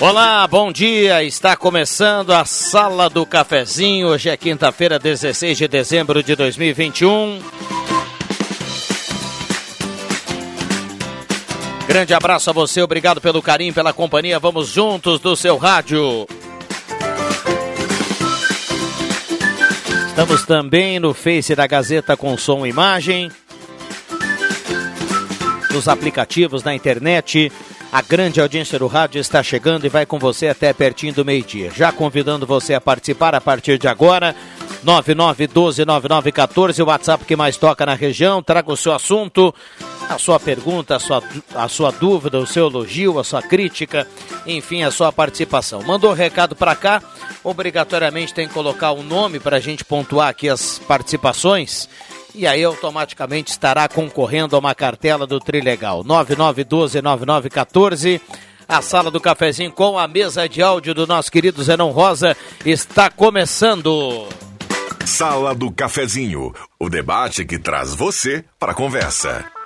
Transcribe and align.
Olá, 0.00 0.46
bom 0.46 0.70
dia. 0.70 1.24
Está 1.24 1.56
começando 1.56 2.30
a 2.30 2.44
Sala 2.44 3.10
do 3.10 3.26
Cafezinho. 3.26 4.06
Hoje 4.06 4.28
é 4.28 4.36
quinta-feira, 4.36 4.96
16 4.96 5.58
de 5.58 5.66
dezembro 5.66 6.22
de 6.22 6.36
2021. 6.36 7.40
Grande 11.88 12.14
abraço 12.14 12.48
a 12.48 12.52
você, 12.52 12.80
obrigado 12.80 13.20
pelo 13.20 13.42
carinho, 13.42 13.74
pela 13.74 13.92
companhia. 13.92 14.38
Vamos 14.38 14.68
juntos 14.68 15.18
do 15.18 15.34
seu 15.34 15.56
rádio. 15.56 16.28
Estamos 20.10 20.44
também 20.46 21.00
no 21.00 21.12
Face 21.12 21.56
da 21.56 21.66
Gazeta 21.66 22.16
com 22.16 22.38
som 22.38 22.64
e 22.64 22.70
imagem. 22.70 23.32
Nos 25.72 25.88
aplicativos, 25.88 26.62
na 26.62 26.72
internet 26.72 27.50
a 27.90 28.02
grande 28.02 28.40
audiência 28.40 28.78
do 28.78 28.86
rádio 28.86 29.18
está 29.18 29.42
chegando 29.42 29.86
e 29.86 29.88
vai 29.88 30.04
com 30.04 30.18
você 30.18 30.48
até 30.48 30.72
pertinho 30.72 31.14
do 31.14 31.24
meio-dia. 31.24 31.70
Já 31.74 31.90
convidando 31.90 32.46
você 32.46 32.74
a 32.74 32.80
participar 32.80 33.34
a 33.34 33.40
partir 33.40 33.78
de 33.78 33.88
agora. 33.88 34.36
99129914, 34.84 36.82
o 36.82 36.86
WhatsApp 36.86 37.24
que 37.24 37.34
mais 37.34 37.56
toca 37.56 37.86
na 37.86 37.94
região. 37.94 38.42
Traga 38.42 38.70
o 38.70 38.76
seu 38.76 38.92
assunto, 38.92 39.54
a 40.08 40.18
sua 40.18 40.38
pergunta, 40.38 40.96
a 40.96 40.98
sua, 40.98 41.22
a 41.54 41.68
sua 41.68 41.90
dúvida, 41.90 42.38
o 42.38 42.46
seu 42.46 42.66
elogio, 42.66 43.18
a 43.18 43.24
sua 43.24 43.42
crítica, 43.42 44.06
enfim, 44.46 44.82
a 44.82 44.90
sua 44.90 45.10
participação. 45.10 45.82
Mandou 45.82 46.12
recado 46.12 46.54
para 46.54 46.76
cá, 46.76 47.02
obrigatoriamente 47.42 48.34
tem 48.34 48.46
que 48.46 48.54
colocar 48.54 48.92
o 48.92 49.00
um 49.00 49.02
nome 49.02 49.40
para 49.40 49.56
a 49.56 49.60
gente 49.60 49.84
pontuar 49.84 50.28
aqui 50.28 50.48
as 50.48 50.78
participações 50.78 51.88
e 52.34 52.46
aí 52.46 52.64
automaticamente 52.64 53.50
estará 53.50 53.86
concorrendo 53.88 54.56
a 54.56 54.58
uma 54.58 54.74
cartela 54.74 55.26
do 55.26 55.40
Trilegal. 55.40 56.04
9912-9914. 56.04 58.20
A 58.68 58.82
sala 58.82 59.10
do 59.10 59.18
cafezinho 59.20 59.72
com 59.72 59.98
a 59.98 60.06
mesa 60.06 60.46
de 60.48 60.62
áudio 60.62 60.94
do 60.94 61.06
nosso 61.06 61.32
querido 61.32 61.62
Zenon 61.62 61.90
Rosa 61.90 62.36
está 62.66 63.08
começando. 63.08 64.28
Sala 65.06 65.54
do 65.54 65.72
cafezinho, 65.72 66.52
o 66.78 66.90
debate 66.90 67.46
que 67.46 67.58
traz 67.58 67.94
você 67.94 68.44
para 68.58 68.72
a 68.72 68.74
conversa. 68.74 69.57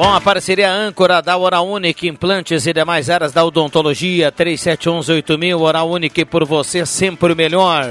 Com 0.00 0.08
a 0.08 0.18
parceria 0.18 0.72
âncora 0.72 1.20
da 1.20 1.36
Hora 1.36 1.60
Única, 1.60 2.06
implantes 2.06 2.64
e 2.64 2.72
demais 2.72 3.10
áreas 3.10 3.32
da 3.32 3.44
odontologia, 3.44 4.32
37118000, 4.32 5.60
Hora 5.60 5.82
Única 5.82 6.24
por 6.24 6.46
você 6.46 6.86
sempre 6.86 7.34
o 7.34 7.36
melhor. 7.36 7.84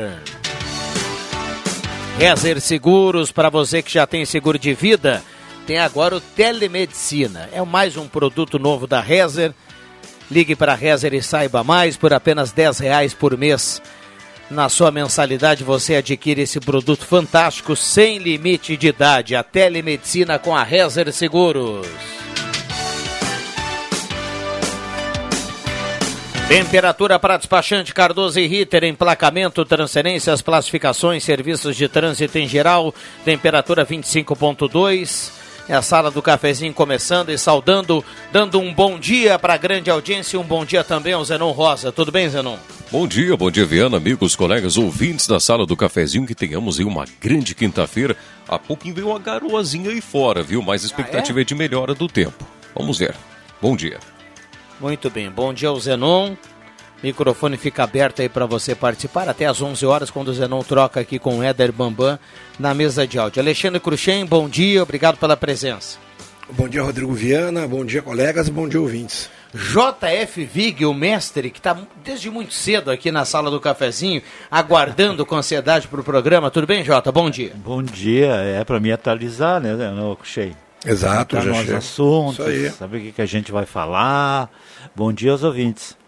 Rezer 2.18 2.59
Seguros, 2.62 3.31
para 3.31 3.52
você 3.52 3.84
que 3.84 3.94
já 3.94 4.08
tem 4.08 4.25
seguro 4.25 4.58
de 4.58 4.74
vida, 4.74 5.22
tem 5.68 5.78
agora 5.78 6.16
o 6.16 6.19
Telemedicina. 6.19 7.48
É 7.53 7.62
mais 7.62 7.96
um 7.96 8.08
produto 8.08 8.58
novo 8.58 8.88
da 8.88 9.00
Rezer. 9.00 9.53
Ligue 10.31 10.56
para 10.56 10.72
a 10.72 10.75
Rezer 10.75 11.14
e 11.14 11.22
saiba 11.22 11.64
mais 11.64 11.96
por 11.96 12.12
apenas 12.12 12.52
10 12.52 12.80
reais 12.80 13.14
por 13.14 13.38
mês 13.38 13.80
na 14.50 14.68
sua 14.68 14.92
mensalidade 14.92 15.64
você 15.64 15.96
adquire 15.96 16.42
esse 16.42 16.60
produto 16.60 17.06
fantástico 17.06 17.76
sem 17.76 18.18
limite 18.18 18.76
de 18.76 18.88
idade. 18.88 19.36
A 19.36 19.44
telemedicina 19.44 20.40
com 20.40 20.56
a 20.56 20.64
Rezer 20.64 21.12
Seguros. 21.14 21.88
Temperatura 26.48 27.20
para 27.20 27.38
despachante 27.38 27.94
Cardoso 27.94 28.40
e 28.40 28.48
Ritter, 28.48 28.84
emplacamento, 28.84 29.64
transferências, 29.64 30.42
classificações, 30.42 31.24
serviços 31.24 31.76
de 31.76 31.88
trânsito 31.88 32.40
em 32.40 32.48
geral. 32.48 32.94
Temperatura 33.24 33.86
25.2. 33.86 35.39
É 35.69 35.75
a 35.75 35.84
sala 35.84 36.09
do 36.09 36.19
cafezinho 36.19 36.74
começando 36.74 37.30
e 37.30 37.38
saudando, 37.38 38.03
dando 38.31 38.59
um 38.59 38.74
bom 38.74 38.97
dia 38.97 39.38
para 39.38 39.53
a 39.53 39.57
grande 39.57 39.88
audiência 39.88 40.35
e 40.35 40.40
um 40.40 40.44
bom 40.44 40.66
dia 40.66 40.84
também 40.84 41.13
ao 41.13 41.24
Zenon 41.24 41.52
Rosa. 41.52 41.91
Tudo 41.91 42.12
bem, 42.12 42.28
Zenon? 42.28 42.57
Bom 42.91 43.07
dia, 43.07 43.38
bom 43.38 43.52
dia, 43.52 43.68
Viana, 43.68 43.97
amigos, 43.97 44.35
colegas, 44.35 44.78
ouvintes 44.78 45.28
da 45.28 45.40
sala 45.40 45.68
do 45.68 45.78
cafezinho, 45.78 46.25
que 46.25 46.34
tenhamos 46.34 46.80
aí 46.80 46.85
uma 46.85 47.06
grande 47.22 47.53
quinta-feira. 47.53 48.18
Há 48.47 48.57
pouquinho 48.57 48.96
veio 48.96 49.09
uma 49.09 49.19
garoazinha 49.19 49.91
aí 49.91 50.02
fora, 50.02 50.41
viu? 50.41 50.59
Mas 50.63 50.81
a 50.81 50.88
expectativa 50.88 51.38
ah, 51.38 51.41
é? 51.41 51.44
é 51.44 51.46
de 51.46 51.53
melhora 51.53 51.94
do 51.94 52.07
tempo. 52.07 52.47
Vamos 52.75 52.97
ver. 52.97 53.13
Bom 53.62 53.75
dia. 53.75 54.00
Muito 54.80 55.07
bem, 55.12 55.30
bom 55.30 55.53
dia 55.53 55.69
ao 55.69 55.80
Zenon. 55.80 56.34
Microfone 57.02 57.58
fica 57.58 57.84
aberto 57.84 58.22
aí 58.22 58.28
para 58.28 58.46
você 58.46 58.76
participar 58.76 59.30
até 59.30 59.46
às 59.46 59.62
11 59.62 59.86
horas, 59.86 60.12
quando 60.12 60.30
o 60.30 60.34
Zenon 60.34 60.62
troca 60.64 61.00
aqui 61.00 61.18
com 61.18 61.40
o 61.40 61.44
Éder 61.44 61.72
Bambam 61.72 62.20
na 62.60 62.74
mesa 62.74 63.08
de 63.08 63.18
áudio. 63.18 63.42
Alexandre 63.42 63.80
Cruxem, 63.80 64.26
bom 64.26 64.50
dia, 64.50 64.84
obrigado 64.84 65.18
pela 65.18 65.38
presença. 65.38 65.98
Bom 66.52 66.68
dia, 66.68 66.82
Rodrigo 66.82 67.14
Viana, 67.14 67.68
bom 67.68 67.86
dia, 67.86 68.02
colegas, 68.02 68.50
bom 68.50 68.68
dia, 68.68 68.82
ouvintes. 68.82 69.30
JF 69.54 70.46
Vig, 70.46 70.86
o 70.86 70.94
mestre, 70.94 71.50
que 71.50 71.60
está 71.60 71.78
desde 72.04 72.30
muito 72.30 72.54
cedo 72.54 72.92
aqui 72.92 73.12
na 73.12 73.24
sala 73.24 73.50
do 73.50 73.60
cafezinho, 73.60 74.22
aguardando 74.52 75.26
com 75.26 75.36
ansiedade 75.36 75.88
para 75.88 76.02
o 76.02 76.04
programa. 76.04 76.52
Tudo 76.52 76.68
bem, 76.68 76.84
Jota? 76.84 77.12
Bom 77.12 77.30
dia. 77.30 77.54
Bom 77.56 77.81
dia, 77.81 78.34
é 78.34 78.64
para 78.64 78.80
me 78.80 78.92
atualizar, 78.92 79.62
né, 79.62 79.74
no 79.92 80.16
Cruxem? 80.16 80.56
Exato, 80.86 81.36
já 81.40 81.44
nos 81.44 81.70
assuntos, 81.72 82.46
saber 82.78 82.98
o 82.98 83.02
que, 83.02 83.12
que 83.12 83.22
a 83.22 83.26
gente 83.26 83.52
vai 83.52 83.66
falar. 83.66 84.50
Bom 84.96 85.12
dia 85.12 85.31
aos 85.31 85.44
ouvintes. 85.44 85.99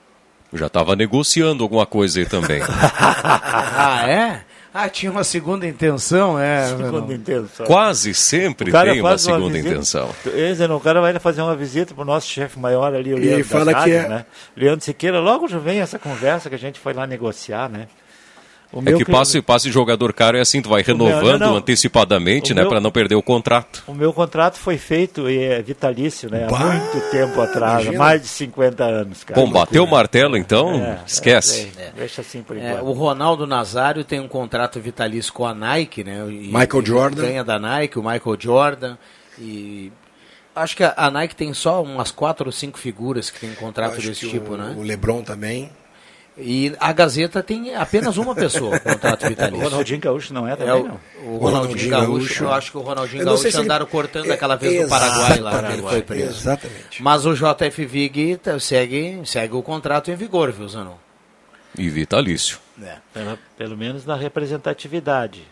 Já 0.53 0.67
estava 0.67 0.95
negociando 0.95 1.63
alguma 1.63 1.85
coisa 1.85 2.19
aí 2.19 2.25
também. 2.25 2.62
ah, 2.67 4.03
é? 4.07 4.41
Ah, 4.73 4.88
tinha 4.88 5.12
uma 5.12 5.23
segunda 5.23 5.67
intenção, 5.67 6.39
é. 6.39 6.67
Segunda 6.67 7.13
intenção. 7.13 7.66
Quase 7.66 8.13
sempre 8.13 8.72
tem 8.72 9.01
uma 9.01 9.17
segunda 9.17 9.45
uma 9.47 9.59
intenção. 9.59 10.09
Esse, 10.25 10.63
o 10.63 10.79
cara 10.79 11.01
vai 11.01 11.17
fazer 11.19 11.41
uma 11.41 11.56
visita 11.56 11.94
para 11.94 12.03
o 12.03 12.06
nosso 12.06 12.28
chefe 12.28 12.57
maior 12.57 12.94
ali, 12.94 13.13
o 13.13 13.17
Leandro 13.17 13.40
e 13.40 13.44
fala 13.44 13.73
que 13.84 13.91
é... 13.91 14.07
né? 14.07 14.25
Leandro 14.56 14.84
Siqueira, 14.85 15.19
logo 15.19 15.47
já 15.50 15.59
vem 15.59 15.81
essa 15.81 16.00
conversa 16.00 16.47
que 16.47 16.56
a 16.56 16.59
gente 16.59 16.79
foi 16.79 16.94
lá 16.94 17.06
negociar, 17.06 17.69
né? 17.69 17.88
O 18.74 18.82
é 18.86 18.94
que 18.94 19.04
passe, 19.04 19.42
passe 19.42 19.70
jogador 19.70 20.14
caro 20.14 20.38
é 20.38 20.42
assim, 20.42 20.62
tu 20.62 20.70
vai 20.70 20.82
renovando 20.82 21.24
meu, 21.24 21.40
não, 21.40 21.48
não. 21.52 21.56
antecipadamente, 21.58 22.54
o 22.54 22.56
né, 22.56 22.64
para 22.64 22.80
não 22.80 22.90
perder 22.90 23.16
o 23.16 23.22
contrato. 23.22 23.84
O 23.86 23.94
meu 23.94 24.14
contrato 24.14 24.58
foi 24.58 24.78
feito 24.78 25.30
e 25.30 25.44
é 25.44 25.62
vitalício, 25.62 26.30
né, 26.30 26.48
bah, 26.50 26.58
há 26.58 26.74
muito 26.74 27.12
tempo 27.12 27.42
atrás, 27.42 27.82
imagina. 27.82 27.98
mais 27.98 28.22
de 28.22 28.28
50 28.30 28.84
anos, 28.84 29.24
cara. 29.26 29.40
Bom, 29.40 29.52
bateu 29.52 29.84
o 29.84 29.88
martelo 29.88 30.38
então, 30.38 30.74
é, 30.76 31.00
esquece. 31.06 31.70
É, 31.78 31.91
deixa 31.97 32.22
assim 32.22 32.41
por 32.41 32.56
é, 32.56 32.72
enquanto. 32.72 32.85
o 32.85 32.94
Ronaldo 32.94 33.46
Nazário 33.46 34.06
tem 34.06 34.22
um 34.22 34.28
contrato 34.28 34.79
vitalício 34.79 35.34
com 35.34 35.46
a 35.46 35.53
Nike, 35.53 36.03
né? 36.03 36.26
E, 36.29 36.47
Michael 36.47 36.85
Jordan. 36.85 37.22
Ganha 37.24 37.44
da 37.44 37.59
Nike, 37.59 38.00
o 38.00 38.03
Michael 38.03 38.38
Jordan 38.40 38.97
e 39.38 39.91
acho 40.56 40.78
que 40.78 40.84
a 40.84 41.12
Nike 41.12 41.35
tem 41.35 41.53
só 41.53 41.82
umas 41.82 42.12
quatro 42.12 42.46
ou 42.46 42.52
cinco 42.52 42.78
figuras 42.78 43.29
que 43.29 43.40
tem 43.40 43.52
um 43.52 43.56
contrato 43.56 44.00
desse 44.00 44.29
tipo, 44.29 44.53
o, 44.53 44.58
né? 44.58 44.76
O 44.78 44.82
LeBron 44.82 45.24
também. 45.24 45.70
E 46.37 46.73
a 46.79 46.93
Gazeta 46.93 47.43
tem 47.43 47.75
apenas 47.75 48.17
uma 48.17 48.33
pessoa 48.33 48.79
com 48.79 48.89
contrato 48.91 49.28
vitalício. 49.29 49.59
O 49.59 49.69
Ronaldinho 49.69 49.99
Gaúcho 49.99 50.33
não 50.33 50.47
é 50.47 50.55
também, 50.55 50.73
é, 50.73 50.87
não? 50.87 50.99
O, 51.25 51.37
Ronaldinho, 51.37 51.39
Ronaldinho 51.39 51.89
Gaúcho, 51.89 52.11
Gaúcho, 52.11 52.43
eu 52.43 52.53
acho 52.53 52.72
que 52.72 52.78
o 52.78 52.81
Ronaldinho 52.81 53.25
Gaúcho 53.25 53.59
andaram 53.59 53.85
ele... 53.85 53.91
cortando 53.91 54.31
aquela 54.31 54.55
vez 54.55 54.81
no 54.81 54.89
Paraguai 54.89 55.39
lá, 55.39 55.63
que 55.63 55.73
ele 55.73 55.81
foi 55.81 56.01
preso. 56.01 56.39
Exatamente. 56.39 57.03
Mas 57.03 57.25
o 57.25 57.33
JF 57.33 57.85
Vig 57.85 58.39
segue, 58.59 59.22
segue 59.25 59.55
o 59.55 59.61
contrato 59.61 60.09
em 60.09 60.16
vigor, 60.16 60.51
viu, 60.51 60.67
Zanon? 60.67 60.95
E 61.78 61.89
vitalício. 61.89 62.59
É. 62.81 62.95
Pelo, 63.13 63.39
pelo 63.57 63.78
menos 63.78 64.05
na 64.05 64.16
representatividade. 64.16 65.43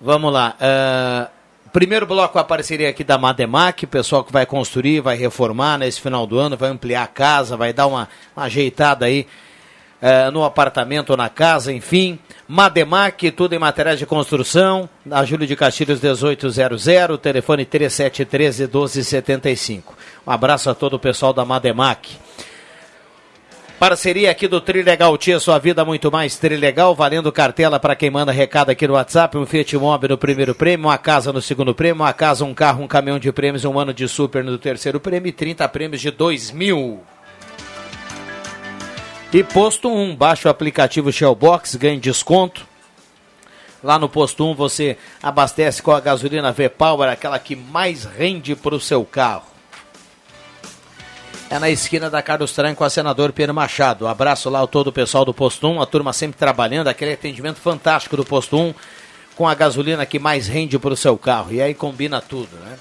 Vamos 0.00 0.32
lá. 0.32 0.56
Uh, 0.60 1.70
primeiro 1.70 2.06
bloco, 2.06 2.38
a 2.38 2.44
parceria 2.44 2.88
aqui 2.88 3.02
da 3.02 3.18
Mademac, 3.18 3.84
o 3.84 3.88
pessoal 3.88 4.24
que 4.24 4.32
vai 4.32 4.46
construir, 4.46 5.00
vai 5.00 5.16
reformar 5.16 5.78
nesse 5.78 6.00
final 6.00 6.26
do 6.26 6.38
ano, 6.38 6.56
vai 6.56 6.70
ampliar 6.70 7.02
a 7.02 7.08
casa, 7.08 7.56
vai 7.56 7.72
dar 7.72 7.86
uma, 7.86 8.08
uma 8.36 8.46
ajeitada 8.46 9.06
aí 9.06 9.26
é, 10.00 10.30
no 10.30 10.44
apartamento 10.44 11.16
na 11.16 11.28
casa, 11.28 11.72
enfim. 11.72 12.18
Mademac, 12.46 13.30
tudo 13.32 13.54
em 13.54 13.58
materiais 13.58 13.98
de 13.98 14.06
construção. 14.06 14.88
Na 15.04 15.24
Júlio 15.24 15.46
de 15.46 15.56
Castilhos 15.56 16.00
1800, 16.00 16.86
telefone 17.20 17.64
3713 17.64 18.62
1275. 18.62 19.94
Um 20.26 20.30
abraço 20.30 20.70
a 20.70 20.74
todo 20.74 20.94
o 20.94 20.98
pessoal 20.98 21.32
da 21.32 21.44
Mademac. 21.44 22.16
Parceria 23.78 24.32
aqui 24.32 24.48
do 24.48 24.60
Trilegal 24.60 25.16
Tia, 25.16 25.38
sua 25.38 25.56
vida 25.56 25.84
muito 25.84 26.10
mais 26.10 26.36
Trilegal, 26.36 26.96
valendo 26.96 27.30
cartela 27.30 27.78
para 27.78 27.94
quem 27.94 28.10
manda 28.10 28.32
recado 28.32 28.70
aqui 28.70 28.88
no 28.88 28.94
WhatsApp, 28.94 29.38
um 29.38 29.46
Fiat 29.46 29.76
Mobi 29.76 30.08
no 30.08 30.18
primeiro 30.18 30.52
prêmio, 30.52 30.86
uma 30.86 30.98
casa 30.98 31.32
no 31.32 31.40
segundo 31.40 31.72
prêmio, 31.72 32.02
uma 32.02 32.12
casa, 32.12 32.44
um 32.44 32.52
carro, 32.52 32.82
um 32.82 32.88
caminhão 32.88 33.20
de 33.20 33.30
prêmios, 33.30 33.64
um 33.64 33.78
ano 33.78 33.94
de 33.94 34.08
super 34.08 34.42
no 34.42 34.58
terceiro 34.58 34.98
prêmio 34.98 35.28
e 35.28 35.32
30 35.32 35.68
prêmios 35.68 36.00
de 36.00 36.10
2 36.10 36.50
mil. 36.50 37.04
E 39.32 39.44
posto 39.44 39.88
1, 39.88 40.16
baixa 40.16 40.48
o 40.48 40.50
aplicativo 40.50 41.12
Shellbox, 41.12 41.74
ganhe 41.76 42.00
desconto. 42.00 42.66
Lá 43.82 43.98
no 43.98 44.08
posto 44.08 44.44
1 44.44 44.54
você 44.54 44.96
abastece 45.22 45.82
com 45.82 45.92
a 45.92 46.00
gasolina 46.00 46.50
V-Power, 46.50 47.10
aquela 47.10 47.38
que 47.38 47.54
mais 47.54 48.04
rende 48.04 48.56
para 48.56 48.74
o 48.74 48.80
seu 48.80 49.04
carro 49.04 49.58
é 51.50 51.58
na 51.58 51.70
esquina 51.70 52.10
da 52.10 52.20
Carlos 52.20 52.52
Tran 52.52 52.74
com 52.74 52.84
a 52.84 52.90
senador 52.90 53.32
Pedro 53.32 53.54
Machado. 53.54 54.04
Um 54.04 54.08
abraço 54.08 54.50
lá 54.50 54.62
a 54.62 54.66
todo 54.66 54.88
o 54.88 54.92
pessoal 54.92 55.24
do 55.24 55.32
Posto 55.32 55.66
1, 55.66 55.80
a 55.80 55.86
turma 55.86 56.12
sempre 56.12 56.38
trabalhando, 56.38 56.88
aquele 56.88 57.12
atendimento 57.12 57.58
fantástico 57.58 58.16
do 58.16 58.24
Posto 58.24 58.58
1, 58.58 58.74
com 59.34 59.48
a 59.48 59.54
gasolina 59.54 60.04
que 60.04 60.18
mais 60.18 60.46
rende 60.46 60.78
para 60.78 60.92
o 60.92 60.96
seu 60.96 61.16
carro. 61.16 61.52
E 61.52 61.62
aí 61.62 61.72
combina 61.72 62.20
tudo, 62.20 62.54
né? 62.58 62.78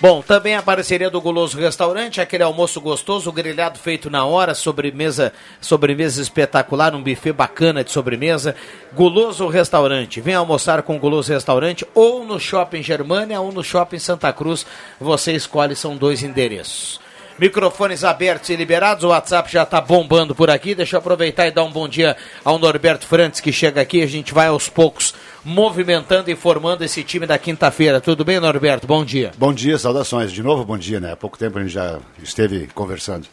Bom, 0.00 0.22
também 0.22 0.56
a 0.56 0.62
parceria 0.62 1.08
do 1.08 1.20
Guloso 1.20 1.56
Restaurante, 1.56 2.20
aquele 2.20 2.42
almoço 2.42 2.80
gostoso, 2.80 3.30
grelhado 3.30 3.78
feito 3.78 4.10
na 4.10 4.24
hora, 4.24 4.52
sobremesa, 4.52 5.32
sobremesa 5.60 6.20
espetacular, 6.20 6.94
um 6.94 7.02
buffet 7.02 7.32
bacana 7.32 7.84
de 7.84 7.92
sobremesa. 7.92 8.56
Guloso 8.92 9.46
Restaurante, 9.46 10.20
vem 10.20 10.34
almoçar 10.34 10.82
com 10.82 10.96
o 10.96 10.98
Guloso 10.98 11.32
Restaurante 11.32 11.86
ou 11.94 12.24
no 12.24 12.40
Shopping 12.40 12.82
Germânia 12.82 13.40
ou 13.40 13.52
no 13.52 13.62
Shopping 13.62 14.00
Santa 14.00 14.32
Cruz, 14.32 14.66
você 15.00 15.32
escolhe, 15.32 15.76
são 15.76 15.96
dois 15.96 16.22
endereços. 16.22 17.03
Microfones 17.36 18.04
abertos 18.04 18.48
e 18.50 18.54
liberados, 18.54 19.02
o 19.02 19.08
WhatsApp 19.08 19.50
já 19.50 19.64
está 19.64 19.80
bombando 19.80 20.36
por 20.36 20.48
aqui. 20.48 20.72
Deixa 20.72 20.94
eu 20.94 21.00
aproveitar 21.00 21.48
e 21.48 21.50
dar 21.50 21.64
um 21.64 21.70
bom 21.70 21.88
dia 21.88 22.16
ao 22.44 22.60
Norberto 22.60 23.08
Frantes 23.08 23.40
que 23.40 23.52
chega 23.52 23.80
aqui. 23.80 24.02
A 24.02 24.06
gente 24.06 24.32
vai 24.32 24.46
aos 24.46 24.68
poucos 24.68 25.12
movimentando 25.44 26.30
e 26.30 26.36
formando 26.36 26.84
esse 26.84 27.02
time 27.02 27.26
da 27.26 27.36
quinta-feira. 27.36 28.00
Tudo 28.00 28.24
bem, 28.24 28.38
Norberto? 28.38 28.86
Bom 28.86 29.04
dia. 29.04 29.32
Bom 29.36 29.52
dia, 29.52 29.76
saudações. 29.76 30.30
De 30.30 30.44
novo, 30.44 30.64
bom 30.64 30.78
dia, 30.78 31.00
né? 31.00 31.12
Há 31.12 31.16
pouco 31.16 31.36
tempo 31.36 31.58
a 31.58 31.62
gente 31.62 31.72
já 31.72 31.98
esteve 32.22 32.68
conversando. 32.68 33.26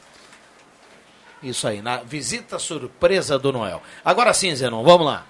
Isso 1.44 1.68
aí, 1.68 1.80
na 1.80 1.98
visita 1.98 2.57
surpresa 2.57 3.38
do 3.38 3.51
Noel. 3.51 3.83
Agora 4.03 4.33
sim, 4.33 4.56
Zenon, 4.56 4.83
vamos 4.83 5.06
lá. 5.06 5.25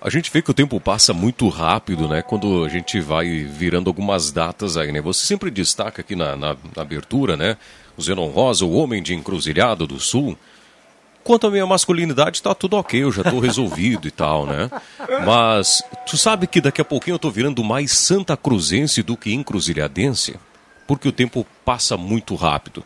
A 0.00 0.10
gente 0.10 0.30
vê 0.32 0.42
que 0.42 0.50
o 0.50 0.54
tempo 0.54 0.80
passa 0.80 1.12
muito 1.12 1.48
rápido, 1.48 2.08
né? 2.08 2.22
Quando 2.22 2.64
a 2.64 2.68
gente 2.68 3.00
vai 3.00 3.44
virando 3.44 3.88
algumas 3.88 4.30
datas 4.30 4.76
aí, 4.76 4.92
né? 4.92 5.00
Você 5.00 5.26
sempre 5.26 5.50
destaca 5.50 6.02
aqui 6.02 6.14
na, 6.14 6.36
na, 6.36 6.56
na 6.74 6.82
abertura, 6.82 7.36
né? 7.36 7.56
Zenon 8.00 8.28
Rosa, 8.28 8.64
o 8.64 8.72
homem 8.72 9.02
de 9.02 9.14
encruzilhado 9.14 9.86
do 9.86 9.98
sul. 10.00 10.36
Quanto 11.24 11.46
à 11.46 11.50
minha 11.50 11.66
masculinidade, 11.66 12.38
está 12.38 12.52
tudo 12.54 12.76
ok, 12.76 13.00
eu 13.02 13.12
já 13.12 13.22
estou 13.22 13.38
resolvido 13.38 14.08
e 14.08 14.10
tal, 14.10 14.44
né? 14.44 14.68
Mas 15.24 15.82
tu 16.04 16.16
sabe 16.16 16.48
que 16.48 16.60
daqui 16.60 16.80
a 16.80 16.84
pouquinho 16.84 17.14
eu 17.14 17.16
estou 17.16 17.30
virando 17.30 17.62
mais 17.62 17.92
santa 17.92 18.36
cruzense 18.36 19.02
do 19.02 19.16
que 19.16 19.32
encruzilhadense? 19.32 20.34
Porque 20.86 21.08
o 21.08 21.12
tempo 21.12 21.46
passa 21.64 21.96
muito 21.96 22.34
rápido. 22.34 22.84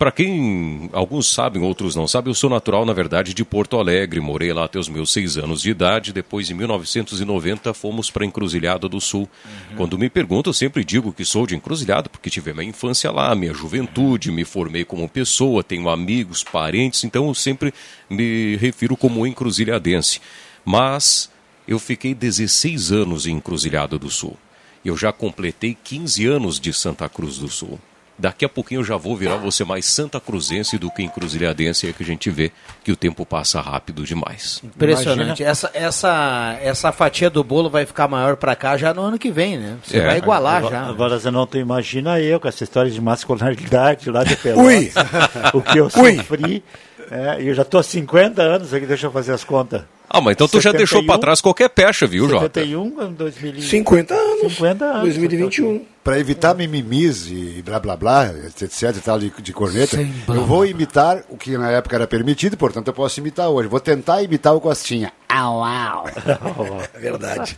Para 0.00 0.10
quem 0.10 0.88
alguns 0.94 1.30
sabem, 1.30 1.62
outros 1.62 1.94
não 1.94 2.08
sabem, 2.08 2.30
eu 2.30 2.34
sou 2.34 2.48
natural, 2.48 2.86
na 2.86 2.92
verdade, 2.94 3.34
de 3.34 3.44
Porto 3.44 3.76
Alegre. 3.76 4.18
Morei 4.18 4.50
lá 4.50 4.64
até 4.64 4.78
os 4.78 4.88
meus 4.88 5.12
seis 5.12 5.36
anos 5.36 5.60
de 5.60 5.68
idade. 5.68 6.10
Depois, 6.10 6.48
em 6.48 6.54
1990, 6.54 7.74
fomos 7.74 8.10
para 8.10 8.24
Encruzilhada 8.24 8.88
do 8.88 8.98
Sul. 8.98 9.28
Uhum. 9.44 9.76
Quando 9.76 9.98
me 9.98 10.08
perguntam, 10.08 10.48
eu 10.48 10.54
sempre 10.54 10.86
digo 10.86 11.12
que 11.12 11.22
sou 11.22 11.46
de 11.46 11.54
Encruzilhada, 11.54 12.08
porque 12.08 12.30
tive 12.30 12.54
minha 12.54 12.70
infância 12.70 13.10
lá, 13.10 13.34
minha 13.34 13.52
juventude, 13.52 14.32
me 14.32 14.42
formei 14.42 14.86
como 14.86 15.06
pessoa, 15.06 15.62
tenho 15.62 15.90
amigos, 15.90 16.42
parentes, 16.42 17.04
então 17.04 17.28
eu 17.28 17.34
sempre 17.34 17.70
me 18.08 18.56
refiro 18.56 18.96
como 18.96 19.26
encruzilhadense. 19.26 20.18
Mas 20.64 21.30
eu 21.68 21.78
fiquei 21.78 22.14
16 22.14 22.90
anos 22.90 23.26
em 23.26 23.32
Encruzilhada 23.32 23.98
do 23.98 24.08
Sul. 24.08 24.34
Eu 24.82 24.96
já 24.96 25.12
completei 25.12 25.76
15 25.84 26.24
anos 26.24 26.58
de 26.58 26.72
Santa 26.72 27.06
Cruz 27.06 27.36
do 27.36 27.48
Sul. 27.48 27.78
Daqui 28.20 28.44
a 28.44 28.48
pouquinho 28.50 28.80
eu 28.80 28.84
já 28.84 28.98
vou 28.98 29.16
virar 29.16 29.36
você 29.36 29.64
mais 29.64 29.86
santa 29.86 30.20
cruzense 30.20 30.76
do 30.76 30.90
que 30.90 31.02
encruzilhadense, 31.02 31.88
é 31.88 31.92
que 31.92 32.02
a 32.02 32.06
gente 32.06 32.28
vê 32.28 32.52
que 32.84 32.92
o 32.92 32.96
tempo 32.96 33.24
passa 33.24 33.62
rápido 33.62 34.04
demais. 34.04 34.60
Impressionante. 34.62 35.42
Essa, 35.42 35.70
essa, 35.72 36.58
essa 36.60 36.92
fatia 36.92 37.30
do 37.30 37.42
bolo 37.42 37.70
vai 37.70 37.86
ficar 37.86 38.08
maior 38.08 38.36
para 38.36 38.54
cá 38.54 38.76
já 38.76 38.92
no 38.92 39.00
ano 39.00 39.18
que 39.18 39.30
vem, 39.30 39.56
né? 39.56 39.78
Você 39.82 39.98
é. 39.98 40.06
vai 40.06 40.18
igualar 40.18 40.56
agora, 40.56 40.76
já. 40.76 40.86
Agora 40.86 41.18
você 41.18 41.30
não 41.30 41.46
tu 41.46 41.56
imagina 41.56 42.20
eu 42.20 42.38
com 42.38 42.46
essa 42.46 42.62
história 42.62 42.90
de 42.90 43.00
masculinidade 43.00 44.10
lá 44.10 44.22
de 44.22 44.36
Pelotas. 44.36 44.92
o 45.54 45.62
que 45.62 45.78
eu 45.78 45.88
sofri. 45.88 46.62
É, 47.10 47.42
eu 47.42 47.52
já 47.54 47.62
estou 47.62 47.80
há 47.80 47.82
50 47.82 48.40
anos 48.40 48.72
aqui, 48.72 48.86
deixa 48.86 49.06
eu 49.08 49.10
fazer 49.10 49.32
as 49.32 49.42
contas. 49.42 49.82
Ah, 50.08 50.20
mas 50.20 50.32
então 50.32 50.46
71, 50.46 50.60
tu 50.60 50.62
já 50.62 50.72
deixou 50.72 51.06
para 51.06 51.20
trás 51.20 51.40
qualquer 51.40 51.68
pecha, 51.68 52.06
viu, 52.06 52.28
Jota? 52.28 52.60
71, 52.60 53.12
2000... 53.12 53.62
50 53.62 54.14
anos. 54.14 54.52
50 54.54 54.84
anos. 54.84 55.02
2021. 55.02 55.84
Para 56.02 56.18
evitar 56.18 56.54
mimimis 56.54 57.28
e 57.28 57.62
blá 57.64 57.78
blá 57.78 57.96
blá, 57.96 58.26
etc 58.26 58.96
e 58.96 59.00
tal, 59.00 59.18
de, 59.20 59.30
de 59.30 59.52
corneta, 59.52 59.96
eu 60.28 60.44
vou 60.44 60.66
imitar 60.66 61.22
o 61.28 61.36
que 61.36 61.56
na 61.56 61.70
época 61.70 61.94
era 61.94 62.06
permitido, 62.06 62.56
portanto 62.56 62.88
eu 62.88 62.92
posso 62.92 63.20
imitar 63.20 63.48
hoje. 63.48 63.68
Vou 63.68 63.78
tentar 63.78 64.20
imitar 64.22 64.54
o 64.54 64.60
Costinha. 64.60 65.12
Au, 65.28 65.62
au. 65.62 66.06
é 66.94 66.98
verdade. 66.98 67.56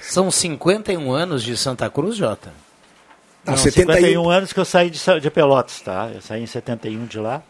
São 0.00 0.30
51 0.30 1.12
anos 1.12 1.42
de 1.42 1.56
Santa 1.56 1.90
Cruz, 1.90 2.16
Jota? 2.16 2.50
Não, 3.44 3.52
Não 3.52 3.58
71 3.58 3.94
51 3.94 4.30
anos 4.30 4.52
que 4.52 4.60
eu 4.60 4.64
saí 4.64 4.88
de, 4.88 4.98
de 5.20 5.30
Pelotas, 5.30 5.80
tá? 5.80 6.10
Eu 6.14 6.22
saí 6.22 6.42
em 6.42 6.46
71 6.46 7.06
de 7.06 7.18
lá. 7.18 7.42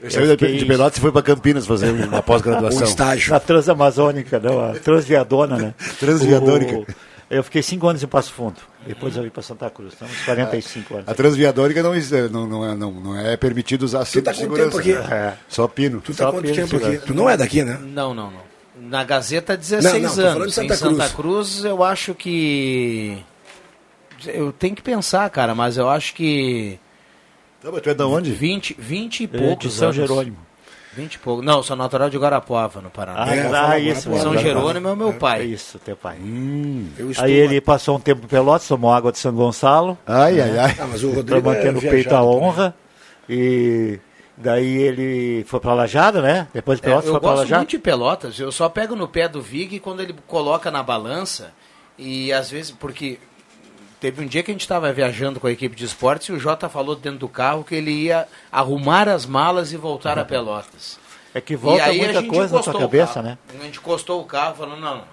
Eu 0.00 0.10
saiu 0.10 0.36
de, 0.36 0.58
de 0.58 0.64
Pelotas 0.64 0.98
e 0.98 1.00
foi 1.00 1.12
para 1.12 1.22
Campinas 1.22 1.66
fazer 1.66 1.90
uma 1.90 2.22
pós-graduação. 2.22 2.82
um 2.82 2.84
estágio. 2.84 3.32
Na 3.32 3.40
Transamazônica, 3.40 4.40
não, 4.40 4.70
a 4.70 4.72
Transviadona, 4.74 5.56
né? 5.56 5.74
Transviadônica. 6.00 6.78
O, 6.78 6.86
eu 7.30 7.42
fiquei 7.42 7.62
cinco 7.62 7.88
anos 7.88 8.02
em 8.02 8.06
Passo 8.06 8.32
Fundo. 8.32 8.56
Depois 8.86 9.16
eu 9.16 9.22
vim 9.22 9.30
para 9.30 9.42
Santa 9.42 9.70
Cruz. 9.70 9.94
Estamos 9.94 10.14
45 10.24 10.94
anos. 10.94 11.08
A 11.08 11.14
transviadônica 11.14 11.82
não, 11.82 11.94
não, 12.30 12.46
não, 12.46 12.70
é, 12.70 12.74
não, 12.74 12.92
não 12.92 13.18
é 13.18 13.36
permitido 13.38 13.84
usar 13.84 14.04
cinto 14.04 14.24
tá 14.24 14.32
de 14.32 14.38
segurança. 14.38 14.82
Tempo 14.82 15.00
aqui? 15.00 15.14
É. 15.14 15.34
Só 15.48 15.66
pino. 15.66 16.02
Tu 16.02 16.14
tá 16.14 16.30
quanto 16.30 16.52
tempo 16.52 16.76
aqui? 16.76 16.98
Tu 16.98 17.14
não 17.14 17.30
é 17.30 17.36
daqui, 17.36 17.62
né? 17.62 17.78
Não, 17.80 18.12
não, 18.12 18.30
não. 18.30 18.52
Na 18.76 19.02
Gazeta, 19.04 19.56
16 19.56 20.02
não, 20.02 20.16
não, 20.16 20.30
anos. 20.30 20.54
Santa 20.54 20.74
em 20.74 20.76
Santa 20.76 21.08
Cruz, 21.08 21.64
eu 21.64 21.82
acho 21.82 22.14
que... 22.14 23.16
Eu 24.26 24.52
tenho 24.52 24.74
que 24.74 24.82
pensar, 24.82 25.28
cara, 25.30 25.54
mas 25.54 25.76
eu 25.78 25.88
acho 25.88 26.14
que 26.14 26.78
Mas 27.70 27.80
tu 27.82 27.90
é 27.90 27.94
da 27.94 28.06
onde? 28.06 28.32
20, 28.32 28.76
20 28.78 29.24
e 29.24 29.26
poucos. 29.28 29.70
De 29.70 29.70
São 29.70 29.88
anos. 29.88 29.96
Jerônimo. 29.96 30.38
20 30.94 31.14
e 31.14 31.18
poucos. 31.18 31.44
Não, 31.44 31.62
sou 31.62 31.74
natural 31.74 32.10
de 32.10 32.18
Guarapuava, 32.18 32.80
no 32.80 32.90
Paraná. 32.90 33.24
Ah, 33.24 33.34
é, 33.34 33.50
ah 33.54 33.78
isso. 33.78 34.14
São 34.18 34.36
Jerônimo 34.36 34.88
é 34.88 34.92
o 34.92 34.96
meu 34.96 35.12
pai. 35.14 35.44
Isso, 35.44 35.78
teu 35.78 35.96
pai. 35.96 36.18
Hum, 36.18 36.88
aí 37.18 37.32
ele 37.32 37.60
passou 37.60 37.96
um 37.96 38.00
tempo 38.00 38.24
em 38.24 38.28
Pelotas, 38.28 38.68
tomou 38.68 38.92
água 38.92 39.10
de 39.10 39.18
São 39.18 39.32
Gonçalo. 39.32 39.96
Ai, 40.06 40.40
ai, 40.40 40.58
ai. 40.58 40.76
Ah, 40.78 40.86
mas 40.86 41.02
o 41.02 41.10
Rodrigo 41.10 41.40
pra 41.42 41.54
manter 41.54 41.68
é 41.68 41.72
no 41.72 41.80
peito 41.80 42.14
a 42.14 42.22
honra. 42.22 42.74
E 43.28 43.98
daí 44.36 44.76
ele 44.82 45.44
foi 45.46 45.60
pra 45.60 45.72
Lajada, 45.72 46.20
né? 46.20 46.48
Depois 46.52 46.78
de 46.78 46.82
Pelotas 46.82 47.08
é, 47.08 47.10
foi 47.10 47.20
pra 47.20 47.30
Lajada. 47.30 47.44
Eu 47.44 47.48
gosto 47.48 47.58
muito 47.58 47.70
de 47.70 47.78
Pelotas. 47.78 48.38
Eu 48.38 48.52
só 48.52 48.68
pego 48.68 48.94
no 48.94 49.08
pé 49.08 49.28
do 49.28 49.40
Vig 49.40 49.78
quando 49.80 50.02
ele 50.02 50.14
coloca 50.26 50.70
na 50.70 50.82
balança. 50.82 51.52
E 51.96 52.32
às 52.32 52.50
vezes, 52.50 52.70
porque 52.70 53.18
Teve 54.02 54.20
um 54.20 54.26
dia 54.26 54.42
que 54.42 54.50
a 54.50 54.54
gente 54.54 54.62
estava 54.62 54.92
viajando 54.92 55.38
com 55.38 55.46
a 55.46 55.52
equipe 55.52 55.76
de 55.76 55.84
esportes 55.84 56.26
e 56.26 56.32
o 56.32 56.38
Jota 56.40 56.68
falou 56.68 56.96
dentro 56.96 57.20
do 57.20 57.28
carro 57.28 57.62
que 57.62 57.72
ele 57.72 57.92
ia 57.92 58.26
arrumar 58.50 59.08
as 59.08 59.24
malas 59.24 59.72
e 59.72 59.76
voltar 59.76 60.16
uhum. 60.16 60.24
a 60.24 60.26
Pelotas. 60.26 60.98
É 61.32 61.40
que 61.40 61.54
volta 61.54 61.92
muita 61.92 62.20
coisa 62.24 62.56
na 62.56 62.62
sua 62.64 62.80
cabeça, 62.80 63.22
né? 63.22 63.38
A 63.48 63.62
gente 63.62 63.78
encostou 63.78 64.20
o 64.20 64.24
carro 64.24 64.56
falando, 64.56 64.80
não, 64.80 65.04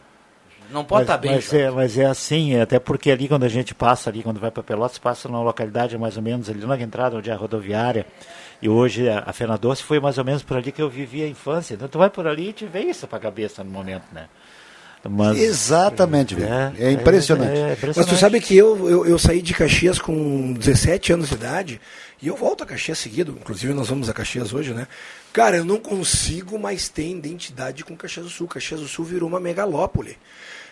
não 0.72 0.84
pode 0.84 1.04
estar 1.04 1.14
tá 1.14 1.20
bem. 1.20 1.34
Mas 1.34 1.54
é, 1.54 1.70
mas 1.70 2.00
é 2.00 2.06
assim, 2.08 2.56
é 2.56 2.62
até 2.62 2.80
porque 2.80 3.12
ali 3.12 3.28
quando 3.28 3.44
a 3.44 3.48
gente 3.48 3.76
passa 3.76 4.10
ali, 4.10 4.24
quando 4.24 4.40
vai 4.40 4.50
para 4.50 4.64
Pelotas, 4.64 4.98
passa 4.98 5.30
numa 5.30 5.44
localidade 5.44 5.96
mais 5.96 6.18
ou 6.18 6.24
menos 6.24 6.50
ali 6.50 6.66
na 6.66 6.82
entrada 6.82 7.16
onde 7.16 7.30
é 7.30 7.34
a 7.34 7.38
rodoviária. 7.38 8.08
E 8.60 8.68
hoje 8.68 9.08
a, 9.08 9.24
a 9.24 9.32
Fena 9.32 9.56
Doce 9.56 9.84
foi 9.84 10.00
mais 10.00 10.18
ou 10.18 10.26
menos 10.26 10.42
por 10.42 10.58
ali 10.58 10.72
que 10.72 10.82
eu 10.82 10.90
vivi 10.90 11.22
a 11.22 11.28
infância. 11.28 11.76
Então 11.76 11.88
tu 11.88 12.00
vai 12.00 12.10
por 12.10 12.26
ali 12.26 12.50
e 12.50 12.54
te 12.54 12.66
vê 12.66 12.80
isso 12.80 13.08
para 13.08 13.20
a 13.20 13.22
cabeça 13.22 13.64
no 13.64 13.70
momento, 13.70 14.06
né? 14.12 14.30
Mas, 15.08 15.38
Exatamente, 15.38 16.36
é, 16.36 16.74
é, 16.78 16.92
impressionante. 16.92 17.58
É, 17.58 17.70
é, 17.70 17.74
impressionante. 17.74 17.98
Mas 17.98 18.06
tu 18.06 18.18
sabe 18.18 18.42
que 18.42 18.56
eu, 18.56 18.90
eu, 18.90 19.06
eu, 19.06 19.20
saí 19.20 19.42
de 19.42 19.54
Caxias 19.54 19.98
com 19.98 20.52
17 20.54 21.14
anos 21.14 21.30
de 21.30 21.36
idade 21.36 21.82
e 22.22 22.28
eu 22.28 22.36
volto 22.36 22.64
a 22.64 22.66
Caxias 22.66 22.98
seguido. 22.98 23.38
Inclusive, 23.40 23.74
nós 23.74 23.88
vamos 23.88 24.10
a 24.10 24.14
Caxias 24.14 24.54
hoje, 24.54 24.74
né? 24.74 24.88
Cara, 25.32 25.58
eu 25.58 25.66
não 25.66 25.78
consigo 25.78 26.60
mais 26.60 26.90
ter 26.90 27.10
identidade 27.10 27.86
com 27.86 27.96
Caxias 27.96 28.26
do 28.26 28.32
Sul. 28.32 28.48
Caxias 28.48 28.82
do 28.82 28.88
Sul 28.88 29.06
virou 29.06 29.30
uma 29.30 29.40
megalópole. 29.40 30.18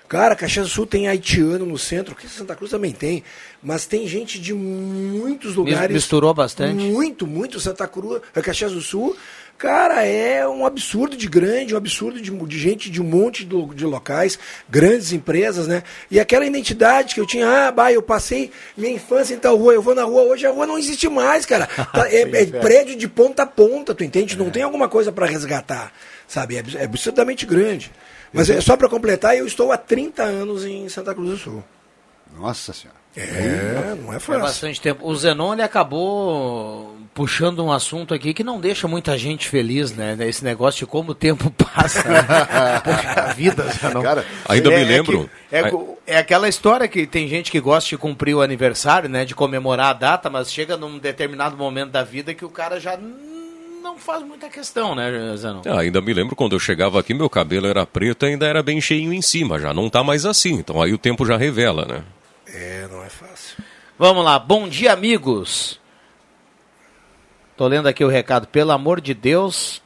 Cara, 0.08 0.36
Caxias 0.36 0.68
do 0.68 0.72
Sul 0.72 0.86
tem 0.86 1.08
haitiano 1.08 1.66
no 1.66 1.78
centro, 1.78 2.16
que 2.16 2.30
Santa 2.30 2.56
Cruz 2.56 2.72
também 2.72 2.94
tem, 2.94 3.24
mas 3.62 3.86
tem 3.86 4.08
gente 4.08 4.40
de 4.40 4.54
muitos 4.54 5.56
lugares. 5.56 5.94
Misturou 5.94 6.34
bastante? 6.34 6.76
Muito, 6.76 7.28
muito. 7.28 7.60
Santa 7.60 7.88
Cruz, 7.88 8.22
Caxias 8.34 8.72
do 8.72 8.80
Sul 8.80 9.18
Cara, 9.58 10.06
é 10.06 10.48
um 10.48 10.68
absurdo 10.68 11.18
de 11.18 11.28
grande, 11.28 11.74
um 11.74 11.78
absurdo 11.78 12.22
de, 12.22 12.30
de 12.30 12.60
gente 12.60 12.92
de 12.92 13.02
um 13.02 13.06
monte 13.06 13.44
de, 13.44 13.66
de, 13.74 13.86
locais, 13.86 14.38
grandes 14.70 15.12
empresas, 15.12 15.68
né? 15.68 15.82
E 16.12 16.20
aquela 16.20 16.46
identidade 16.46 17.16
que 17.16 17.20
eu 17.20 17.26
tinha, 17.26 17.48
ah, 17.48 17.72
bah, 17.72 17.92
eu 17.92 18.04
passei 18.04 18.52
minha 18.76 18.94
infância 18.94 19.34
em 19.34 19.40
tal 19.40 19.58
rua, 19.58 19.74
eu 19.74 19.82
vou 19.82 19.96
na 19.96 20.04
rua, 20.04 20.22
hoje 20.22 20.46
a 20.46 20.52
rua 20.52 20.68
não 20.68 20.78
existe 20.78 21.10
mais, 21.10 21.46
cara. 21.46 21.68
Tá, 21.98 22.12
é, 22.12 22.22
é, 22.22 22.46
prédio 22.46 22.96
de 22.96 23.08
ponta 23.08 23.44
a 23.44 23.46
ponta, 23.46 23.96
tu 23.96 24.04
entende? 24.04 24.36
É. 24.36 24.38
Não 24.38 24.52
tem 24.52 24.62
alguma 24.62 24.88
coisa 24.88 25.12
para 25.12 25.26
resgatar, 25.26 25.92
sabe? 26.28 26.58
É, 26.58 26.64
é 26.76 26.84
absurdamente 26.84 27.46
grande. 27.46 27.92
Mas 28.32 28.50
é 28.50 28.60
só 28.62 28.76
para 28.76 28.90
completar, 28.90 29.36
eu 29.36 29.48
estou 29.48 29.72
há 29.72 29.78
30 29.78 30.22
anos 30.22 30.66
em 30.66 30.88
Santa 30.90 31.16
Cruz 31.16 31.30
do 31.30 31.38
Sul. 31.38 31.64
Nossa 32.38 32.74
Senhora. 32.74 32.98
É, 33.16 33.96
não 33.96 34.14
é 34.14 34.20
fácil. 34.20 34.34
É 34.36 34.40
bastante 34.40 34.82
tempo. 34.82 35.08
O 35.08 35.16
Zenon 35.16 35.54
ele 35.54 35.64
acabou 35.64 36.97
puxando 37.18 37.66
um 37.66 37.72
assunto 37.72 38.14
aqui 38.14 38.32
que 38.32 38.44
não 38.44 38.60
deixa 38.60 38.88
muita 38.88 39.18
gente 39.18 39.50
feliz, 39.50 39.92
né? 39.92 40.16
Esse 40.20 40.44
negócio 40.44 40.82
de 40.82 40.86
como 40.86 41.14
o 41.14 41.16
tempo 41.16 41.50
passa. 41.58 42.08
Né? 42.08 42.20
a 42.20 43.34
vida, 43.34 43.64
Zenon. 43.74 44.04
Cara, 44.04 44.24
ainda 44.48 44.72
é, 44.72 44.78
me 44.78 44.86
lembro. 44.86 45.28
É, 45.52 45.64
que, 45.64 45.76
é, 45.76 46.14
é, 46.14 46.18
aquela 46.20 46.48
história 46.48 46.88
que 46.88 47.08
tem 47.08 47.28
gente 47.28 47.50
que 47.50 47.60
gosta 47.60 47.90
de 47.90 47.98
cumprir 47.98 48.36
o 48.36 48.42
aniversário, 48.44 49.10
né? 49.10 49.26
De 49.26 49.34
comemorar 49.34 49.90
a 49.90 49.94
data, 49.94 50.30
mas 50.30 50.54
chega 50.54 50.78
num 50.78 51.00
determinado 51.00 51.58
momento 51.58 51.90
da 51.90 52.04
vida 52.04 52.36
que 52.36 52.46
o 52.46 52.52
cara 52.52 52.80
já 52.80 52.96
não 53.82 53.98
faz 53.98 54.22
muita 54.22 54.48
questão, 54.48 54.94
né, 54.94 55.12
Zenon? 55.38 55.64
Ah, 55.66 55.80
ainda 55.80 56.00
me 56.00 56.14
lembro 56.14 56.36
quando 56.36 56.56
eu 56.56 56.60
chegava 56.60 57.00
aqui, 57.00 57.16
meu 57.16 57.32
cabelo 57.32 57.66
era 57.66 57.84
preto 57.84 58.28
e 58.28 58.30
ainda 58.30 58.46
era 58.46 58.62
bem 58.62 58.80
cheinho 58.80 59.12
em 59.12 59.24
cima, 59.24 59.58
já 59.58 59.74
não 59.74 59.90
tá 59.90 60.04
mais 60.04 60.24
assim. 60.24 60.54
Então 60.54 60.80
aí 60.80 60.94
o 60.94 61.00
tempo 61.00 61.26
já 61.26 61.36
revela, 61.36 61.84
né? 61.84 62.04
É, 62.46 62.88
não 62.92 63.04
é 63.04 63.10
fácil. 63.10 63.58
Vamos 63.98 64.24
lá, 64.24 64.38
bom 64.38 64.70
dia, 64.70 64.94
amigos. 64.94 65.80
Tô 67.58 67.68
lendo 67.68 67.88
aqui 67.88 68.06
o 68.06 68.08
recado. 68.08 68.48
Pelo 68.48 68.72
amor 68.72 69.02
de 69.02 69.16
Deus, 69.16 69.82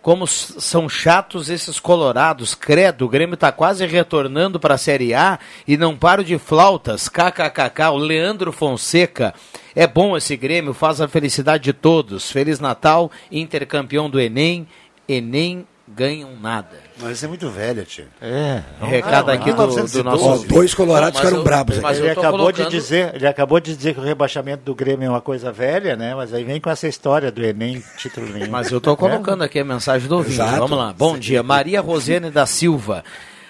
como 0.00 0.26
são 0.26 0.88
chatos 0.88 1.50
esses 1.50 1.78
colorados. 1.78 2.54
Credo, 2.54 3.04
o 3.04 3.08
Grêmio 3.08 3.36
tá 3.36 3.52
quase 3.52 3.84
retornando 3.84 4.58
para 4.58 4.76
a 4.76 4.78
Série 4.78 5.12
A 5.12 5.38
e 5.68 5.76
não 5.76 5.94
paro 5.94 6.24
de 6.24 6.38
flautas. 6.38 7.10
KKKK, 7.10 7.90
o 7.92 7.98
Leandro 7.98 8.50
Fonseca. 8.50 9.34
É 9.76 9.86
bom 9.86 10.16
esse 10.16 10.34
Grêmio, 10.38 10.72
faz 10.72 11.02
a 11.02 11.06
felicidade 11.06 11.64
de 11.64 11.74
todos. 11.74 12.32
Feliz 12.32 12.58
Natal, 12.58 13.10
intercampeão 13.30 14.08
do 14.08 14.18
Enem. 14.18 14.66
Enem 15.06 15.66
ganham 15.94 16.30
nada. 16.40 16.76
Mas 17.00 17.22
é 17.22 17.28
muito 17.28 17.48
velha, 17.50 17.84
tio. 17.84 18.06
É. 18.20 18.62
Recado 18.80 19.30
ah, 19.30 19.34
aqui 19.34 19.52
do, 19.52 19.66
do 19.66 20.04
nosso. 20.04 20.24
Ó, 20.24 20.36
dois 20.38 20.74
colorados 20.74 21.18
ficaram 21.18 21.38
eu, 21.38 21.44
bravos. 21.44 21.78
Mas 21.78 21.98
ele 21.98 22.10
acabou 22.10 22.40
colocando... 22.40 22.70
de 22.70 22.76
dizer, 22.76 23.14
ele 23.14 23.26
acabou 23.26 23.60
de 23.60 23.76
dizer 23.76 23.94
que 23.94 24.00
o 24.00 24.02
rebaixamento 24.02 24.62
do 24.64 24.74
Grêmio 24.74 25.06
é 25.06 25.08
uma 25.10 25.20
coisa 25.20 25.52
velha, 25.52 25.96
né? 25.96 26.14
Mas 26.14 26.32
aí 26.32 26.44
vem 26.44 26.60
com 26.60 26.70
essa 26.70 26.88
história 26.88 27.30
do 27.30 27.44
Enem, 27.44 27.82
título 27.98 28.26
nenhum. 28.26 28.50
Mas 28.50 28.70
eu 28.70 28.78
estou 28.78 28.96
colocando 28.96 29.42
aqui 29.42 29.60
a 29.60 29.64
mensagem 29.64 30.08
do 30.08 30.16
ouvinte. 30.16 30.34
Exato. 30.34 30.58
Vamos 30.58 30.78
lá. 30.78 30.92
Bom 30.92 31.18
dia, 31.18 31.42
Maria 31.42 31.80
Rosene 31.80 32.30
da 32.30 32.46
Silva. 32.46 33.04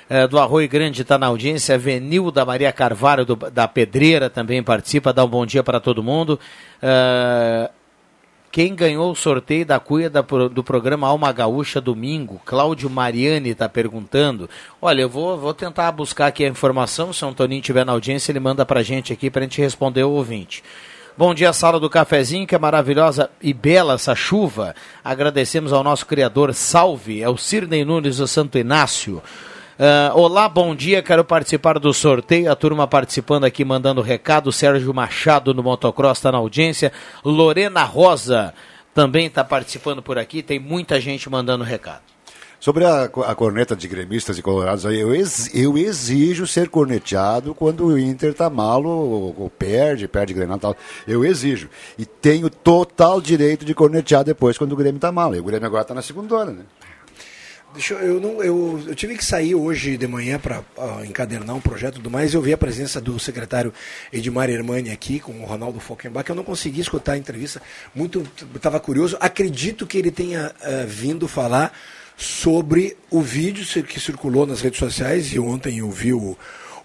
É, 0.08 0.26
do 0.26 0.38
Arroio 0.38 0.68
Grande 0.68 1.00
está 1.00 1.16
na 1.16 1.28
audiência, 1.28 1.78
Venil 1.78 2.30
da 2.30 2.44
Maria 2.44 2.70
Carvalho 2.70 3.24
do, 3.24 3.34
da 3.34 3.66
Pedreira 3.66 4.28
também 4.28 4.62
participa, 4.62 5.10
dá 5.10 5.24
um 5.24 5.28
bom 5.28 5.46
dia 5.46 5.62
para 5.62 5.80
todo 5.80 6.02
mundo. 6.02 6.38
Uh, 6.82 7.70
quem 8.52 8.74
ganhou 8.74 9.10
o 9.10 9.16
sorteio 9.16 9.64
da 9.64 9.80
cuia 9.80 10.10
da, 10.10 10.20
do 10.20 10.62
programa 10.62 11.08
Alma 11.08 11.32
Gaúcha 11.32 11.80
domingo? 11.80 12.38
Cláudio 12.44 12.90
Mariani 12.90 13.48
está 13.48 13.66
perguntando. 13.66 14.48
Olha, 14.80 15.00
eu 15.00 15.08
vou, 15.08 15.38
vou 15.38 15.54
tentar 15.54 15.90
buscar 15.90 16.26
aqui 16.26 16.44
a 16.44 16.48
informação. 16.48 17.14
Se 17.14 17.24
o 17.24 17.28
Antoninho 17.28 17.60
estiver 17.60 17.86
na 17.86 17.92
audiência, 17.92 18.30
ele 18.30 18.40
manda 18.40 18.66
para 18.66 18.80
a 18.80 18.82
gente 18.82 19.10
aqui 19.10 19.30
para 19.30 19.40
a 19.40 19.44
gente 19.44 19.58
responder 19.58 20.04
o 20.04 20.10
ouvinte. 20.10 20.62
Bom 21.16 21.32
dia, 21.32 21.50
sala 21.54 21.80
do 21.80 21.88
cafezinho, 21.88 22.46
que 22.46 22.54
é 22.54 22.58
maravilhosa 22.58 23.30
e 23.40 23.54
bela 23.54 23.94
essa 23.94 24.14
chuva. 24.14 24.74
Agradecemos 25.02 25.72
ao 25.72 25.82
nosso 25.82 26.04
criador, 26.04 26.52
salve, 26.52 27.22
é 27.22 27.28
o 27.30 27.38
Cirnei 27.38 27.86
Nunes 27.86 28.18
do 28.18 28.28
Santo 28.28 28.58
Inácio. 28.58 29.22
Uh, 29.78 30.14
olá, 30.18 30.50
bom 30.50 30.74
dia, 30.74 31.02
quero 31.02 31.24
participar 31.24 31.78
do 31.78 31.94
sorteio. 31.94 32.52
A 32.52 32.54
turma 32.54 32.86
participando 32.86 33.44
aqui, 33.44 33.64
mandando 33.64 34.02
recado. 34.02 34.52
Sérgio 34.52 34.92
Machado 34.92 35.54
no 35.54 35.62
Motocross 35.62 36.18
está 36.18 36.30
na 36.30 36.38
audiência. 36.38 36.92
Lorena 37.24 37.82
Rosa 37.82 38.52
também 38.94 39.26
está 39.26 39.42
participando 39.42 40.02
por 40.02 40.18
aqui. 40.18 40.42
Tem 40.42 40.58
muita 40.58 41.00
gente 41.00 41.28
mandando 41.30 41.64
recado. 41.64 42.02
Sobre 42.60 42.84
a, 42.84 43.04
a 43.04 43.34
corneta 43.34 43.74
de 43.74 43.88
gremistas 43.88 44.38
e 44.38 44.42
colorados, 44.42 44.84
eu, 44.84 45.12
ex, 45.12 45.52
eu 45.52 45.76
exijo 45.76 46.46
ser 46.46 46.68
corneteado 46.68 47.54
quando 47.56 47.86
o 47.86 47.98
Inter 47.98 48.32
tá 48.34 48.48
mal 48.48 48.84
ou, 48.84 49.34
ou 49.36 49.50
perde, 49.50 50.06
perde 50.06 50.32
Grenal 50.32 50.58
tal. 50.58 50.76
Eu 51.08 51.24
exijo. 51.24 51.68
E 51.98 52.04
tenho 52.04 52.48
total 52.48 53.20
direito 53.20 53.64
de 53.64 53.74
cornetear 53.74 54.22
depois 54.22 54.56
quando 54.58 54.72
o 54.72 54.76
Grêmio 54.76 55.00
tá 55.00 55.10
mal. 55.10 55.34
E 55.34 55.40
o 55.40 55.44
Grêmio 55.44 55.66
agora 55.66 55.82
tá 55.82 55.94
na 55.94 56.02
segunda, 56.02 56.44
né? 56.44 56.62
Deixa 57.72 57.94
eu, 57.94 58.00
eu, 58.00 58.20
não, 58.20 58.42
eu, 58.42 58.84
eu 58.86 58.94
tive 58.94 59.16
que 59.16 59.24
sair 59.24 59.54
hoje 59.54 59.96
de 59.96 60.06
manhã 60.06 60.38
para 60.38 60.60
uh, 60.60 61.04
encadernar 61.06 61.56
um 61.56 61.60
projeto 61.60 61.94
e 61.94 61.96
tudo 61.96 62.10
mais. 62.10 62.34
Eu 62.34 62.42
vi 62.42 62.52
a 62.52 62.58
presença 62.58 63.00
do 63.00 63.18
secretário 63.18 63.72
Edmar 64.12 64.50
Hermani 64.50 64.90
aqui 64.90 65.18
com 65.18 65.32
o 65.32 65.44
Ronaldo 65.46 65.80
Falkenbach. 65.80 66.28
Eu 66.28 66.36
não 66.36 66.44
consegui 66.44 66.82
escutar 66.82 67.12
a 67.12 67.18
entrevista, 67.18 67.62
muito 67.94 68.26
estava 68.54 68.78
curioso. 68.78 69.16
Acredito 69.18 69.86
que 69.86 69.96
ele 69.96 70.10
tenha 70.10 70.52
uh, 70.60 70.86
vindo 70.86 71.26
falar 71.26 71.72
sobre 72.14 72.94
o 73.10 73.22
vídeo 73.22 73.64
que 73.84 73.98
circulou 73.98 74.46
nas 74.46 74.60
redes 74.60 74.78
sociais 74.78 75.32
e 75.32 75.38
ontem 75.38 75.78
eu 75.78 75.90
vi 75.90 76.12
o, 76.12 76.36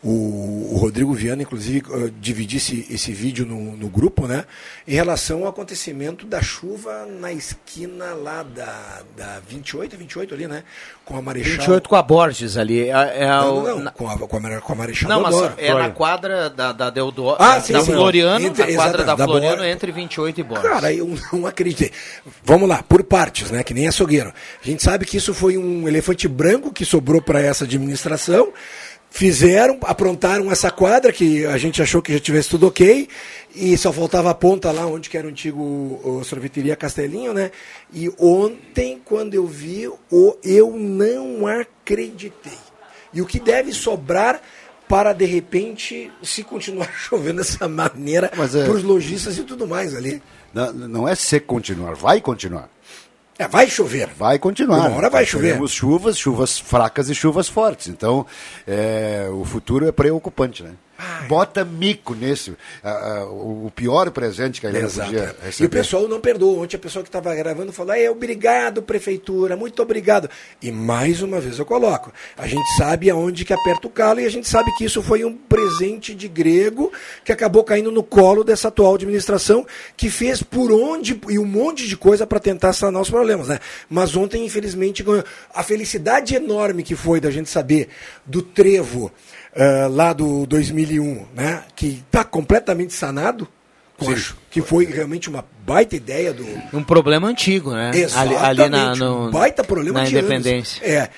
o, 0.10 0.76
o 0.76 0.78
Rodrigo 0.78 1.14
Viana, 1.14 1.42
inclusive, 1.42 1.84
uh, 1.90 2.10
dividisse 2.10 2.88
esse 2.90 3.12
vídeo 3.12 3.46
no, 3.46 3.76
no, 3.76 3.90
grupo, 3.90 4.26
né? 4.26 4.46
Em 4.88 4.94
relação 4.94 5.44
ao 5.44 5.50
acontecimento 5.50 6.26
da 6.26 6.42
chuva 6.42 7.06
na 7.06 7.34
esquina 7.34 8.14
lá 8.14 8.42
da, 8.42 9.02
da 9.18 9.42
28, 9.46 9.98
28 9.98 10.34
ali, 10.34 10.48
né? 10.48 10.64
Com 11.04 11.18
a 11.18 11.22
Marechal. 11.22 11.58
28 11.58 11.90
com 11.90 11.96
a 11.98 12.02
Borges 12.02 12.56
ali. 12.56 12.88
É, 12.88 12.92
é 12.92 13.28
não, 13.28 13.62
não, 13.62 13.80
não, 13.82 13.92
com, 13.92 14.10
a, 14.10 14.18
com, 14.18 14.38
a, 14.38 14.62
com 14.62 14.74
a 14.74 14.76
Marechal 14.78 15.10
Não, 15.10 15.22
mas 15.22 15.36
é 15.58 15.74
na 15.74 15.90
quadra 15.90 16.50
da, 16.50 16.72
da 16.72 16.90
Deodoro, 16.90 17.36
ah, 17.38 17.60
sim, 17.60 17.74
da 17.74 17.82
sim, 17.82 17.92
Floriano, 17.92 18.46
entre, 18.46 18.64
a 18.64 18.76
quadra 18.76 19.04
da, 19.04 19.14
da 19.14 19.26
Floriano 19.26 19.58
Bor... 19.58 19.66
entre 19.66 19.92
28 19.92 20.40
e 20.40 20.44
Borges. 20.44 20.70
Cara, 20.70 20.94
eu 20.94 21.14
não 21.34 21.46
acreditei. 21.46 21.92
Vamos 22.46 22.70
lá, 22.70 22.82
por 22.82 23.04
partes, 23.04 23.52
né? 23.52 23.62
Que 23.62 23.74
nem 23.74 23.90
açougueiro. 23.90 24.32
A 24.64 24.66
gente 24.66 24.82
sabe 24.82 25.06
que 25.06 25.18
isso 25.18 25.34
foi 25.34 25.58
um 25.58 25.86
elefante 25.86 26.30
branco 26.30 26.72
que 26.72 26.86
sobrou 26.86 27.22
para 27.22 27.42
essa 27.42 27.66
administração 27.66 28.54
fizeram, 29.10 29.78
aprontaram 29.84 30.52
essa 30.52 30.70
quadra 30.70 31.12
que 31.12 31.46
a 31.46 31.58
gente 31.58 31.82
achou 31.82 32.02
que 32.02 32.14
já 32.14 32.20
tivesse 32.20 32.50
tudo 32.50 32.68
ok 32.68 33.08
e 33.56 33.78
só 33.78 33.92
faltava 33.92 34.30
a 34.30 34.34
ponta 34.34 34.72
lá 34.72 34.86
onde 34.86 35.10
que 35.10 35.18
era 35.18 35.28
o 35.28 35.30
antigo 35.30 35.62
o 36.04 36.24
sorveteria 36.24 36.76
Castelinho, 36.76 37.34
né? 37.34 37.52
E 37.94 38.12
ontem 38.20 39.02
quando 39.04 39.34
eu 39.34 39.48
vi, 39.48 39.88
o 39.88 40.38
eu 40.44 40.76
não 40.78 41.48
acreditei. 41.48 42.58
E 43.14 43.22
o 43.22 43.26
que 43.26 43.40
deve 43.40 43.74
sobrar 43.74 44.42
para 44.88 45.14
de 45.14 45.26
repente 45.26 46.12
se 46.24 46.44
continuar 46.44 46.92
chovendo 46.96 47.38
dessa 47.38 47.68
maneira 47.68 48.28
é... 48.34 48.64
para 48.64 48.72
os 48.72 48.84
lojistas 48.84 49.38
e 49.38 49.44
tudo 49.44 49.68
mais 49.68 49.96
ali. 49.96 50.22
Não, 50.54 50.72
não 50.74 51.08
é 51.08 51.16
se 51.16 51.40
continuar, 51.40 51.96
vai 51.96 52.22
continuar. 52.22 52.70
É, 53.40 53.48
vai 53.48 53.70
chover. 53.70 54.10
Vai 54.18 54.40
continuar. 54.40 54.88
Uma 54.88 54.98
hora 54.98 55.10
vai 55.10 55.26
chover. 55.26 55.54
Temos 55.54 55.72
chuvas, 55.72 56.18
chuvas 56.18 56.58
fracas 56.58 57.10
e 57.10 57.16
chuvas 57.16 57.48
fortes. 57.48 57.88
Então, 57.88 58.26
é, 58.68 59.28
o 59.32 59.46
futuro 59.46 59.88
é 59.88 59.92
preocupante, 59.92 60.64
né? 60.64 60.72
Ai. 60.98 61.28
Bota 61.28 61.64
mico 61.64 62.16
nesse. 62.16 62.56
O 63.30 63.72
pior 63.76 64.10
presente 64.12 64.60
que 64.60 64.68
a 64.68 64.70
Helena 64.70 64.90
podia 64.90 65.36
receber. 65.44 65.64
E 65.64 65.66
o 65.66 65.70
pessoal 65.70 66.08
não 66.08 66.20
perdoou. 66.20 66.64
Ontem 66.64 66.76
a 66.76 66.80
pessoa 66.80 67.04
que 67.04 67.10
estava 67.10 67.34
gravando 67.36 67.72
falou: 67.72 67.94
é, 67.94 68.10
obrigado, 68.10 68.82
prefeitura, 68.82 69.56
muito 69.56 69.82
obrigado. 69.82 70.30
E 70.62 70.72
mais 70.72 71.22
uma 71.22 71.40
vez 71.40 71.60
eu 71.60 71.66
coloco: 71.66 72.12
a 72.38 72.48
gente 72.48 72.68
sabe 72.78 73.10
aonde 73.10 73.46
que 73.46 73.54
aperta 73.54 73.88
o 73.88 73.90
calo 73.90 74.20
e 74.20 74.26
a 74.26 74.30
gente 74.30 74.48
sabe 74.48 74.72
que 74.76 74.86
isso 74.86 75.04
foi 75.04 75.24
um 75.24 75.34
presente 75.34 76.16
de 76.16 76.28
grego 76.28 76.92
que 77.24 77.32
acabou 77.32 77.64
caindo 77.64 77.92
no 77.92 78.04
colo 78.04 78.44
dessa 78.44 78.70
atual 78.70 78.96
administração 78.96 79.66
que 79.96 80.10
fez 80.10 80.42
por 80.42 80.72
onde 80.72 81.20
e 81.30 81.38
um 81.38 81.46
monte 81.46 81.88
de 81.88 81.96
coisa 81.96 82.26
para 82.26 82.40
tentar 82.40 82.74
sanar 82.74 83.02
os 83.02 83.10
problemas. 83.10 83.48
Né? 83.48 83.60
Mas 83.90 84.16
ontem, 84.16 84.46
infelizmente, 84.46 85.04
a 85.54 85.64
felicidade 85.64 86.36
enorme 86.36 86.84
que 86.84 86.96
foi 86.96 87.20
da 87.20 87.30
gente 87.30 87.50
saber 87.50 87.90
do 88.26 88.42
trevo 88.42 89.12
uh, 89.58 89.90
lá 89.90 90.14
do 90.14 90.46
2001, 90.46 91.26
né, 91.34 91.64
que 91.76 92.04
está 92.08 92.24
completamente 92.24 92.94
sanado, 92.94 93.48
acho 94.08 94.38
que 94.52 94.62
foi 94.62 94.86
realmente 94.86 95.28
uma 95.30 95.44
baita 95.66 95.96
ideia 95.96 96.32
do 96.32 96.46
um 96.72 96.84
problema 96.84 97.28
antigo, 97.28 97.74
né? 97.74 97.92
Exatamente, 97.94 98.44
ali, 98.44 98.62
ali 98.62 98.70
na 98.70 98.96
no, 98.96 99.32
baita 99.32 99.64
problema 99.64 100.02
na 100.02 100.10
independência. 100.10 100.84
Anos. 100.86 100.96
É, 100.96 101.10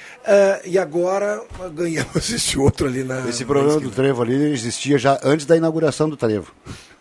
uh, 0.56 0.62
e 0.66 0.78
agora 0.78 1.44
ganhamos 1.74 2.30
esse 2.32 2.58
outro 2.58 2.88
ali 2.88 3.04
na. 3.04 3.28
Esse 3.28 3.44
problema 3.44 3.76
na 3.76 3.82
do 3.82 3.92
trevo 3.92 4.22
ali 4.22 4.52
existia 4.52 4.98
já 4.98 5.20
antes 5.24 5.46
da 5.46 5.58
inauguração 5.58 6.10
do 6.10 6.16
trevo. 6.16 6.54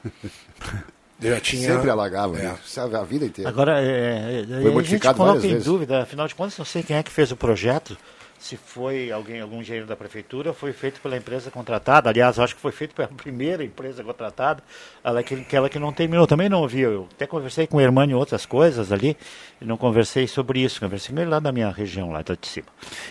Já 1.21 1.41
tinha... 1.41 1.75
Sempre 1.75 1.91
alagava, 1.91 2.39
é. 2.39 2.47
a 2.49 3.03
vida 3.03 3.27
inteira. 3.27 3.51
Agora, 3.51 3.81
é, 3.83 4.45
é, 4.49 4.63
Foi 4.63 4.83
a 4.83 4.87
gente 4.87 5.15
coloca 5.15 5.39
em 5.39 5.51
vezes. 5.51 5.65
dúvida, 5.65 6.03
afinal 6.03 6.29
de 6.29 6.35
contas, 6.37 6.57
não 6.57 6.65
sei 6.65 6.83
quem 6.85 6.97
é 6.97 7.03
que 7.03 7.11
fez 7.11 7.33
o 7.33 7.37
projeto, 7.37 7.99
se 8.39 8.57
foi 8.57 9.11
alguém, 9.11 9.41
algum 9.41 9.61
engenheiro 9.61 9.87
da 9.87 9.97
prefeitura, 9.97 10.53
foi 10.53 10.73
feito 10.73 11.01
pela 11.01 11.17
empresa 11.17 11.51
contratada. 11.51 12.09
Aliás, 12.09 12.39
acho 12.39 12.55
que 12.55 12.61
foi 12.61 12.73
feito 12.73 12.95
pela 12.95 13.09
primeira 13.17 13.65
empresa 13.65 14.03
contratada, 14.05 14.63
aquela 15.03 15.69
que 15.69 15.79
não 15.79 15.93
terminou. 15.93 16.27
Também 16.27 16.49
não 16.49 16.61
ouvi. 16.63 16.81
Eu 16.81 17.09
até 17.13 17.27
conversei 17.27 17.67
com 17.67 17.79
o 17.79 17.81
Hermano 17.81 18.13
e 18.13 18.15
outras 18.15 18.47
coisas 18.47 18.93
ali, 18.93 19.17
e 19.61 19.65
não 19.65 19.77
conversei 19.77 20.27
sobre 20.27 20.61
isso. 20.61 20.81
Conversei 20.81 21.15
ele 21.17 21.27
lá 21.27 21.41
da 21.41 21.51
minha 21.51 21.71
região, 21.71 22.11
lá 22.11 22.23
de 22.23 22.37
cima. 22.47 22.69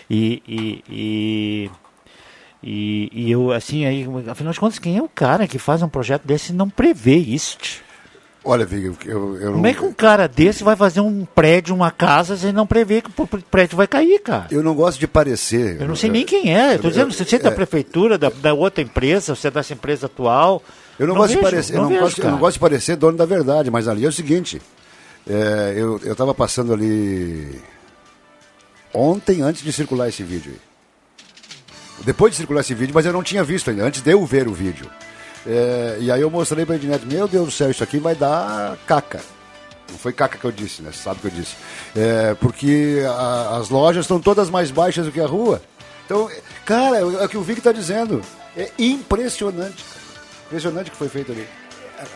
E, 0.08 0.42
e, 0.48 0.84
e, 0.88 1.70
e, 2.62 3.10
e 3.12 3.30
eu, 3.30 3.52
assim, 3.52 3.84
aí, 3.84 4.06
afinal 4.28 4.52
de 4.52 4.60
contas, 4.60 4.78
quem 4.78 4.96
é 4.96 5.02
o 5.02 5.08
cara 5.08 5.46
que 5.46 5.58
faz 5.58 5.82
um 5.82 5.88
projeto 5.88 6.24
desse 6.24 6.52
e 6.52 6.54
não 6.54 6.70
prevê 6.70 7.16
isso? 7.16 7.58
Olha, 8.50 8.64
Vig, 8.64 8.96
eu, 9.04 9.36
eu 9.36 9.52
Como 9.52 9.66
é 9.66 9.74
que 9.74 9.84
um 9.84 9.92
cara 9.92 10.26
desse 10.26 10.64
vai 10.64 10.74
fazer 10.74 11.02
um 11.02 11.26
prédio, 11.26 11.74
uma 11.74 11.90
casa, 11.90 12.34
sem 12.34 12.50
não 12.50 12.66
prever 12.66 13.02
que 13.02 13.10
o 13.14 13.26
prédio 13.26 13.76
vai 13.76 13.86
cair, 13.86 14.18
cara? 14.20 14.46
Eu 14.50 14.62
não 14.62 14.74
gosto 14.74 14.98
de 14.98 15.06
parecer. 15.06 15.78
Eu 15.78 15.86
não 15.86 15.94
sei 15.94 16.08
nem 16.08 16.24
quem 16.24 16.56
é. 16.56 16.76
Estou 16.76 16.90
dizendo, 16.90 17.12
você 17.12 17.36
é 17.36 17.38
da 17.38 17.50
prefeitura, 17.50 18.16
da, 18.16 18.30
da, 18.30 18.54
outra 18.54 18.82
empresa, 18.82 19.34
você 19.34 19.48
é 19.48 19.50
dessa 19.50 19.74
empresa 19.74 20.06
atual. 20.06 20.62
Eu 20.98 21.06
não, 21.06 21.14
não 21.14 21.20
gosto 21.20 21.34
vejo, 21.34 21.44
de 21.44 21.50
parecer, 21.50 21.72
não 21.74 21.78
eu, 21.78 21.82
não 21.82 21.88
vejo, 21.90 22.00
gosto, 22.00 22.22
eu 22.22 22.30
não 22.30 22.38
gosto 22.38 22.54
de 22.54 22.60
parecer 22.60 22.96
dono 22.96 23.18
da 23.18 23.26
verdade, 23.26 23.70
mas 23.70 23.86
ali 23.86 24.06
é 24.06 24.08
o 24.08 24.12
seguinte. 24.12 24.62
É, 25.28 25.74
eu 25.76 25.98
estava 25.98 26.34
passando 26.34 26.72
ali 26.72 27.60
ontem, 28.94 29.42
antes 29.42 29.62
de 29.62 29.70
circular 29.74 30.08
esse 30.08 30.22
vídeo. 30.22 30.54
Depois 32.02 32.32
de 32.32 32.38
circular 32.38 32.62
esse 32.62 32.72
vídeo, 32.72 32.94
mas 32.94 33.04
eu 33.04 33.12
não 33.12 33.22
tinha 33.22 33.44
visto 33.44 33.68
ainda, 33.68 33.84
antes 33.84 34.00
de 34.00 34.10
eu 34.10 34.24
ver 34.24 34.48
o 34.48 34.54
vídeo. 34.54 34.88
É, 35.46 35.98
e 36.00 36.10
aí 36.10 36.20
eu 36.20 36.30
mostrei 36.30 36.64
pra 36.66 36.76
Ednet, 36.76 37.04
meu 37.06 37.28
Deus 37.28 37.46
do 37.46 37.50
céu, 37.50 37.70
isso 37.70 37.82
aqui 37.82 37.98
vai 37.98 38.14
dar 38.14 38.76
caca. 38.86 39.20
Não 39.90 39.98
foi 39.98 40.12
caca 40.12 40.36
que 40.36 40.44
eu 40.44 40.52
disse, 40.52 40.82
né? 40.82 40.90
Você 40.92 41.02
sabe 41.02 41.18
o 41.18 41.20
que 41.22 41.26
eu 41.28 41.40
disse. 41.40 41.56
É, 41.96 42.34
porque 42.34 43.02
a, 43.06 43.56
as 43.56 43.70
lojas 43.70 44.04
estão 44.04 44.20
todas 44.20 44.50
mais 44.50 44.70
baixas 44.70 45.06
do 45.06 45.12
que 45.12 45.20
a 45.20 45.26
rua. 45.26 45.62
Então, 46.04 46.28
cara, 46.64 46.98
é 46.98 47.24
o 47.24 47.28
que 47.28 47.36
o 47.36 47.42
Vic 47.42 47.58
está 47.58 47.72
dizendo. 47.72 48.22
É 48.56 48.70
impressionante. 48.78 49.84
Impressionante 50.46 50.88
o 50.88 50.90
que 50.90 50.96
foi 50.96 51.08
feito 51.08 51.32
ali. 51.32 51.46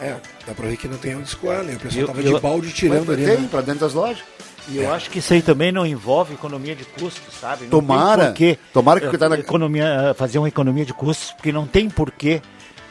É, 0.00 0.06
é, 0.06 0.16
dá 0.46 0.54
pra 0.54 0.68
ver 0.68 0.76
que 0.76 0.86
não 0.86 0.96
tem 0.96 1.16
onde 1.16 1.28
escoar, 1.28 1.62
né? 1.62 1.74
O 1.74 1.80
pessoal 1.80 2.04
estava 2.04 2.22
de 2.22 2.40
balde 2.40 2.72
tirando 2.72 3.12
ali. 3.12 3.24
Tem, 3.24 3.38
né? 3.38 3.48
pra 3.50 3.60
dentro 3.60 3.80
das 3.80 3.94
lojas. 3.94 4.22
E 4.68 4.76
eu 4.76 4.84
é. 4.84 4.86
acho 4.86 5.10
que 5.10 5.18
isso 5.18 5.32
aí 5.32 5.42
também 5.42 5.72
não 5.72 5.84
envolve 5.84 6.34
economia 6.34 6.76
de 6.76 6.84
custos, 6.84 7.34
sabe? 7.40 7.64
Não 7.64 7.70
tomara, 7.70 8.32
tomara 8.72 9.00
que 9.00 9.18
tá 9.18 9.28
na... 9.28 9.36
economia, 9.36 10.14
fazer 10.16 10.38
uma 10.38 10.48
economia 10.48 10.84
de 10.84 10.94
custos, 10.94 11.32
porque 11.32 11.50
não 11.50 11.66
tem 11.66 11.90
porquê 11.90 12.40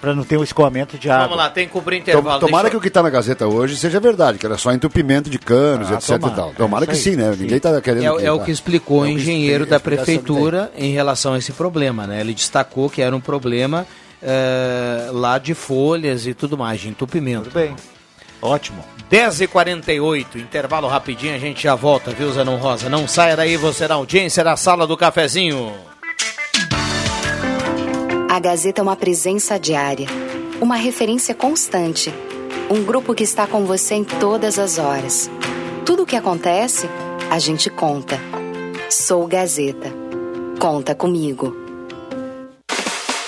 para 0.01 0.15
não 0.15 0.23
ter 0.23 0.35
um 0.35 0.43
escoamento 0.43 0.97
de 0.97 1.09
água. 1.09 1.25
Vamos 1.25 1.37
lá, 1.37 1.49
tem 1.51 1.67
que 1.67 1.71
cobrir 1.71 1.97
intervalo. 1.97 2.39
Tomara 2.39 2.71
que 2.71 2.75
o 2.75 2.81
que 2.81 2.87
está 2.87 3.03
na 3.03 3.09
Gazeta 3.09 3.47
hoje 3.47 3.77
seja 3.77 3.99
verdade, 3.99 4.39
que 4.39 4.45
era 4.45 4.57
só 4.57 4.73
entupimento 4.73 5.29
de 5.29 5.37
canos, 5.37 5.91
ah, 5.91 5.93
etc 5.93 6.19
tomara, 6.19 6.33
e 6.33 6.35
tal. 6.35 6.53
Tomara 6.53 6.83
é 6.85 6.87
que 6.87 6.95
sim, 6.95 7.15
né? 7.15 7.31
Sim. 7.33 7.43
Ninguém 7.43 7.57
está 7.57 7.79
querendo... 7.79 8.19
É, 8.19 8.25
é, 8.25 8.31
o 8.31 8.39
que 8.39 8.49
explicou 8.49 9.05
é 9.05 9.09
o 9.09 9.11
engenheiro 9.11 9.65
da 9.65 9.79
prefeitura 9.79 10.71
em 10.75 10.91
relação 10.91 11.33
a 11.33 11.37
esse 11.37 11.51
problema, 11.51 12.07
né? 12.07 12.19
Ele 12.19 12.33
destacou 12.33 12.89
que 12.89 13.01
era 13.01 13.15
um 13.15 13.21
problema 13.21 13.85
é, 14.23 15.09
lá 15.11 15.37
de 15.37 15.53
folhas 15.53 16.25
e 16.25 16.33
tudo 16.33 16.57
mais, 16.57 16.81
de 16.81 16.89
entupimento. 16.89 17.43
Tudo 17.43 17.53
bem. 17.53 17.75
Ótimo. 18.41 18.83
10h48, 19.11 20.37
intervalo 20.37 20.87
rapidinho, 20.87 21.35
a 21.35 21.37
gente 21.37 21.61
já 21.61 21.75
volta, 21.75 22.09
viu, 22.09 22.31
Zanon 22.31 22.55
Rosa? 22.55 22.89
Não 22.89 23.07
saia 23.07 23.35
daí, 23.35 23.55
você 23.55 23.87
na 23.87 23.95
audiência 23.95 24.43
da 24.43 24.57
sala 24.57 24.87
do 24.87 24.97
cafezinho. 24.97 25.90
A 28.31 28.39
Gazeta 28.39 28.79
é 28.79 28.81
uma 28.81 28.95
presença 28.95 29.59
diária, 29.59 30.07
uma 30.61 30.77
referência 30.77 31.35
constante, 31.35 32.13
um 32.69 32.81
grupo 32.81 33.13
que 33.13 33.25
está 33.25 33.45
com 33.45 33.65
você 33.65 33.95
em 33.95 34.05
todas 34.05 34.57
as 34.57 34.77
horas. 34.77 35.29
Tudo 35.85 36.03
o 36.03 36.05
que 36.05 36.15
acontece, 36.15 36.87
a 37.29 37.37
gente 37.37 37.69
conta. 37.69 38.17
Sou 38.89 39.27
Gazeta. 39.27 39.93
Conta 40.61 40.95
comigo. 40.95 41.60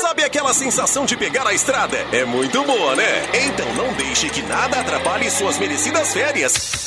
Sabe 0.00 0.22
aquela 0.24 0.54
sensação 0.54 1.04
de 1.04 1.16
pegar 1.16 1.46
a 1.46 1.54
estrada? 1.54 1.96
É 2.12 2.24
muito 2.24 2.62
boa, 2.64 2.96
né? 2.96 3.22
Então 3.34 3.74
não 3.74 3.92
deixe 3.94 4.28
que 4.30 4.42
nada 4.42 4.80
atrapalhe 4.80 5.30
suas 5.30 5.58
merecidas 5.58 6.12
férias. 6.12 6.86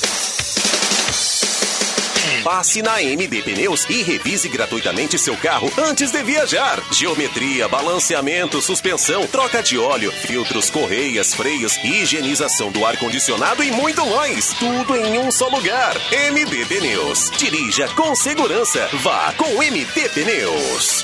Passe 2.44 2.82
na 2.82 3.02
MD 3.02 3.42
Pneus 3.42 3.86
e 3.90 4.02
revise 4.02 4.48
gratuitamente 4.48 5.20
seu 5.20 5.36
carro 5.38 5.72
antes 5.78 6.12
de 6.12 6.24
viajar. 6.24 6.82
Geometria, 6.92 7.68
balanceamento, 7.68 8.62
suspensão, 8.62 9.28
troca 9.28 9.62
de 9.62 9.78
óleo, 9.78 10.12
filtros, 10.12 10.70
correias, 10.70 11.34
freios, 11.34 11.78
higienização 11.84 12.72
do 12.72 12.86
ar-condicionado 12.86 13.64
e 13.64 13.72
muito 13.72 14.06
mais. 14.08 14.54
Tudo 14.54 14.96
em 14.96 15.20
um 15.20 15.32
só 15.32 15.48
lugar. 15.50 15.96
MD 16.12 16.66
Pneus. 16.66 17.30
Dirija 17.38 17.88
com 17.90 18.16
segurança. 18.16 18.90
Vá 18.94 19.34
com 19.38 19.62
MD 19.62 20.10
Pneus. 20.10 21.04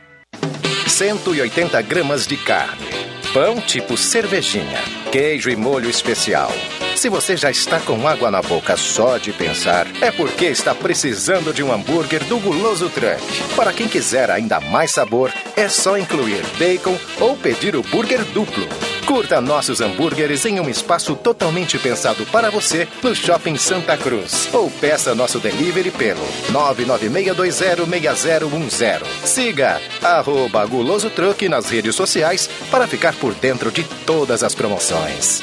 180 0.91 1.81
gramas 1.83 2.27
de 2.27 2.35
carne, 2.35 2.85
pão 3.33 3.61
tipo 3.61 3.95
cervejinha, 3.95 4.79
queijo 5.09 5.49
e 5.49 5.55
molho 5.55 5.89
especial. 5.89 6.51
Se 6.97 7.07
você 7.07 7.37
já 7.37 7.49
está 7.49 7.79
com 7.79 8.05
água 8.05 8.29
na 8.29 8.41
boca 8.41 8.75
só 8.75 9.17
de 9.17 9.31
pensar, 9.31 9.87
é 10.01 10.11
porque 10.11 10.45
está 10.45 10.75
precisando 10.75 11.53
de 11.53 11.63
um 11.63 11.71
hambúrguer 11.71 12.23
do 12.25 12.37
Guloso 12.37 12.89
Truck. 12.89 13.21
Para 13.55 13.71
quem 13.71 13.87
quiser 13.87 14.29
ainda 14.29 14.59
mais 14.59 14.91
sabor, 14.91 15.33
é 15.55 15.69
só 15.69 15.97
incluir 15.97 16.43
bacon 16.59 16.97
ou 17.21 17.37
pedir 17.37 17.75
o 17.75 17.81
burger 17.83 18.23
duplo. 18.25 18.67
Curta 19.05 19.39
nossos 19.41 19.81
hambúrgueres 19.81 20.45
em 20.45 20.57
um 20.59 20.69
espaço 20.69 21.15
totalmente 21.15 21.79
pensado 21.79 22.25
para 22.27 22.49
você 22.49 22.87
no 23.03 23.13
Shopping 23.15 23.57
Santa 23.57 23.97
Cruz. 23.97 24.47
Ou 24.53 24.69
peça 24.69 25.15
nosso 25.15 25.39
delivery 25.39 25.91
pelo 25.91 26.21
996206010. 26.51 29.01
Siga 29.25 29.81
arroba 30.01 30.65
Guloso 30.65 31.09
Truck 31.09 31.49
nas 31.49 31.69
redes 31.69 31.95
sociais 31.95 32.49
para 32.69 32.87
ficar 32.87 33.13
por 33.15 33.33
dentro 33.33 33.71
de 33.71 33.83
todas 34.05 34.43
as 34.43 34.55
promoções. 34.55 35.41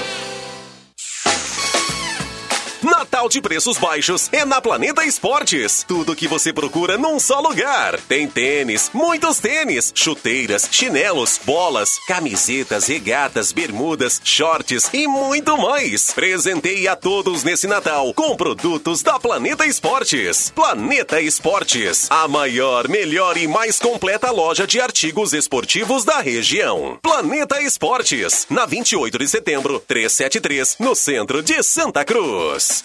Natal 3.19 3.29
de 3.29 3.41
preços 3.41 3.77
baixos 3.77 4.29
é 4.31 4.45
na 4.45 4.61
Planeta 4.61 5.05
Esportes. 5.05 5.85
Tudo 5.89 6.15
que 6.15 6.29
você 6.29 6.53
procura 6.53 6.97
num 6.97 7.19
só 7.19 7.41
lugar. 7.41 8.01
Tem 8.03 8.29
tênis, 8.29 8.93
muitos 8.95 9.41
tênis, 9.41 9.91
chuteiras, 9.93 10.69
chinelos, 10.71 11.41
bolas, 11.45 11.99
camisetas, 12.07 12.87
regatas, 12.87 13.51
bermudas, 13.51 14.21
shorts 14.23 14.89
e 14.93 15.09
muito 15.09 15.59
mais. 15.59 16.13
Presenteie 16.13 16.87
a 16.87 16.95
todos 16.95 17.43
nesse 17.43 17.67
Natal 17.67 18.15
com 18.15 18.37
produtos 18.37 19.03
da 19.03 19.19
Planeta 19.19 19.67
Esportes. 19.67 20.53
Planeta 20.55 21.21
Esportes, 21.21 22.07
a 22.11 22.29
maior, 22.29 22.87
melhor 22.87 23.37
e 23.37 23.49
mais 23.49 23.81
completa 23.81 24.31
loja 24.31 24.65
de 24.65 24.81
artigos 24.81 25.33
esportivos 25.33 26.05
da 26.05 26.21
região. 26.21 27.01
Planeta 27.03 27.61
Esportes, 27.61 28.47
na 28.49 28.65
28 28.65 29.19
de 29.19 29.27
setembro, 29.27 29.83
373, 29.89 30.77
no 30.79 30.95
centro 30.95 31.43
de 31.43 31.61
Santa 31.65 32.05
Cruz. 32.05 32.85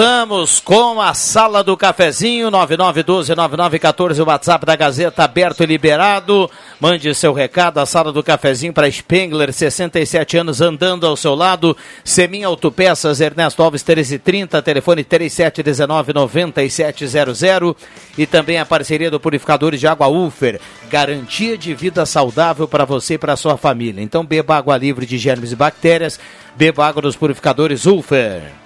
Voltamos 0.00 0.60
com 0.60 0.98
a 0.98 1.12
sala 1.12 1.62
do 1.62 1.76
cafezinho, 1.76 2.50
9912-9914, 2.50 4.20
o 4.20 4.26
WhatsApp 4.26 4.64
da 4.64 4.74
Gazeta 4.74 5.24
aberto 5.24 5.62
e 5.62 5.66
liberado. 5.66 6.50
Mande 6.80 7.14
seu 7.14 7.34
recado, 7.34 7.76
a 7.76 7.84
sala 7.84 8.10
do 8.10 8.22
cafezinho 8.22 8.72
para 8.72 8.90
Spengler, 8.90 9.52
67 9.52 10.38
anos 10.38 10.62
andando 10.62 11.06
ao 11.06 11.18
seu 11.18 11.34
lado. 11.34 11.76
Semin 12.02 12.44
Autopeças, 12.44 13.20
Ernesto 13.20 13.62
Alves 13.62 13.82
1330, 13.82 14.62
telefone 14.62 15.04
3719-9700. 15.04 17.76
E 18.16 18.24
também 18.24 18.58
a 18.58 18.64
parceria 18.64 19.10
do 19.10 19.20
Purificadores 19.20 19.80
de 19.80 19.86
Água 19.86 20.08
Ufer, 20.08 20.58
garantia 20.88 21.58
de 21.58 21.74
vida 21.74 22.06
saudável 22.06 22.66
para 22.66 22.86
você 22.86 23.14
e 23.14 23.18
para 23.18 23.36
sua 23.36 23.58
família. 23.58 24.02
Então 24.02 24.24
beba 24.24 24.56
água 24.56 24.78
livre 24.78 25.04
de 25.04 25.18
germes 25.18 25.52
e 25.52 25.56
bactérias, 25.56 26.18
beba 26.56 26.86
água 26.86 27.02
dos 27.02 27.16
purificadores 27.16 27.84
Ufer. 27.84 28.59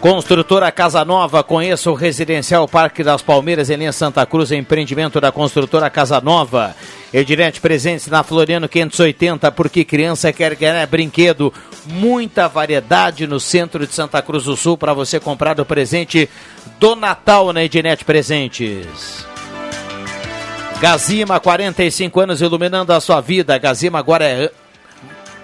Construtora 0.00 0.70
Casa 0.70 1.04
Nova, 1.04 1.42
conheça 1.42 1.90
o 1.90 1.94
Residencial 1.94 2.68
Parque 2.68 3.02
das 3.02 3.20
Palmeiras 3.20 3.68
em 3.68 3.74
linha 3.74 3.92
Santa 3.92 4.24
Cruz, 4.24 4.52
empreendimento 4.52 5.20
da 5.20 5.32
construtora 5.32 5.90
Casa 5.90 6.20
Nova. 6.20 6.76
Edirete 7.12 7.60
presente 7.60 8.08
na 8.08 8.22
Floriano 8.22 8.68
580, 8.68 9.50
porque 9.50 9.84
criança 9.84 10.32
quer 10.32 10.54
ganhar 10.54 10.86
brinquedo. 10.86 11.52
Muita 11.84 12.46
variedade 12.46 13.26
no 13.26 13.40
centro 13.40 13.84
de 13.84 13.92
Santa 13.92 14.22
Cruz 14.22 14.44
do 14.44 14.56
Sul 14.56 14.78
para 14.78 14.92
você 14.92 15.18
comprar 15.18 15.58
o 15.58 15.64
presente 15.64 16.30
do 16.78 16.94
Natal 16.94 17.52
na 17.52 17.64
Ednet 17.64 18.04
Presentes. 18.04 19.26
Gazima, 20.80 21.40
45 21.40 22.20
anos 22.20 22.40
iluminando 22.40 22.92
a 22.92 23.00
sua 23.00 23.20
vida. 23.20 23.58
Gazima 23.58 23.98
agora 23.98 24.24
é 24.24 24.52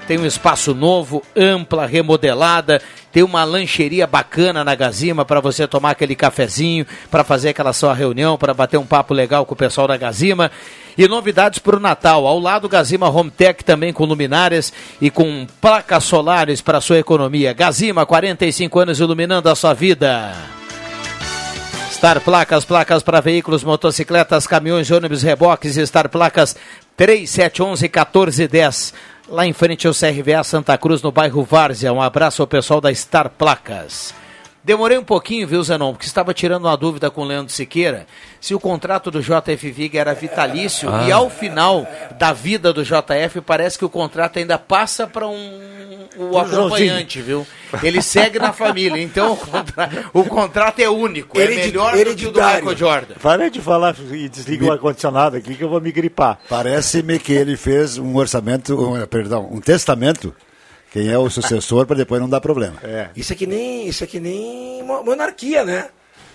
tem 0.07 0.19
um 0.19 0.27
espaço 0.27 0.75
novo, 0.75 1.23
ampla, 1.37 1.87
remodelada, 1.87 2.81
tem 3.12 3.23
uma 3.23 3.45
lancheria 3.45 4.07
bacana 4.07 4.62
na 4.62 4.75
Gazima 4.75 5.25
para 5.25 5.40
você 5.40 5.67
tomar 5.67 5.90
aquele 5.90 6.14
cafezinho, 6.14 6.87
para 7.11 7.25
fazer 7.25 7.51
aquela 7.51 7.73
sua 7.73 7.95
reunião, 7.95 8.37
para 8.37 8.53
bater 8.53 8.77
um 8.77 8.87
papo 8.87 9.14
legal 9.14 9.47
com 9.47 9.55
o 9.55 9.57
pessoal 9.57 9.88
da 9.88 9.97
Gazima. 9.97 10.51
E 10.97 11.09
novidades 11.09 11.59
para 11.59 11.77
o 11.77 11.81
Natal. 11.81 12.27
Ao 12.27 12.38
lado, 12.38 12.69
Gazima 12.69 13.09
Home 13.09 13.31
Tech 13.31 13.64
também 13.64 13.93
com 13.93 14.05
luminárias 14.05 14.73
e 15.01 15.11
com 15.11 15.47
placas 15.61 16.05
solares 16.05 16.61
para 16.61 16.81
sua 16.81 16.99
economia. 16.99 17.53
Gazima, 17.53 18.07
45 18.07 18.79
anos 18.79 19.01
iluminando 19.01 19.49
a 19.49 19.55
sua 19.55 19.75
vida. 19.75 20.33
Star 21.90 22.21
Placas, 22.21 22.64
placas 22.64 23.03
para 23.03 23.21
veículos, 23.21 23.64
motocicletas, 23.64 24.47
caminhões, 24.47 24.90
ônibus, 24.90 25.23
reboques, 25.23 25.77
Star 25.77 26.09
Placas 26.11 26.55
3711 26.97 27.83
1410 27.85 29.13
lá 29.29 29.47
em 29.47 29.53
frente 29.53 29.87
ao 29.87 29.93
CRVA 29.93 30.43
Santa 30.45 30.77
Cruz, 30.77 31.03
no 31.03 31.13
bairro 31.13 31.43
Várzea. 31.45 31.93
Um 31.93 32.01
abraço 32.03 32.43
ao 32.43 32.49
pessoal 32.49 32.81
da 32.81 32.95
Star 32.95 33.31
Placas. 33.31 34.15
Demorei 34.64 34.96
um 34.96 35.05
pouquinho, 35.05 35.46
viu, 35.46 35.62
Zenon, 35.62 35.92
porque 35.92 36.07
estava 36.07 36.33
tirando 36.33 36.64
uma 36.64 36.77
dúvida 36.77 37.11
com 37.11 37.20
o 37.20 37.24
Leandro 37.24 37.53
Siqueira 37.53 38.07
se 38.40 38.55
o 38.55 38.61
contrato 38.61 39.11
do 39.11 39.20
JF 39.20 39.70
Viga 39.70 40.00
era 40.00 40.14
vitalício 40.14 40.88
ah. 40.88 41.07
e 41.07 41.12
ao 41.12 41.29
final 41.29 41.87
da 42.18 42.33
vida 42.33 42.72
do 42.72 42.83
JF 42.83 43.42
parece 43.44 43.79
que 43.79 43.85
o 43.85 43.90
contrato 43.90 44.38
ainda 44.38 44.59
passa 44.59 45.07
para 45.07 45.29
um 45.29 45.74
o 46.16 46.38
acompanhante, 46.38 47.20
viu? 47.20 47.46
Ele 47.83 48.00
segue 48.00 48.38
na 48.38 48.53
família, 48.53 49.03
então 49.03 49.33
o, 49.33 49.37
contra... 49.37 49.90
o 50.12 50.24
contrato 50.24 50.79
é 50.81 50.88
único, 50.88 51.40
é 51.40 51.46
melhor 51.46 51.92
do 51.92 52.14
que 52.14 52.27
o 52.27 52.31
do 52.31 52.40
Michael 52.40 52.77
Jordan. 52.77 53.14
Para 53.20 53.50
de 53.50 53.61
falar 53.61 53.94
e 54.12 54.29
desliga 54.29 54.62
me... 54.62 54.70
o 54.70 54.72
ar-condicionado 54.72 55.37
aqui 55.37 55.55
que 55.55 55.64
eu 55.64 55.68
vou 55.68 55.81
me 55.81 55.90
gripar. 55.90 56.38
Parece-me 56.48 57.18
que 57.18 57.33
ele 57.33 57.57
fez 57.57 57.98
um 57.98 58.16
orçamento, 58.16 58.81
um, 58.81 59.07
perdão, 59.07 59.48
um 59.50 59.61
testamento 59.61 60.35
quem 60.95 61.11
é 61.11 61.19
o 61.19 61.29
sucessor 61.29 61.87
para 61.87 61.97
depois 61.97 62.21
não 62.21 62.29
dar 62.29 62.41
problema. 62.41 62.77
É. 62.85 63.09
Isso 63.17 63.33
é 63.33 63.37
que 63.37 63.49
nem, 63.49 63.89
isso 63.89 64.05
é 64.05 64.07
que 64.07 64.21
nem 64.21 64.81
monarquia, 64.85 65.65
né? 65.65 65.89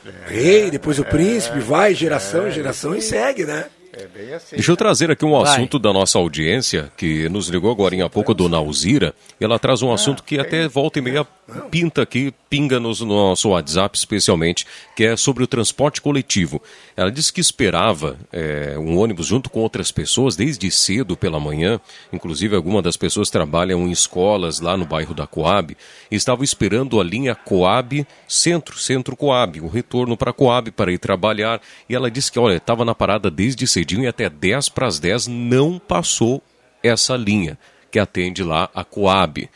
É, 0.06 0.34
Rei, 0.34 0.70
depois 0.70 1.00
o 1.00 1.06
príncipe, 1.06 1.62
vai 1.62 1.96
geração 1.96 2.44
em 2.44 2.50
é. 2.50 2.52
geração 2.52 2.94
e 2.94 3.02
segue, 3.02 3.46
né? 3.46 3.68
É 4.02 4.08
bem 4.08 4.34
assim. 4.34 4.56
Deixa 4.56 4.72
eu 4.72 4.78
trazer 4.78 5.12
aqui 5.12 5.26
um 5.26 5.32
Vai. 5.32 5.42
assunto 5.52 5.78
da 5.78 5.92
nossa 5.92 6.18
audiência, 6.18 6.90
que 6.96 7.28
nos 7.28 7.50
ligou 7.50 7.70
agora 7.70 8.06
há 8.06 8.10
pouco, 8.10 8.34
Dona 8.34 8.56
Alzira. 8.56 9.14
E 9.42 9.44
ela 9.44 9.60
traz 9.60 9.82
um 9.82 9.92
assunto 9.92 10.24
que 10.24 10.40
até 10.40 10.70
volta 10.70 11.00
e 11.00 11.02
meia 11.02 11.28
pinta 11.70 12.04
aqui, 12.04 12.34
pinga 12.50 12.80
nos- 12.80 13.02
no 13.02 13.08
nosso 13.08 13.50
WhatsApp 13.50 13.98
especialmente, 13.98 14.66
que 14.96 15.04
é 15.04 15.18
sobre 15.18 15.44
o 15.44 15.48
transporte 15.48 16.02
coletivo. 16.02 16.62
Ela 16.96 17.12
disse 17.12 17.34
que 17.34 17.42
esperava 17.42 18.16
é, 18.32 18.76
um 18.78 18.98
ônibus 18.98 19.26
junto 19.26 19.50
com 19.50 19.60
outras 19.60 19.92
pessoas 19.92 20.36
desde 20.36 20.70
cedo 20.72 21.18
pela 21.18 21.40
manhã. 21.40 21.80
Inclusive, 22.14 22.56
algumas 22.56 22.84
das 22.84 22.96
pessoas 22.96 23.30
trabalham 23.30 23.86
em 23.88 23.92
escolas 23.92 24.62
lá 24.62 24.78
no 24.78 24.86
bairro 24.86 25.14
da 25.14 25.28
Coab. 25.28 25.76
E 26.10 26.16
estavam 26.16 26.44
esperando 26.44 27.02
a 27.02 27.04
linha 27.04 27.36
Coab 27.36 28.06
Centro, 28.28 28.78
Centro 28.80 29.16
Coab, 29.18 29.60
o 29.60 29.68
retorno 29.68 30.16
para 30.16 30.32
Coab 30.32 30.72
para 30.72 30.92
ir 30.92 31.00
trabalhar. 31.00 31.60
E 31.90 31.96
ela 31.96 32.10
disse 32.10 32.32
que, 32.32 32.40
olha, 32.40 32.56
estava 32.58 32.86
na 32.86 32.96
parada 32.96 33.30
desde 33.30 33.66
cedinho 33.90 34.04
e 34.04 34.08
até 34.08 34.30
10 34.30 34.70
para 34.70 34.88
as 34.88 35.00
10 35.00 35.28
não 35.28 35.80
passou 35.80 36.42
essa 36.84 37.16
linha 37.16 37.58
que 37.92 37.98
atende 37.98 38.44
lá 38.44 38.70
a 38.74 38.84
Coab. 38.84 39.50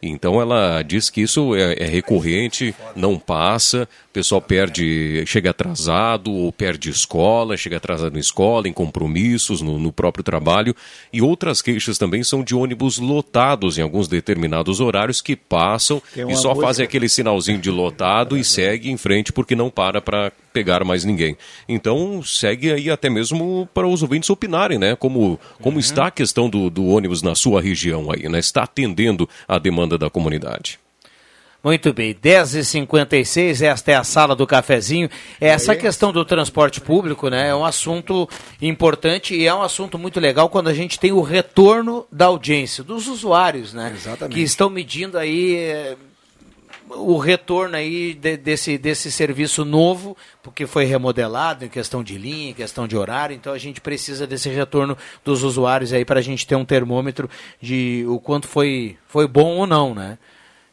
Então 0.00 0.40
ela 0.40 0.82
diz 0.82 1.10
que 1.10 1.20
isso 1.20 1.54
é, 1.54 1.74
é 1.78 1.86
recorrente, 1.86 2.74
não 2.94 3.18
passa, 3.18 3.88
o 4.10 4.12
pessoal 4.12 4.42
perde, 4.42 5.22
chega 5.24 5.50
atrasado, 5.50 6.32
ou 6.32 6.52
perde 6.52 6.90
escola, 6.90 7.56
chega 7.56 7.76
atrasado 7.76 8.12
na 8.12 8.18
escola, 8.18 8.66
em 8.66 8.72
compromissos, 8.72 9.62
no, 9.62 9.78
no 9.78 9.92
próprio 9.92 10.24
trabalho. 10.24 10.74
E 11.12 11.22
outras 11.22 11.62
queixas 11.62 11.96
também 11.96 12.24
são 12.24 12.42
de 12.42 12.52
ônibus 12.52 12.98
lotados 12.98 13.78
em 13.78 13.82
alguns 13.82 14.08
determinados 14.08 14.80
horários 14.80 15.20
que 15.22 15.36
passam 15.36 16.02
e 16.32 16.34
só 16.36 16.48
música- 16.48 16.66
fazem 16.66 16.84
aquele 16.84 17.08
sinalzinho 17.08 17.60
de 17.60 17.70
lotado 17.70 18.36
e 18.36 18.42
segue 18.42 18.90
em 18.90 18.96
frente 18.96 19.32
porque 19.32 19.54
não 19.54 19.70
para 19.70 20.00
para 20.00 20.32
pegar 20.52 20.82
mais 20.82 21.04
ninguém. 21.04 21.36
Então 21.68 22.20
segue 22.20 22.72
aí 22.72 22.90
até 22.90 23.08
mesmo 23.08 23.68
para 23.72 23.86
os 23.86 24.02
ouvintes 24.02 24.28
opinarem, 24.28 24.76
né? 24.76 24.96
Como, 24.96 25.38
como 25.62 25.78
está 25.78 26.08
a 26.08 26.10
questão 26.10 26.50
do, 26.50 26.68
do 26.68 26.84
ônibus 26.86 27.22
na 27.22 27.36
sua 27.36 27.62
região 27.62 28.10
aí, 28.10 28.28
né? 28.28 28.40
Está 28.40 28.64
atendendo 28.64 29.28
a 29.46 29.56
demanda 29.56 29.96
da 29.96 30.10
comunidade. 30.10 30.80
Muito 31.62 31.92
bem, 31.92 32.14
10h56, 32.14 33.60
esta 33.62 33.92
é 33.92 33.94
a 33.94 34.02
sala 34.02 34.34
do 34.34 34.46
cafezinho. 34.46 35.10
Essa 35.38 35.76
questão 35.76 36.10
do 36.10 36.24
transporte 36.24 36.80
público 36.80 37.28
né, 37.28 37.48
é 37.48 37.54
um 37.54 37.64
assunto 37.66 38.26
importante 38.62 39.34
e 39.34 39.46
é 39.46 39.54
um 39.54 39.60
assunto 39.62 39.98
muito 39.98 40.18
legal 40.18 40.48
quando 40.48 40.68
a 40.68 40.74
gente 40.74 40.98
tem 40.98 41.12
o 41.12 41.20
retorno 41.20 42.06
da 42.10 42.26
audiência, 42.26 42.82
dos 42.82 43.08
usuários, 43.08 43.74
né? 43.74 43.92
Exatamente. 43.94 44.34
Que 44.36 44.42
estão 44.42 44.70
medindo 44.70 45.18
aí 45.18 45.56
eh, 45.56 45.96
o 46.88 47.18
retorno 47.18 47.76
aí 47.76 48.14
de- 48.14 48.38
desse, 48.38 48.78
desse 48.78 49.12
serviço 49.12 49.62
novo, 49.62 50.16
porque 50.42 50.66
foi 50.66 50.86
remodelado 50.86 51.66
em 51.66 51.68
questão 51.68 52.02
de 52.02 52.16
linha, 52.16 52.50
em 52.52 52.54
questão 52.54 52.88
de 52.88 52.96
horário, 52.96 53.36
então 53.36 53.52
a 53.52 53.58
gente 53.58 53.82
precisa 53.82 54.26
desse 54.26 54.48
retorno 54.48 54.96
dos 55.22 55.42
usuários 55.42 55.92
aí 55.92 56.06
para 56.06 56.20
a 56.20 56.22
gente 56.22 56.46
ter 56.46 56.54
um 56.56 56.64
termômetro 56.64 57.28
de 57.60 58.02
o 58.08 58.18
quanto 58.18 58.48
foi, 58.48 58.96
foi 59.06 59.28
bom 59.28 59.58
ou 59.58 59.66
não, 59.66 59.94
né? 59.94 60.16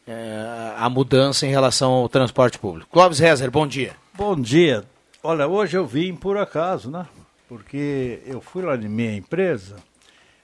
É, 0.08 0.74
a 0.78 0.90
mudança 0.90 1.46
em 1.46 1.50
relação 1.50 1.92
ao 1.92 2.08
transporte 2.08 2.58
público. 2.58 2.90
Clóvis 2.92 3.20
Rezer, 3.20 3.52
bom 3.52 3.68
dia. 3.68 3.94
Bom 4.14 4.40
dia. 4.40 4.86
Olha, 5.22 5.48
hoje 5.48 5.78
eu 5.78 5.86
vim 5.86 6.16
por 6.16 6.38
acaso, 6.38 6.90
né? 6.90 7.06
Porque 7.50 8.22
eu 8.26 8.40
fui 8.40 8.64
lá 8.64 8.78
na 8.78 8.88
minha 8.88 9.16
empresa, 9.16 9.76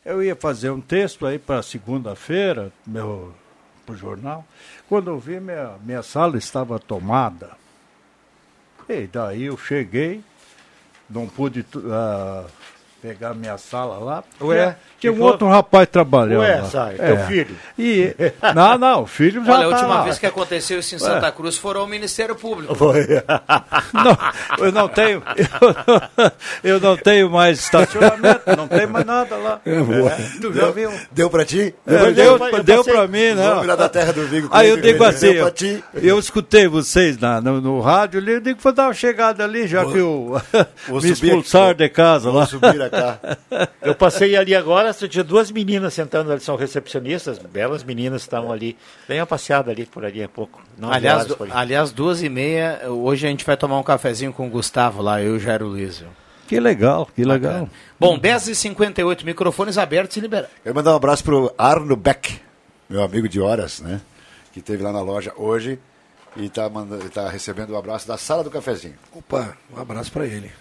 eu 0.04 0.22
ia 0.22 0.36
fazer 0.36 0.70
um 0.70 0.82
texto 0.82 1.26
aí 1.26 1.40
para 1.40 1.62
segunda-feira, 1.62 2.72
meu 2.86 3.34
pro 3.86 3.96
jornal. 3.96 4.46
Quando 4.88 5.10
eu 5.10 5.20
vi, 5.20 5.40
minha, 5.40 5.76
minha 5.84 6.04
sala 6.04 6.38
estava 6.38 6.80
tomada. 6.80 7.52
E 8.90 9.08
daí 9.08 9.44
eu 9.44 9.58
cheguei, 9.58 10.22
não 11.10 11.28
pude 11.28 11.66
ah, 11.90 12.46
pegar 13.04 13.34
minha 13.34 13.58
sala 13.58 13.98
lá. 13.98 14.24
Ué, 14.42 14.56
tinha- 14.64 14.78
tinha 14.98 15.14
um 15.14 15.22
outro 15.22 15.46
rapaz 15.50 15.86
trabalhando. 15.92 16.40
Ué, 16.40 16.62
lá. 16.62 16.70
sai, 16.70 16.96
É. 16.98 17.08
teu 17.14 17.18
filho? 17.28 17.56
E, 17.78 18.16
não, 18.56 18.78
não, 18.78 19.02
o 19.04 19.06
filho 19.06 19.44
já 19.44 19.52
Olha, 19.56 19.68
a 19.68 19.70
tá 19.70 19.76
última 19.76 19.96
lá. 19.96 20.04
vez 20.04 20.18
que 20.18 20.26
aconteceu 20.26 20.80
isso 20.80 20.96
em 20.96 21.00
Santa 21.00 21.30
Cruz 21.34 21.58
foram 21.58 21.82
ao 21.82 21.88
Ministério 21.88 22.34
Público. 22.36 22.74
Não, 23.94 24.18
eu 24.66 24.72
não 24.72 24.88
tenho. 24.88 25.22
Eu 25.36 25.44
não, 26.18 26.32
eu 26.64 26.80
não 26.80 26.98
tenho 26.98 27.30
mais 27.30 27.60
estacionamento, 27.60 28.42
não 28.58 28.68
tem 28.68 28.88
mais 28.88 29.06
nada 29.06 29.36
lá. 29.36 29.60
É, 29.66 29.80
boa. 29.80 30.12
tu 30.42 30.54
já 30.54 30.72
viu? 30.72 30.92
Deu 31.12 31.30
pra 31.30 31.44
ti? 31.46 31.76
É, 31.86 32.12
deu 32.12 32.38
deu 32.64 32.84
pra 32.84 33.08
mim, 33.08 33.34
né? 33.34 33.48
Lá 33.66 33.76
da 33.76 33.90
terra 33.90 34.14
do 34.14 34.26
Vigo. 34.28 34.48
Aí 34.52 34.70
eu 34.70 34.78
digo 34.78 35.04
assim, 35.04 35.34
Deu 35.34 35.36
pra 35.36 35.44
eu, 35.48 35.52
ti. 35.52 35.84
eu 35.96 36.20
escutei 36.20 36.68
vocês 36.68 37.18
na, 37.18 37.42
no, 37.42 37.60
no 37.62 37.80
rádio 37.82 38.20
ali, 38.20 38.34
eu 38.34 38.40
digo 38.42 38.58
que 38.58 38.64
vou 38.64 38.74
dar 38.74 38.86
uma 38.88 38.94
chegada 38.94 39.44
ali, 39.44 39.68
já 39.68 39.86
que 39.86 39.98
eu 39.98 40.42
vou 40.88 41.02
me 41.02 41.12
expulsaram 41.12 41.70
aqui, 41.72 41.84
de 41.84 41.90
casa 41.90 42.28
lá. 42.30 42.46
Vou 42.46 42.48
subir 42.48 42.82
a 42.82 42.90
cá. 42.94 43.20
Eu 43.82 43.96
passei 43.96 44.36
ali 44.36 44.56
agora, 44.56 44.94
só 44.94 45.08
tinha 45.08 45.24
duas 45.24 45.52
meninas 45.52 45.94
sentando 45.94 46.32
ali, 46.32 46.42
são 46.42 46.56
recepcionistas, 46.56 47.38
belas 47.40 47.84
meninas 47.84 48.22
estavam 48.22 48.52
ali. 48.52 48.78
Dei 49.08 49.20
uma 49.20 49.26
passeada 49.26 49.72
ali 49.72 49.86
por 49.86 50.06
ali 50.06 50.24
há 50.24 50.30
pouco. 50.30 50.62
Não 50.78 50.92
Aliás, 50.92 51.30
horas 51.30 51.52
aliás, 51.52 51.92
duas 51.92 52.24
e 52.24 52.30
meia, 52.30 52.82
hoje 52.88 53.28
a 53.28 53.30
gente 53.30 53.46
vai 53.46 53.58
tomar 53.58 53.78
um 53.78 53.84
cafezinho 53.84 54.32
com 54.32 54.48
o 54.48 54.50
Gustavo 54.50 55.02
lá, 55.02 55.22
eu 55.22 55.34
e 55.34 55.38
o 55.38 55.40
Jairo? 55.40 55.74
Que 56.48 56.60
legal, 56.60 57.08
que 57.16 57.24
legal. 57.24 57.70
Bom, 58.00 58.20
10h58, 58.20 59.24
microfones 59.24 59.78
abertos 59.78 60.18
e 60.18 60.20
liberados. 60.20 60.52
Quero 60.62 60.76
mandar 60.76 60.94
um 60.94 60.98
abraço 60.98 61.24
pro 61.24 61.54
Arno 61.58 61.96
Beck, 61.96 62.40
meu 62.90 63.02
amigo 63.02 63.28
de 63.28 63.40
horas, 63.40 63.80
né? 63.80 64.02
Que 64.52 64.60
esteve 64.60 64.84
lá 64.84 64.92
na 64.92 65.02
loja 65.02 65.34
hoje 65.36 65.80
e 66.36 66.46
está 66.46 66.70
tá 67.14 67.30
recebendo 67.30 67.74
um 67.74 67.78
abraço 67.78 68.08
da 68.08 68.18
sala 68.18 68.44
do 68.44 68.52
cafezinho. 68.52 68.96
Opa, 69.14 69.58
um 69.76 69.82
abraço 69.82 70.12
para 70.12 70.26
ele. 70.26 70.52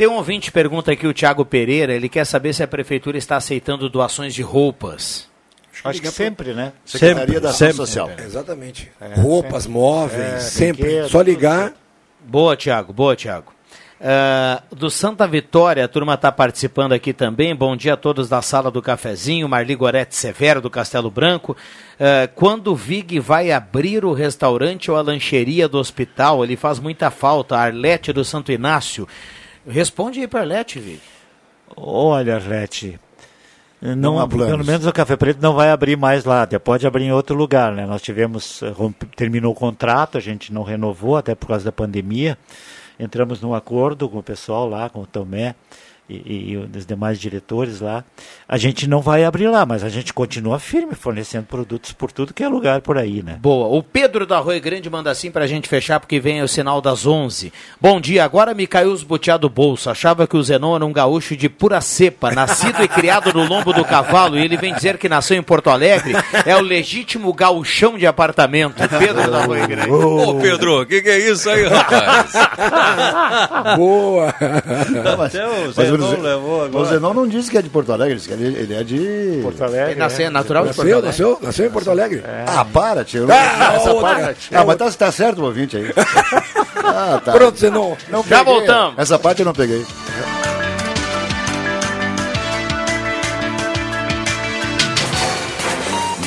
Tem 0.00 0.08
um 0.08 0.14
ouvinte 0.14 0.46
que 0.46 0.52
pergunta 0.54 0.90
aqui, 0.90 1.06
o 1.06 1.12
Thiago 1.12 1.44
Pereira, 1.44 1.92
ele 1.92 2.08
quer 2.08 2.24
saber 2.24 2.54
se 2.54 2.62
a 2.62 2.66
prefeitura 2.66 3.18
está 3.18 3.36
aceitando 3.36 3.86
doações 3.86 4.32
de 4.32 4.40
roupas. 4.40 5.28
Acho 5.84 6.00
que 6.00 6.10
sempre, 6.10 6.54
né? 6.54 6.72
Secretaria 6.86 7.26
Sempre, 7.26 7.40
da 7.40 7.50
Ação 7.50 7.58
sempre. 7.58 7.76
Social. 7.76 8.10
Exatamente. 8.18 8.90
Roupas, 9.16 9.66
móveis, 9.66 10.22
É, 10.22 10.38
sempre. 10.40 10.84
brinquedo, 10.84 11.08
Só 11.10 11.20
ligar. 11.20 11.74
Boa, 12.18 12.56
Thiago, 12.56 12.94
boa, 12.94 13.14
Thiago. 13.14 13.52
Ah, 14.00 14.62
do 14.74 14.88
Santa 14.88 15.26
Vitória, 15.26 15.84
a 15.84 15.88
turma 15.88 16.14
está 16.14 16.32
participando 16.32 16.94
aqui 16.94 17.12
também. 17.12 17.54
Bom 17.54 17.76
dia 17.76 17.92
a 17.92 17.96
todos 17.98 18.26
da 18.26 18.40
sala 18.40 18.70
do 18.70 18.80
cafezinho. 18.80 19.46
Marli 19.50 19.74
Gorete 19.74 20.16
Severo, 20.16 20.62
do 20.62 20.70
Castelo 20.70 21.10
Branco. 21.10 21.54
Ah, 22.00 22.26
quando 22.34 22.68
o 22.68 22.74
Vig 22.74 23.20
vai 23.20 23.52
abrir 23.52 24.02
o 24.06 24.14
restaurante 24.14 24.90
ou 24.90 24.96
a 24.96 25.02
lancheria 25.02 25.68
do 25.68 25.76
hospital, 25.76 26.42
ele 26.42 26.56
faz 26.56 26.78
muita 26.78 27.10
falta. 27.10 27.54
Arlete 27.58 28.14
do 28.14 28.24
Santo 28.24 28.50
Inácio. 28.50 29.06
Responde 29.70 30.20
aí 30.20 30.28
para 30.28 30.40
Arlete, 30.40 30.78
Vig. 30.78 31.00
Olha, 31.76 32.34
Arlete, 32.34 32.98
não, 33.80 34.16
Não 34.16 34.28
pelo 34.28 34.64
menos 34.64 34.86
o 34.86 34.92
Café 34.92 35.16
Preto 35.16 35.40
não 35.40 35.54
vai 35.54 35.70
abrir 35.70 35.96
mais 35.96 36.26
lá, 36.26 36.42
até 36.42 36.58
pode 36.58 36.86
abrir 36.86 37.04
em 37.04 37.12
outro 37.12 37.34
lugar, 37.34 37.72
né? 37.72 37.86
Nós 37.86 38.02
tivemos, 38.02 38.62
eh, 38.62 38.74
terminou 39.16 39.52
o 39.52 39.54
contrato, 39.54 40.18
a 40.18 40.20
gente 40.20 40.52
não 40.52 40.62
renovou, 40.62 41.16
até 41.16 41.34
por 41.34 41.46
causa 41.48 41.64
da 41.64 41.72
pandemia, 41.72 42.36
entramos 42.98 43.40
num 43.40 43.54
acordo 43.54 44.06
com 44.06 44.18
o 44.18 44.22
pessoal 44.22 44.68
lá, 44.68 44.90
com 44.90 45.00
o 45.00 45.06
Tomé 45.06 45.54
e, 46.10 46.50
e 46.52 46.56
os 46.56 46.84
demais 46.84 47.20
diretores 47.20 47.80
lá. 47.80 48.04
A 48.48 48.56
gente 48.56 48.88
não 48.88 49.00
vai 49.00 49.24
abrir 49.24 49.48
lá, 49.48 49.64
mas 49.64 49.84
a 49.84 49.88
gente 49.88 50.12
continua 50.12 50.58
firme, 50.58 50.94
fornecendo 50.94 51.46
produtos 51.46 51.92
por 51.92 52.10
tudo 52.10 52.34
que 52.34 52.42
é 52.42 52.48
lugar 52.48 52.80
por 52.80 52.98
aí, 52.98 53.22
né? 53.22 53.38
Boa. 53.40 53.68
O 53.68 53.82
Pedro 53.82 54.26
da 54.26 54.38
Rui 54.38 54.58
Grande 54.58 54.90
manda 54.90 55.10
assim 55.10 55.30
pra 55.30 55.46
gente 55.46 55.68
fechar, 55.68 56.00
porque 56.00 56.18
vem 56.18 56.42
o 56.42 56.48
sinal 56.48 56.80
das 56.80 57.06
11. 57.06 57.52
Bom 57.80 58.00
dia, 58.00 58.24
agora 58.24 58.54
me 58.54 58.66
caiu 58.66 58.92
os 58.92 59.04
botear 59.04 59.38
do 59.38 59.48
bolso. 59.48 59.88
Achava 59.88 60.26
que 60.26 60.36
o 60.36 60.42
Zenon 60.42 60.74
era 60.74 60.84
um 60.84 60.92
gaúcho 60.92 61.36
de 61.36 61.48
pura 61.48 61.80
cepa, 61.80 62.32
nascido 62.32 62.82
e 62.82 62.88
criado 62.88 63.32
no 63.32 63.44
lombo 63.44 63.72
do 63.72 63.84
cavalo, 63.84 64.38
e 64.38 64.44
ele 64.44 64.56
vem 64.56 64.74
dizer 64.74 64.98
que 64.98 65.08
nasceu 65.08 65.36
em 65.36 65.42
Porto 65.42 65.70
Alegre. 65.70 66.14
É 66.44 66.56
o 66.56 66.60
legítimo 66.60 67.32
gauchão 67.32 67.96
de 67.96 68.06
apartamento. 68.06 68.76
Pedro 68.98 69.30
da 69.30 69.44
Rui 69.44 69.66
Grande. 69.66 69.90
Ô, 69.90 70.34
Pedro, 70.40 70.82
o 70.82 70.86
que, 70.86 71.02
que 71.02 71.08
é 71.08 71.18
isso 71.30 71.48
aí, 71.48 71.66
rapaz? 71.66 72.32
Boa! 73.76 74.34
Até 75.24 75.46
o 75.46 75.72
Mas 75.76 75.90
o 75.90 75.99
Ze- 76.08 76.16
levou 76.16 76.60
O 76.60 76.64
agora. 76.64 76.88
Zenon 76.88 77.14
não 77.14 77.26
disse 77.28 77.50
que 77.50 77.58
é 77.58 77.62
de 77.62 77.68
Porto 77.68 77.92
Alegre, 77.92 78.16
disse 78.16 78.28
que 78.28 78.34
ele, 78.34 78.46
ele 78.58 78.74
é 78.74 78.82
de. 78.84 79.40
Porto 79.42 79.62
Alegre. 79.64 79.90
Ele 79.92 80.00
nasceu, 80.00 80.26
é 80.26 80.30
natural 80.30 80.66
de 80.66 80.74
Porto 80.74 80.78
Nasceu, 80.88 80.96
Alegre. 80.98 81.06
nasceu, 81.08 81.38
nasceu 81.42 81.66
em 81.66 81.70
Porto 81.70 81.90
Alegre. 81.90 82.22
Ah, 82.46 82.64
para, 82.64 83.04
tio. 83.04 83.26
Ah, 83.30 83.74
Essa 83.74 83.92
outra, 83.92 84.14
parte... 84.14 84.48
tio. 84.48 84.58
Ah, 84.58 84.64
mas 84.64 84.76
tá, 84.76 84.90
tá 84.90 85.12
certo 85.12 85.40
o 85.40 85.44
ouvinte 85.44 85.76
aí. 85.76 85.92
Ah, 86.82 87.20
tá. 87.24 87.32
Pronto, 87.32 87.56
você 87.58 87.70
não. 87.70 87.96
Não 88.08 88.22
Já 88.24 88.38
peguei. 88.38 88.54
voltamos. 88.54 88.94
Essa 88.98 89.18
parte 89.18 89.40
eu 89.40 89.46
não 89.46 89.52
peguei. 89.52 89.84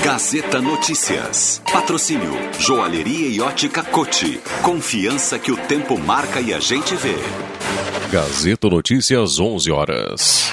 Gazeta 0.04 0.62
Notícias. 0.62 1.62
Patrocínio 1.72 2.34
Joalheria 2.60 3.28
e 3.30 3.40
Ótica 3.42 3.84
Cote. 3.84 4.42
Confiança 4.62 5.40
que 5.40 5.52
o 5.52 5.58
tempo 5.58 5.98
marca 5.98 6.42
e 6.42 6.54
a 6.54 6.60
gente 6.60 6.96
vê. 6.96 7.16
Gazeta 8.14 8.70
Notícias, 8.70 9.40
11 9.40 9.72
horas. 9.72 10.52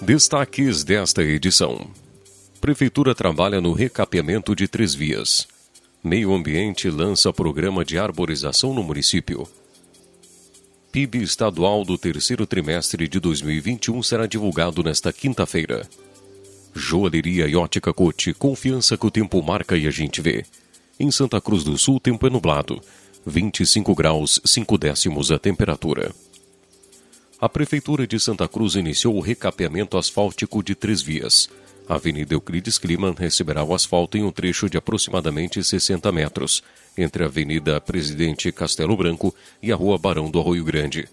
Destaques 0.00 0.82
desta 0.84 1.22
edição. 1.22 1.86
Prefeitura 2.62 3.14
trabalha 3.14 3.60
no 3.60 3.74
recapeamento 3.74 4.56
de 4.56 4.66
três 4.66 4.94
vias. 4.94 5.46
Meio 6.02 6.32
Ambiente 6.32 6.88
lança 6.88 7.30
programa 7.30 7.84
de 7.84 7.98
arborização 7.98 8.72
no 8.72 8.82
município. 8.82 9.46
PIB 10.90 11.22
estadual 11.22 11.84
do 11.84 11.98
terceiro 11.98 12.46
trimestre 12.46 13.06
de 13.06 13.20
2021 13.20 14.02
será 14.02 14.26
divulgado 14.26 14.82
nesta 14.82 15.12
quinta-feira. 15.12 15.86
Joalheria 16.74 17.46
e 17.46 17.54
ótica 17.54 17.92
Cote, 17.92 18.32
confiança 18.32 18.96
que 18.96 19.06
o 19.06 19.10
tempo 19.10 19.42
marca 19.42 19.76
e 19.76 19.86
a 19.86 19.90
gente 19.90 20.22
vê. 20.22 20.46
Em 20.98 21.10
Santa 21.10 21.38
Cruz 21.38 21.64
do 21.64 21.76
Sul, 21.76 22.00
tempo 22.00 22.26
é 22.26 22.30
nublado. 22.30 22.80
25 23.24 23.94
graus, 23.94 24.40
5 24.44 24.76
décimos 24.76 25.30
a 25.30 25.38
temperatura. 25.38 26.12
A 27.40 27.48
Prefeitura 27.48 28.06
de 28.06 28.18
Santa 28.18 28.48
Cruz 28.48 28.74
iniciou 28.74 29.16
o 29.16 29.20
recapeamento 29.20 29.96
asfáltico 29.96 30.62
de 30.62 30.74
três 30.74 31.02
vias. 31.02 31.48
A 31.88 31.94
Avenida 31.94 32.34
Euclides 32.34 32.78
Kliman 32.78 33.14
receberá 33.16 33.62
o 33.62 33.74
asfalto 33.74 34.16
em 34.16 34.24
um 34.24 34.30
trecho 34.30 34.68
de 34.68 34.76
aproximadamente 34.76 35.62
60 35.62 36.10
metros, 36.10 36.62
entre 36.96 37.22
a 37.22 37.26
Avenida 37.26 37.80
Presidente 37.80 38.50
Castelo 38.50 38.96
Branco 38.96 39.34
e 39.62 39.72
a 39.72 39.76
Rua 39.76 39.98
Barão 39.98 40.30
do 40.30 40.40
Arroio 40.40 40.64
Grande. 40.64 41.08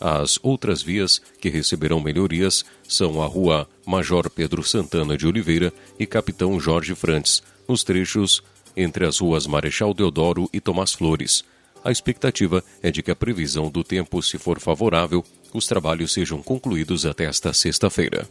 As 0.00 0.38
outras 0.42 0.82
vias 0.82 1.20
que 1.40 1.48
receberão 1.48 2.00
melhorias 2.00 2.64
são 2.88 3.22
a 3.22 3.26
Rua 3.26 3.68
Major 3.86 4.28
Pedro 4.28 4.64
Santana 4.64 5.16
de 5.16 5.28
Oliveira 5.28 5.72
e 5.96 6.06
Capitão 6.06 6.58
Jorge 6.58 6.94
Frantes, 6.94 7.40
nos 7.68 7.84
trechos 7.84 8.42
entre 8.76 9.06
as 9.06 9.18
ruas 9.18 9.46
Marechal 9.46 9.94
Deodoro 9.94 10.48
e 10.52 10.60
Tomás 10.60 10.92
Flores. 10.92 11.44
A 11.84 11.90
expectativa 11.90 12.62
é 12.82 12.90
de 12.90 13.02
que 13.02 13.10
a 13.10 13.16
previsão 13.16 13.70
do 13.70 13.82
tempo, 13.82 14.22
se 14.22 14.38
for 14.38 14.60
favorável, 14.60 15.24
os 15.52 15.66
trabalhos 15.66 16.12
sejam 16.12 16.42
concluídos 16.42 17.04
até 17.04 17.24
esta 17.24 17.52
sexta-feira. 17.52 18.28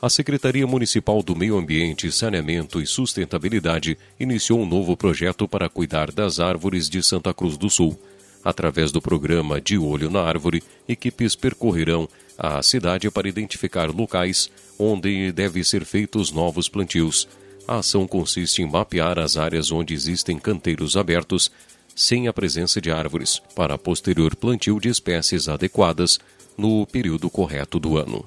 A 0.00 0.08
Secretaria 0.08 0.66
Municipal 0.66 1.22
do 1.22 1.34
Meio 1.34 1.58
Ambiente, 1.58 2.10
Saneamento 2.12 2.80
e 2.80 2.86
Sustentabilidade 2.86 3.98
iniciou 4.18 4.60
um 4.60 4.66
novo 4.66 4.96
projeto 4.96 5.48
para 5.48 5.68
cuidar 5.68 6.12
das 6.12 6.38
árvores 6.38 6.88
de 6.88 7.02
Santa 7.02 7.34
Cruz 7.34 7.56
do 7.56 7.68
Sul. 7.68 7.98
Através 8.44 8.92
do 8.92 9.02
programa 9.02 9.60
De 9.60 9.76
Olho 9.76 10.08
na 10.08 10.22
Árvore, 10.22 10.62
equipes 10.88 11.34
percorrerão 11.34 12.08
a 12.38 12.62
cidade 12.62 13.10
para 13.10 13.28
identificar 13.28 13.90
locais 13.90 14.48
onde 14.78 15.32
devem 15.32 15.64
ser 15.64 15.84
feitos 15.84 16.30
novos 16.30 16.68
plantios. 16.68 17.26
A 17.68 17.80
ação 17.80 18.06
consiste 18.06 18.62
em 18.62 18.66
mapear 18.66 19.18
as 19.18 19.36
áreas 19.36 19.70
onde 19.70 19.92
existem 19.92 20.38
canteiros 20.38 20.96
abertos 20.96 21.50
sem 21.94 22.26
a 22.26 22.32
presença 22.32 22.80
de 22.80 22.90
árvores, 22.90 23.42
para 23.54 23.76
posterior 23.76 24.34
plantio 24.34 24.80
de 24.80 24.88
espécies 24.88 25.50
adequadas 25.50 26.18
no 26.56 26.86
período 26.86 27.28
correto 27.28 27.78
do 27.78 27.98
ano. 27.98 28.24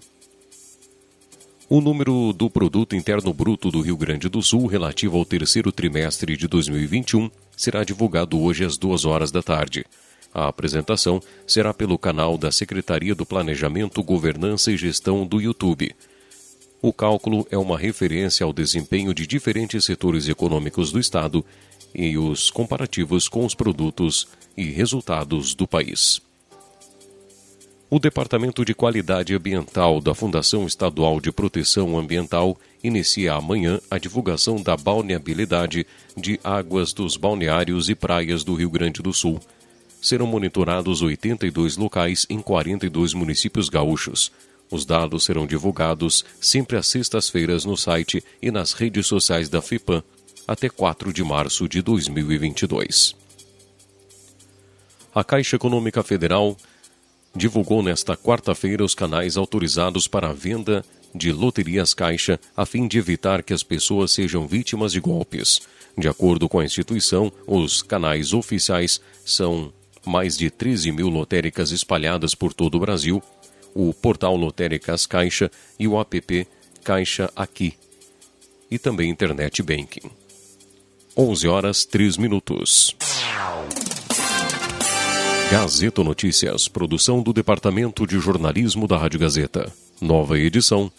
O 1.67 1.82
número 1.82 2.34
do 2.34 2.51
Produto 2.51 2.95
Interno 2.95 3.34
Bruto 3.34 3.71
do 3.71 3.82
Rio 3.82 3.97
Grande 3.97 4.30
do 4.30 4.43
Sul 4.43 4.67
relativo 4.67 5.17
ao 5.17 5.25
terceiro 5.25 5.71
trimestre 5.71 6.38
de 6.38 6.47
2021 6.47 7.32
será 7.58 7.84
divulgado 7.84 8.39
hoje 8.39 8.63
às 8.63 8.77
duas 8.77 9.06
horas 9.06 9.32
da 9.32 9.41
tarde. 9.41 9.86
A 10.32 10.49
apresentação 10.49 11.19
será 11.47 11.73
pelo 11.73 11.97
canal 11.97 12.38
da 12.38 12.51
Secretaria 12.51 13.15
do 13.15 13.25
Planejamento, 13.25 14.04
Governança 14.04 14.71
e 14.71 14.77
Gestão 14.77 15.25
do 15.25 15.41
YouTube. 15.41 15.95
O 16.82 16.91
cálculo 16.91 17.46
é 17.52 17.58
uma 17.58 17.78
referência 17.78 18.44
ao 18.44 18.52
desempenho 18.52 19.13
de 19.13 19.28
diferentes 19.28 19.86
setores 19.86 20.28
econômicos 20.28 20.91
do 20.91 21.00
Estado 21.00 21.46
e 21.94 22.17
os 22.17 22.50
comparativos 22.50 23.30
com 23.30 23.46
os 23.46 23.54
produtos 23.54 24.28
e 24.58 24.63
resultados 24.63 25.54
do 25.54 25.67
país. 25.67 26.20
O 27.88 28.00
Departamento 28.00 28.65
de 28.65 28.74
Qualidade 28.74 29.36
Ambiental 29.36 30.00
da 30.00 30.15
Fundação 30.15 30.65
Estadual 30.65 31.20
de 31.20 31.32
Proteção 31.32 32.00
Ambiental 32.00 32.58
inicia 32.84 33.34
amanhã 33.34 33.80
a 33.91 34.00
divulgação 34.00 34.56
da 34.56 34.76
balneabilidade 34.76 35.86
de 36.15 36.39
águas 36.44 36.94
dos 36.94 37.15
balneários 37.15 37.89
e 37.89 37.96
praias 37.96 38.44
do 38.44 38.56
Rio 38.56 38.72
Grande 38.72 39.04
do 39.04 39.13
Sul. 39.13 39.39
Serão 40.02 40.26
monitorados 40.26 41.02
82 41.02 41.78
locais 41.78 42.26
em 42.30 42.39
42 42.39 43.13
municípios 43.13 43.70
gaúchos. 43.70 44.32
Os 44.71 44.86
dados 44.86 45.25
serão 45.25 45.45
divulgados 45.45 46.23
sempre 46.39 46.77
às 46.77 46.88
sextas-feiras 46.88 47.65
no 47.65 47.75
site 47.75 48.23
e 48.41 48.49
nas 48.49 48.71
redes 48.71 49.05
sociais 49.05 49.49
da 49.49 49.62
FIPAM 49.62 50.01
até 50.47 50.69
4 50.69 51.12
de 51.12 51.23
março 51.23 51.67
de 51.67 51.81
2022. 51.81 53.15
A 55.13 55.25
Caixa 55.25 55.57
Econômica 55.57 56.01
Federal 56.01 56.55
divulgou 57.36 57.84
nesta 57.84 58.15
quarta-feira 58.15 58.84
os 58.84 58.95
canais 58.95 59.36
autorizados 59.36 60.07
para 60.07 60.29
a 60.29 60.34
venda 60.34 60.86
de 61.13 61.34
loterias 61.34 61.93
Caixa 61.93 62.39
a 62.55 62.65
fim 62.65 62.88
de 62.88 62.97
evitar 62.97 63.43
que 63.43 63.53
as 63.53 63.63
pessoas 63.63 64.12
sejam 64.12 64.47
vítimas 64.47 64.93
de 64.93 65.01
golpes. 65.01 65.60
De 65.97 66.07
acordo 66.07 66.47
com 66.47 66.60
a 66.60 66.65
instituição, 66.65 67.31
os 67.45 67.81
canais 67.81 68.34
oficiais 68.34 69.01
são 69.25 69.73
mais 70.05 70.38
de 70.38 70.49
13 70.49 70.91
mil 70.93 71.10
lotéricas 71.10 71.71
espalhadas 71.71 72.34
por 72.34 72.53
todo 72.53 72.75
o 72.75 72.79
Brasil, 72.79 73.21
o 73.73 73.93
portal 73.93 74.36
Lotéricas 74.36 75.05
Caixa 75.05 75.49
e 75.79 75.88
o 75.88 75.99
app 75.99 76.47
Caixa 76.84 77.31
Aqui, 77.36 77.73
e 78.69 78.79
também 78.79 79.10
Internet 79.10 79.62
Banking. 79.62 80.10
11 81.15 81.47
horas 81.47 81.86
3 81.86 82.17
minutos. 82.17 82.95
Gazeta 85.51 86.03
Notícias, 86.03 86.69
produção 86.69 87.21
do 87.21 87.34
Departamento 87.34 88.07
de 88.07 88.17
Jornalismo 88.19 88.88
da 88.88 88.97
Rádio 88.97 89.19
Gazeta. 89.19 89.71
Nova 89.99 90.39
edição, 90.39 90.89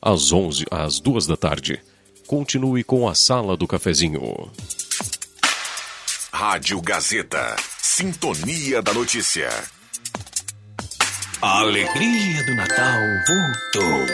às 0.00 0.32
11 0.32 0.64
às 0.70 0.98
2 0.98 1.26
da 1.26 1.36
tarde. 1.36 1.78
Continue 2.26 2.82
com 2.82 3.06
a 3.06 3.14
Sala 3.14 3.56
do 3.56 3.66
Cafezinho. 3.66 4.50
Rádio 6.32 6.80
Gazeta. 6.80 7.56
Sintonia 7.82 8.80
da 8.80 8.94
Notícia. 8.94 9.50
A 11.42 11.60
alegria 11.60 12.42
do 12.44 12.54
Natal 12.54 13.00
voltou. 13.26 14.06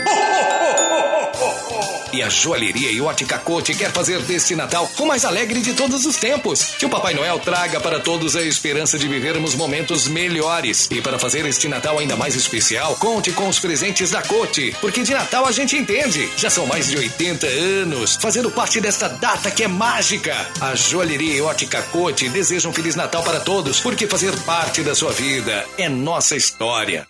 E 2.12 2.22
a 2.22 2.28
joalheria 2.28 2.92
e 2.92 3.00
ótica 3.00 3.36
Cote 3.36 3.74
quer 3.74 3.90
fazer 3.90 4.22
deste 4.22 4.54
Natal 4.54 4.88
o 4.96 5.06
mais 5.06 5.24
alegre 5.24 5.60
de 5.60 5.74
todos 5.74 6.06
os 6.06 6.16
tempos. 6.16 6.76
Que 6.78 6.86
o 6.86 6.88
Papai 6.88 7.14
Noel 7.14 7.40
traga 7.40 7.80
para 7.80 7.98
todos 7.98 8.36
a 8.36 8.42
esperança 8.42 8.96
de 8.96 9.08
vivermos 9.08 9.56
momentos 9.56 10.06
melhores. 10.06 10.88
E 10.88 11.00
para 11.00 11.18
fazer 11.18 11.44
este 11.46 11.66
Natal 11.66 11.98
ainda 11.98 12.14
mais 12.14 12.36
especial, 12.36 12.94
conte 12.94 13.32
com 13.32 13.48
os 13.48 13.58
presentes 13.58 14.12
da 14.12 14.22
Cote. 14.22 14.76
Porque 14.80 15.02
de 15.02 15.12
Natal 15.12 15.46
a 15.46 15.52
gente 15.52 15.76
entende. 15.76 16.30
Já 16.36 16.48
são 16.48 16.64
mais 16.64 16.86
de 16.86 16.96
80 16.96 17.44
anos 17.44 18.16
fazendo 18.20 18.52
parte 18.52 18.80
desta 18.80 19.08
data 19.08 19.50
que 19.50 19.64
é 19.64 19.68
mágica. 19.68 20.34
A 20.60 20.76
joalheria 20.76 21.34
e 21.34 21.40
ótica 21.40 21.82
Cote 21.90 22.28
desejam 22.28 22.70
um 22.70 22.74
Feliz 22.74 22.94
Natal 22.94 23.24
para 23.24 23.40
todos, 23.40 23.80
porque 23.80 24.06
fazer 24.06 24.32
parte 24.42 24.82
da 24.82 24.94
sua 24.94 25.10
vida 25.10 25.66
é 25.76 25.88
nossa 25.88 26.36
história. 26.36 27.04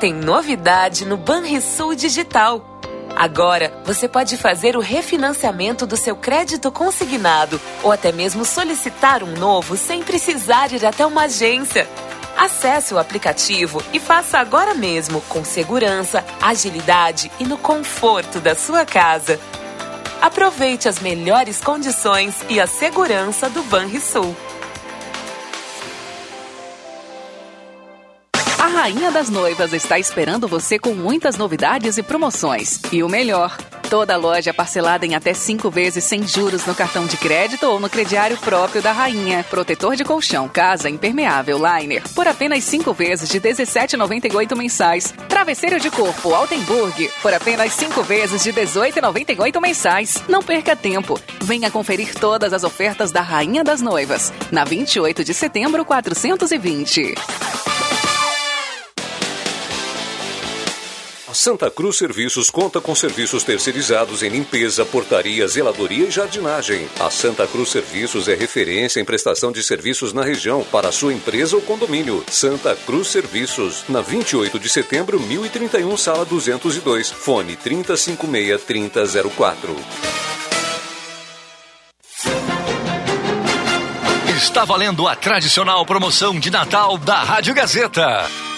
Tem 0.00 0.14
novidade 0.14 1.04
no 1.04 1.18
Banrisul 1.18 1.94
Digital. 1.94 2.64
Agora, 3.14 3.82
você 3.84 4.08
pode 4.08 4.38
fazer 4.38 4.74
o 4.74 4.80
refinanciamento 4.80 5.86
do 5.86 5.94
seu 5.94 6.16
crédito 6.16 6.72
consignado 6.72 7.60
ou 7.82 7.92
até 7.92 8.10
mesmo 8.10 8.42
solicitar 8.46 9.22
um 9.22 9.34
novo 9.34 9.76
sem 9.76 10.02
precisar 10.02 10.72
ir 10.72 10.86
até 10.86 11.04
uma 11.04 11.24
agência. 11.24 11.86
Acesse 12.34 12.94
o 12.94 12.98
aplicativo 12.98 13.82
e 13.92 14.00
faça 14.00 14.38
agora 14.38 14.72
mesmo, 14.72 15.20
com 15.28 15.44
segurança, 15.44 16.24
agilidade 16.40 17.30
e 17.38 17.44
no 17.44 17.58
conforto 17.58 18.40
da 18.40 18.54
sua 18.54 18.86
casa. 18.86 19.38
Aproveite 20.22 20.88
as 20.88 20.98
melhores 20.98 21.60
condições 21.60 22.36
e 22.48 22.58
a 22.58 22.66
segurança 22.66 23.50
do 23.50 23.62
Banrisul. 23.64 24.34
Rainha 28.80 29.10
das 29.10 29.28
Noivas 29.28 29.74
está 29.74 29.98
esperando 29.98 30.48
você 30.48 30.78
com 30.78 30.94
muitas 30.94 31.36
novidades 31.36 31.98
e 31.98 32.02
promoções. 32.02 32.80
E 32.90 33.02
o 33.02 33.10
melhor, 33.10 33.54
toda 33.90 34.16
loja 34.16 34.54
parcelada 34.54 35.04
em 35.04 35.14
até 35.14 35.34
cinco 35.34 35.70
vezes 35.70 36.02
sem 36.04 36.26
juros 36.26 36.64
no 36.64 36.74
cartão 36.74 37.04
de 37.04 37.18
crédito 37.18 37.66
ou 37.66 37.78
no 37.78 37.90
crediário 37.90 38.38
próprio 38.38 38.80
da 38.80 38.90
Rainha. 38.90 39.44
Protetor 39.50 39.96
de 39.96 40.02
colchão, 40.02 40.48
casa 40.48 40.88
impermeável, 40.88 41.58
liner, 41.58 42.02
por 42.14 42.26
apenas 42.26 42.64
cinco 42.64 42.94
vezes 42.94 43.28
de 43.28 43.36
R$ 43.36 43.50
17,98 43.52 44.56
mensais. 44.56 45.12
Travesseiro 45.28 45.78
de 45.78 45.90
corpo, 45.90 46.32
Altenburg, 46.32 47.10
por 47.20 47.34
apenas 47.34 47.74
cinco 47.74 48.02
vezes 48.02 48.42
de 48.42 48.50
R$ 48.50 48.62
18,98 48.64 49.60
mensais. 49.60 50.24
Não 50.26 50.42
perca 50.42 50.74
tempo. 50.74 51.20
Venha 51.42 51.70
conferir 51.70 52.14
todas 52.14 52.54
as 52.54 52.64
ofertas 52.64 53.12
da 53.12 53.20
Rainha 53.20 53.62
das 53.62 53.82
Noivas. 53.82 54.32
Na 54.50 54.64
28 54.64 55.22
de 55.22 55.34
setembro, 55.34 55.84
420. 55.84 57.14
Santa 61.34 61.70
Cruz 61.70 61.96
Serviços 61.96 62.50
conta 62.50 62.80
com 62.80 62.94
serviços 62.94 63.44
terceirizados 63.44 64.22
em 64.22 64.28
limpeza, 64.28 64.84
portaria, 64.84 65.46
zeladoria 65.46 66.06
e 66.06 66.10
jardinagem. 66.10 66.88
A 66.98 67.10
Santa 67.10 67.46
Cruz 67.46 67.70
Serviços 67.70 68.28
é 68.28 68.34
referência 68.34 69.00
em 69.00 69.04
prestação 69.04 69.52
de 69.52 69.62
serviços 69.62 70.12
na 70.12 70.22
região 70.22 70.64
para 70.64 70.92
sua 70.92 71.12
empresa 71.12 71.56
ou 71.56 71.62
condomínio. 71.62 72.24
Santa 72.30 72.74
Cruz 72.74 73.08
Serviços, 73.08 73.84
na 73.88 74.00
28 74.00 74.58
de 74.58 74.68
setembro, 74.68 75.20
1031, 75.20 75.96
sala 75.96 76.24
202, 76.24 77.10
fone 77.10 77.56
3056 77.56 78.62
3004. 78.64 79.76
está 84.50 84.64
valendo 84.64 85.06
a 85.06 85.14
tradicional 85.14 85.86
promoção 85.86 86.40
de 86.40 86.50
Natal 86.50 86.98
da 86.98 87.22
Rádio 87.22 87.54
Gazeta. 87.54 88.49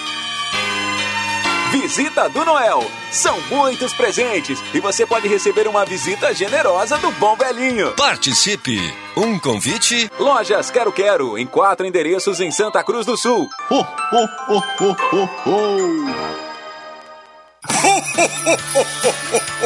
Visita 1.72 2.28
do 2.28 2.44
Noel. 2.44 2.84
São 3.10 3.40
muitos 3.48 3.94
presentes 3.94 4.62
e 4.74 4.78
você 4.78 5.06
pode 5.06 5.26
receber 5.26 5.66
uma 5.66 5.86
visita 5.86 6.34
generosa 6.34 6.98
do 6.98 7.10
Bom 7.12 7.34
Velhinho. 7.34 7.94
Participe! 7.94 8.78
Um 9.16 9.38
convite? 9.38 10.10
Lojas 10.18 10.70
Quero 10.70 10.92
Quero, 10.92 11.38
em 11.38 11.46
quatro 11.46 11.86
endereços 11.86 12.40
em 12.40 12.50
Santa 12.50 12.84
Cruz 12.84 13.06
do 13.06 13.16
Sul. 13.16 13.48
Oh, 13.70 13.86
oh, 14.12 14.28
oh, 14.50 14.62
oh, 14.80 14.96
oh, 15.16 15.28
oh. 15.46 16.41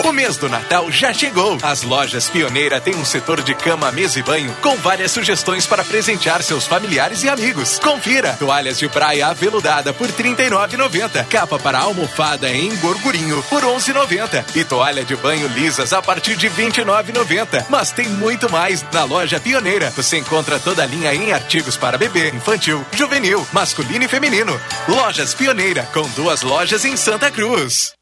O 0.05 0.13
mês 0.13 0.37
do 0.37 0.49
Natal 0.49 0.91
já 0.91 1.13
chegou. 1.13 1.59
As 1.63 1.83
lojas 1.83 2.29
Pioneira 2.29 2.81
têm 2.81 2.95
um 2.95 3.05
setor 3.05 3.43
de 3.43 3.55
cama, 3.55 3.91
mesa 3.91 4.19
e 4.19 4.23
banho 4.23 4.55
com 4.63 4.77
várias 4.77 5.11
sugestões 5.11 5.67
para 5.67 5.85
presentear 5.85 6.43
seus 6.43 6.67
familiares 6.67 7.23
e 7.23 7.29
amigos. 7.29 7.79
Confira: 7.79 8.35
toalhas 8.39 8.79
de 8.79 8.89
praia 8.89 9.29
aveludada 9.29 9.93
por 9.93 10.09
R$ 10.09 10.13
39,90, 10.37 11.27
capa 11.27 11.59
para 11.59 11.79
almofada 11.79 12.51
em 12.51 12.75
gorgurinho 12.77 13.43
por 13.45 13.63
R$ 13.63 13.69
11,90 13.69 14.57
e 14.57 14.65
toalha 14.65 15.05
de 15.05 15.17
banho 15.17 15.49
lisas 15.49 15.93
a 15.93 16.03
partir 16.03 16.37
de 16.37 16.49
R$ 16.49 16.71
29,90. 16.71 17.67
Mas 17.69 17.91
tem 17.91 18.09
muito 18.09 18.51
mais 18.51 18.85
na 18.93 19.05
loja 19.05 19.41
Pioneira. 19.41 19.91
Você 19.97 20.19
encontra 20.19 20.61
toda 20.61 20.83
a 20.83 20.87
linha 20.87 21.15
em 21.15 21.33
artigos 21.33 21.77
para 21.77 21.99
bebê, 21.99 22.31
infantil, 22.31 22.85
juvenil, 22.93 23.47
masculino 23.53 24.05
e 24.05 24.09
feminino. 24.09 24.61
Lojas 24.89 25.35
Pioneira, 25.35 25.89
com 25.93 26.09
duas 26.11 26.43
lojas 26.43 26.85
em 26.85 26.97
Santa 26.97 27.31
Cruz. 27.31 27.97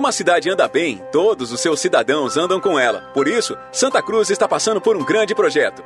Uma 0.00 0.12
cidade 0.12 0.48
anda 0.48 0.66
bem, 0.66 1.00
todos 1.12 1.52
os 1.52 1.60
seus 1.60 1.78
cidadãos 1.78 2.38
andam 2.38 2.58
com 2.58 2.78
ela. 2.78 3.02
Por 3.12 3.28
isso, 3.28 3.56
Santa 3.70 4.02
Cruz 4.02 4.30
está 4.30 4.48
passando 4.48 4.80
por 4.80 4.96
um 4.96 5.04
grande 5.04 5.34
projeto. 5.34 5.84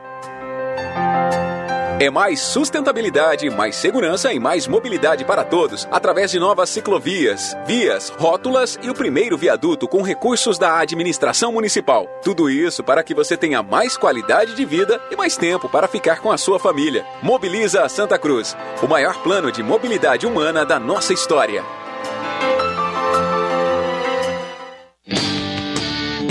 É 1.98 2.08
mais 2.10 2.40
sustentabilidade, 2.40 3.50
mais 3.50 3.74
segurança 3.74 4.32
e 4.32 4.38
mais 4.38 4.68
mobilidade 4.68 5.24
para 5.24 5.44
todos, 5.44 5.88
através 5.90 6.30
de 6.30 6.38
novas 6.38 6.70
ciclovias, 6.70 7.56
vias, 7.66 8.12
rótulas 8.16 8.78
e 8.82 8.90
o 8.90 8.94
primeiro 8.94 9.36
viaduto 9.36 9.88
com 9.88 10.02
recursos 10.02 10.58
da 10.58 10.78
administração 10.78 11.52
municipal. 11.52 12.06
Tudo 12.22 12.48
isso 12.48 12.84
para 12.84 13.02
que 13.02 13.14
você 13.14 13.36
tenha 13.36 13.62
mais 13.64 13.96
qualidade 13.96 14.54
de 14.54 14.64
vida 14.64 15.00
e 15.10 15.16
mais 15.16 15.36
tempo 15.36 15.68
para 15.68 15.88
ficar 15.88 16.20
com 16.20 16.30
a 16.30 16.38
sua 16.38 16.60
família. 16.60 17.04
Mobiliza 17.20 17.82
a 17.82 17.88
Santa 17.88 18.16
Cruz, 18.18 18.56
o 18.80 18.86
maior 18.86 19.20
plano 19.22 19.50
de 19.50 19.62
mobilidade 19.62 20.24
humana 20.24 20.64
da 20.64 20.78
nossa 20.78 21.12
história. 21.12 21.64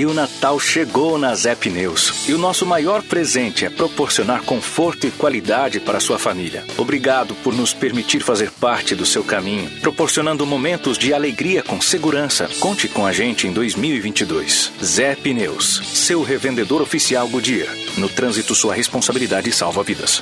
E 0.04 0.06
o 0.06 0.14
Natal 0.14 0.60
chegou 0.60 1.18
na 1.18 1.34
Zé 1.34 1.56
Pneus. 1.56 2.28
E 2.28 2.34
o 2.34 2.38
nosso 2.38 2.66
maior 2.66 3.01
presente 3.01 3.64
é 3.64 3.70
proporcionar 3.70 4.43
conforto 4.43 5.08
e 5.08 5.12
qualidade 5.12 5.80
para 5.80 6.01
sua 6.01 6.20
família. 6.20 6.66
Obrigado 6.78 7.34
por 7.36 7.54
nos 7.54 7.74
permitir 7.74 8.20
fazer 8.20 8.51
parte 8.51 8.95
do 8.95 9.06
seu 9.06 9.24
caminho, 9.24 9.70
proporcionando 9.80 10.45
momentos 10.45 10.97
de 10.97 11.14
alegria 11.14 11.64
com 11.64 11.80
segurança. 11.80 12.49
Conte 12.60 12.89
com 12.89 13.06
a 13.06 13.14
gente 13.14 13.47
em 13.47 13.54
2022. 13.54 14.74
Zé 14.84 15.16
Pneus, 15.16 15.82
seu 15.93 16.22
revendedor 16.22 16.82
oficial 16.82 17.26
Goodyear. 17.30 17.74
No 17.97 18.10
trânsito, 18.10 18.54
sua 18.54 18.74
responsabilidade 18.74 19.54
salva 19.54 19.84
vidas. 19.84 20.22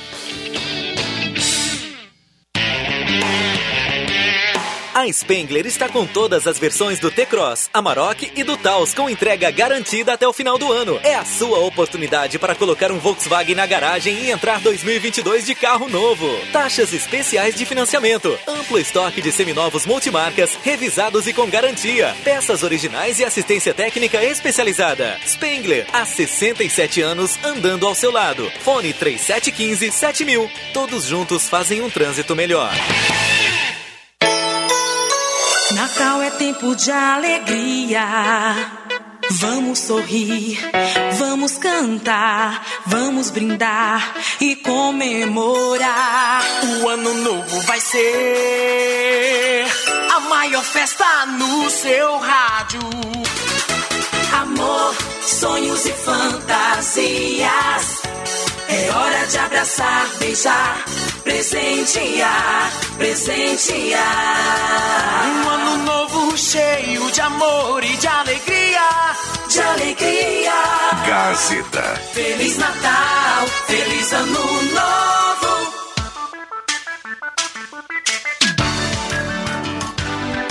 A 5.02 5.08
Spengler 5.12 5.66
está 5.66 5.88
com 5.88 6.06
todas 6.06 6.46
as 6.46 6.60
versões 6.60 7.00
do 7.00 7.10
T-Cross, 7.10 7.70
Amarok 7.74 8.30
e 8.36 8.44
do 8.44 8.56
Taos 8.56 8.94
com 8.94 9.10
entrega 9.10 9.50
garantida 9.50 10.12
até 10.12 10.28
o 10.28 10.32
final 10.32 10.56
do 10.56 10.70
ano. 10.72 11.00
É 11.02 11.16
a 11.16 11.24
sua 11.24 11.58
oportunidade 11.58 12.38
para 12.38 12.54
colocar 12.54 12.92
um 12.92 13.00
Volkswagen 13.00 13.56
na 13.56 13.66
garagem 13.66 14.16
e 14.16 14.30
entrar 14.30 14.60
2022 14.60 15.44
de 15.44 15.56
carro 15.56 15.88
novo. 15.88 16.28
Taxas 16.52 16.92
especiais 16.92 17.56
de 17.56 17.66
financiamento, 17.66 18.38
amplo 18.46 18.78
estoque 18.78 19.20
de 19.20 19.32
seminovos 19.32 19.86
multimarcas, 19.86 20.56
revisados 20.62 21.26
e 21.26 21.32
com 21.32 21.50
garantia, 21.50 22.14
peças 22.22 22.62
originais 22.62 23.18
e 23.18 23.24
assistência 23.24 23.74
técnica 23.74 24.22
especializada. 24.22 25.18
Spengler, 25.26 25.84
há 25.92 26.04
67 26.04 27.02
anos 27.02 27.36
andando 27.42 27.88
ao 27.88 27.94
seu 27.96 28.12
lado. 28.12 28.48
Fone 28.60 28.92
3715 28.92 29.90
7000. 29.90 30.48
Todos 30.72 31.06
juntos 31.06 31.48
fazem 31.48 31.82
um 31.82 31.90
trânsito 31.90 32.36
melhor. 32.36 32.70
Natal 35.74 36.22
é 36.22 36.30
tempo 36.30 36.74
de 36.76 36.90
alegria. 36.90 38.04
Vamos 39.30 39.78
sorrir, 39.78 40.58
vamos 41.18 41.56
cantar, 41.58 42.62
vamos 42.86 43.30
brindar 43.30 44.14
e 44.40 44.56
comemorar. 44.56 46.42
O 46.82 46.88
ano 46.88 47.14
novo 47.14 47.60
vai 47.62 47.80
ser 47.80 49.66
a 50.14 50.20
maior 50.20 50.62
festa 50.62 51.26
no 51.26 51.70
seu 51.70 52.18
rádio. 52.18 52.80
Amor, 54.40 54.94
sonhos 55.22 55.86
e 55.86 55.92
fantasias. 55.92 57.42
É 58.68 58.90
hora 58.90 59.26
de 59.26 59.38
abraçar, 59.38 60.06
beijar, 60.18 60.84
presentear, 61.22 62.72
presentear. 62.96 64.02
Um 65.26 65.48
ano 65.48 65.76
novo 65.84 66.36
cheio 66.36 67.10
de 67.10 67.20
amor 67.20 67.82
e 67.84 67.96
de 67.96 68.06
alegria. 68.06 68.80
De 69.48 69.60
alegria. 69.60 70.52
Gazeta. 71.06 71.82
Feliz 72.12 72.56
Natal, 72.58 73.46
feliz 73.66 74.12
Ano 74.12 74.62
Novo. 74.62 75.12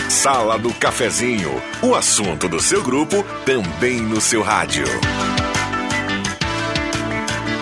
Sala 0.09 0.59
do 0.59 0.71
Cafezinho. 0.75 1.61
O 1.81 1.95
assunto 1.95 2.47
do 2.47 2.59
seu 2.59 2.83
grupo 2.83 3.23
também 3.45 4.01
no 4.01 4.21
seu 4.21 4.43
rádio. 4.43 4.85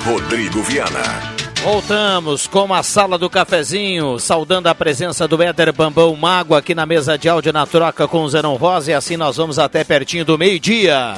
Rodrigo 0.06 0.62
Viana. 0.64 1.39
Voltamos 1.64 2.48
com 2.48 2.74
a 2.74 2.82
sala 2.82 3.18
do 3.18 3.30
cafezinho, 3.30 4.18
saudando 4.18 4.68
a 4.68 4.76
presença 4.76 5.28
do 5.28 5.44
Éder 5.44 5.74
Bambão 5.74 6.16
Mago 6.16 6.56
aqui 6.56 6.74
na 6.74 6.86
mesa 6.86 7.18
de 7.18 7.28
áudio 7.28 7.52
na 7.52 7.66
troca 7.66 8.08
com 8.08 8.24
o 8.24 8.30
Zenon 8.30 8.56
Rosa 8.56 8.92
e 8.92 8.94
assim 8.94 9.18
nós 9.18 9.36
vamos 9.36 9.60
até 9.60 9.84
pertinho 9.84 10.24
do 10.24 10.38
meio-dia. 10.38 11.16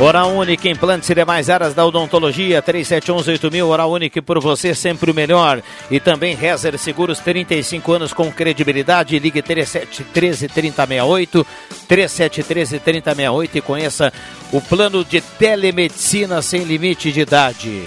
Hora 0.00 0.26
Única, 0.26 0.68
implantes 0.68 1.08
e 1.08 1.14
demais 1.14 1.48
áreas 1.48 1.72
da 1.72 1.86
odontologia, 1.86 2.60
3711-8000, 2.60 3.64
Hora 3.64 3.86
Única 3.86 4.20
por 4.20 4.40
você 4.40 4.74
sempre 4.74 5.08
o 5.10 5.14
melhor. 5.14 5.62
E 5.90 5.98
também 6.00 6.34
Rezer 6.34 6.76
Seguros, 6.78 7.18
35 7.20 7.92
anos 7.92 8.12
com 8.12 8.30
credibilidade, 8.30 9.18
ligue 9.18 9.40
3713-3068, 9.40 11.46
3713-3068 11.88 13.50
e 13.54 13.60
conheça 13.62 14.12
o 14.52 14.60
plano 14.60 15.02
de 15.02 15.22
telemedicina 15.22 16.42
sem 16.42 16.64
limite 16.64 17.10
de 17.10 17.20
idade. 17.20 17.86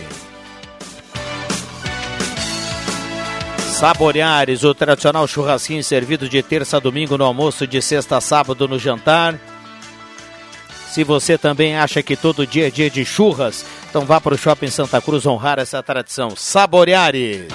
Saboreares, 3.80 4.66
o 4.66 4.74
tradicional 4.74 5.26
churrasquinho 5.26 5.82
servido 5.82 6.28
de 6.28 6.44
terça 6.44 6.76
a 6.76 6.80
domingo 6.82 7.18
no 7.18 7.24
almoço, 7.24 7.66
de 7.66 7.82
sexta 7.82 8.18
a 8.18 8.22
sábado 8.22 8.68
no 8.68 8.78
jantar. 8.78 9.40
Se 10.90 11.02
você 11.02 11.38
também 11.38 11.78
acha 11.78 12.04
que 12.04 12.18
todo 12.18 12.46
dia 12.46 12.68
é 12.68 12.70
dia 12.70 12.90
de 12.90 13.06
churras, 13.06 13.66
então 13.90 14.02
vá 14.02 14.20
para 14.20 14.36
o 14.36 14.38
Shopping 14.38 14.68
Santa 14.68 15.00
Cruz 15.00 15.26
honrar 15.26 15.60
essa 15.60 15.82
tradição. 15.82 16.36
Saboreares. 16.36 17.48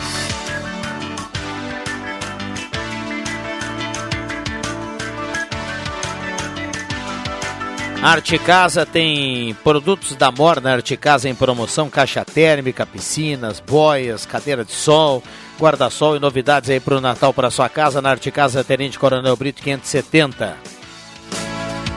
Arte 8.02 8.38
Casa 8.38 8.86
tem 8.86 9.54
produtos 9.62 10.16
da 10.16 10.30
Morna 10.30 10.72
Arte 10.72 10.96
Casa 10.96 11.28
em 11.28 11.34
promoção, 11.34 11.90
caixa 11.90 12.24
térmica, 12.24 12.86
piscinas, 12.86 13.60
boias, 13.60 14.24
cadeira 14.24 14.64
de 14.64 14.72
sol, 14.72 15.22
guarda-sol 15.58 16.16
e 16.16 16.20
novidades 16.20 16.70
aí 16.70 16.80
para 16.80 16.96
o 16.96 17.00
Natal 17.00 17.32
para 17.32 17.50
sua 17.50 17.68
casa 17.68 18.02
na 18.02 18.10
Arte 18.10 18.30
Casa 18.30 18.62
Tenente 18.64 18.98
Coronel 18.98 19.36
Brito 19.36 19.62
570. 19.62 20.56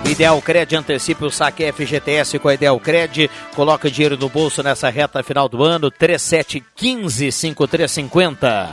Ideal 0.05 0.41
Cred 0.41 0.75
antecipe 0.75 1.25
o 1.25 1.29
saque 1.29 1.71
FGTS 1.71 2.39
com 2.39 2.47
a 2.47 2.53
Ideal 2.53 2.79
Cred. 2.79 3.29
Coloca 3.53 3.91
dinheiro 3.91 4.17
no 4.17 4.29
bolso 4.29 4.63
nessa 4.63 4.89
reta 4.89 5.21
final 5.21 5.49
do 5.49 5.61
ano. 5.63 5.91
3715-5350. 5.91 8.69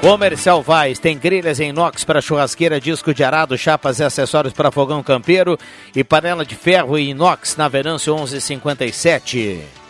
Comercial 0.00 0.62
Vaz 0.62 0.98
tem 0.98 1.18
grelhas 1.18 1.60
em 1.60 1.68
inox 1.68 2.02
para 2.04 2.20
churrasqueira, 2.20 2.80
disco 2.80 3.14
de 3.14 3.22
arado, 3.22 3.56
chapas 3.56 4.00
e 4.00 4.04
acessórios 4.04 4.52
para 4.52 4.72
fogão 4.72 5.00
campeiro 5.02 5.56
e 5.94 6.02
panela 6.02 6.44
de 6.44 6.56
ferro 6.56 6.98
e 6.98 7.10
inox 7.10 7.56
na 7.56 7.68
Venâncio 7.68 8.12
1157. 8.14 9.81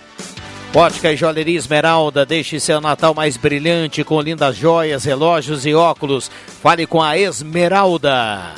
Ótica 0.75 1.13
e 1.13 1.17
Joalheria 1.17 1.59
Esmeralda, 1.59 2.25
deixe 2.25 2.59
seu 2.59 2.81
Natal 2.81 3.13
mais 3.13 3.37
brilhante 3.37 4.03
com 4.03 4.19
lindas 4.23 4.57
joias, 4.57 5.05
relógios 5.05 5.67
e 5.67 5.75
óculos. 5.75 6.31
Fale 6.63 6.87
com 6.87 7.03
a 7.03 7.19
Esmeralda. 7.19 8.55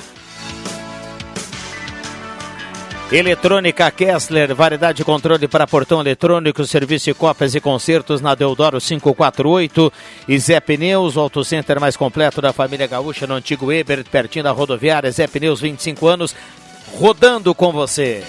Eletrônica 3.10 3.90
Kessler, 3.90 4.54
variedade 4.54 4.98
de 4.98 5.04
controle 5.04 5.48
para 5.48 5.66
portão 5.66 6.00
eletrônico, 6.00 6.64
serviço 6.64 7.06
de 7.06 7.14
cópias 7.14 7.52
e 7.56 7.60
concertos 7.60 8.20
na 8.20 8.36
Deodoro 8.36 8.80
548 8.80 9.92
e 10.28 10.38
Zé 10.38 10.60
Pneus, 10.60 11.16
o 11.16 11.20
auto 11.20 11.44
center 11.44 11.80
mais 11.80 11.96
completo 11.96 12.40
da 12.40 12.52
família 12.52 12.86
gaúcha 12.86 13.26
no 13.26 13.34
antigo 13.34 13.72
Eber, 13.72 14.04
pertinho 14.04 14.44
da 14.44 14.52
rodoviária. 14.52 15.10
Zé 15.10 15.26
Pneus, 15.26 15.60
25 15.60 16.06
anos, 16.06 16.34
rodando 16.96 17.52
com 17.56 17.72
você. 17.72 18.22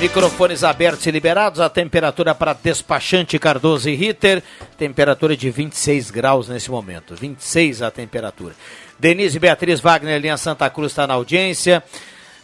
Microfones 0.00 0.64
abertos 0.64 1.04
e 1.04 1.10
liberados, 1.10 1.60
a 1.60 1.68
temperatura 1.68 2.34
para 2.34 2.54
despachante 2.54 3.38
Cardoso 3.38 3.90
e 3.90 3.94
Ritter, 3.94 4.42
temperatura 4.78 5.36
de 5.36 5.50
26 5.50 6.10
graus 6.10 6.48
nesse 6.48 6.70
momento, 6.70 7.14
26 7.14 7.82
a 7.82 7.90
temperatura. 7.90 8.54
Denise 8.98 9.38
Beatriz 9.38 9.78
Wagner, 9.78 10.18
linha 10.18 10.38
Santa 10.38 10.70
Cruz, 10.70 10.92
está 10.92 11.06
na 11.06 11.12
audiência. 11.12 11.84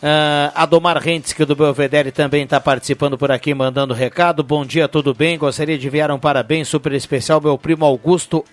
Uh, 0.02 0.52
Adomar 0.54 0.98
Rentes, 0.98 1.32
que 1.32 1.46
do 1.46 1.57
Belvedere 1.57 2.12
também 2.12 2.44
está 2.44 2.61
participando 2.61 3.16
por 3.16 3.32
aqui, 3.32 3.54
mandando 3.54 3.94
recado. 3.94 4.44
Bom 4.44 4.62
dia, 4.62 4.86
tudo 4.86 5.14
bem? 5.14 5.38
Gostaria 5.38 5.78
de 5.78 5.86
enviar 5.86 6.11
um 6.11 6.18
parabéns 6.18 6.68
super 6.68 6.92
especial 6.92 7.40
meu 7.40 7.57
primo 7.57 7.86
Augusto 7.86 8.44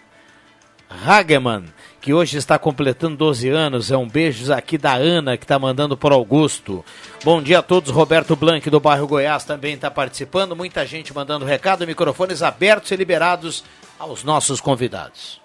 Hageman, 1.05 1.65
que 2.03 2.13
hoje 2.13 2.37
está 2.37 2.59
completando 2.59 3.15
12 3.15 3.47
anos. 3.47 3.89
É 3.89 3.95
um 3.95 4.09
beijo 4.09 4.51
aqui 4.53 4.77
da 4.77 4.93
Ana, 4.93 5.37
que 5.37 5.45
está 5.45 5.57
mandando 5.57 5.95
para 5.95 6.13
Augusto. 6.13 6.83
Bom 7.23 7.41
dia 7.41 7.59
a 7.59 7.61
todos. 7.61 7.89
Roberto 7.91 8.35
Blanc, 8.35 8.69
do 8.69 8.77
bairro 8.77 9.07
Goiás, 9.07 9.45
também 9.45 9.75
está 9.75 9.89
participando. 9.89 10.53
Muita 10.53 10.85
gente 10.85 11.13
mandando 11.13 11.45
recado. 11.45 11.87
Microfones 11.87 12.43
abertos 12.43 12.91
e 12.91 12.97
liberados 12.97 13.63
aos 13.97 14.21
nossos 14.21 14.59
convidados. 14.59 15.41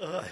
Ai. 0.00 0.30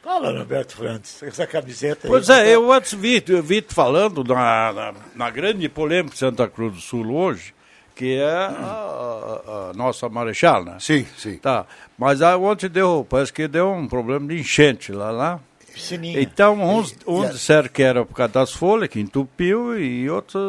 Fala, 0.00 0.38
Roberto 0.38 0.76
Frantes, 0.76 1.20
essa 1.24 1.46
camiseta 1.46 2.06
Pois 2.06 2.30
aí, 2.30 2.50
é, 2.50 2.54
eu 2.54 2.72
antes 2.72 2.92
vi, 2.92 3.22
eu 3.28 3.42
vi 3.42 3.64
falando 3.68 4.22
na, 4.22 4.72
na, 4.72 4.94
na, 5.14 5.30
grande 5.30 5.68
polêmica 5.68 6.12
de 6.12 6.18
Santa 6.18 6.48
Cruz 6.48 6.74
do 6.74 6.80
Sul 6.80 7.12
hoje, 7.14 7.54
que 8.02 8.16
é 8.16 8.34
a, 8.34 9.70
nossa 9.76 10.08
Marechal, 10.08 10.64
né? 10.64 10.76
Sim, 10.80 11.06
sim. 11.16 11.36
Tá, 11.36 11.64
mas 11.96 12.20
aí 12.20 12.34
ontem 12.34 12.68
deu, 12.68 13.06
parece 13.08 13.32
que 13.32 13.46
deu 13.46 13.70
um 13.70 13.86
problema 13.86 14.26
de 14.26 14.40
enchente 14.40 14.90
lá, 14.90 15.12
lá. 15.12 15.40
Piscininha. 15.72 16.20
Então, 16.20 16.60
uns, 16.60 16.96
uns 17.06 17.30
disseram 17.30 17.68
que 17.68 17.80
era 17.80 18.04
por 18.04 18.14
causa 18.14 18.32
das 18.32 18.50
folhas, 18.50 18.88
que 18.88 18.98
entupiu, 18.98 19.78
e 19.78 20.10
outros 20.10 20.42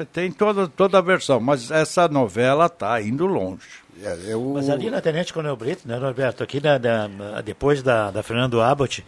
é, 0.00 0.04
tem 0.12 0.32
toda, 0.32 0.66
toda 0.66 0.98
a 0.98 1.00
versão. 1.00 1.38
Mas 1.38 1.70
essa 1.70 2.08
novela 2.08 2.66
está 2.66 3.00
indo 3.00 3.24
longe. 3.24 3.68
É, 4.02 4.18
eu... 4.26 4.52
Mas 4.52 4.68
ali 4.68 4.90
na 4.90 5.00
Tenente 5.00 5.32
Coronel 5.32 5.56
Brito, 5.56 5.86
né, 5.86 5.96
Roberto? 5.96 6.42
Aqui 6.42 6.60
na, 6.60 6.76
na, 6.76 7.40
depois 7.40 7.84
da, 7.84 8.10
da 8.10 8.22
Fernando 8.22 8.60
Abbott, 8.60 9.06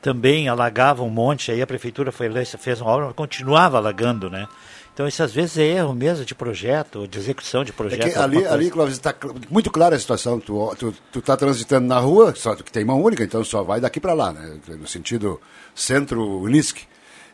também 0.00 0.48
alagava 0.48 1.02
um 1.02 1.10
monte, 1.10 1.50
aí 1.50 1.60
a 1.60 1.66
prefeitura 1.66 2.12
foi 2.12 2.28
lá, 2.28 2.44
fez 2.44 2.80
uma 2.80 2.90
obra, 2.90 3.06
mas 3.06 3.16
continuava 3.16 3.76
alagando, 3.76 4.30
né? 4.30 4.46
Então, 4.94 5.08
isso 5.08 5.24
às 5.24 5.32
vezes 5.32 5.58
é 5.58 5.64
erro 5.64 5.92
mesmo 5.92 6.24
de 6.24 6.36
projeto, 6.36 7.08
de 7.08 7.18
execução 7.18 7.64
de 7.64 7.72
projeto. 7.72 8.06
É 8.06 8.16
ali, 8.16 8.46
ali 8.46 8.70
Clóvis, 8.70 8.94
está 8.94 9.12
muito 9.50 9.68
clara 9.68 9.96
a 9.96 9.98
situação. 9.98 10.38
Tu, 10.38 10.76
tu, 10.78 10.94
tu 11.10 11.20
tá 11.20 11.36
transitando 11.36 11.88
na 11.88 11.98
rua, 11.98 12.32
só 12.36 12.54
que 12.54 12.70
tem 12.70 12.84
mão 12.84 13.02
única, 13.02 13.24
então 13.24 13.42
só 13.42 13.64
vai 13.64 13.80
daqui 13.80 13.98
para 13.98 14.14
lá, 14.14 14.32
né? 14.32 14.56
No 14.68 14.86
sentido 14.86 15.40
centro-unisc. 15.74 16.82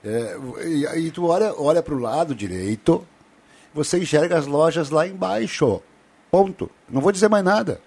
É, 0.03 0.39
e, 0.65 1.07
e, 1.07 1.11
tu 1.11 1.27
olha, 1.27 1.55
olha 1.55 1.83
para 1.83 1.95
o 1.95 1.99
lado 1.99 2.35
direito, 2.35 3.07
você 3.75 3.99
enxerga 3.99 4.39
as 4.39 4.47
lojas 4.47 4.89
lá 4.89 5.07
embaixo. 5.07 5.83
Ponto. 6.31 6.71
Não 6.89 7.03
vou 7.03 7.13
dizer 7.13 7.29
mais 7.29 7.45
nada. 7.45 7.79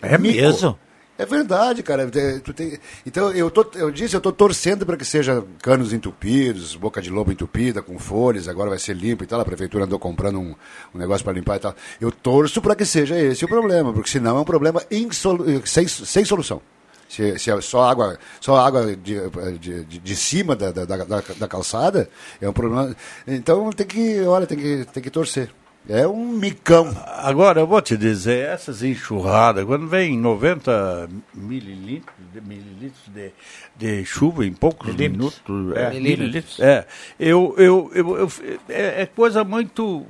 É 0.00 0.16
Mico. 0.16 0.36
mesmo? 0.36 0.78
É 1.18 1.24
verdade, 1.24 1.82
cara. 1.82 2.06
Tem... 2.10 2.78
Então, 3.06 3.30
eu, 3.32 3.50
tô, 3.50 3.66
eu 3.74 3.90
disse, 3.90 4.14
eu 4.14 4.18
estou 4.18 4.32
torcendo 4.32 4.84
para 4.84 4.96
que 4.96 5.04
seja 5.04 5.42
canos 5.62 5.92
entupidos, 5.92 6.76
boca 6.76 7.00
de 7.00 7.08
lobo 7.10 7.32
entupida, 7.32 7.80
com 7.80 7.98
folhas, 7.98 8.48
agora 8.48 8.68
vai 8.68 8.78
ser 8.78 8.94
limpo 8.94 9.24
e 9.24 9.26
tal. 9.26 9.40
A 9.40 9.44
prefeitura 9.44 9.84
andou 9.84 9.98
comprando 9.98 10.38
um, 10.38 10.54
um 10.94 10.98
negócio 10.98 11.24
para 11.24 11.32
limpar 11.32 11.56
e 11.56 11.60
tal. 11.60 11.74
Eu 12.00 12.12
torço 12.12 12.60
para 12.60 12.76
que 12.76 12.84
seja 12.84 13.18
esse 13.18 13.44
o 13.44 13.48
problema, 13.48 13.92
porque 13.92 14.10
senão 14.10 14.36
é 14.36 14.40
um 14.40 14.44
problema 14.44 14.82
insolu... 14.90 15.44
sem, 15.64 15.88
sem 15.88 16.24
solução. 16.24 16.60
Se, 17.08 17.38
se 17.38 17.50
é 17.50 17.60
só 17.60 17.88
água, 17.88 18.18
só 18.40 18.56
água 18.56 18.96
de, 18.96 19.20
de, 19.58 19.84
de, 19.84 19.98
de 19.98 20.16
cima 20.16 20.56
da, 20.56 20.72
da, 20.72 20.84
da, 20.84 21.22
da 21.38 21.48
calçada, 21.48 22.10
é 22.40 22.48
um 22.48 22.52
problema. 22.52 22.94
Então 23.26 23.70
tem 23.70 23.86
que, 23.86 24.20
olha, 24.22 24.46
tem 24.46 24.58
que, 24.58 24.84
tem 24.92 25.02
que 25.02 25.10
torcer. 25.10 25.50
É 25.88 26.06
um 26.06 26.26
micão. 26.32 26.90
Agora, 27.06 27.60
eu 27.60 27.66
vou 27.66 27.80
te 27.80 27.96
dizer, 27.96 28.46
essas 28.48 28.82
enxurradas, 28.82 29.64
quando 29.64 29.86
vem 29.86 30.18
90 30.18 31.08
mililitros, 31.32 32.16
de, 32.32 32.40
mililitros 32.40 33.08
de, 33.14 33.32
de 33.76 34.04
chuva 34.04 34.44
em 34.44 34.52
poucos 34.52 34.88
mililitros, 34.88 35.40
minutos, 35.48 35.76
é, 35.76 35.90
mililitros. 35.90 36.60
é, 36.60 36.86
eu, 37.20 37.54
eu, 37.56 37.90
eu, 37.94 38.16
eu 38.16 38.28
é, 38.68 39.02
é, 39.02 39.06
coisa 39.06 39.44
muito 39.44 40.04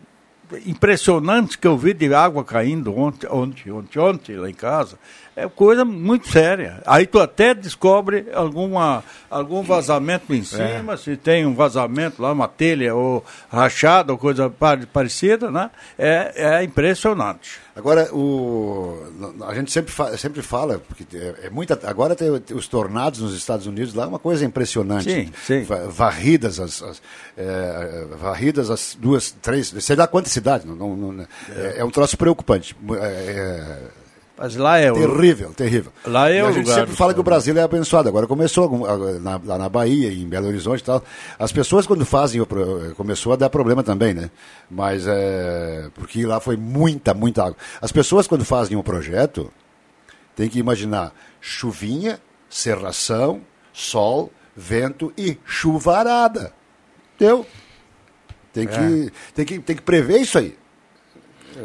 impressionante 0.64 1.58
que 1.58 1.66
eu 1.66 1.76
vi 1.76 1.92
de 1.92 2.14
água 2.14 2.42
caindo 2.42 2.96
ontem, 2.96 3.28
ontem, 3.30 3.70
ontem, 3.70 3.98
ontem 3.98 4.36
lá 4.36 4.48
em 4.48 4.54
casa 4.54 4.98
é 5.36 5.46
coisa 5.46 5.84
muito 5.84 6.28
séria. 6.28 6.82
Aí 6.86 7.06
tu 7.06 7.20
até 7.20 7.52
descobre 7.52 8.26
alguma, 8.32 9.04
algum 9.30 9.62
vazamento 9.62 10.34
em 10.34 10.42
cima, 10.42 10.94
é. 10.94 10.96
se 10.96 11.14
tem 11.14 11.44
um 11.44 11.54
vazamento 11.54 12.22
lá, 12.22 12.32
uma 12.32 12.48
telha 12.48 12.94
ou 12.94 13.22
rachada 13.50 14.12
ou 14.12 14.18
coisa 14.18 14.50
parecida, 14.92 15.50
né? 15.50 15.70
É, 15.98 16.32
é 16.36 16.64
impressionante. 16.64 17.60
Agora, 17.76 18.08
o, 18.14 18.98
a 19.46 19.54
gente 19.54 19.70
sempre, 19.70 19.92
fa, 19.92 20.16
sempre 20.16 20.40
fala, 20.40 20.78
porque 20.78 21.04
é, 21.14 21.34
é 21.44 21.50
muita. 21.50 21.78
Agora 21.86 22.16
tem 22.16 22.30
os 22.54 22.66
tornados 22.66 23.20
nos 23.20 23.34
Estados 23.36 23.66
Unidos 23.66 23.92
lá, 23.92 24.04
é 24.04 24.06
uma 24.06 24.18
coisa 24.18 24.42
impressionante. 24.42 25.04
Sim, 25.12 25.30
sim. 25.44 25.66
Varridas 25.90 26.58
as, 26.58 26.82
as 26.82 27.02
é, 27.36 28.06
varridas 28.18 28.70
as 28.70 28.96
duas, 28.98 29.30
três, 29.42 29.74
sei 29.80 29.94
lá 29.94 30.06
quantas 30.06 30.32
cidades. 30.32 30.66
Não, 30.66 30.74
não, 30.74 31.12
não 31.12 31.26
é. 31.54 31.80
é. 31.80 31.84
um 31.84 31.90
troço 31.90 32.16
preocupante. 32.16 32.74
É, 32.98 34.05
mas 34.38 34.54
lá 34.54 34.78
é 34.78 34.92
terrível, 34.92 35.48
o... 35.48 35.54
terrível. 35.54 35.92
Lá 36.04 36.30
é 36.30 36.38
e 36.38 36.42
o 36.42 36.46
a 36.46 36.52
gente 36.52 36.64
lugar 36.64 36.80
sempre 36.80 36.94
fala 36.94 37.14
que 37.14 37.20
o 37.20 37.22
Brasil 37.22 37.56
é 37.56 37.62
abençoado. 37.62 38.08
Agora 38.08 38.26
começou 38.26 38.68
na, 39.20 39.40
lá 39.42 39.58
na 39.58 39.68
Bahia, 39.68 40.12
em 40.12 40.26
Belo 40.28 40.48
Horizonte 40.48 40.80
e 40.80 40.84
tal. 40.84 41.02
As 41.38 41.52
pessoas 41.52 41.86
quando 41.86 42.04
fazem 42.04 42.44
começou 42.96 43.32
a 43.32 43.36
dar 43.36 43.48
problema 43.48 43.82
também, 43.82 44.12
né? 44.12 44.30
Mas 44.70 45.06
é 45.06 45.88
porque 45.94 46.26
lá 46.26 46.38
foi 46.38 46.56
muita, 46.56 47.14
muita 47.14 47.44
água. 47.44 47.56
As 47.80 47.90
pessoas 47.90 48.26
quando 48.26 48.44
fazem 48.44 48.76
um 48.76 48.82
projeto 48.82 49.50
tem 50.34 50.50
que 50.50 50.58
imaginar 50.58 51.14
chuvinha, 51.40 52.20
serração, 52.50 53.40
sol, 53.72 54.30
vento 54.54 55.12
e 55.16 55.38
chuvarada. 55.46 56.52
Entendeu? 57.14 57.46
Tem 58.52 58.66
que, 58.66 58.74
é. 58.74 59.10
tem 59.34 59.44
que, 59.46 59.58
tem 59.60 59.76
que 59.76 59.82
prever 59.82 60.18
isso 60.18 60.38
aí. 60.38 60.56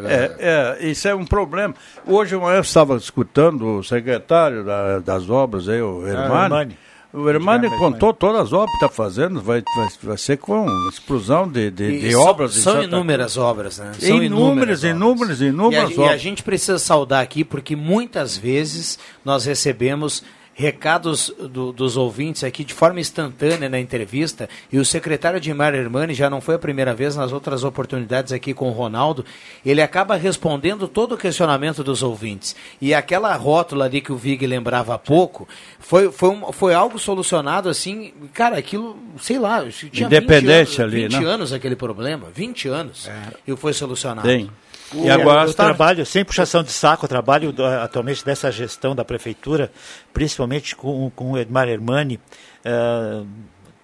É, 0.06 0.78
é, 0.80 0.88
isso 0.88 1.08
é 1.08 1.16
um 1.16 1.26
problema. 1.26 1.74
Hoje 2.06 2.36
eu 2.36 2.60
estava 2.60 2.96
escutando 2.96 3.80
o 3.80 3.84
secretário 3.84 4.64
da, 4.64 5.00
das 5.00 5.30
obras, 5.30 5.68
aí, 5.68 5.82
o 5.82 6.08
Hermani. 6.08 6.74
Ah, 6.74 6.92
o 7.14 7.30
Hermani 7.30 7.70
contou 7.78 8.14
todas 8.14 8.44
as 8.44 8.54
obras 8.54 8.70
que 8.70 8.86
está 8.86 8.90
fazendo, 8.90 9.42
vai, 9.42 9.62
vai, 9.76 9.88
vai 10.02 10.18
ser 10.18 10.38
com 10.38 10.66
explosão 10.88 11.46
de, 11.46 11.70
de, 11.70 12.00
de 12.00 12.12
são, 12.12 12.22
obras. 12.22 12.54
São 12.54 12.82
inúmeras 12.82 13.38
obras, 13.38 13.80
né? 13.80 13.92
São 14.00 14.24
inúmeras, 14.24 14.84
inúmeras, 14.86 15.42
inúmeras, 15.42 15.90
e 15.90 15.94
a, 15.94 16.04
obras. 16.04 16.12
E 16.12 16.14
a 16.14 16.18
gente 16.18 16.42
precisa 16.42 16.80
saudar 16.80 17.20
aqui, 17.20 17.44
porque 17.44 17.76
muitas 17.76 18.38
vezes 18.38 18.98
nós 19.26 19.44
recebemos 19.44 20.24
recados 20.62 21.34
do, 21.40 21.74
dos 21.74 21.98
ouvintes 21.98 22.44
aqui 22.44 22.64
de 22.64 22.74
forma 22.74 23.00
instantânea 23.00 23.68
na 23.68 23.80
entrevista. 23.80 24.48
E 24.72 24.78
o 24.78 24.86
secretário 24.86 25.40
de 25.40 25.52
Mar 25.54 25.74
Hermani 25.74 26.14
já 26.14 26.30
não 26.30 26.40
foi 26.40 26.56
a 26.56 26.60
primeira 26.60 26.94
vez 26.94 27.16
nas 27.16 27.32
outras 27.32 27.64
oportunidades 27.64 28.32
aqui 28.32 28.54
com 28.54 28.70
o 28.70 28.72
Ronaldo. 28.72 29.26
Ele 29.66 29.82
acaba 29.82 30.16
respondendo 30.16 30.88
todo 30.88 31.16
o 31.16 31.18
questionamento 31.18 31.84
dos 31.84 32.04
ouvintes. 32.04 32.56
E 32.80 32.94
aquela 32.94 33.36
rótula 33.36 33.86
ali 33.86 34.02
que 34.02 34.12
o 34.12 34.16
Vig 34.16 34.46
lembrava 34.46 34.94
há 34.94 35.00
pouco 35.00 35.48
foi, 35.80 36.12
foi, 36.12 36.30
um, 36.30 36.52
foi 36.52 36.74
algo 36.76 37.00
solucionado 37.00 37.68
assim. 37.68 38.14
Cara, 38.32 38.58
aquilo, 38.58 38.96
sei 39.20 39.40
lá, 39.40 39.66
tinha 39.92 40.06
Independência 40.06 40.86
20 40.88 40.94
anos, 40.94 40.94
ali, 40.94 41.02
20 41.08 41.20
né? 41.20 41.26
anos 41.28 41.54
aquele 41.54 41.76
problema. 41.76 42.28
20 42.34 42.68
anos. 42.68 43.10
E 43.48 43.56
foi 43.56 43.74
solucionado. 43.74 44.28
Tem. 44.28 44.50
E 44.94 45.10
agora 45.10 45.48
eu 45.48 45.54
trabalho, 45.54 46.06
sem 46.06 46.24
puxação 46.26 46.64
de 46.64 46.72
saco, 46.72 47.06
eu 47.06 47.10
trabalho 47.10 47.52
do- 47.54 47.66
atualmente 47.66 48.26
dessa 48.26 48.52
gestão 48.52 48.94
da 48.96 49.06
prefeitura, 49.06 49.72
principalmente 50.14 50.76
com, 50.76 51.10
com 51.16 51.32
o 51.32 51.38
Edmar 51.38 51.68
Hermani, 51.70 52.20
ah, 52.66 53.24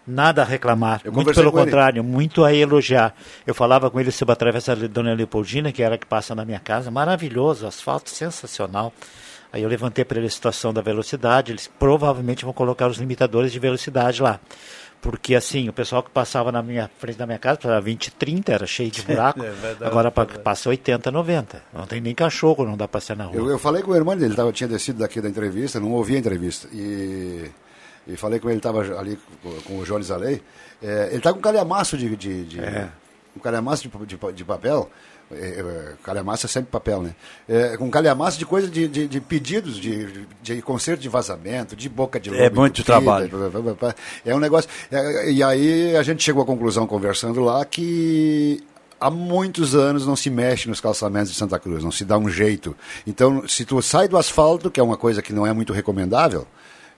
nada 0.06 0.42
a 0.42 0.46
reclamar, 0.46 1.02
Eu 1.04 1.12
muito 1.12 1.34
pelo 1.34 1.52
com 1.52 1.58
ele. 1.60 1.66
contrário, 1.66 2.04
muito 2.04 2.44
a 2.44 2.54
elogiar. 2.54 3.14
Eu 3.46 3.54
falava 3.54 3.90
com 3.90 4.00
ele 4.00 4.12
sobre 4.12 4.34
a 4.34 4.36
travessa 4.36 4.76
da 4.76 4.88
Dona 4.88 5.14
Leopoldina, 5.14 5.72
que 5.72 5.82
era 5.84 5.96
a 5.96 5.98
que 5.98 6.06
passa 6.06 6.34
na 6.36 6.44
minha 6.46 6.60
casa, 6.60 6.90
maravilhoso, 6.92 7.66
asfalto 7.68 8.10
sensacional. 8.10 8.94
Aí 9.52 9.64
eu 9.64 9.70
levantei 9.70 10.04
para 10.04 10.18
ele 10.18 10.28
a 10.28 10.30
situação 10.30 10.74
da 10.74 10.82
velocidade, 10.82 11.52
eles 11.54 11.68
provavelmente 11.80 12.44
vão 12.44 12.54
colocar 12.54 12.88
os 12.88 12.98
limitadores 12.98 13.52
de 13.52 13.60
velocidade 13.60 14.22
lá. 14.22 14.40
Porque 15.02 15.36
assim, 15.36 15.70
o 15.70 15.74
pessoal 15.74 16.02
que 16.04 16.10
passava 16.10 16.52
na 16.52 16.62
minha 16.62 16.90
frente 17.00 17.18
da 17.18 17.26
minha 17.26 17.38
casa, 17.40 17.58
passava 17.60 17.80
20, 17.82 18.12
30, 18.12 18.52
era 18.52 18.66
cheio 18.68 18.90
de 18.92 19.02
buraco. 19.08 19.42
É 19.44 19.52
verdade, 19.52 19.86
Agora 19.86 20.12
pa- 20.12 20.26
passa 20.26 20.70
80, 20.70 21.12
90. 21.12 21.62
Não 21.74 21.86
tem 21.86 22.02
nem 22.02 22.14
cachorro, 22.16 22.66
não 22.66 22.72
dá 22.76 22.88
pra 22.88 23.00
passear 23.00 23.16
na 23.16 23.26
rua. 23.26 23.36
Eu, 23.38 23.50
eu 23.50 23.60
falei 23.60 23.82
com 23.84 23.92
o 23.92 23.96
irmão 23.96 24.16
dele, 24.16 24.28
ele 24.30 24.36
tava, 24.36 24.52
tinha 24.52 24.68
descido 24.68 25.00
daqui 25.00 25.22
da 25.22 25.30
entrevista, 25.30 25.80
não 25.80 25.92
ouvi 25.92 26.16
a 26.16 26.20
entrevista. 26.20 26.68
E, 26.74 27.50
e 28.08 28.18
falei 28.18 28.40
com 28.40 28.50
ele, 28.50 28.58
estava 28.58 28.82
ali 29.00 29.18
com, 29.44 29.52
com 29.62 29.80
o 29.80 29.84
Jones 29.86 30.10
Alei. 30.12 30.42
É, 30.82 31.08
ele 31.08 31.18
está 31.18 31.32
com 31.32 31.40
um 31.40 31.42
calhamaço 31.44 31.98
de. 31.98 32.16
de, 32.16 32.44
de 32.46 32.60
Um 33.36 33.40
calhamaço 33.40 33.88
de, 33.88 34.06
de, 34.06 34.34
de 34.34 34.44
papel. 34.46 34.90
É, 35.32 35.60
é, 35.60 35.94
calhamaço 36.04 36.46
é 36.46 36.50
sempre 36.50 36.72
papel, 36.72 37.02
né? 37.02 37.14
É, 37.50 37.76
com 37.76 37.90
calhamaço 37.92 38.40
de 38.40 38.46
coisa 38.46 38.70
de, 38.70 38.88
de, 38.88 39.08
de 39.08 39.20
pedidos 39.20 39.76
de, 39.76 40.26
de 40.42 40.62
conserto 40.62 41.02
de 41.02 41.10
vazamento, 41.10 41.76
de 41.76 41.90
boca 41.90 42.18
de 42.20 42.30
É 42.30 42.44
lobo 42.44 42.62
muito 42.62 42.82
entupida, 42.82 43.28
trabalho. 43.30 43.78
É 44.26 44.34
um 44.34 44.40
negócio. 44.40 44.70
é, 44.90 45.32
e 45.32 45.44
aí 45.44 45.96
a 45.98 46.04
gente 46.04 46.24
chegou 46.24 46.44
à 46.44 46.46
conclusão, 46.46 46.88
conversando 46.88 47.42
lá, 47.42 47.66
que 47.66 48.64
há 49.00 49.10
muitos 49.10 49.76
anos 49.76 50.06
não 50.06 50.16
se 50.16 50.30
mexe 50.30 50.68
nos 50.68 50.80
calçamentos 50.80 51.32
de 51.32 51.38
Santa 51.38 51.60
Cruz, 51.60 51.84
não 51.84 51.92
se 51.92 52.06
dá 52.06 52.18
um 52.18 52.30
jeito. 52.30 52.76
Então, 53.06 53.48
se 53.48 53.66
tu 53.66 53.82
sai 53.82 54.08
do 54.08 54.18
asfalto, 54.18 54.72
que 54.72 54.80
é 54.80 54.84
uma 54.84 54.98
coisa 54.98 55.22
que 55.22 55.34
não 55.34 55.46
é 55.46 55.54
muito 55.54 55.74
recomendável, 55.74 56.48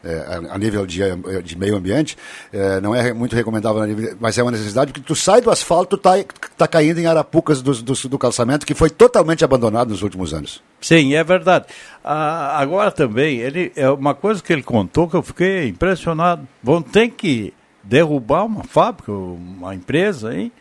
é, 0.03 0.39
a, 0.49 0.57
nível 0.57 0.85
de, 0.85 1.01
de 1.43 1.57
meio 1.57 1.75
ambiente, 1.75 2.17
é, 2.53 2.79
não 2.79 2.95
é 2.95 3.11
muito 3.13 3.35
recomendável, 3.35 3.81
mas 4.19 4.37
é 4.37 4.43
uma 4.43 4.51
necessidade, 4.51 4.91
porque 4.91 5.05
tu 5.05 5.15
sai 5.15 5.41
do 5.41 5.51
asfalto, 5.51 5.97
tá, 5.97 6.13
tá 6.57 6.67
caindo 6.67 6.99
em 6.99 7.05
arapucas 7.05 7.61
do, 7.61 7.73
do, 7.73 7.93
do 7.93 8.17
calçamento, 8.17 8.65
que 8.65 8.73
foi 8.73 8.89
totalmente 8.89 9.43
abandonado 9.43 9.89
nos 9.89 10.01
últimos 10.01 10.33
anos. 10.33 10.63
Sim, 10.79 11.13
é 11.15 11.23
verdade. 11.23 11.65
Ah, 12.03 12.57
agora 12.59 12.91
também, 12.91 13.39
ele 13.39 13.71
é 13.75 13.89
uma 13.89 14.15
coisa 14.15 14.41
que 14.41 14.53
ele 14.53 14.63
contou 14.63 15.09
que 15.09 15.15
eu 15.15 15.21
fiquei 15.21 15.67
impressionado. 15.67 16.47
Vão 16.63 16.81
ter 16.81 17.09
que 17.09 17.53
derrubar 17.83 18.45
uma 18.45 18.63
fábrica, 18.63 19.11
uma 19.11 19.75
empresa 19.75 20.29
aí, 20.29 20.51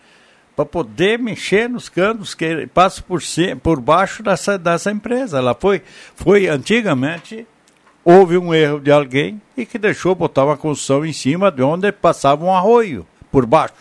para 0.57 0.65
poder 0.65 1.21
mexer 1.21 1.69
nos 1.69 1.89
canos 1.89 2.35
que 2.35 2.67
passa 2.67 3.01
por, 3.01 3.23
por 3.63 3.81
baixo 3.81 4.25
dessa, 4.25 4.59
dessa 4.59 4.91
empresa. 4.91 5.39
Ela 5.39 5.55
foi, 5.55 5.83
foi 6.17 6.49
antigamente 6.49 7.47
houve 8.11 8.39
um 8.39 8.55
erro 8.55 8.81
de 8.81 8.91
alguém 8.91 9.39
e 9.55 9.67
que 9.67 9.79
deixou 9.79 10.15
botar 10.15 10.47
uma 10.47 10.57
construção 10.57 11.05
em 11.05 11.13
cima 11.13 11.53
de 11.53 11.61
onde 11.61 11.93
passava 11.93 12.43
um 12.43 12.51
arroio 12.51 13.07
por 13.31 13.45
baixo. 13.45 13.75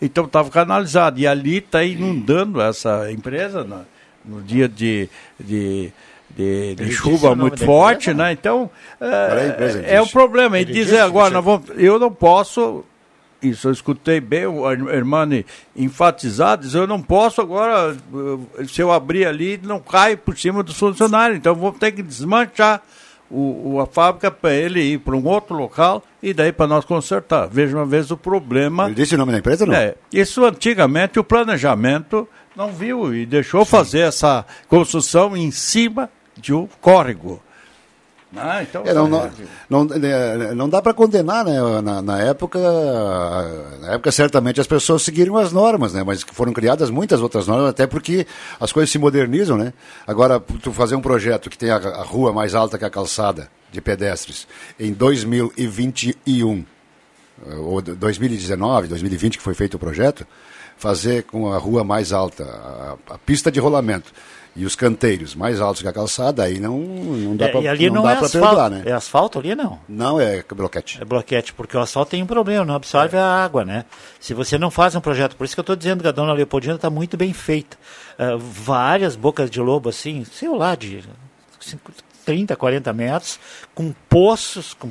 Então 0.00 0.24
estava 0.24 0.50
canalizado. 0.50 1.20
E 1.20 1.28
ali 1.28 1.58
está 1.58 1.84
inundando 1.84 2.60
essa 2.60 3.08
empresa 3.12 3.62
na- 3.62 3.84
no 4.24 4.42
dia 4.42 4.68
de, 4.68 5.08
de, 5.38 5.92
de, 6.30 6.74
de 6.74 6.90
chuva 6.90 7.30
o 7.30 7.36
muito 7.36 7.64
forte, 7.64 8.10
empresa, 8.10 8.24
né? 8.24 8.32
Então 8.32 8.68
é 9.00 9.06
a 9.06 9.40
é, 9.44 9.48
empresa, 9.48 9.80
é 9.82 10.00
o 10.00 10.02
disse? 10.02 10.12
problema. 10.12 10.58
E 10.58 10.62
Ele 10.62 10.72
dizer 10.72 10.98
agora, 10.98 11.40
vamos, 11.40 11.70
eu 11.76 12.00
não 12.00 12.10
posso. 12.10 12.84
Isso, 13.40 13.68
eu 13.68 13.72
escutei 13.72 14.20
bem 14.20 14.46
o 14.46 14.68
Hermani 14.70 15.46
enfatizar, 15.76 16.56
dizer, 16.58 16.78
eu 16.78 16.86
não 16.86 17.02
posso 17.02 17.40
agora, 17.40 17.96
eh, 18.58 18.64
se 18.66 18.80
eu 18.80 18.92
abrir 18.92 19.26
ali, 19.26 19.58
não 19.60 19.80
cai 19.80 20.16
por 20.16 20.38
cima 20.38 20.62
dos 20.62 20.78
funcionários, 20.78 21.38
então 21.38 21.52
vou 21.52 21.72
ter 21.72 21.90
que 21.90 22.04
desmanchar 22.04 22.80
o, 23.32 23.80
a 23.80 23.86
fábrica 23.86 24.30
para 24.30 24.52
ele 24.52 24.80
ir 24.80 24.98
para 24.98 25.16
um 25.16 25.26
outro 25.26 25.56
local 25.56 26.02
e 26.22 26.34
daí 26.34 26.52
para 26.52 26.66
nós 26.66 26.84
consertar. 26.84 27.48
Veja 27.48 27.76
uma 27.76 27.86
vez 27.86 28.10
o 28.10 28.16
problema. 28.16 28.86
Ele 28.86 28.94
disse 28.94 29.14
o 29.14 29.18
nome 29.18 29.32
da 29.32 29.38
empresa 29.38 29.64
não? 29.64 29.74
É, 29.74 29.94
isso 30.12 30.44
antigamente 30.44 31.18
o 31.18 31.24
planejamento 31.24 32.28
não 32.54 32.72
viu 32.72 33.14
e 33.14 33.24
deixou 33.24 33.64
fazer 33.64 34.00
essa 34.00 34.44
construção 34.68 35.36
em 35.36 35.50
cima 35.50 36.10
de 36.36 36.52
um 36.52 36.68
córrego. 36.80 37.40
Ah, 38.34 38.62
então, 38.62 38.82
É, 38.86 38.94
não, 38.94 39.06
não, 39.08 39.30
não, 39.68 39.88
é, 39.94 40.54
não 40.54 40.68
dá 40.68 40.80
para 40.80 40.94
condenar, 40.94 41.44
né? 41.44 41.60
Na, 41.82 42.00
na 42.00 42.18
época, 42.20 42.58
na 43.80 43.92
época 43.92 44.10
certamente 44.10 44.60
as 44.60 44.66
pessoas 44.66 45.02
seguiram 45.02 45.36
as 45.36 45.52
normas, 45.52 45.92
né? 45.92 46.02
Mas 46.02 46.22
foram 46.22 46.52
criadas 46.52 46.88
muitas 46.88 47.20
outras 47.20 47.46
normas, 47.46 47.68
até 47.68 47.86
porque 47.86 48.26
as 48.58 48.72
coisas 48.72 48.90
se 48.90 48.98
modernizam, 48.98 49.58
né? 49.58 49.72
Agora, 50.06 50.40
tu 50.40 50.72
fazer 50.72 50.94
um 50.96 51.02
projeto 51.02 51.50
que 51.50 51.58
tem 51.58 51.70
a, 51.70 51.76
a 51.76 52.02
rua 52.02 52.32
mais 52.32 52.54
alta 52.54 52.78
que 52.78 52.84
a 52.84 52.90
calçada 52.90 53.50
de 53.70 53.80
pedestres 53.80 54.46
em 54.78 54.92
2021 54.92 56.64
eh, 57.46 57.54
ou 57.56 57.82
2019, 57.82 58.88
2020 58.88 59.38
que 59.38 59.44
foi 59.44 59.54
feito 59.54 59.74
o 59.74 59.78
projeto, 59.78 60.26
fazer 60.76 61.24
com 61.24 61.52
a 61.52 61.58
rua 61.58 61.84
mais 61.84 62.12
alta, 62.12 62.44
a, 62.44 63.14
a 63.14 63.18
pista 63.18 63.50
de 63.50 63.60
rolamento 63.60 64.12
e 64.54 64.66
os 64.66 64.76
canteiros 64.76 65.34
mais 65.34 65.60
altos 65.60 65.80
que 65.80 65.88
a 65.88 65.92
calçada, 65.92 66.42
aí 66.42 66.60
não, 66.60 66.78
não 66.78 67.36
dá 67.36 67.46
É, 67.46 67.48
para 67.48 67.60
e 67.60 67.68
ali 67.68 67.90
não, 67.90 68.02
dá 68.02 68.12
é 68.12 68.20
perdoar, 68.20 68.70
né? 68.70 68.82
É 68.84 68.92
asfalto 68.92 69.38
ali, 69.38 69.54
não? 69.54 69.78
Não, 69.88 70.20
é 70.20 70.44
bloquete. 70.54 71.00
É 71.00 71.04
bloquete, 71.04 71.52
porque 71.54 71.76
o 71.76 71.80
asfalto 71.80 72.10
tem 72.10 72.22
um 72.22 72.26
problema, 72.26 72.64
não 72.64 72.74
absorve 72.74 73.16
a 73.16 73.26
água, 73.26 73.64
né? 73.64 73.84
Se 74.20 74.34
você 74.34 74.58
não 74.58 74.70
faz 74.70 74.94
um 74.94 75.00
projeto, 75.00 75.36
por 75.36 75.44
isso 75.44 75.54
que 75.54 75.60
eu 75.60 75.62
estou 75.62 75.76
dizendo 75.76 76.02
que 76.02 76.08
a 76.08 76.12
dona 76.12 76.32
Leopoldina 76.32 76.74
está 76.74 76.90
muito 76.90 77.16
bem 77.16 77.32
feita. 77.32 77.76
Ah, 78.18 78.36
várias 78.38 79.16
bocas 79.16 79.50
de 79.50 79.60
lobo, 79.60 79.88
assim, 79.88 80.24
sei 80.24 80.48
lá, 80.50 80.74
de 80.74 81.02
50, 81.60 82.11
30, 82.24 82.54
40 82.56 82.92
metros, 82.92 83.38
com 83.74 83.92
poços, 84.08 84.74
com, 84.74 84.90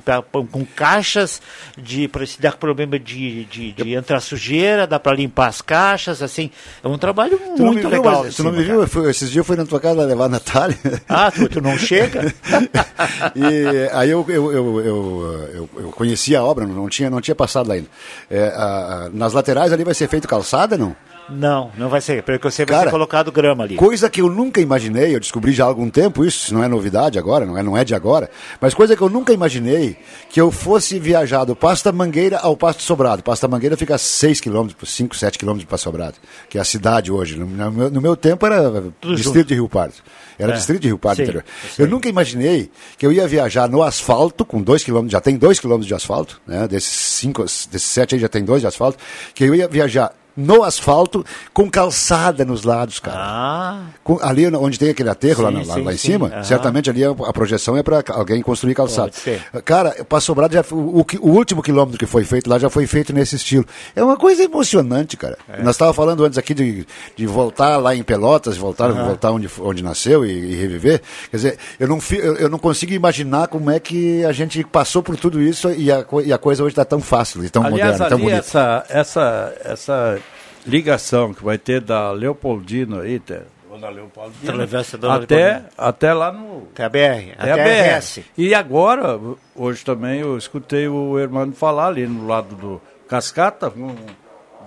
com 0.52 0.66
caixas, 0.66 1.42
de, 1.78 2.08
para 2.08 2.26
se 2.26 2.42
dar 2.42 2.58
problema 2.58 3.00
de, 3.00 3.46
de, 3.46 3.72
de 3.72 3.94
entrar 3.94 4.20
sujeira, 4.20 4.86
dá 4.86 5.00
para 5.00 5.16
limpar 5.16 5.48
as 5.48 5.62
caixas, 5.62 6.22
assim. 6.22 6.52
É 6.84 6.88
um 6.88 6.98
trabalho 6.98 7.38
Tu 7.56 7.62
não 7.64 7.68
muito 7.74 7.82
viu, 7.88 7.90
legal. 7.90 8.24
mas- 8.24 8.36
tu 8.36 8.44
não 8.44 8.52
assim, 8.52 8.60
me 8.60 8.66
viu? 8.66 8.82
Eu 8.82 8.88
fui- 8.88 9.10
esses 9.10 9.30
dias 9.30 9.38
eu 9.38 9.44
fui 9.46 9.56
na 9.56 9.66
tua 9.66 9.80
casa 9.80 10.04
levar 10.04 10.26
a 10.26 10.30
Natália. 10.30 10.78
Ah, 11.08 11.32
tu, 11.32 11.48
tu 11.50 11.62
não 11.62 11.78
chega? 11.78 12.34
e 13.36 13.90
aí 13.94 14.10
eu, 14.10 14.26
eu, 14.28 14.52
eu, 14.52 14.80
eu, 14.82 15.50
eu- 15.54 15.70
eu 15.84 15.90
conheci 15.92 16.36
a 16.36 16.44
obra, 16.44 16.66
não 16.66 16.88
tinha, 16.90 17.10
não 17.10 17.22
tinha 17.22 17.36
passado 17.36 17.68
lá 17.68 17.76
ainda. 17.76 17.88
É, 18.30 18.48
a- 18.56 19.06
a- 19.06 19.10
nas 19.14 19.34
laterais 19.34 19.72
ali 19.72 19.84
vai 19.84 19.94
ser 19.94 20.08
feito 20.08 20.28
calçada, 20.28 20.78
não? 20.78 20.96
Não, 21.30 21.72
não 21.78 21.88
vai 21.88 22.02
ser, 22.02 22.24
porque 22.24 22.40
você 22.50 22.66
vai 22.66 22.76
Cara, 22.76 22.86
ser 22.88 22.92
colocado 22.92 23.32
grama 23.32 23.64
ali. 23.64 23.76
Coisa 23.76 24.10
que 24.10 24.20
eu 24.22 24.30
nunca 24.30 24.60
imaginei, 24.60 25.16
eu 25.16 25.20
descobri 25.20 25.54
já 25.54 25.64
há 25.64 25.68
algum 25.68 25.90
tempo, 25.90 26.26
isso 26.26 26.54
não 26.54 26.62
é 26.64 26.68
novidade 26.68 27.18
agora, 27.18 27.46
não 27.46 27.58
é, 27.58 27.64
não 27.64 27.78
é 27.78 27.86
de 27.86 27.96
agora, 27.96 28.30
mas 28.60 28.74
coisa 28.74 28.96
que 28.98 29.02
eu 29.02 29.10
nunca 29.10 29.32
imaginei, 29.32 29.96
que 30.30 30.42
eu 30.42 30.52
fosse 30.52 31.00
viajar 31.00 31.46
do 31.46 31.56
Pasto 31.56 31.86
da 31.86 31.92
Mangueira 31.92 32.38
ao 32.38 32.58
Pasto 32.58 32.84
Sobrado. 32.84 33.24
Pasto 33.24 33.44
da 33.44 33.48
Mangueira 33.48 33.78
fica 33.78 33.96
a 33.96 33.98
6 33.98 34.42
km, 34.42 34.68
5, 34.84 35.16
7 35.16 35.40
km 35.40 35.58
de 35.58 35.66
Pasto 35.66 35.84
Sobrado, 35.86 36.16
que 36.50 36.58
é 36.58 36.62
a 36.62 36.66
cidade 36.66 37.12
hoje. 37.12 37.38
No, 37.40 37.46
no 37.46 37.72
meu, 37.72 37.90
no 37.92 38.02
meu 38.02 38.16
tempo 38.18 38.46
era 38.46 38.70
Tudo 39.00 39.16
distrito 39.16 39.36
junto. 39.38 39.48
de 39.48 39.54
Rio 39.54 39.70
Pardo. 39.70 39.94
Era 40.38 40.54
É, 40.54 40.56
distrito 40.56 40.82
de 40.82 40.88
Rio 40.88 40.98
Pardo 40.98 41.18
sim, 41.18 41.24
interior. 41.24 41.46
eu 41.78 41.86
Eu 41.86 41.92
nunca 41.92 42.10
imaginei 42.10 42.70
que 42.98 43.06
eu 43.06 43.12
ia 43.12 43.28
viajar 43.28 43.70
no 43.70 43.84
asfalto, 43.84 44.44
com 44.44 44.62
2 44.62 44.84
km, 44.84 45.08
já 45.08 45.22
tem 45.22 45.38
2 45.38 45.60
km 45.60 45.80
de 45.80 45.94
asfalto, 45.94 46.42
né? 46.46 46.68
desses 46.68 46.94
5, 46.94 47.44
desses 47.44 47.84
7 47.84 48.16
aí 48.16 48.22
já 48.22 48.28
tem 48.28 48.44
2 48.44 48.62
de 48.62 48.68
asfalto, 48.68 48.98
que 49.34 49.44
eu 49.46 49.56
ia 49.56 49.68
viajar 49.68 50.12
no 50.36 50.64
asfalto 50.64 51.26
com 51.54 51.70
calçada 51.70 52.46
nos 52.46 52.64
lados, 52.64 53.00
cara. 53.00 53.18
Ah. 53.20 53.82
Com- 54.04 54.20
ali 54.22 54.48
onde 54.56 54.80
tem 54.80 54.90
aquele 54.90 55.10
aterro 55.10 55.44
lá, 55.44 55.50
Sim, 55.50 55.56
na- 55.58 55.64
lá, 55.66 55.74
sim, 55.76 55.84
lá 55.84 55.94
em 55.94 55.98
cima, 55.98 56.28
Aham. 56.28 56.44
certamente 56.44 56.90
ali 56.90 57.04
a, 57.04 57.10
a 57.12 57.34
projeção 57.34 57.76
é 57.78 57.84
para 57.84 58.04
alguém 58.10 58.42
construir 58.42 58.74
ser. 59.12 59.42
Cara, 59.66 59.96
o 60.00 60.06
Passo 60.06 60.28
Sobrado 60.28 60.54
já 60.54 60.64
o, 60.72 61.04
que- 61.04 61.18
o 61.18 61.28
último 61.28 61.62
quilômetro 61.62 61.98
que 62.00 62.06
foi 62.06 62.24
feito 62.24 62.50
lá 62.50 62.58
já 62.58 62.70
foi 62.70 62.88
feito 62.88 63.14
nesse 63.14 63.36
estilo. 63.36 63.66
É 63.96 64.04
uma 64.04 64.16
coisa 64.18 64.44
emocionante, 64.44 65.18
cara. 65.18 65.38
É. 65.50 65.62
Nós 65.62 65.76
estávamos 65.76 65.96
falando 65.96 66.24
antes 66.24 66.38
aqui 66.38 66.54
de, 66.54 66.86
de 67.16 67.28
voltar 67.28 67.78
lá 67.78 67.96
em 67.96 68.04
Pelotas, 68.04 68.56
voltar, 68.58 68.90
Aham. 68.90 69.06
voltar 69.06 69.32
onde, 69.32 69.50
onde 69.60 69.84
nasceu 69.84 70.26
e, 70.26 70.32
e 70.32 70.56
reviver. 70.56 71.02
Quer 71.30 71.38
dizer, 71.38 71.58
eu 71.80 71.88
não, 71.88 72.00
fi- 72.00 72.18
eu, 72.20 72.36
eu 72.38 72.50
não 72.50 72.58
consigo 72.60 72.94
imaginar 72.94 73.48
como 73.48 73.70
é 73.70 73.80
que 73.80 74.24
a 74.26 74.32
gente 74.32 74.64
passou 74.64 75.04
por 75.04 75.18
tudo 75.18 75.42
isso 75.42 75.70
e 75.72 75.92
a, 75.92 76.06
e 76.24 76.32
a 76.32 76.38
coisa 76.38 76.64
hoje 76.64 76.72
está 76.72 76.86
tão 76.86 77.02
fácil, 77.02 77.44
e 77.44 77.50
tão 77.50 77.64
Aliás, 77.66 78.00
moderna, 78.00 78.10
tão 78.10 78.20
bonita. 78.20 78.38
essa, 78.40 78.86
essa, 78.90 79.54
essa 79.64 80.20
ligação 80.66 81.34
que 81.34 81.44
vai 81.44 81.58
ter 81.58 81.82
da 81.82 82.12
Leopoldino 82.12 83.00
aí, 83.02 83.22
Dona 83.70 83.90
Leopoldina. 83.90 84.68
Dona 85.00 85.16
até, 85.16 85.36
Leopoldina. 85.36 85.70
até 85.78 86.14
lá 86.14 86.32
no... 86.32 86.68
Até 86.74 86.84
a 86.84 86.90
BR. 86.90 87.32
Até 87.38 87.52
Até 87.52 87.52
a 87.52 87.54
a 87.54 87.58
BR. 87.58 87.98
RS. 87.98 88.20
E 88.38 88.54
agora, 88.54 89.20
hoje 89.56 89.84
também 89.84 90.20
eu 90.20 90.38
escutei 90.38 90.88
o 90.88 91.18
Hermano 91.18 91.54
falar 91.54 91.88
ali 91.88 92.06
no 92.06 92.28
lado 92.28 92.56
do 92.56 92.82
Cascata, 93.08 93.70
vão, 93.70 93.96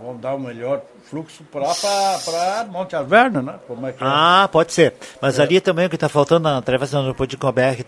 vão 0.02 0.16
dar 0.16 0.34
o 0.34 0.40
melhor 0.40 0.82
fluxo 1.04 1.44
para 1.44 2.64
Monte 2.70 2.96
Alverno, 2.96 3.42
né? 3.42 3.54
Como 3.66 3.86
é 3.86 3.92
que 3.92 4.02
é? 4.02 4.06
Ah, 4.06 4.48
pode 4.50 4.72
ser. 4.72 4.94
Mas 5.20 5.38
ali 5.38 5.60
também 5.60 5.86
o 5.86 5.90
que 5.90 5.96
está 5.96 6.08
faltando 6.08 6.48
na 6.48 6.60
travessa 6.62 6.96
do 6.96 7.04
Leopoldina 7.04 7.40
com 7.40 7.46
a 7.46 7.52
BR 7.52 7.84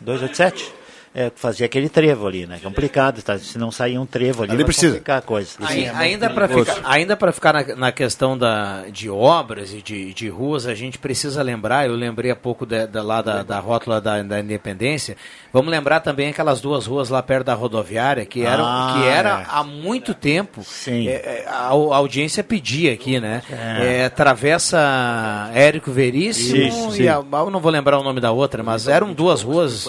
287 0.00 0.81
é 1.14 1.30
fazer 1.34 1.64
aquele 1.64 1.88
trevo 1.90 2.26
ali, 2.26 2.46
né? 2.46 2.58
Complicado, 2.62 3.20
tá? 3.22 3.38
Se 3.38 3.58
não 3.58 3.70
sair 3.70 3.98
um 3.98 4.06
trevo 4.06 4.42
ali, 4.44 4.52
Ali 4.52 4.58
vai 4.62 4.66
precisa. 4.66 4.92
complicar 4.94 5.18
a 5.18 5.22
coisa. 5.22 5.50
É 5.70 5.88
ainda 5.90 6.30
para 6.30 6.48
ficar, 6.48 6.78
ainda 6.84 7.16
para 7.16 7.32
ficar 7.32 7.52
na, 7.52 7.76
na 7.76 7.92
questão 7.92 8.36
da, 8.38 8.84
de 8.90 9.10
obras 9.10 9.72
e 9.74 9.82
de, 9.82 10.14
de 10.14 10.28
ruas, 10.30 10.66
a 10.66 10.74
gente 10.74 10.98
precisa 10.98 11.42
lembrar, 11.42 11.86
eu 11.86 11.94
lembrei 11.94 12.30
há 12.30 12.36
pouco 12.36 12.64
da, 12.64 12.86
da- 12.86 13.02
lá 13.02 13.20
da, 13.20 13.42
da 13.42 13.58
rótula 13.58 14.00
da, 14.00 14.22
da 14.22 14.40
Independência, 14.40 15.16
vamos 15.52 15.70
lembrar 15.70 16.00
também 16.00 16.30
aquelas 16.30 16.60
duas 16.62 16.86
ruas 16.86 17.10
lá 17.10 17.22
perto 17.22 17.46
da 17.46 17.54
rodoviária, 17.54 18.24
que 18.24 18.42
eram 18.46 18.64
Ah, 18.64 18.94
que 18.96 19.06
era 19.06 19.40
é. 19.42 19.46
há 19.50 19.62
muito 19.62 20.14
tempo, 20.14 20.62
Sim. 20.64 21.08
é, 21.08 21.12
é, 21.12 21.44
a, 21.46 21.66
a 21.66 21.96
audiência 21.96 22.42
pedia 22.42 22.92
aqui, 22.92 23.20
né? 23.20 23.42
É, 23.50 24.08
travessa 24.08 25.50
Érico 25.54 25.90
Veríssimo 25.92 26.56
Isso, 26.90 27.02
e 27.02 27.08
a, 27.08 27.16
eu 27.16 27.50
não 27.50 27.60
vou 27.60 27.70
lembrar 27.70 27.98
o 27.98 28.02
nome 28.02 28.20
da 28.20 28.32
outra, 28.32 28.62
mas 28.62 28.88
eram 28.88 29.12
duas 29.12 29.42
ruas 29.42 29.84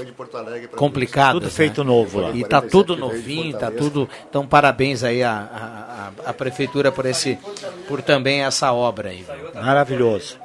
complicadas. 0.75 1.12
Tudo 1.31 1.49
feito 1.49 1.83
né? 1.83 1.87
novo 1.87 2.19
lá. 2.19 2.31
E 2.31 2.43
tá 2.43 2.61
tudo 2.61 2.95
novinho, 2.95 3.57
tá 3.57 3.69
tudo. 3.69 4.09
Então 4.29 4.45
parabéns 4.47 5.03
aí 5.03 5.23
à, 5.23 6.11
à, 6.25 6.29
à- 6.29 6.33
prefeitura 6.33 6.91
por 6.91 7.05
esse, 7.05 7.37
por 7.87 8.01
também 8.01 8.43
essa 8.43 8.71
obra 8.73 9.09
aí. 9.09 9.25
Maravilhoso. 9.53 10.37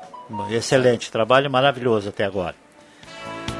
Excelente. 0.50 1.10
Trabalho 1.10 1.50
maravilhoso 1.50 2.10
até 2.10 2.24
agora. 2.24 2.54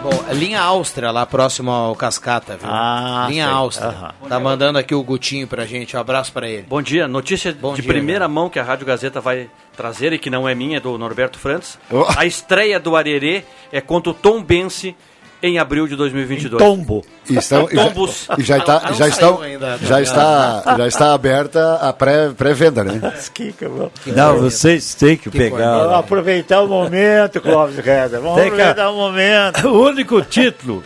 Bom, 0.03 0.33
linha 0.33 0.61
Áustria 0.61 1.11
lá 1.11 1.27
próximo 1.27 1.73
ao 1.73 1.97
Cascata, 1.97 2.57
viu? 2.57 2.69
Ah, 2.71 3.27
linha 3.29 3.47
sei. 3.47 3.55
Áustria. 3.55 3.89
Aham. 3.89 4.15
Tá 4.29 4.39
mandando 4.39 4.79
aqui 4.79 4.95
o 4.95 5.03
Gutinho 5.03 5.49
pra 5.49 5.67
gente. 5.67 5.97
Um 5.97 6.01
abraço 6.01 6.33
pra 6.33 6.49
ele. 6.49 6.63
Bom 6.69 6.81
dia, 6.81 7.09
notícia 7.09 7.53
Bom 7.53 7.75
de 7.75 7.83
dia, 7.83 7.93
primeira 7.93 8.29
mão 8.29 8.49
que 8.49 8.61
a 8.61 8.63
Rádio 8.63 8.87
Gazeta 8.87 9.21
vai 9.21 9.51
trazer 9.77 10.13
e 10.13 10.19
que 10.19 10.31
não 10.31 10.49
é 10.49 10.55
minha, 10.55 10.77
é 10.77 10.81
do 10.81 10.97
Norberto 10.97 11.37
Frantz. 11.37 11.81
Oh. 11.91 12.05
A 12.17 12.25
estreia 12.25 12.79
do 12.79 12.95
Arerê 12.95 13.43
é 13.73 13.81
contra 13.81 14.11
o 14.11 14.15
Tom 14.15 14.41
Bense 14.41 14.95
em 15.43 15.59
abril 15.59 15.87
de 15.87 15.95
2022. 15.97 16.63
Tombo. 16.63 17.05
E, 17.31 17.37
estão, 17.37 17.69
e 17.71 17.75
já, 17.77 17.85
Tombos. 17.85 18.29
e 18.39 18.43
já, 18.43 18.59
está, 18.59 18.93
já, 18.93 19.09
estão, 19.09 19.41
ainda. 19.43 19.79
já, 19.83 20.01
está, 20.03 20.63
já 20.79 20.87
está 20.89 21.15
aberta 21.15 21.75
a 21.77 21.93
pré- 21.93 22.31
pré-venda, 22.37 22.83
né? 22.85 23.13
Kika, 23.33 23.69
meu. 23.69 23.93
Não, 24.07 24.39
vocês 24.39 24.95
têm 24.95 25.17
que, 25.17 25.31
Que 25.31 25.39
pegar... 25.39 25.79
Vamos 25.79 25.95
aproveitar 25.99 26.61
o 26.63 26.67
momento, 26.69 27.41
Clóvis 27.41 27.77
Reda. 27.85 28.19
Vamos 28.21 28.37
Tem 28.41 28.51
que- 28.51 28.61
aproveitar 28.61 28.91
o 28.91 28.97
momento. 28.97 29.69
O 29.69 29.83
único 29.89 30.21
título 30.23 30.83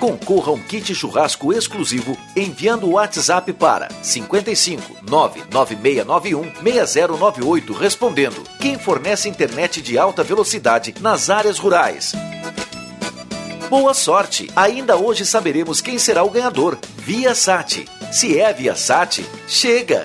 Concorra 0.00 0.50
a 0.50 0.54
um 0.54 0.58
kit 0.58 0.94
churrasco 0.94 1.52
exclusivo 1.52 2.16
enviando 2.34 2.86
o 2.86 2.92
WhatsApp 2.92 3.52
para 3.52 3.90
55 4.02 5.04
99691 5.10 6.52
6098 6.62 7.72
respondendo 7.74 8.42
quem 8.58 8.78
fornece 8.78 9.28
internet 9.28 9.82
de 9.82 9.98
alta 9.98 10.22
velocidade 10.22 10.94
nas 11.00 11.28
áreas 11.28 11.58
rurais. 11.58 12.14
Boa 13.68 13.92
sorte! 13.92 14.48
Ainda 14.54 14.96
hoje 14.96 15.26
saberemos 15.26 15.80
quem 15.80 15.98
será 15.98 16.22
o 16.22 16.30
ganhador. 16.30 16.78
Via 16.96 17.34
Sat. 17.34 17.84
Se 18.12 18.38
é 18.38 18.52
Via 18.52 18.76
Sat, 18.76 19.26
chega! 19.48 20.04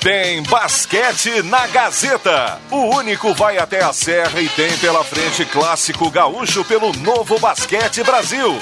Tem 0.00 0.42
basquete 0.44 1.42
na 1.42 1.66
Gazeta. 1.66 2.58
O 2.70 2.96
único 2.96 3.34
vai 3.34 3.58
até 3.58 3.84
a 3.84 3.92
Serra 3.92 4.40
e 4.40 4.48
tem 4.48 4.74
pela 4.78 5.04
frente 5.04 5.44
clássico 5.44 6.10
gaúcho 6.10 6.64
pelo 6.64 6.90
Novo 6.94 7.38
Basquete 7.38 8.02
Brasil. 8.02 8.58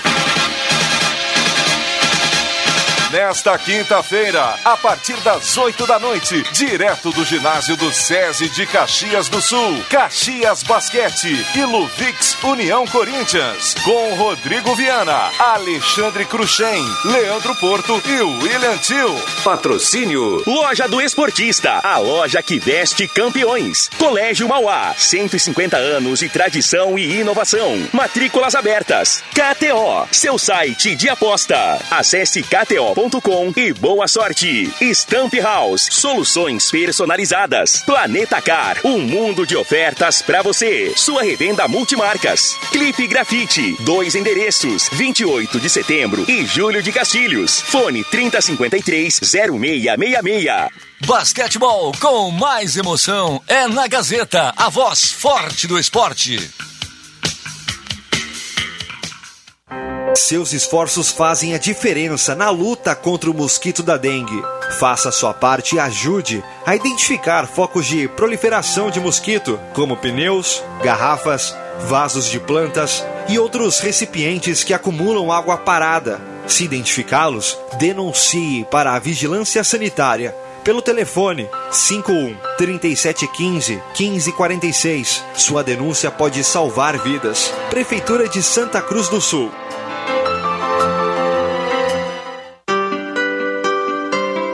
Nesta 3.10 3.56
quinta-feira, 3.56 4.54
a 4.62 4.76
partir 4.76 5.16
das 5.22 5.56
8 5.56 5.86
da 5.86 5.98
noite, 5.98 6.42
direto 6.52 7.10
do 7.10 7.24
ginásio 7.24 7.74
do 7.74 7.90
SESI 7.90 8.50
de 8.50 8.66
Caxias 8.66 9.30
do 9.30 9.40
Sul, 9.40 9.82
Caxias 9.88 10.62
Basquete 10.62 11.46
e 11.56 11.64
Luvix 11.64 12.36
União 12.44 12.86
Corinthians, 12.86 13.74
com 13.82 14.14
Rodrigo 14.14 14.74
Viana, 14.74 15.30
Alexandre 15.38 16.26
Cruxem, 16.26 16.84
Leandro 17.06 17.54
Porto 17.56 17.98
e 18.06 18.20
William 18.20 18.76
Tio. 18.76 19.14
Patrocínio 19.42 20.42
Loja 20.46 20.86
do 20.86 21.00
Esportista, 21.00 21.80
a 21.82 21.96
loja 21.96 22.42
que 22.42 22.58
veste 22.58 23.08
campeões. 23.08 23.88
Colégio 23.96 24.46
Mauá, 24.46 24.94
150 24.94 25.78
anos 25.78 26.18
de 26.18 26.28
tradição 26.28 26.98
e 26.98 27.20
inovação. 27.20 27.88
Matrículas 27.90 28.54
abertas. 28.54 29.24
KTO, 29.30 30.06
seu 30.12 30.38
site 30.38 30.94
de 30.94 31.08
aposta. 31.08 31.78
Acesse 31.90 32.42
kto.com 32.98 33.52
e 33.56 33.72
boa 33.72 34.08
sorte. 34.08 34.72
Stamp 34.92 35.32
House, 35.34 35.88
soluções 35.90 36.68
personalizadas. 36.68 37.80
Planeta 37.82 38.42
Car, 38.42 38.78
um 38.84 38.98
mundo 38.98 39.46
de 39.46 39.56
ofertas 39.56 40.20
para 40.20 40.42
você. 40.42 40.92
Sua 40.96 41.22
revenda 41.22 41.68
multimarcas. 41.68 42.56
Clipe 42.72 43.06
Grafite, 43.06 43.76
dois 43.84 44.16
endereços, 44.16 44.88
28 44.92 45.60
de 45.60 45.70
setembro 45.70 46.24
e 46.28 46.44
Júlio 46.44 46.82
de 46.82 46.90
Castilhos. 46.90 47.60
Fone 47.60 48.02
3053 48.02 49.20
0666. 49.22 50.68
Basquetebol 51.06 51.92
com 52.00 52.32
mais 52.32 52.76
emoção 52.76 53.40
é 53.46 53.68
na 53.68 53.86
Gazeta, 53.86 54.52
a 54.56 54.68
voz 54.68 55.12
forte 55.12 55.68
do 55.68 55.78
esporte. 55.78 56.50
Seus 60.18 60.52
esforços 60.52 61.10
fazem 61.10 61.54
a 61.54 61.58
diferença 61.58 62.34
na 62.34 62.50
luta 62.50 62.94
contra 62.94 63.30
o 63.30 63.34
mosquito 63.34 63.84
da 63.84 63.96
dengue. 63.96 64.42
Faça 64.78 65.12
sua 65.12 65.32
parte 65.32 65.76
e 65.76 65.80
ajude 65.80 66.42
a 66.66 66.74
identificar 66.74 67.46
focos 67.46 67.86
de 67.86 68.08
proliferação 68.08 68.90
de 68.90 68.98
mosquito, 69.00 69.58
como 69.72 69.96
pneus, 69.96 70.62
garrafas, 70.82 71.56
vasos 71.86 72.26
de 72.26 72.40
plantas 72.40 73.04
e 73.28 73.38
outros 73.38 73.78
recipientes 73.78 74.64
que 74.64 74.74
acumulam 74.74 75.30
água 75.30 75.56
parada. 75.56 76.20
Se 76.48 76.64
identificá-los, 76.64 77.56
denuncie 77.78 78.66
para 78.70 78.94
a 78.94 78.98
Vigilância 78.98 79.62
Sanitária 79.62 80.34
pelo 80.64 80.82
telefone 80.82 81.48
51 81.70 82.36
3715 82.58 83.80
1546. 83.98 85.24
Sua 85.34 85.62
denúncia 85.62 86.10
pode 86.10 86.42
salvar 86.42 86.98
vidas. 86.98 87.54
Prefeitura 87.70 88.28
de 88.28 88.42
Santa 88.42 88.82
Cruz 88.82 89.08
do 89.08 89.20
Sul. 89.20 89.50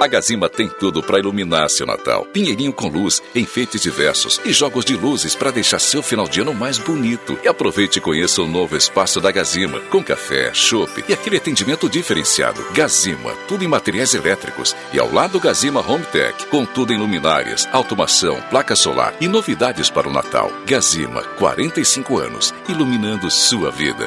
A 0.05 0.07
Gazima 0.07 0.50
tem 0.50 0.68
tudo 0.68 1.02
para 1.02 1.18
iluminar 1.18 1.70
seu 1.70 1.86
Natal. 1.86 2.26
Pinheirinho 2.26 2.74
com 2.74 2.88
luz, 2.88 3.22
enfeites 3.34 3.80
diversos 3.80 4.38
e 4.44 4.52
jogos 4.52 4.84
de 4.84 4.94
luzes 4.94 5.34
para 5.34 5.50
deixar 5.50 5.78
seu 5.78 6.02
final 6.02 6.28
de 6.28 6.42
ano 6.42 6.52
mais 6.52 6.76
bonito. 6.76 7.38
E 7.42 7.48
aproveite 7.48 7.98
e 7.98 8.02
conheça 8.02 8.42
o 8.42 8.46
novo 8.46 8.76
espaço 8.76 9.18
da 9.18 9.32
Gazima, 9.32 9.80
com 9.88 10.05
café, 10.05 10.52
chopp 10.52 11.02
e 11.09 11.14
aquele 11.14 11.38
atendimento 11.38 11.88
diferenciado. 11.88 12.62
Gazima, 12.74 13.32
tudo 13.48 13.64
em 13.64 13.66
materiais 13.66 14.12
elétricos. 14.12 14.76
E 14.92 15.00
ao 15.00 15.11
lado 15.11 15.40
Gazima 15.40 15.80
Home 15.80 16.05
Tech, 16.05 16.48
com 16.48 16.66
tudo 16.66 16.92
em 16.92 16.98
luminárias, 16.98 17.66
automação, 17.72 18.38
placa 18.50 18.76
solar 18.76 19.14
e 19.22 19.26
novidades 19.26 19.88
para 19.88 20.07
o 20.07 20.12
Natal. 20.12 20.52
Gazima, 20.66 21.22
45 21.38 22.18
anos, 22.18 22.52
iluminando 22.68 23.30
sua 23.30 23.70
vida. 23.70 24.07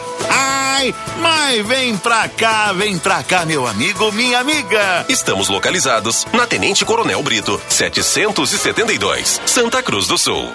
Ai, 0.81 0.95
mas 1.19 1.67
vem 1.67 1.95
pra 1.95 2.27
cá, 2.27 2.73
vem 2.73 2.97
pra 2.97 3.21
cá, 3.21 3.45
meu 3.45 3.67
amigo, 3.67 4.11
minha 4.13 4.39
amiga. 4.39 5.05
Estamos 5.07 5.47
localizados 5.47 6.25
na 6.33 6.47
Tenente 6.47 6.83
Coronel 6.83 7.21
Brito, 7.21 7.61
772, 7.69 9.41
Santa 9.45 9.83
Cruz 9.83 10.07
do 10.07 10.17
Sul. 10.17 10.51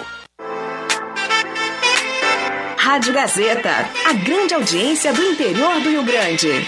Rádio 2.77 3.13
Gazeta, 3.13 3.89
a 4.05 4.13
grande 4.13 4.53
audiência 4.53 5.13
do 5.13 5.23
interior 5.23 5.79
do 5.79 5.89
Rio 5.89 6.03
Grande. 6.03 6.67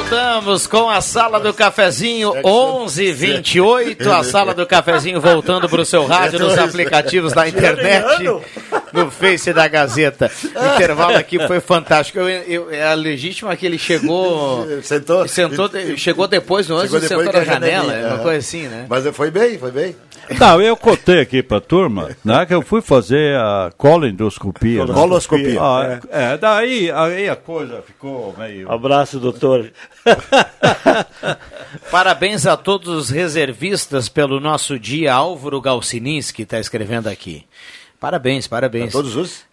Voltamos 0.11 0.67
com 0.67 0.89
a 0.89 0.99
sala 0.99 1.39
do 1.39 1.53
cafezinho 1.53 2.33
1128, 2.33 4.11
a 4.11 4.25
sala 4.25 4.53
do 4.53 4.67
cafezinho 4.67 5.21
voltando 5.21 5.69
para 5.69 5.79
o 5.79 5.85
seu 5.85 6.05
rádio 6.05 6.37
nos 6.37 6.57
aplicativos 6.57 7.31
da 7.31 7.47
internet, 7.47 8.21
no 8.91 9.09
Face 9.09 9.53
da 9.53 9.69
Gazeta. 9.69 10.29
O 10.53 10.75
intervalo 10.75 11.15
aqui 11.15 11.39
foi 11.47 11.61
fantástico. 11.61 12.19
Eu, 12.19 12.27
eu, 12.27 12.71
é 12.71 12.93
legítimo 12.93 13.55
que 13.55 13.65
ele 13.65 13.77
chegou, 13.77 14.67
sentou, 14.83 15.25
sentou, 15.29 15.69
chegou 15.95 16.27
depois 16.27 16.67
no 16.67 16.75
ônibus, 16.75 16.91
Chegou 17.07 17.23
depois 17.23 17.27
sentou 17.27 17.39
na 17.39 17.45
janela, 17.45 17.93
uma 17.93 18.15
aham. 18.15 18.23
coisa 18.23 18.39
assim, 18.39 18.63
né? 18.63 18.87
Mas 18.89 19.07
foi 19.15 19.31
bem, 19.31 19.57
foi 19.57 19.71
bem. 19.71 19.95
Não, 20.39 20.61
eu 20.61 20.77
contei 20.77 21.19
aqui 21.19 21.43
pra 21.43 21.59
turma, 21.59 22.09
né, 22.23 22.45
que 22.45 22.53
eu 22.53 22.61
fui 22.61 22.81
fazer 22.81 23.35
a 23.37 23.71
colendoscopia. 23.77 24.85
né? 24.85 24.93
Coloscopia. 24.93 25.59
Ah, 25.61 25.99
é. 26.09 26.37
daí 26.37 26.91
aí 26.91 27.27
a 27.29 27.35
coisa 27.35 27.81
ficou 27.85 28.33
meio... 28.37 28.71
Abraço, 28.71 29.19
doutor. 29.19 29.71
Parabéns 31.91 32.45
a 32.45 32.57
todos 32.57 32.87
os 32.87 33.09
reservistas 33.09 34.09
pelo 34.09 34.39
nosso 34.39 34.79
dia. 34.79 35.13
Álvaro 35.13 35.61
Galcininski 35.61 36.43
está 36.43 36.59
escrevendo 36.59 37.07
aqui. 37.07 37.45
Parabéns, 37.99 38.47
parabéns. 38.47 38.89
A 38.89 38.91
todos 38.91 39.15
os 39.15 39.45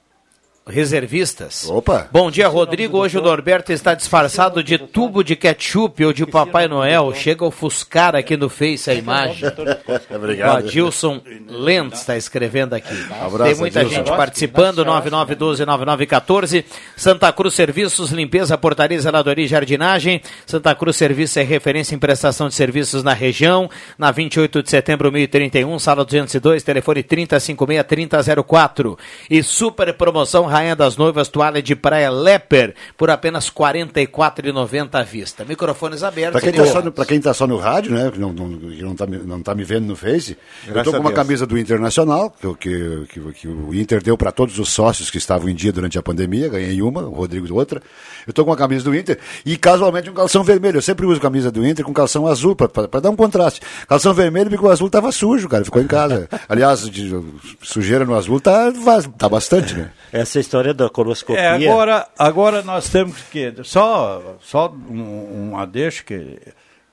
reservistas. 0.69 1.69
Opa. 1.69 2.09
Bom 2.12 2.31
dia, 2.31 2.47
Rodrigo. 2.49 2.99
Hoje 2.99 3.19
o 3.19 3.23
Norberto 3.23 3.73
está 3.73 3.95
disfarçado 3.95 4.62
de 4.62 4.79
tubo 4.79 5.25
de 5.25 5.35
ketchup 5.35 6.05
ou 6.05 6.12
de 6.12 6.27
Papai 6.27 6.69
Noel. 6.69 7.12
Chega 7.14 7.45
a 7.45 7.49
ofuscar 7.49 8.14
aqui 8.14 8.37
no 8.37 8.49
Face 8.49 8.91
a 8.91 8.95
imagem. 8.95 9.49
Obrigado. 10.14 10.55
O 10.55 10.59
Adilson 10.59 11.21
Lentz 11.49 12.01
está 12.01 12.16
escrevendo 12.16 12.75
aqui. 12.75 12.95
Abraço, 13.21 13.51
Tem 13.51 13.55
muita 13.55 13.81
Adilson. 13.81 13.97
gente 13.97 14.09
participando. 14.09 14.85
9912-9914. 14.85 16.64
Santa 16.97 17.33
Cruz 17.33 17.55
Serviços, 17.55 18.11
limpeza, 18.11 18.57
portaria, 18.59 19.01
zeladoria 19.01 19.45
e 19.45 19.49
jardinagem. 19.49 20.21
Santa 20.47 20.75
Cruz 20.75 20.97
Serviços 20.97 21.37
é 21.37 21.43
referência 21.43 21.95
em 21.95 21.99
prestação 21.99 22.49
de 22.49 22.55
serviços 22.55 23.03
na 23.03 23.12
região. 23.14 23.71
Na 23.97 24.11
28 24.11 24.62
de 24.62 24.71
setembro, 24.71 25.11
1031, 25.11 25.79
sala 25.79 26.05
202, 26.05 26.62
telefone 26.62 27.03
3056-3004. 27.03 28.99
E 29.31 29.43
super 29.43 29.93
promoção 29.95 30.47
Rainha 30.59 30.77
das 30.77 30.97
Noivas, 30.97 31.29
toalha 31.29 31.63
de 31.63 31.75
praia 31.77 32.11
Leper, 32.11 32.75
por 32.97 33.11
apenas 33.11 33.47
R$ 33.49 33.55
44,90 33.55 34.89
à 34.95 35.03
vista. 35.03 35.45
Microfones 35.45 36.03
abertos. 36.03 36.41
Pra 36.41 36.41
quem, 36.41 36.53
tá 36.53 36.67
só 36.67 37.05
quem 37.05 37.21
tá 37.21 37.35
só 37.35 37.47
no 37.47 37.57
rádio, 37.57 37.93
né? 37.93 38.11
Que 38.11 38.19
não, 38.19 38.33
não, 38.33 38.59
que 38.59 38.83
não, 38.83 38.95
tá, 38.95 39.07
me- 39.07 39.19
não 39.19 39.43
tá 39.43 39.55
me 39.55 39.65
vendo 39.65 39.87
no 39.87 39.97
Face, 39.97 40.37
eu 40.67 40.73
Graças 40.73 40.85
tô 40.85 40.91
com 40.93 40.97
a 40.97 41.11
uma 41.11 41.13
camisa 41.13 41.47
do 41.47 41.59
Internacional, 41.59 42.31
que, 42.31 42.47
o- 42.47 42.55
que, 42.55 43.07
que, 43.09 43.21
que 43.33 43.49
o 43.49 43.75
Inter 43.75 44.03
deu 44.03 44.17
para 44.17 44.33
todos 44.33 44.59
os 44.59 44.69
sócios 44.69 45.11
que 45.11 45.19
estavam 45.19 45.49
em 45.49 45.55
dia 45.55 45.73
durante 45.73 45.99
a 45.99 46.03
pandemia, 46.03 46.49
ganhei 46.49 46.81
uma, 46.83 47.03
o 47.03 47.11
Rodrigo 47.15 47.47
outra. 47.55 47.81
Eu 48.27 48.33
tô 48.33 48.45
com 48.45 48.51
uma 48.51 48.57
camisa 48.57 48.85
do 48.85 48.95
Inter 48.95 49.19
e 49.47 49.57
casualmente 49.57 50.11
um 50.11 50.15
calção 50.15 50.43
vermelho. 50.45 50.77
Eu 50.79 50.83
sempre 50.83 51.07
uso 51.07 51.21
camisa 51.21 51.51
do 51.51 51.67
Inter 51.67 51.85
com 51.85 51.93
calção 51.93 52.27
azul, 52.27 52.55
para 52.55 53.01
dar 53.01 53.11
um 53.11 53.17
contraste. 53.17 53.61
Calção 53.89 54.13
vermelho 54.13 54.51
porque 54.51 54.65
o 54.65 54.71
azul 54.71 54.91
tava 54.91 55.11
sujo, 55.13 55.49
cara, 55.49 55.65
ficou 55.65 55.81
em 55.81 55.87
casa. 55.87 56.29
Aliás, 56.49 56.89
de, 56.91 57.15
sujeira 57.63 58.05
no 58.05 58.15
azul 58.15 58.41
tá, 58.41 58.73
tá 59.17 59.29
bastante, 59.29 59.75
né? 59.75 59.91
Essa 60.13 60.39
história 60.49 60.73
da 60.73 60.89
coloscopia. 60.89 61.41
É, 61.41 61.49
agora, 61.49 62.09
agora 62.19 62.63
nós 62.63 62.89
temos 62.89 63.21
que. 63.31 63.53
Só, 63.63 64.37
só 64.41 64.69
um, 64.71 65.51
um 65.51 65.57
adeixo 65.59 66.05
que, 66.05 66.41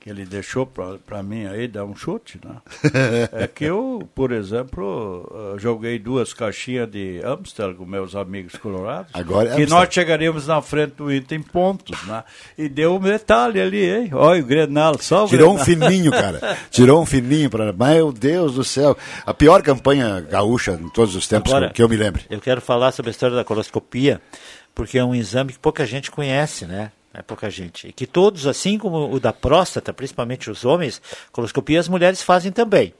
que 0.06 0.10
ele 0.10 0.24
deixou 0.24 0.64
para 1.04 1.20
mim 1.20 1.46
aí, 1.46 1.66
dar 1.66 1.84
um 1.84 1.96
chute, 1.96 2.38
né? 2.44 2.58
É 3.32 3.48
que 3.48 3.64
eu, 3.64 4.08
por 4.14 4.30
exemplo, 4.30 5.28
eh, 5.34 5.58
joguei 5.58 5.98
duas 5.98 6.32
caixinhas 6.32 6.88
de 6.88 7.20
Amstel 7.24 7.74
com 7.74 7.84
meus 7.84 8.14
amigos 8.14 8.54
colorados. 8.54 9.10
Agora 9.12 9.48
é 9.50 9.56
que 9.56 9.62
Amstel. 9.62 9.78
nós 9.80 9.92
chegaríamos 9.92 10.46
na 10.46 10.62
frente 10.62 10.92
do 10.92 11.12
Inter 11.12 11.36
em 11.36 11.42
pontos, 11.42 12.00
né? 12.06 12.22
E 12.56 12.68
deu 12.68 12.94
um 12.94 13.00
detalhe 13.00 13.60
ali, 13.60 13.84
hein? 13.84 14.10
Olha 14.12 14.40
o 14.40 14.46
Grenal, 14.46 14.96
só 15.00 15.24
o 15.24 15.28
Tirou 15.28 15.52
um 15.52 15.56
Grenal. 15.64 15.88
fininho, 15.88 16.12
cara. 16.12 16.56
Tirou 16.70 17.02
um 17.02 17.06
fininho 17.06 17.50
para. 17.50 17.72
Meu 17.72 18.12
Deus 18.12 18.54
do 18.54 18.62
céu. 18.62 18.96
A 19.26 19.34
pior 19.34 19.60
campanha 19.60 20.20
gaúcha 20.20 20.78
em 20.80 20.88
todos 20.88 21.16
os 21.16 21.26
tempos 21.26 21.52
Agora, 21.52 21.72
que 21.72 21.82
eu 21.82 21.88
me 21.88 21.96
lembre. 21.96 22.22
Eu 22.30 22.40
quero 22.40 22.60
falar 22.60 22.92
sobre 22.92 23.10
a 23.10 23.12
história 23.12 23.34
da 23.34 23.42
coloscopia, 23.44 24.20
porque 24.72 24.98
é 24.98 25.04
um 25.04 25.16
exame 25.16 25.52
que 25.52 25.58
pouca 25.58 25.84
gente 25.84 26.12
conhece, 26.12 26.64
né? 26.64 26.92
É 27.16 27.22
pouca 27.22 27.48
gente. 27.48 27.88
E 27.88 27.92
que 27.92 28.06
todos, 28.06 28.46
assim 28.46 28.76
como 28.76 29.10
o 29.10 29.18
da 29.18 29.32
próstata, 29.32 29.90
principalmente 29.90 30.50
os 30.50 30.66
homens, 30.66 31.00
coloscopia 31.32 31.80
as 31.80 31.88
mulheres 31.88 32.20
fazem 32.20 32.52
também. 32.52 32.92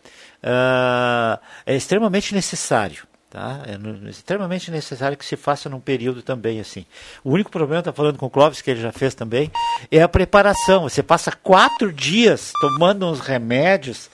Ah, 0.42 1.38
é 1.66 1.76
extremamente 1.76 2.34
necessário. 2.34 3.06
Tá? 3.28 3.60
É 3.66 4.08
extremamente 4.08 4.70
necessário 4.70 5.18
que 5.18 5.24
se 5.26 5.36
faça 5.36 5.68
num 5.68 5.80
período 5.80 6.22
também 6.22 6.58
assim. 6.60 6.86
O 7.22 7.32
único 7.32 7.50
problema, 7.50 7.80
está 7.80 7.92
falando 7.92 8.16
com 8.16 8.24
o 8.24 8.30
Clóvis, 8.30 8.62
que 8.62 8.70
ele 8.70 8.80
já 8.80 8.90
fez 8.90 9.14
também, 9.14 9.50
é 9.90 10.00
a 10.00 10.08
preparação. 10.08 10.84
Você 10.84 11.02
passa 11.02 11.30
quatro 11.30 11.92
dias 11.92 12.52
tomando 12.58 13.06
uns 13.06 13.20
remédios 13.20 14.08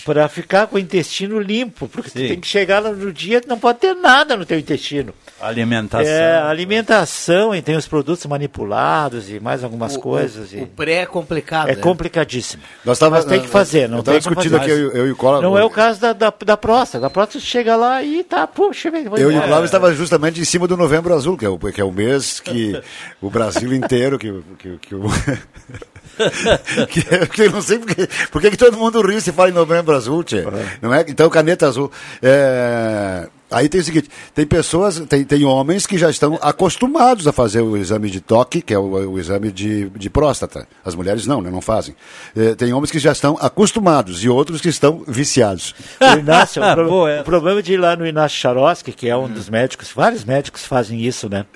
para 0.00 0.28
ficar 0.28 0.66
com 0.66 0.76
o 0.76 0.78
intestino 0.78 1.38
limpo, 1.40 1.88
porque 1.88 2.10
você 2.10 2.18
Sim. 2.20 2.28
tem 2.28 2.40
que 2.40 2.46
chegar 2.46 2.80
lá 2.80 2.90
no 2.90 3.12
dia 3.12 3.40
que 3.40 3.48
não 3.48 3.58
pode 3.58 3.78
ter 3.78 3.94
nada 3.94 4.36
no 4.36 4.44
teu 4.46 4.58
intestino. 4.58 5.12
Alimentação. 5.40 6.06
É, 6.12 6.36
alimentação 6.42 7.54
e 7.54 7.60
tem 7.60 7.76
os 7.76 7.86
produtos 7.86 8.24
manipulados 8.26 9.28
e 9.30 9.38
mais 9.40 9.62
algumas 9.64 9.96
O- 9.96 10.00
coisas. 10.00 10.52
o- 10.52 10.56
e- 10.56 10.62
o 10.62 10.66
pré 10.66 11.00
é 11.02 11.06
complicado, 11.06 11.68
É 11.70 11.74
né? 11.76 11.80
complicadíssimo. 11.82 12.62
Nós 12.84 12.98
tava- 12.98 13.16
Mas 13.16 13.24
tem 13.24 13.40
que 13.40 13.48
fazer, 13.48 13.88
não 13.88 14.02
tem 14.02 14.18
discutindo 14.18 14.56
aqui, 14.56 14.70
eu- 14.70 14.92
eu 14.92 15.06
e 15.08 15.10
o 15.12 15.16
Cola- 15.16 15.40
Não 15.42 15.58
é 15.58 15.64
o 15.64 15.70
caso 15.70 16.00
da, 16.00 16.12
da, 16.12 16.32
da 16.44 16.56
próstata. 16.56 17.00
Da 17.02 17.10
próstata 17.10 17.44
chega 17.44 17.76
lá 17.76 18.02
e 18.02 18.22
tá, 18.24 18.46
puxa, 18.46 18.88
Eu 19.16 19.30
e 19.30 19.36
o. 19.38 19.42
Cláudio 19.42 19.64
estava 19.66 19.92
justamente 19.94 20.40
em 20.40 20.44
cima 20.44 20.66
do 20.66 20.76
Novembro 20.76 21.12
Azul, 21.14 21.36
que 21.36 21.44
é 21.44 21.48
o, 21.48 21.58
que 21.58 21.80
é 21.80 21.84
o 21.84 21.92
mês 21.92 22.40
que 22.40 22.80
o 23.20 23.28
Brasil 23.30 23.72
inteiro, 23.74 24.18
que, 24.18 24.32
que, 24.58 24.78
que 24.78 24.94
o... 24.94 25.02
que, 26.88 27.26
que 27.28 27.42
eu 27.42 27.50
não 27.50 27.62
sei 27.62 27.78
porque, 27.78 28.08
porque 28.30 28.50
que 28.50 28.56
todo 28.56 28.76
mundo 28.76 29.00
ri 29.02 29.20
se 29.20 29.32
fala 29.32 29.50
em 29.50 29.52
Novembro 29.52 29.94
Azul, 29.94 30.22
tchê. 30.24 30.44
não 30.80 30.92
é? 30.94 31.04
Então, 31.08 31.28
caneta 31.30 31.66
azul. 31.66 31.90
É, 32.22 33.28
Aí 33.50 33.68
tem 33.68 33.80
o 33.80 33.84
seguinte, 33.84 34.08
tem 34.34 34.44
pessoas, 34.44 34.98
tem, 35.08 35.22
tem 35.22 35.44
homens 35.44 35.86
que 35.86 35.96
já 35.96 36.10
estão 36.10 36.36
acostumados 36.42 37.28
a 37.28 37.32
fazer 37.32 37.60
o 37.60 37.76
exame 37.76 38.10
de 38.10 38.20
toque, 38.20 38.60
que 38.60 38.74
é 38.74 38.78
o, 38.78 39.12
o 39.12 39.18
exame 39.18 39.52
de, 39.52 39.88
de 39.90 40.10
próstata. 40.10 40.66
As 40.84 40.96
mulheres 40.96 41.24
não, 41.24 41.40
né, 41.40 41.50
não 41.50 41.60
fazem. 41.60 41.94
É, 42.34 42.56
tem 42.56 42.72
homens 42.72 42.90
que 42.90 42.98
já 42.98 43.12
estão 43.12 43.38
acostumados 43.40 44.24
e 44.24 44.28
outros 44.28 44.60
que 44.60 44.68
estão 44.68 45.04
viciados. 45.06 45.72
O 46.00 46.18
Inácio, 46.18 46.60
o, 46.64 46.66
pro- 46.74 46.88
Boa 46.88 47.10
essa. 47.12 47.20
o 47.22 47.24
problema 47.24 47.62
de 47.62 47.74
ir 47.74 47.76
lá 47.76 47.94
no 47.94 48.04
Inácio 48.04 48.38
Charoski, 48.38 48.90
que 48.90 49.08
é 49.08 49.16
um 49.16 49.28
dos 49.28 49.48
médicos, 49.48 49.92
vários 49.94 50.24
médicos 50.24 50.64
fazem 50.64 51.00
isso, 51.00 51.28
né? 51.28 51.46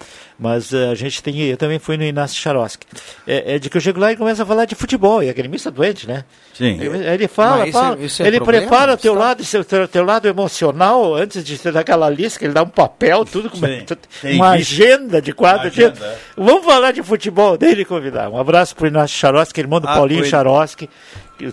Mas 0.40 0.72
eh, 0.72 0.88
a 0.90 0.94
gente 0.94 1.20
tem, 1.20 1.36
eu 1.48 1.56
também 1.56 1.80
fui 1.80 1.96
no 1.96 2.04
Inácio 2.04 2.40
Charoski. 2.40 2.86
É, 3.26 3.56
é 3.56 3.58
de 3.58 3.68
que 3.68 3.76
eu 3.76 3.80
chego 3.80 3.98
lá 3.98 4.12
e 4.12 4.16
começa 4.16 4.44
a 4.44 4.46
falar 4.46 4.66
de 4.66 4.76
futebol, 4.76 5.20
e 5.20 5.28
é 5.28 5.32
gremista 5.32 5.68
doente, 5.68 6.06
né? 6.06 6.24
Sim. 6.54 6.78
Ele, 6.80 7.04
ele 7.06 7.26
fala, 7.28 7.66
isso 7.66 7.76
é- 7.76 7.80
fala, 7.80 8.00
isso 8.00 8.22
é 8.22 8.26
ele 8.28 8.36
problema? 8.36 8.66
prepara 8.68 8.92
o 8.92 8.96
teu 8.96 9.14
Você 9.14 9.18
tá- 9.18 9.24
lado, 9.26 9.44
seu, 9.44 9.64
teu, 9.64 9.88
teu 9.88 10.04
lado 10.04 10.28
emocional 10.28 11.12
antes 11.16 11.42
de 11.44 11.58
ser 11.58 11.72
daquela 11.72 12.08
lista, 12.08 12.38
que 12.38 12.44
ele 12.44 12.54
dá 12.54 12.62
um 12.62 12.68
papel, 12.68 13.24
tudo, 13.24 13.50
Sim. 13.56 13.84
Tem 14.22 14.36
uma 14.36 14.50
agenda 14.50 15.20
de 15.20 15.32
quatro 15.32 15.70
dias. 15.70 15.90
agenda, 15.90 16.06
é. 16.06 16.18
Vamos 16.36 16.64
falar 16.64 16.92
de 16.92 17.02
futebol 17.02 17.58
dele 17.58 17.84
convidar. 17.84 18.28
Um 18.28 18.38
abraço 18.38 18.76
pro 18.76 18.86
Inácio 18.86 19.16
Charoski, 19.18 19.60
irmão 19.60 19.80
do 19.80 19.88
Ah, 19.88 19.94
Paulinho 19.94 20.24
Charoski. 20.24 20.88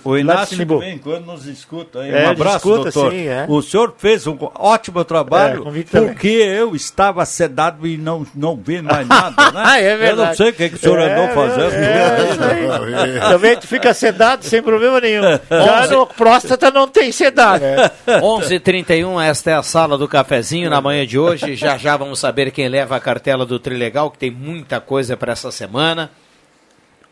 O 0.03 0.17
Inácio 0.17 0.57
de 0.57 0.65
vez 0.65 0.83
em 0.93 0.97
quando 0.97 1.25
nos 1.25 1.45
escuta. 1.45 2.05
Hein? 2.05 2.11
É, 2.13 2.27
um 2.27 2.31
abraço, 2.31 2.57
escuta, 2.57 2.91
doutor. 2.91 3.11
sim, 3.11 3.27
é. 3.27 3.45
O 3.47 3.61
senhor 3.61 3.93
fez 3.97 4.25
um 4.27 4.37
ótimo 4.55 4.99
É, 4.99 5.03
trabalho 5.03 5.63
também. 5.63 5.83
porque 5.83 6.27
eu 6.27 6.75
estava 6.75 7.23
sedado 7.25 7.85
e 7.87 7.97
não, 7.97 8.25
não 8.35 8.55
vendo 8.55 8.85
mais 8.85 9.07
nada, 9.07 9.51
né? 9.51 9.61
Ah, 9.65 9.79
é 9.81 9.93
Eu 9.93 9.97
verdade. 9.97 10.27
não 10.29 10.35
sei 10.35 10.49
o 10.49 10.53
que, 10.53 10.69
que 10.69 10.75
o 10.75 10.79
senhor 10.79 10.99
É, 10.99 11.13
andou 11.13 11.35
fazendo. 11.35 11.73
é, 11.73 13.15
aí. 13.15 13.19
Também 13.31 13.57
tu 13.57 13.67
fica 13.67 13.93
sedado 13.93 14.43
sem 14.45 14.61
problema 14.61 14.99
nenhum. 14.99 15.21
Já 15.49 15.87
no 15.87 16.05
próstata 16.07 16.71
não 16.71 16.87
tem 16.87 17.11
sedado. 17.11 17.63
11:31 18.07 19.21
esta 19.21 19.51
é 19.51 19.53
a 19.53 19.63
sala 19.63 19.97
do 19.97 20.07
cafezinho 20.07 20.69
na 20.69 20.81
manhã 20.81 21.05
de 21.05 21.17
hoje. 21.19 21.55
Já 21.55 21.77
já 21.77 21.95
vamos 21.97 22.19
saber 22.19 22.51
quem 22.51 22.67
leva 22.67 22.95
a 22.95 22.99
cartela 22.99 23.45
do 23.45 23.59
Trilegal, 23.59 24.09
que 24.11 24.17
tem 24.17 24.31
muita 24.31 24.79
coisa 24.79 25.15
para 25.17 25.31
essa 25.33 25.51
semana. 25.51 26.09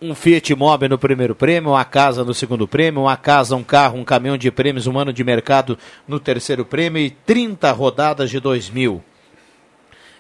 Um 0.04 0.14
Fiat 0.14 0.54
Mobi 0.54 0.90
no 0.90 0.98
primeiro 0.98 1.34
prêmio, 1.34 1.70
uma 1.70 1.86
casa 1.86 2.26
no 2.26 2.34
segundo 2.34 2.68
prêmio, 2.68 3.04
uma 3.04 3.16
casa, 3.16 3.56
um 3.56 3.64
carro, 3.64 3.98
um 3.98 4.04
caminhão 4.04 4.38
de 4.38 4.52
prêmios, 4.52 4.86
um 4.86 5.00
ano 5.00 5.14
de 5.14 5.24
mercado 5.24 5.78
no 6.06 6.20
terceiro 6.20 6.66
prêmio 6.66 7.02
e 7.02 7.10
30 7.10 7.72
rodadas 7.72 8.30
de 8.30 8.38
2 8.38 8.70
mil. 8.70 9.02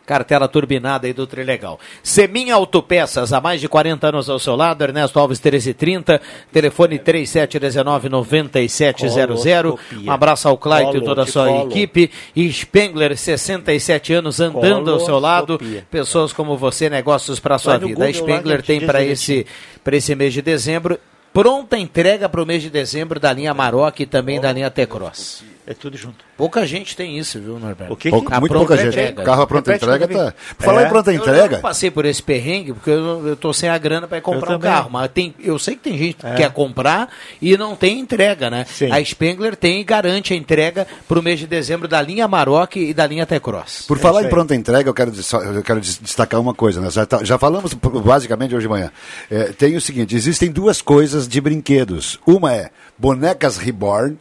Cartela 0.05 0.47
turbinada 0.47 1.07
aí 1.07 1.13
do 1.13 1.25
Trilegal. 1.25 1.79
Seminha 2.01 2.55
Autopeças, 2.55 3.31
há 3.31 3.39
mais 3.39 3.61
de 3.61 3.69
40 3.69 4.07
anos 4.07 4.29
ao 4.29 4.37
seu 4.37 4.55
lado, 4.55 4.83
Ernesto 4.83 5.17
Alves 5.17 5.39
1330, 5.39 6.21
telefone 6.51 6.99
3719-9700. 6.99 9.79
Um 10.05 10.11
abraço 10.11 10.47
ao 10.47 10.57
Claito 10.57 10.97
e 10.97 11.01
toda 11.01 11.23
a 11.23 11.25
sua 11.25 11.47
colo. 11.47 11.69
equipe. 11.69 12.11
E 12.35 12.51
Spengler, 12.51 13.17
67 13.17 14.13
anos, 14.13 14.39
andando 14.39 14.91
ao 14.91 14.99
seu 14.99 15.19
lado. 15.19 15.59
Pessoas 15.89 16.33
como 16.33 16.57
você, 16.57 16.89
negócios 16.89 17.39
para 17.39 17.57
sua 17.57 17.77
vida. 17.77 17.85
A 17.85 17.89
Google 17.89 18.05
lá 18.05 18.13
Spengler 18.13 18.61
te 18.61 18.67
tem 18.67 18.81
para 18.81 19.03
esse, 19.03 19.45
pra 19.83 19.95
esse 19.95 20.13
mês 20.15 20.33
de 20.33 20.41
dezembro. 20.41 20.99
Pronta 21.31 21.77
entrega 21.77 22.29
para 22.29 22.43
o 22.43 22.45
mês 22.45 22.61
de 22.61 22.69
dezembro 22.69 23.19
da 23.19 23.33
linha 23.33 23.53
Maroc 23.53 24.01
e 24.01 24.05
também 24.05 24.39
da 24.39 24.51
linha 24.51 24.69
T-Cross. 24.69 25.43
É 25.65 25.73
tudo 25.73 25.95
junto. 25.97 26.25
Pouca 26.35 26.65
gente 26.67 26.93
tem 26.93 27.17
isso, 27.17 27.39
viu, 27.39 27.57
Norberto? 27.57 27.93
O 27.93 27.95
que 27.95 28.09
Pouca- 28.09 28.35
A 28.35 28.39
muito 28.41 28.51
pronta 28.51 28.67
pouca 28.67 28.83
gente. 28.83 28.93
entrega. 28.93 29.21
O 29.21 29.25
carro 29.25 29.41
à 29.43 29.47
pronta 29.47 29.71
Repete 29.71 29.85
entrega 29.85 30.07
tá. 30.09 30.33
Por 30.57 30.63
falar 30.65 30.81
É. 30.83 30.85
em 30.85 30.89
pronta 30.89 31.09
Eu- 31.11 31.15
Eu, 31.15 31.21
entrega, 31.21 31.55
não 31.55 31.61
passei 31.61 31.89
por 31.89 32.03
esse 32.05 32.21
perrengue, 32.21 32.73
porque 32.73 32.89
eu, 32.89 33.27
eu 33.29 33.35
tô 33.37 33.53
sem 33.53 33.69
a 33.69 33.77
grana 33.77 34.05
para 34.05 34.19
comprar 34.19 34.49
um 34.55 34.59
também. 34.59 34.69
carro. 34.71 34.89
Mas 34.91 35.09
tem, 35.13 35.33
eu 35.39 35.57
sei 35.57 35.75
que 35.75 35.81
tem 35.83 35.97
gente 35.97 36.15
que 36.17 36.25
É. 36.27 36.33
quer 36.35 36.51
comprar 36.51 37.07
e 37.41 37.55
não 37.55 37.77
tem 37.77 37.97
entrega, 37.97 38.49
né? 38.49 38.65
Sim. 38.67 38.91
A 38.91 39.01
Spengler 39.05 39.55
tem 39.55 39.79
e 39.79 39.83
garante 39.85 40.33
a 40.33 40.35
entrega 40.35 40.85
para 41.07 41.17
o 41.17 41.23
mês 41.23 41.39
de 41.39 41.47
dezembro 41.47 41.87
da 41.87 42.01
linha 42.01 42.27
Maroc 42.27 42.75
e 42.75 42.93
da 42.93 43.07
linha 43.07 43.25
T-Cross. 43.25 43.85
Por 43.87 43.97
É 43.97 43.99
falar 44.01 44.23
em 44.23 44.29
pronta 44.29 44.53
entrega, 44.53 44.89
eu 44.89 44.93
quero, 44.93 45.13
eu 45.55 45.63
quero 45.63 45.79
des- 45.79 45.97
destacar 45.97 46.41
uma 46.41 46.53
coisa. 46.53 46.81
Nós 46.81 46.93
já, 46.93 47.05
tá- 47.05 47.23
já 47.23 47.37
falamos 47.37 47.73
basicamente 47.73 48.53
hoje 48.53 48.63
de 48.65 48.69
manhã. 48.69 48.91
É, 49.31 49.45
tem 49.45 49.77
o 49.77 49.81
seguinte: 49.81 50.13
existem 50.13 50.51
duas 50.51 50.81
coisas 50.81 51.25
de 51.25 51.39
brinquedos. 51.39 52.19
Uma 52.27 52.53
é 52.53 52.69
bonecas 52.97 53.55
reborn 53.57 54.17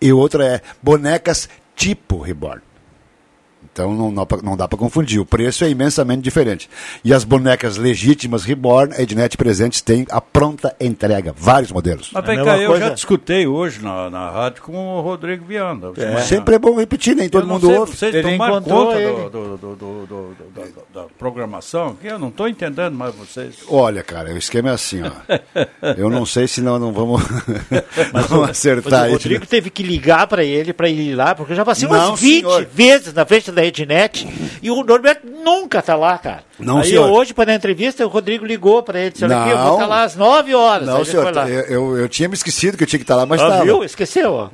e 0.00 0.12
outra 0.12 0.44
é 0.46 0.60
bonecas 0.82 1.48
tipo 1.74 2.20
reborn. 2.20 2.67
Então 3.78 3.94
não, 3.94 4.10
não, 4.10 4.26
não 4.42 4.56
dá 4.56 4.66
para 4.66 4.76
confundir. 4.78 5.20
O 5.20 5.24
preço 5.24 5.64
é 5.64 5.70
imensamente 5.70 6.20
diferente. 6.22 6.68
E 7.04 7.12
as 7.14 7.22
bonecas 7.22 7.76
legítimas 7.76 8.42
Reborn, 8.44 8.92
a 8.96 9.02
Ednet 9.02 9.36
Presentes 9.36 9.80
tem 9.80 10.04
a 10.10 10.20
pronta 10.20 10.74
entrega. 10.80 11.32
Vários 11.36 11.70
modelos. 11.70 12.10
Mas 12.12 12.24
vem 12.26 12.38
É 12.38 12.40
a 12.40 12.44
cá, 12.44 12.58
eu 12.58 12.70
coisa. 12.70 12.86
já 12.88 12.94
discutei 12.94 13.46
hoje 13.46 13.80
na, 13.82 14.10
na 14.10 14.30
rádio 14.30 14.62
com 14.62 14.76
o 14.76 15.00
Rodrigo 15.00 15.44
Viana. 15.44 15.92
manhã. 15.96 16.20
Sempre 16.22 16.56
é 16.56 16.58
bom 16.58 16.76
repetir, 16.76 17.14
nem 17.14 17.28
todo 17.28 17.46
não 17.46 17.54
mundo 17.54 17.68
sei, 17.68 17.76
ouve. 17.78 17.96
Vocês 17.96 18.14
Ele 18.14 18.30
tomaram 18.32 18.62
conta 18.62 18.94
ele. 19.00 19.12
do, 19.12 19.30
do, 19.30 19.56
do, 19.56 19.56
do- 19.56 19.76
do- 19.76 20.06
do- 20.06 20.36
da, 20.92 21.02
da 21.02 21.06
programação 21.18 21.88
aqui? 21.90 22.06
Eu 22.08 22.18
não 22.18 22.28
estou 22.28 22.48
entendendo 22.48 22.94
mais 22.94 23.14
vocês. 23.14 23.56
Olha, 23.68 24.02
cara, 24.02 24.32
o 24.32 24.36
esquema 24.38 24.70
é 24.70 24.72
assim, 24.72 25.02
ó. 25.02 25.12
Eu 25.96 26.10
não 26.10 26.26
sei 26.26 26.46
se 26.48 26.60
não, 26.60 26.78
não 26.78 26.92
vamos, 26.92 27.22
Mas 28.12 28.32
acertar 28.50 29.02
o 29.02 29.04
aí. 29.04 29.12
Rodrigo 29.12 29.46
teve 29.46 29.70
que 29.70 29.82
ligar 29.82 30.26
para 30.26 30.42
ele 30.44 30.72
para 30.72 30.88
ir 30.88 31.14
lá, 31.14 31.34
porque 31.34 31.52
eu 31.52 31.56
já 31.56 31.64
passei 31.64 31.88
Não, 31.88 32.10
umas 32.10 32.20
20 32.20 32.40
senhor. 32.40 32.66
vezes 32.72 33.12
na 33.14 33.24
frente 33.24 33.50
da 33.52 33.64
Ednet 33.68 34.26
e 34.62 34.70
o 34.70 34.82
Norberto 34.82 35.26
nunca 35.26 35.80
tá 35.80 35.94
lá, 35.96 36.18
cara. 36.18 36.42
Não, 36.58 36.78
Aí 36.78 36.88
senhor. 36.88 37.08
hoje, 37.10 37.32
para 37.32 37.52
a 37.52 37.54
entrevista, 37.54 38.04
o 38.04 38.08
Rodrigo 38.08 38.44
ligou 38.44 38.82
para 38.82 38.98
ele, 39.00 39.10
disse, 39.10 39.24
olha 39.24 39.38
aqui, 39.40 39.50
eu 39.50 39.58
vou 39.58 39.72
estar 39.74 39.86
lá 39.86 40.02
às 40.02 40.16
9 40.16 40.54
horas. 40.54 40.86
Não, 40.88 41.04
senhor, 41.04 41.22
foi 41.22 41.32
lá. 41.32 41.48
eu, 41.48 41.60
eu, 41.62 41.96
eu 41.98 42.08
tinha 42.08 42.28
me 42.28 42.34
esquecido 42.34 42.76
que 42.76 42.82
eu 42.82 42.86
tinha 42.88 42.98
que 42.98 43.04
estar 43.04 43.14
lá, 43.14 43.24
mas 43.24 43.40
Ah, 43.40 43.62
viu? 43.62 43.84
Esqueceu. 43.84 44.50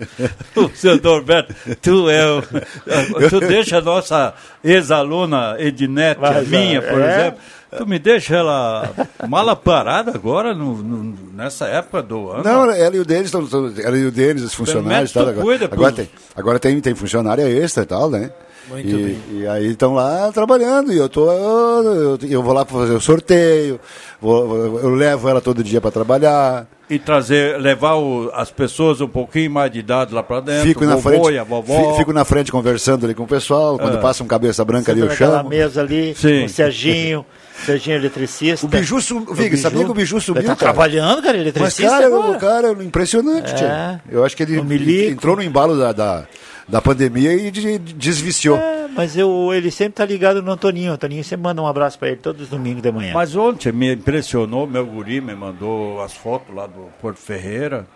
O 0.55 0.69
seu 0.77 1.01
Norberto, 1.01 1.55
tu 1.81 2.11
é 2.11 2.27
o, 2.27 2.43
tu 3.31 3.41
deixa 3.41 3.79
a 3.79 3.81
nossa 3.81 4.35
ex-aluna 4.63 5.57
Ednete, 5.59 6.19
a 6.23 6.33
Mas, 6.33 6.49
minha, 6.49 6.83
por 6.83 7.01
é? 7.01 7.15
exemplo, 7.21 7.41
tu 7.79 7.87
me 7.87 7.99
deixa 7.99 8.37
ela 8.37 8.91
mala 9.27 9.57
parada 9.57 10.11
agora, 10.15 10.55
no, 10.55 10.77
no- 10.77 11.17
nessa 11.33 11.67
época 11.67 12.03
do 12.03 12.31
ano? 12.31 12.45
Não, 12.45 12.71
ela 12.71 12.97
e 12.97 13.01
o 13.01 13.05
estão- 13.23 13.49
ela 13.83 13.97
e 13.99 14.05
o 14.05 14.11
Denis, 14.13 14.43
os 14.43 14.55
funcionários 14.55 15.11
tal. 15.13 15.23
Agora, 15.29 15.43
cuida, 15.43 15.65
agora, 15.73 15.93
tem, 15.93 16.11
agora 16.37 16.59
tem, 16.59 16.81
tem 16.81 16.95
funcionária 16.95 17.49
extra 17.49 17.83
e 17.83 17.87
tal, 17.87 18.11
né? 18.11 18.31
Muito 18.69 18.89
e, 18.89 18.95
bem. 19.05 19.19
e 19.33 19.47
aí 19.47 19.67
estão 19.73 19.93
lá 19.95 20.31
trabalhando 20.33 20.93
e 20.93 20.97
eu 20.97 21.09
tô 21.09 21.31
eu, 21.31 22.19
eu 22.29 22.43
vou 22.43 22.53
lá 22.55 22.65
para 22.65 22.79
fazer 22.79 22.95
o 22.95 23.01
sorteio, 23.01 23.79
vou- 24.21 24.79
eu 24.81 24.95
levo 24.95 25.29
ela 25.29 25.41
todo 25.41 25.63
dia 25.63 25.81
para 25.81 25.91
trabalhar. 25.91 26.67
E 26.89 26.99
trazer, 26.99 27.59
levar 27.59 27.95
o- 27.95 28.31
as 28.35 28.51
pessoas 28.51 29.01
um 29.01 29.09
pouquinho 29.09 29.51
mais 29.51 29.71
de 29.73 29.79
idade 29.79 30.15
lá 30.15 30.23
pra 30.23 30.41
dentro, 30.41 30.65
Fico 30.69 30.85
o 30.85 30.87
na, 30.87 30.97
vovô 30.97 31.25
frente, 31.25 31.35
e 31.35 31.39
a 31.39 31.45
vovó. 31.45 31.93
fi- 31.93 31.99
fico 31.99 32.13
na 32.13 32.25
frente 32.25 32.53
conversando 32.53 33.05
ali 33.07 33.15
com 33.15 33.23
o 33.23 33.27
pessoal. 33.27 33.79
Quando 33.79 33.97
É. 33.97 34.01
passa 34.01 34.23
um 34.23 34.27
cabeça 34.27 34.65
branca 34.65 34.93
ali, 34.93 35.01
eu 35.01 35.11
chamo. 35.11 35.49
mesa 35.49 35.81
ali, 35.81 36.15
Sim. 36.15 36.41
com 36.41 36.47
o 36.47 36.49
Serginho, 36.51 37.25
Serginho 37.65 37.97
eletricista. 37.97 38.67
O 38.67 38.69
Biju 38.69 39.01
subiu, 39.01 39.35
Vig, 39.35 39.57
sabia 39.57 39.85
que 39.85 39.91
o 39.91 39.95
Biju 39.95 40.21
subiu, 40.21 40.41
Ele 40.43 40.49
tá 40.49 40.57
cara? 40.57 40.73
trabalhando, 40.73 41.23
cara, 41.23 41.39
Mas, 41.39 41.41
eletricista 41.47 41.89
cara, 41.91 42.11
o 42.11 42.23
agora. 42.23 42.39
cara 42.39 42.69
é 42.69 42.85
impressionante, 42.85 43.51
É. 43.53 43.55
tia. 43.55 44.03
Eu 44.11 44.23
acho 44.25 44.37
que 44.37 44.43
ele 44.43 44.59
O 44.59 44.65
Milico. 44.65 45.13
entrou 45.13 45.37
no 45.37 45.43
embalo 45.43 45.79
da, 45.79 45.91
da, 45.93 46.25
da 46.69 46.81
pandemia 46.81 47.33
e 47.35 47.51
de- 47.51 47.79
de- 47.79 47.93
desviciou. 47.95 48.57
É, 48.57 48.89
mas 48.89 49.17
eu, 49.17 49.51
ele 49.53 49.71
sempre 49.71 49.95
tá 49.95 50.05
ligado 50.05 50.43
no 50.43 50.51
Antoninho. 50.53 50.93
Antoninho 50.93 51.23
sempre 51.25 51.43
manda 51.45 51.61
um 51.63 51.67
abraço 51.67 51.99
para 51.99 52.09
ele 52.09 52.17
todos 52.19 52.43
os 52.43 52.49
domingos 52.49 52.83
de 52.83 52.91
manhã. 52.93 53.13
Mas 53.15 53.35
ontem 53.37 53.73
me 53.73 53.93
impressionou, 53.95 54.67
meu 54.67 54.87
guri 54.87 55.21
me 55.21 55.35
mandou 55.35 56.01
as 56.03 56.15
fotos 56.15 56.55
lá 56.55 56.67
do 56.67 56.89
Porto 57.01 57.19
Ferreira. 57.19 57.87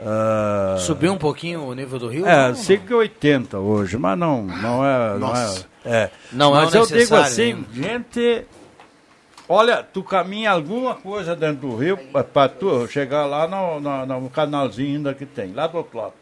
Ah, 0.00 0.76
Subiu 0.80 1.12
um 1.12 1.16
pouquinho 1.18 1.62
o 1.64 1.72
nível 1.74 1.98
do 1.98 2.08
rio? 2.08 2.26
É, 2.26 2.48
Não. 2.48 2.54
5,80 2.54 3.54
hoje, 3.58 3.96
mas 3.96 4.18
não, 4.18 4.42
não 4.42 4.84
é. 4.84 5.16
Nossa. 5.18 5.66
Não 5.84 5.92
é, 5.92 5.96
é. 5.96 6.10
Não 6.32 6.56
é 6.58 6.64
mas 6.64 6.74
o 6.74 6.76
eu 6.78 6.86
digo 6.86 7.14
assim, 7.14 7.52
né? 7.54 7.64
gente. 7.72 8.44
Olha, 9.48 9.82
tu 9.82 10.02
caminha 10.02 10.50
alguma 10.50 10.94
coisa 10.94 11.36
dentro 11.36 11.68
do 11.68 11.76
rio 11.76 11.98
para 12.32 12.48
tu 12.48 12.88
chegar 12.88 13.26
lá 13.26 13.46
no, 13.46 13.78
no, 13.78 14.20
no 14.20 14.30
canalzinho 14.30 14.96
ainda 14.96 15.12
que 15.14 15.26
tem, 15.26 15.52
lá 15.52 15.66
do 15.66 15.76
outro 15.76 15.98
lado. 15.98 16.14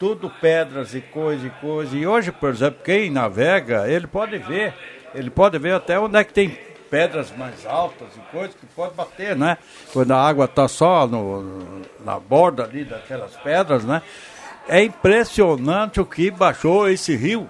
Tudo 0.00 0.30
pedras 0.30 0.94
e 0.94 1.02
coisa 1.02 1.46
e 1.46 1.50
coisa. 1.50 1.94
E 1.94 2.06
hoje, 2.06 2.32
por 2.32 2.48
exemplo, 2.48 2.80
quem 2.82 3.10
navega, 3.10 3.86
ele 3.86 4.06
pode 4.06 4.38
ver, 4.38 4.74
ele 5.14 5.28
pode 5.28 5.58
ver 5.58 5.74
até 5.74 6.00
onde 6.00 6.16
é 6.16 6.24
que 6.24 6.32
tem 6.32 6.58
pedras 6.90 7.30
mais 7.36 7.66
altas 7.66 8.08
e 8.16 8.20
coisas 8.32 8.56
que 8.56 8.64
pode 8.74 8.94
bater, 8.94 9.36
né? 9.36 9.58
Quando 9.92 10.12
a 10.12 10.16
água 10.16 10.46
está 10.46 10.66
só 10.66 11.06
no, 11.06 11.82
na 12.02 12.18
borda 12.18 12.64
ali 12.64 12.82
daquelas 12.82 13.36
pedras, 13.36 13.84
né? 13.84 14.00
É 14.66 14.82
impressionante 14.82 16.00
o 16.00 16.06
que 16.06 16.30
baixou 16.30 16.88
esse 16.88 17.14
rio. 17.14 17.48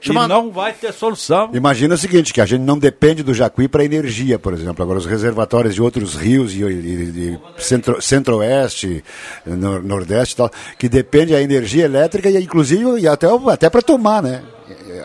Chama- 0.00 0.24
E 0.24 0.28
não 0.28 0.50
vai 0.50 0.72
ter 0.72 0.92
solução. 0.92 1.50
Imagina 1.52 1.94
o 1.94 1.98
seguinte, 1.98 2.32
que 2.32 2.40
a 2.40 2.46
gente 2.46 2.62
não 2.62 2.78
depende 2.78 3.22
do 3.22 3.34
Jacuí 3.34 3.68
para 3.68 3.84
energia, 3.84 4.38
por 4.38 4.52
exemplo. 4.54 4.82
Agora, 4.82 4.98
os 4.98 5.06
reservatórios 5.06 5.74
de 5.74 5.82
outros 5.82 6.14
rios 6.14 6.52
e, 6.54 6.62
e- 6.62 7.34
e 7.34 7.62
centro- 7.62 8.00
centro-oeste, 8.00 9.04
nor- 9.46 9.82
nordeste 9.82 10.34
e 10.34 10.36
tal, 10.38 10.50
que 10.78 10.88
depende 10.88 11.32
da 11.32 11.42
energia 11.42 11.84
elétrica 11.84 12.30
e 12.30 12.36
inclusive 12.42 12.98
e 13.00 13.06
até, 13.06 13.26
até 13.52 13.68
para 13.68 13.82
tomar, 13.82 14.22
né? 14.22 14.42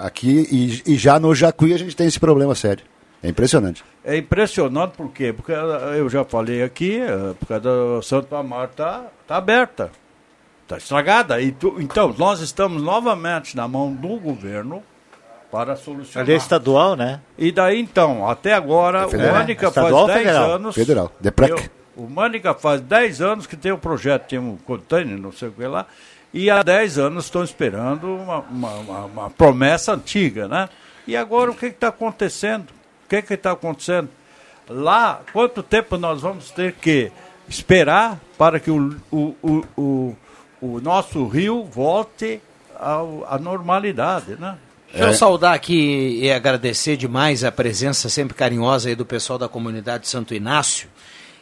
Aqui 0.02 0.48
e, 0.86 0.94
e 0.94 0.96
já 0.98 1.20
no 1.20 1.34
Jacuí 1.36 1.74
a 1.74 1.78
gente 1.78 1.96
tem 1.96 2.08
esse 2.08 2.20
problema 2.20 2.54
sério. 2.56 2.84
É 3.24 3.30
impressionante. 3.30 3.84
É 4.04 4.16
impressionante 4.18 4.96
por 4.96 5.10
quê? 5.12 5.34
Porque 5.34 5.52
eu 5.52 6.08
já 6.10 6.24
falei 6.24 6.62
aqui, 6.62 7.00
eh, 7.00 7.34
por 7.40 7.48
causa 7.48 7.64
do 7.64 8.02
Santo 8.04 8.36
Amaro 8.36 8.70
tá, 8.76 9.08
tá 9.28 9.38
aberta, 9.38 9.90
tá 10.68 10.78
estragada. 10.78 11.42
E 11.42 11.52
tu- 11.52 11.76
então, 11.80 12.14
nós 12.18 12.40
estamos 12.42 12.82
novamente 12.82 13.56
na 13.56 13.68
mão 13.68 13.94
do 13.94 14.18
governo 14.20 14.82
para 15.52 15.76
solucionar. 15.76 16.26
Ali 16.26 16.34
é 16.34 16.38
estadual, 16.38 16.96
né? 16.96 17.22
E 17.38 17.52
daí 17.52 17.80
então, 17.80 18.28
até 18.30 18.54
agora, 18.54 19.02
É 19.02 19.06
o. 19.06 19.32
Mânica 19.34 19.72
faz 19.72 19.78
Estadual 19.88 20.02
ou 20.02 20.08
10 20.08 20.20
federal? 20.20 20.52
anos. 20.52 20.76
Federal, 20.76 21.12
DEPREC. 21.20 21.70
O 21.96 22.10
Mânica 22.10 22.54
faz 22.54 22.82
10 22.82 23.22
anos 23.22 23.48
que 23.48 23.56
tem 23.56 23.72
um 23.72 23.78
projeto, 23.78 24.28
tem 24.28 24.38
um 24.40 24.58
container, 24.58 25.18
não 25.18 25.32
sei 25.32 25.48
o 25.48 25.52
que 25.52 25.66
lá. 25.66 25.86
E 26.34 26.50
há 26.50 26.62
10 26.62 26.98
anos 27.00 27.26
estão 27.26 27.42
esperando 27.44 28.14
uma, 28.14 28.40
uma, 28.40 28.72
uma- 28.76 29.06
uma 29.06 29.30
promessa 29.30 29.94
antiga, 29.94 30.48
né? 30.48 30.68
E 31.08 31.16
agora 31.16 31.52
o 31.52 31.56
que 31.56 31.68
está 31.68 31.88
acontecendo? 31.88 32.68
O 33.06 33.08
que 33.08 33.34
está 33.34 33.52
acontecendo? 33.52 34.10
Lá, 34.68 35.22
quanto 35.32 35.64
tempo 35.64 35.96
nós 35.96 36.22
vamos 36.22 36.50
ter 36.52 36.74
que 36.74 37.12
esperar 37.48 38.20
para 38.38 38.60
que 38.60 38.70
o, 38.72 38.98
o, 39.12 39.36
o, 39.42 39.64
o, 39.78 40.16
o 40.62 40.80
nosso 40.82 41.28
rio 41.28 41.64
volte 41.64 42.42
ao- 42.80 43.26
à 43.30 43.38
normalidade, 43.38 44.36
né? 44.40 44.58
Deixa 44.92 45.10
eu 45.10 45.14
saudar 45.14 45.54
aqui 45.54 46.20
e 46.22 46.32
agradecer 46.32 46.96
demais 46.96 47.44
a 47.44 47.52
presença 47.52 48.08
sempre 48.08 48.34
carinhosa 48.34 48.88
aí 48.90 48.96
do 48.96 49.06
pessoal 49.06 49.38
da 49.38 49.50
comunidade 49.50 50.08
Santo 50.08 50.34
Inácio. 50.34 50.88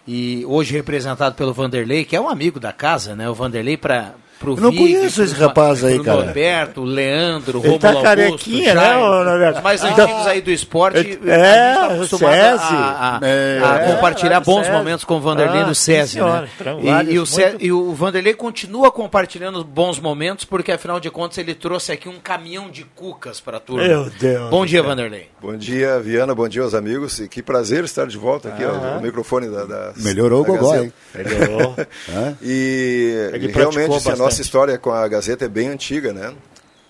E 0.08 0.44
hoje 0.48 0.74
representado 0.74 1.36
pelo 1.36 1.54
Vanderlei, 1.54 2.04
que 2.04 2.16
é 2.16 2.20
um 2.22 2.28
amigo 2.28 2.60
da 2.60 2.74
casa, 2.74 3.16
né? 3.16 3.30
O 3.30 3.34
Vanderlei 3.34 3.78
para 3.78 4.14
pro 4.40 4.54
Eu 4.56 4.62
não 4.62 4.76
conheço 4.76 5.24
esse 5.24 5.34
rapaz 5.36 5.84
aí, 5.84 6.02
cara. 6.04 6.24
Norberto, 6.26 6.82
o 6.82 6.84
Leandro, 6.84 7.58
Ele 7.60 7.68
Romulo 7.68 7.80
tá 7.80 7.88
Augusto, 7.90 8.04
carequinha, 8.06 8.74
né, 8.74 8.82
Jaime, 8.82 9.04
ô, 9.04 9.24
Norberto? 9.24 9.58
Os 9.60 9.64
mais 9.64 9.84
Então- 9.84 10.06
antigos 10.06 10.28
aí 10.28 10.42
do 10.42 10.52
esporte. 10.52 10.98
É, 10.98 11.02
a 11.04 11.08
gente 11.08 11.76
tá 11.78 11.88
o 11.88 11.94
acostumado 11.96 12.34
SESI. 12.36 12.74
a, 12.74 13.20
a- 13.22 13.28
É, 13.28 13.62
a 13.64 13.76
é, 13.76 13.92
compartilhar 13.94 14.40
do 14.40 14.46
bons 14.46 14.66
SESI. 14.66 14.72
momentos 14.78 15.06
com 15.06 15.16
o 15.16 15.20
Vanderlei 15.22 15.62
Ah, 15.62 15.68
no 15.68 15.76
SESI, 15.76 16.14
senhora. 16.14 16.42
né? 16.42 16.50
Foram 16.58 16.80
E, 16.82 17.14
e 17.14 17.20
o 17.20 17.26
Ce- 17.26 17.42
muito- 17.42 17.66
e 17.66 17.72
o 17.72 17.94
Vanderlei 17.94 18.34
continua 18.34 18.92
compartilhando 18.92 19.64
bons 19.64 20.00
momentos, 20.00 20.46
porque 20.46 20.72
afinal 20.72 21.00
de 21.00 21.10
contas 21.10 21.38
ele 21.38 21.54
trouxe 21.56 21.92
aqui 21.92 22.10
um 22.10 22.20
caminhão 22.20 22.70
de 22.70 22.84
cucas 22.96 23.40
para 23.40 23.58
a 23.58 23.60
turma. 23.60 23.84
Meu 23.88 24.10
Deus 24.20 24.50
Bom 24.50 24.66
dia. 24.66 24.84
Vanderlei. 24.84 25.30
Bom 25.42 25.56
dia, 25.56 26.00
Viana. 26.00 26.34
Bom 26.36 26.48
dia 26.48 26.62
aos 26.62 26.74
amigos. 26.74 27.20
E 27.20 27.28
que 27.28 27.42
prazer 27.42 27.84
estar 27.84 28.08
de 28.08 28.18
volta 28.18 28.50
aqui 28.50 28.64
Ah. 28.64 28.94
ao, 28.96 29.02
microfone 29.02 29.48
da, 29.50 29.66
da 29.66 29.94
Melhorou 29.98 30.42
o 30.42 30.44
da 30.44 30.50
gogó, 30.50 30.72
Gazeta. 30.72 30.84
hein? 30.86 30.94
Melhorou. 31.16 31.76
E 32.42 33.30
Ele 33.34 33.48
realmente. 33.52 33.88
Nossa 34.24 34.42
história 34.42 34.78
com 34.78 34.92
a 34.92 35.08
Gazeta 35.08 35.46
é 35.46 35.48
bem 35.48 35.68
antiga, 35.70 36.14
né? 36.14 36.34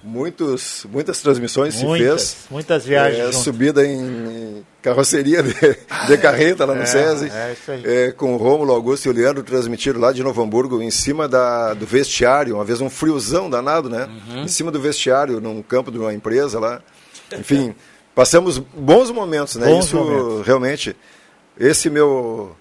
Muitos, 0.05 0.85
muitas 0.91 1.21
transmissões 1.21 1.81
Muitas, 1.81 2.21
se 2.21 2.35
fez. 2.35 2.45
muitas 2.51 2.85
viagens 2.85 3.29
É, 3.29 3.31
subida 3.31 3.87
em, 3.87 4.61
carroceria 4.81 5.41
de, 5.41 5.53
de 6.07 6.17
carreta 6.17 6.65
lá 6.65 6.75
no 6.75 6.81
É, 6.81 6.85
SESI. 6.85 7.31
é 7.33 7.53
isso 7.53 7.71
aí. 7.71 7.81
é, 7.85 8.11
com 8.11 8.33
o 8.33 8.37
Rômulo, 8.37 8.73
Augusto 8.73 9.05
e 9.05 9.09
o 9.09 9.13
Leandro 9.13 9.41
transmitiram 9.43 10.01
lá 10.01 10.11
de 10.11 10.21
Novo 10.21 10.43
Hamburgo, 10.43 10.81
em 10.81 10.91
cima 10.91 11.25
da, 11.25 11.73
do 11.73 11.85
vestiário, 11.85 12.55
uma 12.55 12.65
vez 12.65 12.81
um 12.81 12.89
friozão 12.89 13.49
danado, 13.49 13.89
né? 13.89 14.09
Uhum. 14.27 14.43
Em 14.43 14.47
cima 14.49 14.69
do 14.71 14.79
vestiário, 14.81 15.39
num 15.39 15.61
campo 15.61 15.89
de 15.89 15.97
uma 15.97 16.13
empresa 16.13 16.59
lá. 16.59 16.81
Enfim, 17.39 17.73
passamos 18.13 18.57
bons 18.59 19.09
momentos, 19.09 19.55
né? 19.55 19.67
Bons 19.67 19.85
Isso 19.85 19.95
momentos. 19.95 20.45
realmente. 20.45 20.97
Esse 21.57 21.89
meu 21.89 22.53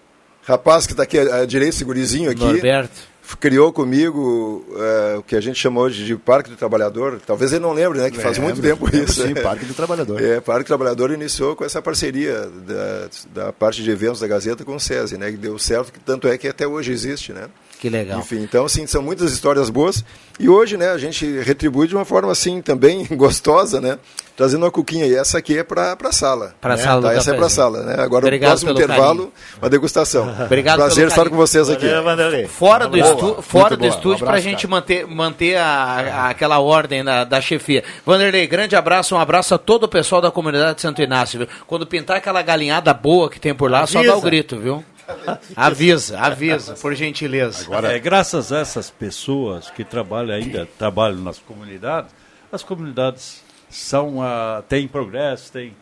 rapaz 0.45 0.87
que 0.87 0.93
está 0.93 1.03
aqui 1.03 1.18
à 1.18 1.39
à 1.39 1.45
direita, 1.45 1.75
esse 1.75 1.85
gurizinho 1.85 2.31
aqui. 2.31 2.39
Norberto. 2.45 3.11
Criou 3.39 3.73
comigo 3.73 4.64
é, 4.77 5.16
o 5.16 5.23
que 5.23 5.37
a 5.37 5.41
gente 5.41 5.59
chama 5.59 5.81
hoje 5.81 6.05
de 6.05 6.16
Parque 6.16 6.51
do 6.51 6.57
Trabalhador. 6.57 7.20
Talvez 7.27 7.53
ele 7.53 7.62
não 7.62 7.73
lembre, 7.73 7.99
né? 7.99 8.11
Que 8.11 8.18
faz 8.18 8.39
muito 8.39 8.61
tempo 8.61 8.89
isso. 8.95 9.23
sim? 9.27 9.35
Parque 9.35 9.64
do 9.64 9.75
Trabalhador. 9.75 10.20
É, 10.20 10.41
Parque 10.41 10.64
do 10.64 10.66
Trabalhador 10.66 11.11
iniciou 11.11 11.57
com 11.57 11.64
essa 11.64 11.81
parceria 11.81 12.49
da, 12.66 13.09
da 13.33 13.53
parte 13.53 13.83
de 13.83 13.91
eventos 13.91 14.20
da 14.20 14.27
Gazeta 14.27 14.64
com 14.64 14.75
o 14.75 14.81
SESI, 14.81 15.16
né? 15.16 15.31
Que 15.31 15.37
deu 15.37 15.59
certo, 15.59 15.93
que 15.93 16.01
tanto 16.01 16.29
é 16.29 16.37
que 16.37 16.49
até 16.49 16.66
hoje 16.66 16.93
existe, 16.93 17.33
né? 17.33 17.49
Que 17.83 17.91
legal. 17.91 18.20
Enfim, 18.20 18.37
então, 18.45 18.64
assim, 18.64 18.87
são 18.87 19.03
muitas 19.03 19.33
histórias 19.33 19.68
boas. 19.68 20.05
E 20.39 20.49
hoje, 20.49 20.76
né, 20.76 20.91
a 20.91 20.99
gente 20.99 21.26
retribui 21.41 21.89
de 21.89 21.97
uma 21.97 22.05
forma, 22.05 22.30
assim, 22.30 22.62
também 22.62 23.05
gostosa, 23.11 23.80
né? 23.80 23.99
Trazendo 24.37 24.62
uma 24.64 24.70
cuquinha. 24.70 25.05
E 25.05 25.16
essa 25.16 25.39
aqui 25.39 25.59
é 25.59 25.64
para 25.64 25.97
a 26.01 26.12
sala. 26.12 26.55
Pra 26.61 26.76
né? 26.76 26.83
sala 26.85 27.03
tá, 27.03 27.14
Essa 27.14 27.33
é 27.33 27.35
para 27.37 27.47
a 27.47 27.51
sala, 27.51 27.83
né? 27.83 27.97
Agora, 27.99 28.24
Obrigado 28.24 28.51
no 28.51 28.57
próximo 28.61 28.74
pelo 28.74 28.85
intervalo, 28.85 29.16
carinho. 29.16 29.33
uma 29.61 29.68
degustação. 29.68 30.33
Obrigado 30.47 30.76
Prazer 30.76 31.09
estar 31.09 31.16
carinho. 31.16 31.30
com 31.33 31.37
vocês 31.37 31.68
aqui. 31.68 31.89
Valeu. 31.89 32.49
Fora 32.49 32.87
do, 32.87 32.97
estu 32.97 33.43
fora 33.43 33.70
do 33.76 33.80
boa. 33.80 33.91
Um 33.91 33.95
estúdio 33.97 34.24
para 34.24 34.37
a 34.37 34.41
gente 34.41 34.64
manter, 34.68 35.05
manter 35.09 35.57
a, 35.57 35.66
a- 35.66 36.28
aquela 36.30 36.61
ordem 36.61 37.03
da, 37.03 37.24
da 37.24 37.41
chefia. 37.41 37.83
Vanderlei, 38.07 38.47
grande 38.47 38.76
abraço, 38.76 39.16
um 39.16 39.18
abraço 39.18 39.57
a 39.57 39.59
todo 39.59 39.85
o 39.85 39.89
pessoal 39.89 40.20
da 40.22 40.30
comunidade 40.30 40.76
de 40.76 40.83
Santo 40.83 41.03
Inácio. 41.03 41.41
Viu? 41.41 41.49
Quando 41.66 41.85
pintar 41.85 42.18
aquela 42.18 42.43
galinhada 42.43 42.95
boa 42.95 43.28
que 43.28 43.41
tem 43.41 43.53
por 43.53 43.68
lá, 43.68 43.89
só 43.89 43.99
Avisa. 43.99 44.12
dá 44.12 44.18
o 44.18 44.22
grito, 44.22 44.57
viu? 44.57 44.85
Avisa, 45.57 46.19
avisa, 46.19 46.75
por 46.75 46.95
gentileza. 46.95 47.65
É, 47.95 47.99
graças 47.99 48.53
a 48.53 48.59
essas 48.59 48.91
pessoas 48.91 49.71
que 49.71 49.85
trabalham 49.85 50.35
ainda, 50.35 50.67
trabalham 50.79 51.21
nas 51.21 51.39
comunidades, 51.39 52.15
as 52.51 52.63
comunidades 52.63 53.43
são, 53.69 54.23
ah, 54.23 54.63
têm 54.69 54.87
progresso, 54.87 55.53
têm, 55.53 55.75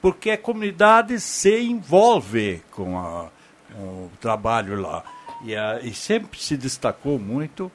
porque 0.00 0.30
a 0.30 0.38
comunidade 0.38 1.18
se 1.20 1.58
envolve 1.60 2.62
com, 2.70 2.98
a- 2.98 3.28
com 3.72 3.82
o 3.82 4.10
trabalho 4.20 4.80
lá. 4.80 5.02
E, 5.44 5.54
a- 5.54 5.80
e 5.82 5.92
sempre 5.92 6.40
se 6.40 6.56
destacou 6.56 7.18
muito 7.18 7.70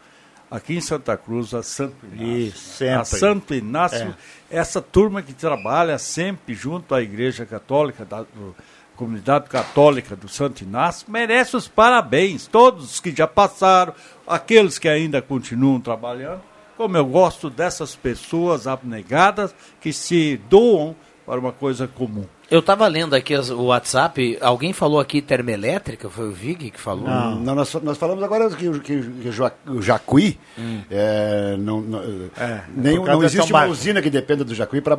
aqui 0.49 0.75
em 0.77 0.81
Santa 0.81 1.15
Cruz 1.17 1.53
a 1.53 1.61
Santo 1.61 1.95
Inácio. 2.11 2.37
Isso, 2.37 2.57
sempre. 2.77 2.95
A 2.95 3.05
Santo 3.05 3.53
Inácio, 3.53 4.15
essa 4.49 4.81
turma 4.81 5.21
que 5.21 5.33
trabalha 5.33 5.97
sempre 5.99 6.55
junto 6.55 6.95
à 6.95 7.01
Igreja 7.01 7.45
Católica, 7.45 8.03
da 8.05 8.21
do- 8.23 8.55
comunidade 8.99 9.47
católica 9.47 10.13
do 10.13 10.27
Santo 10.27 10.61
Inácio, 10.61 11.09
merece 11.09 11.55
os 11.55 11.69
parabéns. 11.69 12.47
Todos 12.47 12.83
os 12.83 12.99
que 12.99 13.15
já 13.15 13.25
passaram, 13.25 13.93
aqueles 14.27 14.77
que 14.77 14.89
ainda 14.89 15.21
continuam 15.21 15.79
trabalhando. 15.79 16.41
Como 16.75 16.97
eu 16.97 17.05
gosto 17.05 17.49
dessas 17.49 17.95
pessoas 17.95 18.67
abnegadas 18.67 19.55
que 19.79 19.93
se 19.93 20.35
doam 20.49 20.93
para 21.25 21.39
uma 21.39 21.53
coisa 21.53 21.87
comum. 21.87 22.25
Eu 22.51 22.59
estava 22.61 22.87
lendo 22.87 23.15
aqui 23.15 23.35
as- 23.35 23.49
o 23.51 23.65
WhatsApp, 23.65 24.37
alguém 24.41 24.73
falou 24.73 24.99
aqui 24.99 25.21
termoelétrica, 25.21 26.09
foi 26.09 26.29
o 26.29 26.31
Vig 26.31 26.71
que 26.71 26.79
falou? 26.79 27.07
Não, 27.07 27.53
nós, 27.53 27.73
nós 27.75 27.97
falamos 27.97 28.23
agora 28.23 28.49
que, 28.49 28.67
o- 28.67 28.79
que 28.79 28.93
o 28.93 29.31
Ja- 29.31 29.51
o 29.67 29.81
Jacuí, 29.81 30.37
Hum. 30.57 30.81
é, 30.89 31.55
não, 31.59 31.79
não, 31.81 31.99
É, 32.35 32.61
causa 33.05 33.11
não 33.13 33.23
existe 33.23 33.51
uma 33.53 33.65
usina 33.67 34.01
que 34.01 34.09
dependa 34.09 34.43
do 34.43 34.55
Jacuí 34.55 34.81
para 34.81 34.95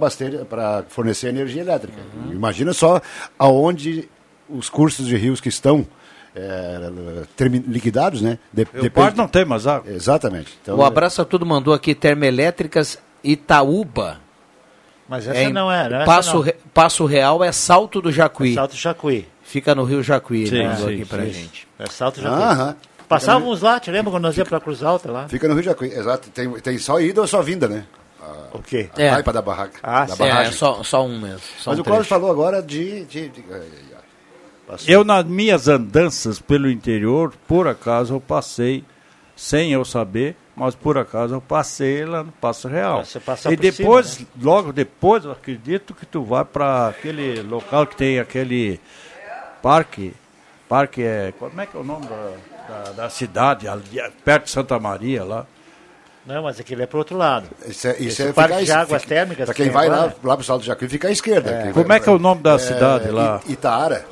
para 0.49 0.85
fornecer 0.89 1.29
energia 1.29 1.63
elétrica. 1.63 1.99
Uhum. 2.25 2.33
Imagina 2.33 2.73
só 2.73 3.01
aonde 3.37 4.09
os 4.49 4.69
cursos 4.71 5.07
de 5.09 5.17
rios 5.17 5.41
que 5.41 5.49
estão 5.49 5.85
é, 6.33 6.79
liquidados, 7.67 8.23
né? 8.23 8.39
De, 8.53 8.63
O 8.63 8.91
par 8.93 9.13
não 9.17 9.27
tem 9.27 9.45
mais 9.45 9.67
água. 9.67 9.91
Exatamente. 9.93 10.57
Então, 10.63 10.79
o 10.79 10.85
abraço 10.85 11.21
a 11.21 11.25
tudo 11.25 11.45
mandou 11.45 11.75
aqui 11.75 11.93
termoelétricas 11.97 12.97
Itaúba. 13.25 14.19
Mas 15.11 15.27
essa 15.27 15.41
em 15.41 15.53
não 15.53 15.71
é, 15.71 15.89
né? 15.89 15.97
Essa 15.97 16.05
Passo, 16.07 16.35
não. 16.37 16.41
Re- 16.43 16.57
Passo 16.73 17.05
Real 17.05 17.43
é 17.45 17.51
Salto 17.53 18.01
do 18.01 18.11
Jacuí. 18.13 18.55
Salto 18.55 18.77
Jacuí. 18.77 19.27
Fica 19.43 19.75
no 19.75 19.83
Rio 19.85 20.03
Jacuí, 20.03 20.47
Sim, 20.47 20.63
mandou 20.69 20.89
sim, 20.89 20.95
aqui 20.95 21.05
pra 21.05 21.23
sim. 21.25 21.33
gente. 21.33 21.69
É 21.79 21.87
Salto 21.91 22.21
Jacuí. 22.23 22.41
Aham. 22.43 22.77
Passávamos 23.09 23.61
lá, 23.61 23.81
te 23.81 23.91
lembra 23.91 24.13
quando 24.13 24.23
nós 24.23 24.39
ia 24.39 24.45
pra 24.45 24.61
Cruz 24.61 24.85
Alta 24.85 25.11
lá? 25.11 25.29
Fica 25.29 25.49
no 25.49 25.55
Rio 25.55 25.65
Jacuí, 25.65 25.89
exato. 25.93 26.31
Tem, 26.31 26.49
tem 26.61 26.79
só 26.79 27.01
ida 27.01 27.21
ou 27.21 27.27
só 27.27 27.43
vinda, 27.43 27.67
né? 27.67 27.85
A, 28.23 28.57
O 28.57 28.63
quê? 28.63 28.89
a 28.97 29.03
É. 29.03 29.11
taipa 29.11 29.33
da 29.33 29.43
barraca. 29.43 29.81
Ah, 29.83 30.05
da 30.07 30.15
sim. 30.15 30.23
É, 30.23 30.29
barragem. 30.29 30.53
é 30.53 30.57
só, 30.57 30.83
só 30.85 31.05
um 31.05 31.19
mesmo. 31.21 31.41
Só 31.59 31.71
Mas 31.73 31.79
um 31.81 31.83
o 31.83 31.85
Cláudio 31.85 32.07
falou 32.07 32.31
agora 32.31 32.63
de... 32.63 33.05
de, 33.07 33.29
de- 33.31 33.45
ai. 33.51 33.63
Passou. 34.69 34.89
Eu, 34.89 35.03
nas 35.03 35.25
minhas 35.25 35.67
andanças 35.67 36.39
pelo 36.39 36.71
interior, 36.71 37.33
por 37.49 37.67
acaso 37.67 38.15
eu 38.15 38.21
passei, 38.21 38.85
sem 39.35 39.73
eu 39.73 39.85
saber, 39.85 40.37
mas 40.61 40.75
por 40.75 40.99
acaso 40.99 41.35
eu 41.35 41.41
passei 41.41 42.05
lá 42.05 42.23
no 42.23 42.31
Passo 42.33 42.69
Real. 42.69 43.03
Você 43.05 43.19
passa 43.19 43.51
e 43.51 43.57
depois, 43.57 44.07
cima, 44.09 44.29
né? 44.37 44.43
logo 44.45 44.73
depois, 44.73 45.25
eu 45.25 45.33
acredito 45.33 45.95
que 45.95 46.05
tu 46.05 46.23
vai 46.23 46.45
para 46.45 46.89
aquele 46.89 47.41
local 47.43 47.87
que 47.87 47.97
tem 47.97 48.19
aquele 48.21 48.79
parque. 49.63 50.13
Parque 50.69 51.03
é. 51.03 51.33
Como 51.39 51.59
é 51.61 51.67
que 51.67 51.77
é 51.77 51.81
o 51.81 51.83
nome 51.83 52.07
da, 52.07 52.31
da, 52.69 52.93
da 52.93 53.11
cidade, 53.11 53.67
ali, 53.67 54.01
perto 54.25 54.45
de 54.45 54.51
Santa 54.51 54.79
Maria 54.79 55.25
lá? 55.25 55.47
Não, 56.27 56.43
mas 56.43 56.61
aquele 56.61 56.83
é 56.83 56.87
pro 56.87 56.99
outro 56.99 57.17
lado. 57.17 57.49
Isso 57.67 57.89
é, 57.89 57.93
isso 57.93 58.21
Esse 58.23 58.29
é 58.29 58.33
parque 58.35 58.63
de 58.65 58.71
águas 58.71 59.03
fica- 59.03 59.15
térmicas 59.15 59.47
Pra 59.47 59.55
quem 59.55 59.65
tem 59.65 59.73
vai 59.73 59.89
lá, 59.89 59.97
agora. 60.05 60.15
lá 60.23 60.37
pro 60.37 60.45
Salto 60.45 60.61
do 60.61 60.67
Jacuí, 60.67 60.89
fica 60.89 61.09
à 61.09 61.11
esquerda. 61.11 61.63
Quem 61.63 61.73
Como 61.73 61.87
vai- 61.89 61.97
é 61.97 62.01
que 62.01 62.09
é 62.09 62.13
o 62.13 62.19
nome 62.19 62.43
da 62.43 62.59
cidade 62.59 63.09
lá? 63.11 63.41
Itaara. 63.49 64.05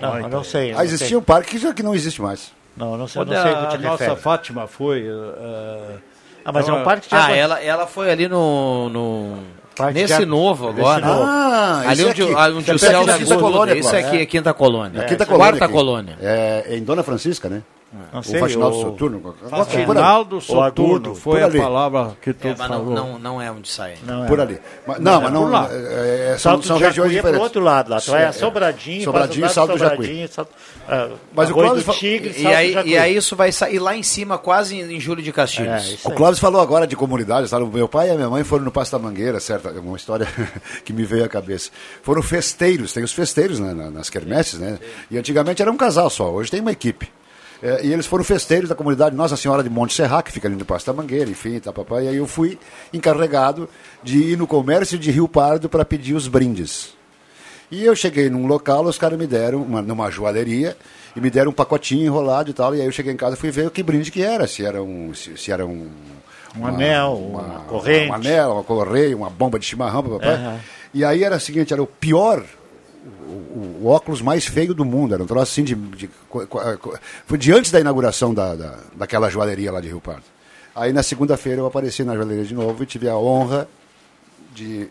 Não, 0.00 0.18
eu 0.18 0.28
não 0.28 0.44
sei. 0.44 0.70
eu 0.72 0.74
Ah, 0.74 0.78
não 0.78 0.84
existia 0.84 1.08
sei. 1.08 1.16
um 1.16 1.22
parque 1.22 1.52
que 1.52 1.58
já 1.58 1.72
que 1.72 1.82
não 1.82 1.94
existe 1.94 2.20
mais. 2.20 2.52
Não, 2.76 2.92
eu 2.92 2.98
não 2.98 3.06
sei, 3.08 3.22
Onde 3.22 3.32
não 3.34 3.42
sei 3.42 3.52
o 3.52 3.56
a, 3.56 3.66
que 3.66 3.76
te 3.78 3.82
nossa 3.84 4.04
refere. 4.04 4.20
Fátima 4.20 4.66
foi. 4.66 5.06
eh, 5.06 5.96
Ah, 6.44 6.52
mas 6.52 6.68
é 6.68 6.72
um 6.72 6.82
parque 6.82 7.08
de 7.08 7.14
Ah, 7.14 7.24
água- 7.24 7.36
ela, 7.36 7.60
ela 7.62 7.86
foi 7.86 8.10
ali 8.10 8.28
no. 8.28 8.88
no 8.90 9.38
Parque 9.76 9.94
nesse 10.00 10.18
de- 10.18 10.26
novo 10.26 10.68
nesse 10.72 10.80
agora. 10.80 11.06
novo. 11.06 11.22
Ah, 11.24 11.82
ali 11.86 12.04
onde, 12.04 12.22
aqui. 12.22 12.34
ah, 12.36 12.48
onde 12.48 12.58
Isso 12.60 12.70
é 12.70 12.74
o 12.74 12.78
perto 12.78 12.78
céu 12.90 13.06
da 13.06 13.18
Quinta 13.18 13.38
Colônia, 13.38 13.74
Isso 13.76 13.96
aqui 13.96 14.16
É. 14.18 14.22
é 14.22 14.26
Quinta 14.26 14.54
Colônia. 14.54 15.00
Na 15.02 15.04
Quinta 15.06 15.24
Colônia. 15.26 15.46
Quarta 15.52 15.64
aqui. 15.64 15.74
colônia. 15.74 16.18
É, 16.20 16.76
em 16.76 16.84
Dona 16.84 17.02
Francisca, 17.02 17.48
né? 17.48 17.62
Não 18.12 18.20
o 18.20 18.22
sei, 18.22 18.42
o- 18.42 18.48
Soturno. 18.72 19.34
Faxinaldo 19.48 20.40
Soturno 20.40 21.14
foi 21.14 21.42
a 21.42 21.48
palavra 21.50 22.16
que 22.20 22.32
tu 22.32 22.46
É, 22.48 22.50
não, 22.50 22.56
falou. 22.56 22.90
não, 22.94 23.18
não 23.18 23.42
é 23.42 23.50
onde 23.50 23.68
sai. 23.68 23.94
Não 24.04 24.24
é. 24.24 24.28
Por 24.28 24.40
ali. 24.40 24.58
Mas, 24.86 24.98
não, 25.00 25.20
mas 25.20 25.30
é 25.30 25.34
não. 25.34 25.50
lá. 25.50 25.68
é, 25.70 26.32
é, 26.34 26.38
são, 26.38 26.60
são 26.62 26.78
do 26.78 26.84
regiões 26.84 27.12
é 27.12 27.14
diferentes. 27.14 27.40
outro 27.42 27.60
lado 27.62 27.90
lá. 27.90 28.00
Tu 28.00 28.10
vai 28.10 28.22
É, 28.24 28.26
a 28.26 28.32
Sobradinho, 28.32 29.04
Sobradinho 29.04 29.46
e 29.46 29.48
Salto 29.48 29.78
Jacuí. 29.78 30.28
Mas 31.34 31.50
o 31.50 31.54
Clóvis 31.54 31.84
fa- 31.84 31.92
Tigre, 31.92 32.30
E 32.30 32.42
Salto 32.42 32.56
aí, 32.56 32.72
e 32.88 32.98
aí 32.98 33.16
isso 33.16 33.36
vai 33.36 33.52
sair 33.52 33.78
lá 33.78 33.96
em 33.96 34.02
cima, 34.02 34.38
quase 34.38 34.76
em 34.80 35.00
Júlio 35.00 35.22
de 35.22 35.32
Castilhos. 35.32 36.04
É, 36.04 36.08
O 36.08 36.12
Clóvis 36.12 36.38
falou 36.38 36.60
agora 36.60 36.86
de 36.86 36.96
comunidade, 36.96 37.48
sabe? 37.48 37.64
O 37.64 37.68
meu 37.68 37.88
pai 37.88 38.08
e 38.08 38.10
a 38.10 38.14
minha 38.14 38.28
mãe 38.28 38.44
foram 38.44 38.64
no 38.64 38.70
Passo 38.72 38.92
da 38.92 38.98
Mangueira, 38.98 39.40
certo? 39.40 39.68
É 39.68 39.80
uma 39.80 39.96
história 39.96 40.26
que 40.84 40.92
me 40.92 41.04
veio 41.04 41.24
à 41.24 41.28
cabeça. 41.28 41.70
Foram 42.02 42.22
festeiros, 42.22 42.92
tem 42.92 43.02
os 43.04 43.12
festeiros 43.12 43.58
né, 43.60 43.72
na- 43.72 43.90
nas 43.90 44.10
quermesses, 44.10 44.58
né? 44.58 44.78
E 45.10 45.18
antigamente 45.18 45.62
era 45.62 45.70
um 45.70 45.76
casal 45.76 46.10
só, 46.10 46.30
hoje 46.30 46.50
tem 46.50 46.60
uma 46.60 46.72
equipe. 46.72 47.08
É, 47.64 47.86
e 47.86 47.90
eles 47.94 48.04
foram 48.04 48.22
festeiros 48.22 48.68
da 48.68 48.74
comunidade 48.74 49.16
Nossa 49.16 49.38
Senhora 49.38 49.62
de 49.62 49.70
Monte 49.70 49.94
Serra, 49.94 50.22
que 50.22 50.30
fica 50.30 50.46
ali 50.46 50.54
no 50.54 50.66
Passo 50.66 50.84
da 50.84 50.92
Mangueira, 50.92 51.30
enfim, 51.30 51.58
tá, 51.58 51.72
papai. 51.72 52.04
E 52.04 52.08
aí 52.08 52.16
eu 52.16 52.26
fui 52.26 52.58
encarregado 52.92 53.66
de 54.02 54.18
ir 54.18 54.36
no 54.36 54.46
comércio 54.46 54.98
de 54.98 55.10
Rio 55.10 55.26
Pardo 55.26 55.66
para 55.66 55.82
pedir 55.82 56.12
os 56.12 56.28
brindes. 56.28 56.92
E 57.70 57.82
eu 57.82 57.96
cheguei 57.96 58.28
num 58.28 58.46
local, 58.46 58.84
os 58.84 58.98
caras 58.98 59.18
me 59.18 59.26
deram, 59.26 59.62
uma, 59.62 59.80
numa 59.80 60.10
joalheria, 60.10 60.76
e 61.16 61.20
me 61.22 61.30
deram 61.30 61.52
um 61.52 61.54
pacotinho 61.54 62.04
enrolado 62.04 62.50
e 62.50 62.52
tal. 62.52 62.74
E 62.74 62.82
aí 62.82 62.86
eu 62.86 62.92
cheguei 62.92 63.14
em 63.14 63.16
casa 63.16 63.34
e 63.34 63.38
fui 63.38 63.50
ver 63.50 63.70
que 63.70 63.82
brinde 63.82 64.12
que 64.12 64.22
era. 64.22 64.46
Se 64.46 64.62
era 64.62 64.82
um. 64.82 65.14
Se, 65.14 65.34
se 65.38 65.50
era 65.50 65.64
um. 65.64 65.90
Um 66.54 66.66
anel, 66.66 67.14
uma 67.14 67.60
corrente. 67.60 68.10
Um 68.10 68.14
anel, 68.14 68.52
uma 68.52 68.62
correia, 68.62 69.16
uma 69.16 69.30
bomba 69.30 69.58
de 69.58 69.64
chimarrão 69.64 70.02
papai. 70.02 70.34
Aham. 70.34 70.60
E 70.92 71.02
aí 71.02 71.24
era 71.24 71.36
o 71.36 71.40
seguinte, 71.40 71.72
era 71.72 71.82
o 71.82 71.86
pior. 71.86 72.44
O, 73.04 73.82
o- 73.82 73.86
óculos 73.88 74.22
mais 74.22 74.46
feio 74.46 74.72
do 74.74 74.84
mundo, 74.84 75.12
era 75.14 75.22
um 75.22 75.26
troço 75.26 75.42
assim 75.52 75.62
de. 75.64 75.74
de- 75.74 76.08
co- 76.28 76.46
foi 77.26 77.36
de 77.36 77.52
antes 77.52 77.70
da 77.70 77.78
inauguração 77.80 78.32
da, 78.32 78.54
da, 78.54 78.78
daquela 78.96 79.28
joalheria 79.28 79.70
lá 79.70 79.80
de 79.80 79.88
Rio 79.88 80.00
Pardo. 80.00 80.22
Aí 80.74 80.92
na 80.92 81.02
segunda-feira 81.02 81.60
eu 81.60 81.66
apareci 81.66 82.02
na 82.02 82.14
joalheria 82.16 82.44
de 82.44 82.54
novo 82.54 82.82
e 82.82 82.86
tive 82.86 83.08
a 83.08 83.16
honra 83.16 83.68
de 84.54 84.88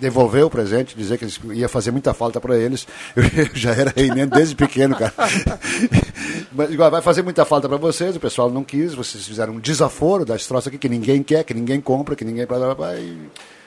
devolver 0.00 0.44
o 0.44 0.50
presente, 0.50 0.96
dizer 0.96 1.18
que 1.18 1.26
ia 1.52 1.68
fazer 1.68 1.90
muita 1.90 2.14
falta 2.14 2.40
para 2.40 2.56
eles. 2.56 2.86
Eu, 3.14 3.22
já 3.54 3.72
era 3.72 3.92
reinando 3.94 4.34
desde 4.34 4.54
pequeno, 4.56 4.96
cara. 4.96 5.12
Mas 6.52 6.70
igual, 6.70 6.90
vai 6.90 7.02
fazer 7.02 7.22
muita 7.22 7.44
falta 7.44 7.68
para 7.68 7.76
vocês, 7.76 8.16
o 8.16 8.20
pessoal 8.20 8.50
não 8.50 8.64
quis, 8.64 8.94
vocês 8.94 9.26
fizeram 9.26 9.54
um 9.54 9.60
desaforo 9.60 10.24
das 10.24 10.46
troças 10.46 10.68
aqui 10.68 10.78
que 10.78 10.88
ninguém 10.88 11.22
quer, 11.22 11.44
que 11.44 11.54
ninguém 11.54 11.80
compra, 11.80 12.14
que 12.16 12.24
ninguém. 12.24 12.46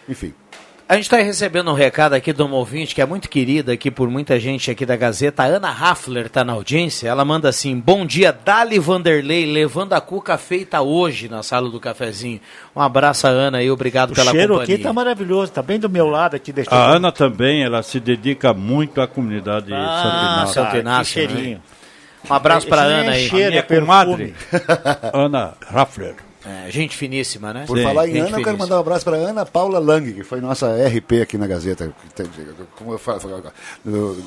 Enfim. 0.10 0.34
A 0.88 0.94
gente 0.94 1.06
está 1.06 1.18
recebendo 1.18 1.72
um 1.72 1.74
recado 1.74 2.14
aqui 2.14 2.32
de 2.32 2.44
uma 2.44 2.58
ouvinte 2.58 2.94
que 2.94 3.02
é 3.02 3.06
muito 3.08 3.28
querida 3.28 3.74
aqui 3.74 3.90
por 3.90 4.08
muita 4.08 4.40
gente 4.40 4.70
aqui 4.70 4.86
da 4.86 4.96
Gazeta. 4.96 5.42
A 5.42 5.48
Ana 5.48 5.72
Raffler 5.72 6.28
está 6.28 6.44
na 6.44 6.54
audiência. 6.54 7.10
Ela 7.10 7.26
manda 7.26 7.50
assim: 7.50 7.80
Bom 7.80 8.06
dia, 8.06 8.32
Dali 8.32 8.78
Vanderlei, 8.78 9.48
levando 9.52 9.94
a 9.94 10.02
cuca 10.02 10.38
feita 10.38 10.82
hoje 10.82 11.28
na 11.28 11.42
sala 11.42 11.72
do 11.72 11.80
cafezinho. 11.80 12.40
Um 12.76 12.82
abraço, 12.82 13.26
a 13.26 13.32
Ana, 13.32 13.64
e 13.64 13.72
obrigado 13.72 14.12
O 14.12 14.14
pela 14.14 14.30
cheiro 14.30 14.54
companhia. 14.54 14.76
aqui 14.76 14.84
tá 14.84 14.94
maravilhoso, 14.94 15.52
tá 15.52 15.64
bem 15.64 15.80
do 15.80 15.90
meu 15.90 16.06
lado 16.08 16.36
aqui. 16.36 16.52
Deixa 16.54 16.70
A 16.70 16.92
Ana 16.92 17.12
também, 17.12 17.64
ela 17.64 17.82
se 17.82 18.00
dedica 18.00 18.54
muito 18.54 19.02
à 19.02 19.08
comunidade 19.08 19.74
Ah, 19.74 20.44
Santo 20.46 20.54
Santo 20.54 20.78
Inácio. 20.78 21.06
Que 21.28 21.28
cheirinho. 21.28 21.58
né? 21.58 21.62
Um 22.30 22.34
abraço 22.36 22.68
para 22.68 22.82
Ana 22.84 23.12
é 23.12 23.16
aí. 23.16 23.28
cheiro, 23.28 23.48
A 23.48 23.50
minha 23.50 23.60
é 23.60 23.64
perfume. 23.64 23.88
comadre, 23.88 24.36
Ana 25.14 25.54
Raffler. 25.66 26.14
É, 26.46 26.70
gente 26.70 26.96
finíssima, 26.96 27.52
né? 27.52 27.64
Por 27.66 27.78
Sim, 27.78 27.84
falar 27.84 28.08
em 28.08 28.12
Ana, 28.12 28.20
eu 28.20 28.26
quero 28.26 28.36
finíssima. 28.36 28.58
mandar 28.58 28.76
um 28.78 28.80
abraço 28.80 29.04
para 29.04 29.18
Ana 29.18 29.46
Paula 29.46 29.80
Lang, 29.80 30.14
que 30.14 30.24
foi 30.24 30.40
nossa 30.40 30.68
RP 30.68 31.22
aqui 31.24 31.38
na 31.38 31.48
Gazeta. 31.48 31.92
Como 32.76 32.94
eu 32.94 33.00
falo, 33.00 33.20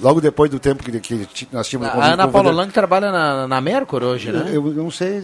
logo 0.02 0.20
depois 0.20 0.50
do 0.50 0.58
tempo 0.58 0.82
que, 0.82 1.00
que 1.00 1.48
nós 1.52 1.68
tínhamos. 1.68 1.88
A 1.88 2.14
Ana 2.14 2.26
Paula 2.26 2.50
Lang 2.50 2.72
trabalha 2.72 3.12
na, 3.12 3.46
na 3.46 3.60
Mercur 3.60 4.02
hoje, 4.02 4.32
né? 4.32 4.46
Eu, 4.48 4.66
eu 4.66 4.74
não 4.74 4.90
sei. 4.90 5.22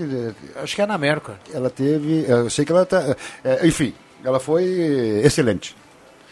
Acho 0.63 0.77
que 0.77 0.83
é 0.83 0.87
na 0.87 0.97
Mercur. 0.97 1.35
Ela 1.53 1.69
teve. 1.69 2.25
Eu 2.29 2.49
sei 2.49 2.65
que 2.65 2.71
ela 2.71 2.87
tá. 2.87 3.17
é, 3.45 3.67
enfim, 3.67 3.93
ela 4.23 4.39
foi 4.39 4.65
excelente. 5.25 5.75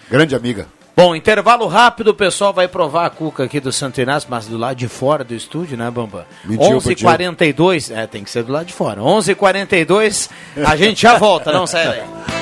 Grande 0.09 0.36
amiga. 0.36 0.66
Bom, 0.94 1.16
intervalo 1.16 1.66
rápido, 1.66 2.09
o 2.09 2.14
pessoal 2.14 2.52
vai 2.52 2.69
provar 2.69 3.06
a 3.06 3.10
cuca 3.10 3.44
aqui 3.44 3.59
do 3.60 3.73
Santo 3.73 4.01
Inácio, 4.01 4.28
mas 4.31 4.47
do 4.47 4.59
lado 4.59 4.77
de 4.77 4.89
fora 4.89 5.24
do 5.24 5.35
estúdio, 5.35 5.77
né, 5.77 5.90
Bamba? 5.90 6.27
Mentiu, 6.44 6.77
11h42, 6.77 7.97
é, 7.97 8.06
tem 8.06 8.23
que 8.23 8.31
ser 8.31 8.43
do 8.43 8.52
lado 8.52 8.66
de 8.66 8.74
fora. 8.74 9.01
11h42, 9.01 10.28
a 10.64 10.77
gente 10.77 11.01
já 11.01 11.16
volta, 11.16 11.51
não 11.51 11.66
sai 11.66 11.86
daí. 11.86 12.02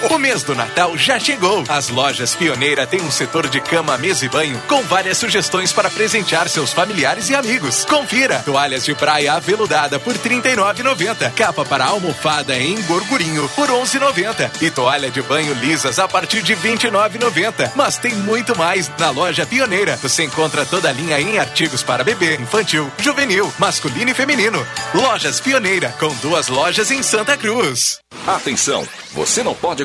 O 0.00 0.16
mês 0.16 0.44
do 0.44 0.54
Natal 0.54 0.96
já 0.96 1.18
chegou. 1.18 1.64
As 1.68 1.88
lojas 1.88 2.32
Pioneira 2.36 2.86
têm 2.86 3.00
um 3.00 3.10
setor 3.10 3.48
de 3.48 3.60
cama, 3.60 3.98
mesa 3.98 4.24
e 4.24 4.28
banho 4.28 4.56
com 4.68 4.80
várias 4.82 5.18
sugestões 5.18 5.72
para 5.72 5.90
presentear 5.90 6.48
seus 6.48 6.72
familiares 6.72 7.28
e 7.28 7.34
amigos. 7.34 7.84
Confira: 7.84 8.40
toalhas 8.44 8.84
de 8.84 8.94
praia 8.94 9.32
aveludada 9.32 9.98
por 9.98 10.14
R$ 10.14 10.20
39,90, 10.20 11.32
capa 11.32 11.64
para 11.64 11.86
almofada 11.86 12.56
em 12.56 12.80
gorgurinho 12.82 13.48
por 13.56 13.68
R$ 13.68 13.74
11,90 13.74 14.62
e 14.62 14.70
toalha 14.70 15.10
de 15.10 15.20
banho 15.20 15.52
lisas 15.54 15.98
a 15.98 16.06
partir 16.06 16.42
de 16.42 16.54
R$ 16.54 16.76
29,90. 16.76 17.72
Mas 17.74 17.98
tem 17.98 18.14
muito 18.14 18.56
mais 18.56 18.88
na 19.00 19.10
loja 19.10 19.44
Pioneira. 19.44 19.96
Você 19.96 20.22
encontra 20.22 20.64
toda 20.64 20.88
a 20.90 20.92
linha 20.92 21.20
em 21.20 21.40
artigos 21.40 21.82
para 21.82 22.04
bebê, 22.04 22.36
infantil, 22.36 22.88
juvenil, 22.98 23.52
masculino 23.58 24.12
e 24.12 24.14
feminino. 24.14 24.64
Lojas 24.94 25.40
Pioneira, 25.40 25.92
com 25.98 26.14
duas 26.16 26.46
lojas 26.46 26.92
em 26.92 27.02
Santa 27.02 27.36
Cruz. 27.36 27.98
Atenção, 28.26 28.86
você 29.12 29.42
não 29.42 29.54
pode 29.54 29.84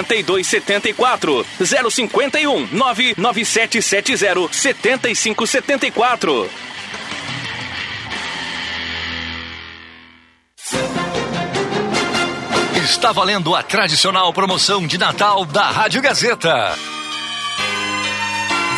8274 0.00 1.46
051 1.90 2.68
99770 2.72 4.48
7574. 4.52 6.50
Está 13.00 13.12
valendo 13.12 13.54
a 13.54 13.62
tradicional 13.62 14.32
promoção 14.32 14.86
de 14.86 14.98
Natal 14.98 15.44
da 15.44 15.70
Rádio 15.70 16.02
Gazeta. 16.02 16.99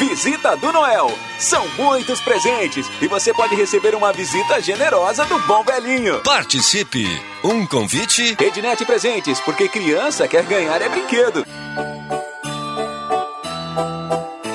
Visita 0.02 0.56
do 0.56 0.72
Noel. 0.72 1.16
São 1.38 1.64
muitos 1.78 2.20
presentes 2.20 2.90
e 3.00 3.06
você 3.06 3.32
pode 3.32 3.54
receber 3.54 3.94
uma 3.94 4.12
visita 4.12 4.60
generosa 4.60 5.24
do 5.26 5.38
bom 5.46 5.62
velhinho. 5.62 6.20
Participe. 6.24 7.06
Um 7.44 7.64
convite. 7.64 8.36
Ednet 8.40 8.84
Presentes, 8.84 9.38
porque 9.40 9.68
criança 9.68 10.26
quer 10.26 10.42
ganhar 10.42 10.82
é 10.82 10.88
brinquedo. 10.88 11.46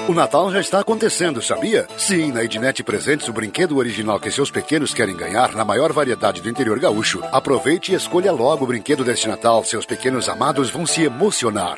O 0.10 0.14
Natal 0.14 0.52
já 0.52 0.60
está 0.60 0.82
acontecendo, 0.82 1.41
sabia? 1.41 1.88
Sim, 1.98 2.34
na 2.34 2.44
Ednet 2.44 2.84
Presentes, 2.84 3.30
o 3.30 3.34
brinquedo 3.34 3.78
original 3.78 4.19
que 4.19 4.30
seus 4.30 4.52
pequenos 4.52 4.94
querem 4.94 5.15
ganhar 5.15 5.53
na 5.53 5.64
maior 5.64 5.94
variedade 5.94 6.41
do 6.41 6.49
interior 6.49 6.78
gaúcho. 6.78 7.22
Aproveite 7.32 7.94
e 7.94 7.95
escolha 7.95 8.34
logo 8.34 8.65
o 8.65 8.68
brinquedo 8.68 9.03
deste 9.06 9.30
Natal. 9.30 9.64
Seus 9.64 9.86
pequenos 9.86 10.28
amados 10.28 10.69
vão 10.69 10.86
se 10.86 11.03
emocionar. 11.03 11.78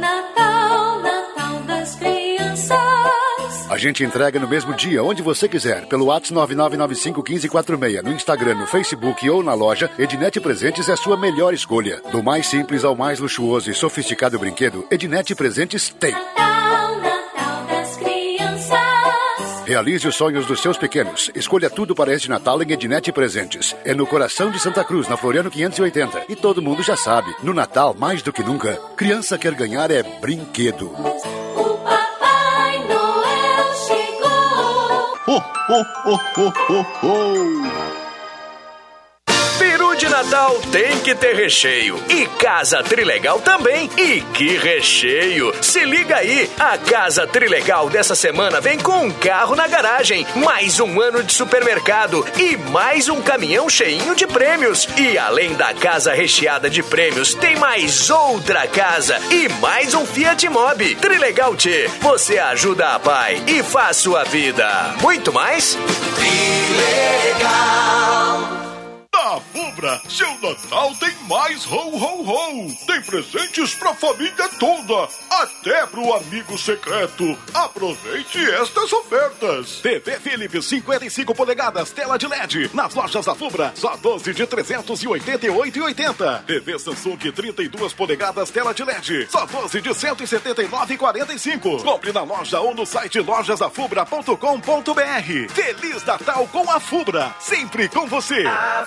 Natal, 0.00 0.35
A 3.76 3.78
gente 3.78 4.02
entrega 4.02 4.40
no 4.40 4.48
mesmo 4.48 4.72
dia, 4.72 5.04
onde 5.04 5.20
você 5.20 5.46
quiser, 5.46 5.84
pelo 5.86 6.06
WhatsApp 6.06 6.54
99951546, 6.54 8.02
no 8.02 8.10
Instagram, 8.10 8.54
no 8.54 8.66
Facebook 8.66 9.28
ou 9.28 9.42
na 9.42 9.52
loja, 9.52 9.90
Ednet 9.98 10.40
Presentes 10.40 10.88
é 10.88 10.94
a 10.94 10.96
sua 10.96 11.14
melhor 11.14 11.52
escolha. 11.52 12.00
Do 12.10 12.22
mais 12.22 12.46
simples 12.46 12.84
ao 12.84 12.96
mais 12.96 13.18
luxuoso 13.18 13.70
e 13.70 13.74
sofisticado 13.74 14.38
brinquedo, 14.38 14.86
Ednet 14.90 15.34
Presentes 15.34 15.90
tem. 15.90 16.12
Natal, 16.12 17.00
Natal 17.02 17.66
das 17.68 17.96
crianças. 17.98 19.66
Realize 19.66 20.08
os 20.08 20.16
sonhos 20.16 20.46
dos 20.46 20.62
seus 20.62 20.78
pequenos. 20.78 21.30
Escolha 21.34 21.68
tudo 21.68 21.94
para 21.94 22.14
este 22.14 22.30
Natal 22.30 22.62
em 22.62 22.72
Ednet 22.72 23.12
Presentes. 23.12 23.76
É 23.84 23.92
no 23.92 24.06
coração 24.06 24.50
de 24.50 24.58
Santa 24.58 24.82
Cruz, 24.84 25.06
na 25.06 25.18
Floriano 25.18 25.50
580. 25.50 26.24
E 26.30 26.34
todo 26.34 26.62
mundo 26.62 26.82
já 26.82 26.96
sabe, 26.96 27.30
no 27.42 27.52
Natal, 27.52 27.94
mais 27.98 28.22
do 28.22 28.32
que 28.32 28.42
nunca, 28.42 28.80
criança 28.96 29.36
quer 29.36 29.52
ganhar 29.54 29.90
é 29.90 30.02
brinquedo. 30.02 30.90
Ho, 35.26 35.38
ho, 35.38 35.82
ho, 36.36 36.52
ho, 36.68 36.82
ho. 37.02 37.95
De 39.98 40.08
Natal 40.10 40.60
tem 40.70 41.00
que 41.00 41.14
ter 41.14 41.34
recheio. 41.34 41.98
E 42.10 42.26
Casa 42.38 42.82
Trilegal 42.82 43.40
também. 43.40 43.90
E 43.96 44.20
que 44.20 44.58
recheio! 44.58 45.54
Se 45.62 45.84
liga 45.86 46.16
aí, 46.16 46.50
a 46.58 46.76
Casa 46.76 47.26
Trilegal 47.26 47.88
dessa 47.88 48.14
semana 48.14 48.60
vem 48.60 48.78
com 48.78 49.06
um 49.06 49.10
carro 49.10 49.56
na 49.56 49.66
garagem, 49.66 50.26
mais 50.34 50.80
um 50.80 51.00
ano 51.00 51.22
de 51.22 51.32
supermercado 51.32 52.26
e 52.38 52.58
mais 52.58 53.08
um 53.08 53.22
caminhão 53.22 53.70
cheinho 53.70 54.14
de 54.14 54.26
prêmios. 54.26 54.86
E 54.98 55.16
além 55.16 55.54
da 55.54 55.72
casa 55.72 56.12
recheada 56.12 56.68
de 56.68 56.82
prêmios, 56.82 57.32
tem 57.34 57.56
mais 57.56 58.10
outra 58.10 58.66
casa 58.66 59.18
e 59.30 59.48
mais 59.60 59.94
um 59.94 60.04
Fiat 60.04 60.46
Mobi. 60.50 60.94
Trilegal 60.96 61.56
T, 61.56 61.90
você 62.00 62.38
ajuda 62.38 62.94
a 62.94 62.98
pai 62.98 63.42
e 63.46 63.62
faz 63.62 63.96
sua 63.96 64.24
vida. 64.24 64.94
Muito 65.00 65.32
mais? 65.32 65.78
Na 69.26 69.40
Fubra, 69.40 70.00
seu 70.08 70.30
Natal 70.38 70.94
tem 71.00 71.10
mais 71.28 71.66
ho 71.66 71.74
ho 71.74 72.22
ho. 72.22 72.72
Tem 72.86 73.02
presentes 73.02 73.74
pra 73.74 73.92
família 73.92 74.48
toda, 74.50 75.08
até 75.28 75.84
pro 75.86 76.14
amigo 76.14 76.56
secreto. 76.56 77.36
Aproveite 77.52 78.38
estas 78.52 78.92
ofertas. 78.92 79.80
TV 79.80 80.20
Philips 80.20 80.66
55 80.66 81.34
polegadas, 81.34 81.90
tela 81.90 82.16
de 82.16 82.28
LED. 82.28 82.70
Nas 82.72 82.94
lojas 82.94 83.26
da 83.26 83.34
Fubra, 83.34 83.72
só 83.74 83.96
12 83.96 84.32
de 84.32 84.46
388,80. 84.46 86.44
TV 86.44 86.78
Samsung 86.78 87.32
32 87.32 87.92
polegadas, 87.94 88.48
tela 88.50 88.72
de 88.72 88.84
LED. 88.84 89.26
Só 89.28 89.44
12 89.44 89.80
de 89.80 89.90
179,45. 89.90 91.82
Compre 91.82 92.12
na 92.12 92.22
loja 92.22 92.60
ou 92.60 92.76
no 92.76 92.86
site 92.86 93.18
lojasafubra.com.br. 93.18 95.52
Feliz 95.52 96.04
Natal 96.04 96.46
com 96.52 96.70
a 96.70 96.78
Fubra. 96.78 97.34
Sempre 97.40 97.88
com 97.88 98.06
você. 98.06 98.46
A 98.46 98.86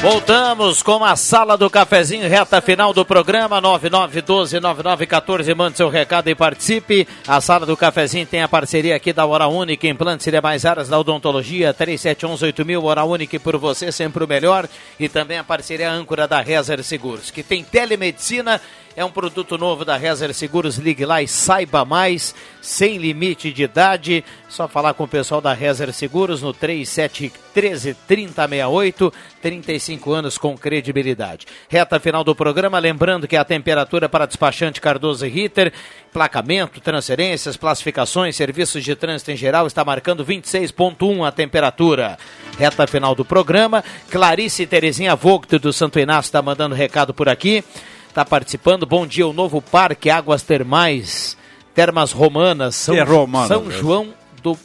Voltamos 0.00 0.80
com 0.80 1.04
a 1.04 1.16
sala 1.16 1.56
do 1.56 1.68
cafezinho, 1.68 2.28
reta 2.28 2.60
final 2.60 2.92
do 2.92 3.04
programa 3.04 3.60
99129914. 3.60 5.54
Mande 5.56 5.76
seu 5.76 5.88
recado 5.88 6.28
e 6.28 6.36
participe. 6.36 7.06
A 7.26 7.40
sala 7.40 7.66
do 7.66 7.76
cafezinho 7.76 8.24
tem 8.24 8.40
a 8.40 8.48
parceria 8.48 8.94
aqui 8.94 9.12
da 9.12 9.26
Hora 9.26 9.48
Única, 9.48 9.88
implantes 9.88 10.24
e 10.28 10.30
demais 10.30 10.64
áreas 10.64 10.88
da 10.88 10.96
odontologia, 11.00 11.74
37118000, 11.74 12.84
Hora 12.84 13.02
Única 13.02 13.40
por 13.40 13.56
você, 13.56 13.90
sempre 13.90 14.22
o 14.22 14.28
melhor. 14.28 14.68
E 15.00 15.08
também 15.08 15.36
a 15.36 15.44
parceria 15.44 15.90
âncora 15.90 16.28
da 16.28 16.40
Rezer 16.40 16.80
Seguros, 16.84 17.32
que 17.32 17.42
tem 17.42 17.64
telemedicina 17.64 18.60
é 18.98 19.04
um 19.04 19.12
produto 19.12 19.56
novo 19.56 19.84
da 19.84 19.96
Rezer 19.96 20.34
Seguros. 20.34 20.76
Ligue 20.76 21.06
lá 21.06 21.22
e 21.22 21.28
saiba 21.28 21.84
mais, 21.84 22.34
sem 22.60 22.98
limite 22.98 23.52
de 23.52 23.62
idade. 23.62 24.24
Só 24.48 24.66
falar 24.66 24.92
com 24.92 25.04
o 25.04 25.08
pessoal 25.08 25.40
da 25.40 25.52
Rezer 25.52 25.92
Seguros 25.92 26.42
no 26.42 26.52
3713 26.52 27.94
3068. 28.04 29.12
35 29.40 30.12
anos 30.12 30.36
com 30.36 30.58
credibilidade. 30.58 31.46
Reta 31.68 32.00
final 32.00 32.24
do 32.24 32.34
programa. 32.34 32.76
Lembrando 32.80 33.28
que 33.28 33.36
a 33.36 33.44
temperatura 33.44 34.08
para 34.08 34.26
despachante 34.26 34.80
Cardoso 34.80 35.24
e 35.24 35.28
Ritter, 35.28 35.72
placamento, 36.12 36.80
transferências, 36.80 37.56
classificações, 37.56 38.34
serviços 38.34 38.82
de 38.82 38.96
trânsito 38.96 39.30
em 39.30 39.36
geral, 39.36 39.68
está 39.68 39.84
marcando 39.84 40.26
26,1 40.26 41.24
a 41.24 41.30
temperatura. 41.30 42.18
Reta 42.58 42.84
final 42.88 43.14
do 43.14 43.24
programa. 43.24 43.84
Clarice 44.10 44.66
Terezinha 44.66 45.14
Vogt 45.14 45.56
do 45.56 45.72
Santo 45.72 46.00
Inácio 46.00 46.30
está 46.30 46.42
mandando 46.42 46.74
recado 46.74 47.14
por 47.14 47.28
aqui 47.28 47.62
está 48.08 48.24
participando. 48.24 48.86
Bom 48.86 49.06
dia, 49.06 49.26
o 49.26 49.32
novo 49.32 49.60
Parque 49.62 50.10
Águas 50.10 50.42
Termais, 50.42 51.36
Termas 51.74 52.12
Romanas, 52.12 52.74
São, 52.76 52.94
é 52.94 53.02
romano, 53.02 53.48
São. 53.48 53.70
João 53.70 54.14
do 54.42 54.58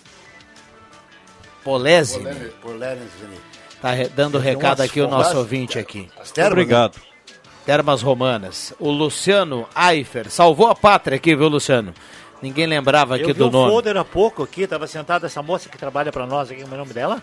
Polese. 1.64 2.20
Tá 3.82 3.92
re- 3.92 4.10
dando 4.10 4.40
Tem 4.42 4.54
recado 4.54 4.82
aqui 4.82 5.02
o 5.02 5.08
nosso 5.08 5.38
ouvinte 5.38 5.78
aqui. 5.78 6.10
As 6.20 6.32
termas, 6.32 6.52
Obrigado. 6.54 7.00
Termas 7.66 8.02
Romanas. 8.02 8.74
O 8.80 8.90
Luciano 8.90 9.68
Aifer 9.74 10.30
salvou 10.30 10.68
a 10.68 10.76
pátria 10.76 11.16
aqui, 11.16 11.36
viu, 11.36 11.48
Luciano? 11.48 11.94
Ninguém 12.42 12.66
lembrava 12.66 13.16
aqui 13.16 13.24
Eu 13.24 13.28
vi 13.30 13.34
do 13.36 13.48
um 13.48 13.52
nome. 13.52 13.72
folder 13.72 13.96
há 13.96 14.04
pouco 14.04 14.44
aqui, 14.44 14.64
estava 14.64 14.86
sentada 14.86 15.28
essa 15.28 15.42
moça 15.42 15.70
que 15.70 15.78
trabalha 15.78 16.12
para 16.12 16.28
nós 16.28 16.52
aqui, 16.52 16.62
como 16.62 16.74
é 16.74 16.76
o 16.76 16.80
nome 16.80 16.94
dela? 16.94 17.22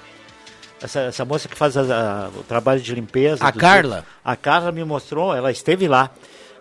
Essa, 0.82 1.01
essa 1.01 1.24
moça 1.24 1.48
que 1.48 1.57
faz 1.57 1.77
a- 1.77 1.82
a- 1.82 2.28
o 2.28 2.43
trabalho 2.43 2.81
de 2.81 2.94
limpeza. 2.94 3.44
A 3.44 3.52
Carla? 3.52 4.07
A 4.24 4.35
Carla 4.36 4.73
me 4.73 4.82
mostrou, 4.85 5.35
ela 5.35 5.51
esteve 5.51 5.86
lá. 5.86 6.11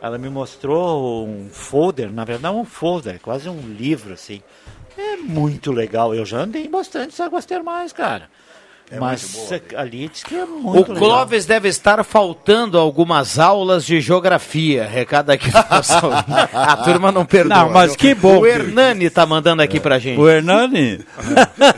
Ela 0.02 0.18
me 0.18 0.30
mostrou 0.30 1.28
um 1.28 1.50
folder, 1.52 2.12
na 2.12 2.24
verdade 2.24 2.56
um 2.56 2.64
folder, 2.66 3.20
quase 3.22 3.50
um 3.50 3.60
livro 3.62 4.14
assim. 4.14 4.42
É 4.98 5.16
muito 5.18 5.72
legal. 5.72 6.14
Eu 6.14 6.26
já 6.26 6.40
andei 6.40 6.66
em 6.66 6.70
bastante 6.70 7.22
águas 7.22 7.46
termais, 7.46 7.92
cara. 7.94 8.30
Mas 8.98 9.52
é, 9.52 9.62
ali 9.76 10.08
diz 10.08 10.24
que 10.24 10.36
é 10.36 10.44
O 10.44 10.48
muito 10.48 10.94
legal. 10.94 11.10
Clóvis 11.10 11.46
deve 11.46 11.68
estar 11.70 12.04
faltando 12.04 12.78
algumas 12.80 13.38
aulas 13.38 13.86
de 13.86 14.02
geografia. 14.02 14.86
Recado 14.88 15.30
aqui 15.30 15.52
do. 15.52 16.10
A 16.58 16.78
turma 16.78 17.12
não 17.12 17.26
perdoa. 17.26 17.58
Não, 17.60 17.70
mas 17.70 17.96
que 17.96 18.16
bom 18.16 18.40
O 18.40 18.48
Hernani 18.48 19.10
tá 19.10 19.26
mandando 19.26 19.62
aqui 19.62 19.80
pra 19.80 20.00
gente. 20.00 20.20
O 20.20 20.28
Hernani? 20.28 21.00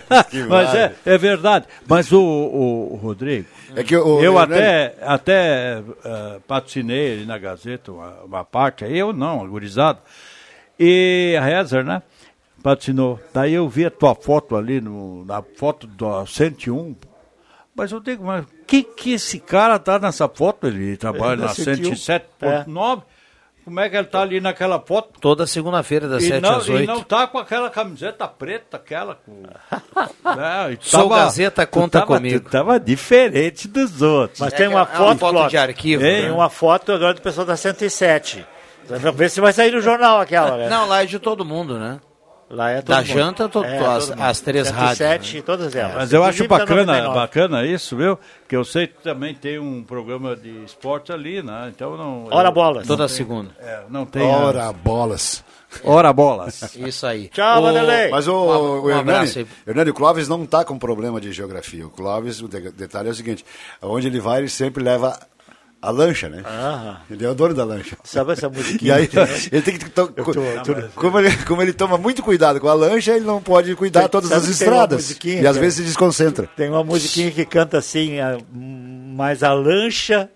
Mas 0.47 0.73
é, 0.75 0.93
é 1.05 1.17
verdade. 1.17 1.65
Mas 1.87 2.11
o, 2.11 2.19
o- 2.21 2.93
o 2.93 2.95
Rodrigo, 2.95 3.47
É 3.75 3.83
que 3.83 3.95
o 3.95 4.21
eu 4.21 4.39
Hernani- 4.39 4.53
até, 4.61 4.95
até 5.01 5.83
eh, 6.05 6.39
patrocinei 6.47 7.13
ali 7.13 7.25
na 7.25 7.37
Gazeta 7.37 7.91
uma, 7.91 8.13
uma 8.25 8.45
parte, 8.45 8.85
eu 8.85 9.11
não, 9.13 9.41
a 9.43 9.47
gurizada. 9.47 9.99
E 10.79 11.35
a 11.39 11.43
Rezer, 11.43 11.83
né? 11.83 12.01
Patrocinou. 12.63 13.19
Daí 13.33 13.53
eu 13.53 13.67
vi 13.67 13.85
a 13.85 13.91
tua 13.91 14.13
foto 14.15 14.55
ali, 14.55 14.79
no, 14.81 15.25
na 15.25 15.41
foto 15.41 15.87
do 15.87 16.25
101. 16.25 16.95
Mas 17.75 17.91
eu 17.91 17.99
digo, 17.99 18.25
mas 18.25 18.45
que 18.67 18.83
que 18.83 19.13
esse 19.13 19.39
cara 19.39 19.79
tá 19.79 19.97
nessa 19.97 20.27
foto? 20.27 20.67
Ele 20.67 20.95
trabalha 20.97 21.33
É, 21.33 21.35
na 21.37 21.45
da 21.47 21.53
101. 21.55 21.91
107.9. 21.93 23.01
Como 23.63 23.79
é 23.79 23.87
que 23.89 23.95
ele 23.95 24.07
tá 24.07 24.21
ali 24.21 24.41
naquela 24.41 24.79
foto? 24.79 25.19
Toda 25.19 25.45
segunda-feira, 25.45 26.07
das 26.07 26.23
E 26.23 26.27
7 26.29 26.41
não, 26.41 26.57
às 26.57 26.67
e 26.67 26.71
8. 26.71 26.87
não 26.87 27.03
tá 27.03 27.27
com 27.27 27.37
aquela 27.37 27.69
camiseta 27.69 28.27
preta, 28.27 28.77
aquela 28.77 29.15
com. 29.15 29.43
né, 30.35 30.73
e 30.73 30.77
Sou 30.81 31.07
Gazeta, 31.07 31.65
conta 31.67 31.99
tava- 31.99 32.15
comigo. 32.17 32.49
Tava 32.49 32.79
diferente 32.79 33.67
dos 33.67 34.01
outros. 34.01 34.39
Mas 34.39 34.51
tem 34.53 34.67
uma 34.67 34.85
foto, 34.85 35.19
Clóvis. 35.19 35.53
arquivo, 35.55 36.01
Tem 36.01 36.23
né? 36.23 36.31
uma 36.31 36.49
foto 36.49 36.91
agora 36.91 37.13
do 37.13 37.21
pessoal 37.21 37.45
da 37.45 37.55
107. 37.55 38.43
Vamos 38.87 39.15
ver 39.15 39.29
se 39.29 39.39
vai 39.39 39.53
sair 39.53 39.71
no 39.71 39.79
jornal 39.79 40.19
aquela, 40.19 40.57
né? 40.57 40.67
Não, 40.67 40.87
lá 40.87 41.03
é 41.03 41.05
de 41.05 41.19
todo 41.19 41.45
mundo, 41.45 41.77
né? 41.77 41.99
Lá 42.53 42.69
é 42.71 42.81
todo 42.81 42.87
Da 42.95 42.97
mundo. 42.97 43.07
janta, 43.07 43.47
to- 43.49 43.63
É, 43.63 43.77
as, 43.79 44.11
as 44.11 44.39
três 44.41 44.67
107, 44.67 45.03
rádios. 45.03 45.33
né? 45.35 45.41
todas 45.41 45.73
elas. 45.75 45.95
Mas 45.95 46.11
eu 46.13 46.21
acho 46.23 46.43
da 46.43 46.49
bacana, 46.49 46.81
99. 46.85 47.15
bacana 47.19 47.65
isso, 47.65 47.95
viu? 47.95 48.19
Que 48.47 48.55
eu 48.57 48.65
sei 48.65 48.87
que 48.87 49.01
também 49.01 49.33
tem 49.33 49.57
um 49.57 49.81
programa 49.83 50.35
de 50.35 50.49
esporte 50.65 51.13
ali, 51.13 51.41
né? 51.41 51.71
Então 51.73 51.95
não. 51.95 52.27
Ora 52.29 52.49
eu- 52.49 52.51
bolas. 52.51 52.85
Toda 52.85 53.03
não 53.03 53.07
tem- 53.07 53.15
segunda. 53.15 53.51
É, 53.59 53.79
não 53.89 54.05
tem. 54.05 54.23
Ora 54.23 54.67
a- 54.67 54.73
bolas. 54.73 55.43
Ora 55.85 56.11
bolas. 56.11 56.61
Isso 56.75 57.07
aí. 57.07 57.29
Tchau, 57.29 57.61
Vanderlei. 57.61 58.09
Mas 58.09 58.27
o, 58.27 58.33
Um- 58.35 58.81
o 58.81 58.89
Hernani. 58.91 59.47
Hernani, 59.65 59.89
o 59.89 59.93
Clóvis 59.93 60.27
não 60.27 60.43
está 60.43 60.65
com 60.65 60.77
problema 60.77 61.21
de 61.21 61.31
geografia. 61.31 61.87
O 61.87 61.89
Clóvis, 61.89 62.41
o 62.41 62.49
de- 62.49 62.71
detalhe 62.71 63.07
é 63.07 63.11
o 63.11 63.15
seguinte: 63.15 63.45
onde 63.81 64.07
ele 64.07 64.19
vai, 64.19 64.39
ele 64.39 64.49
sempre 64.49 64.83
leva 64.83 65.17
a 65.81 65.89
lancha, 65.89 66.29
né? 66.29 66.43
Ah. 66.45 67.01
Ele 67.09 67.25
é 67.25 67.29
o 67.29 67.33
dono 67.33 67.53
da 67.53 67.63
lancha. 67.63 67.97
Sabe 68.03 68.33
essa 68.33 68.47
E 68.49 68.49
musiquinha? 68.49 68.95
aí, 68.95 69.09
ele 69.51 69.61
tem 69.61 69.77
que. 69.77 69.89
to- 69.89 70.13
co- 70.13 70.31
como, 70.95 71.19
ele, 71.19 71.35
como 71.45 71.61
ele 71.61 71.73
toma 71.73 71.97
muito 71.97 72.21
cuidado 72.21 72.59
com 72.59 72.67
a 72.67 72.73
lancha, 72.73 73.11
ele 73.15 73.25
não 73.25 73.41
pode 73.41 73.75
cuidar 73.75 74.01
Tem- 74.01 74.09
todas 74.09 74.31
as 74.31 74.47
estradas. 74.47 75.17
E 75.23 75.45
às 75.47 75.57
vezes 75.57 75.75
se 75.75 75.83
desconcentra. 75.83 76.47
Tem 76.55 76.69
uma 76.69 76.83
musiquinha 76.83 77.31
que 77.31 77.45
canta 77.45 77.77
assim, 77.79 78.19
a- 78.19 78.37
mas 78.53 79.41
a 79.43 79.53
lancha 79.53 80.29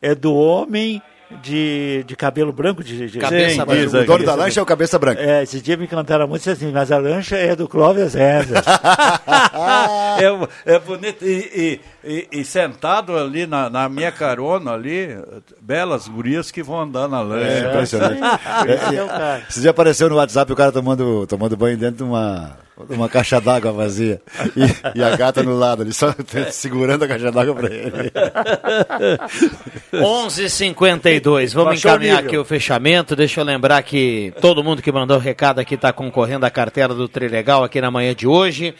é 0.00 0.14
do 0.14 0.34
homem 0.34 1.02
de, 1.42 2.04
de 2.06 2.16
cabelo 2.16 2.52
branco, 2.52 2.82
de, 2.82 3.10
de 3.10 3.18
Cabeça 3.18 3.50
Sim, 3.50 3.56
branca. 3.64 3.74
diz 3.76 3.94
O 3.94 4.04
dono 4.04 4.24
da 4.24 4.34
lancha 4.34 4.60
é 4.60 4.62
o 4.62 4.66
cabeça 4.66 4.98
branca. 4.98 5.20
É, 5.20 5.42
esse 5.42 5.60
dia 5.60 5.76
me 5.76 5.86
cantaram 5.86 6.26
muito 6.28 6.48
assim, 6.48 6.70
mas 6.72 6.90
a 6.92 6.98
lancha 6.98 7.36
é 7.36 7.54
do 7.56 7.68
Clóvis 7.68 8.14
Rezer. 8.14 8.62
é, 10.66 10.74
é 10.74 10.78
bonito. 10.78 11.24
E, 11.24 11.80
e- 12.04 12.28
e- 12.32 12.40
e 12.40 12.44
sentado 12.44 13.16
ali 13.16 13.46
na, 13.46 13.68
na 13.70 13.88
minha 13.88 14.12
carona 14.12 14.72
ali, 14.72 15.08
belas 15.60 16.06
gurias 16.08 16.50
que 16.50 16.62
vão 16.62 16.80
andar 16.82 17.08
na 17.08 17.20
lancha. 17.22 17.46
É 17.46 17.68
impressionante. 17.68 18.20
É. 18.22 19.42
Esse 19.48 19.60
dia 19.60 19.70
apareceu 19.70 20.08
no 20.08 20.16
WhatsApp 20.16 20.52
o 20.52 20.56
cara 20.56 20.70
tomando, 20.72 21.26
tomando 21.26 21.56
banho 21.56 21.76
dentro 21.76 21.96
de 21.98 22.02
uma, 22.02 22.56
uma 22.76 23.08
caixa 23.08 23.40
d'água 23.40 23.72
vazia. 23.72 24.20
E, 24.56 24.98
e 24.98 25.02
a 25.02 25.16
gata 25.16 25.42
no 25.42 25.56
lado, 25.56 25.82
ali 25.82 25.92
só 25.92 26.14
segurando 26.50 27.04
a 27.04 27.08
caixa 27.08 27.30
d'água 27.30 27.54
pra 27.54 27.68
ele. 27.72 28.12
11:52. 29.94 31.54
Vamos 31.54 31.70
Baixou 31.70 31.90
encaminhar 31.92 32.24
aqui 32.24 32.36
o 32.36 32.44
fechamento. 32.44 33.14
Deixa 33.14 33.40
eu 33.40 33.44
lembrar 33.44 33.82
que 33.82 34.32
todo 34.40 34.64
mundo 34.64 34.82
que 34.82 34.90
mandou 34.90 35.18
recado 35.18 35.60
aqui 35.60 35.74
está 35.74 35.92
concorrendo 35.92 36.46
à 36.46 36.50
cartela 36.50 36.94
do 36.94 37.08
Trilegal 37.08 37.62
aqui 37.62 37.80
na 37.80 37.90
manhã 37.90 38.14
de 38.14 38.26
hoje. 38.26 38.74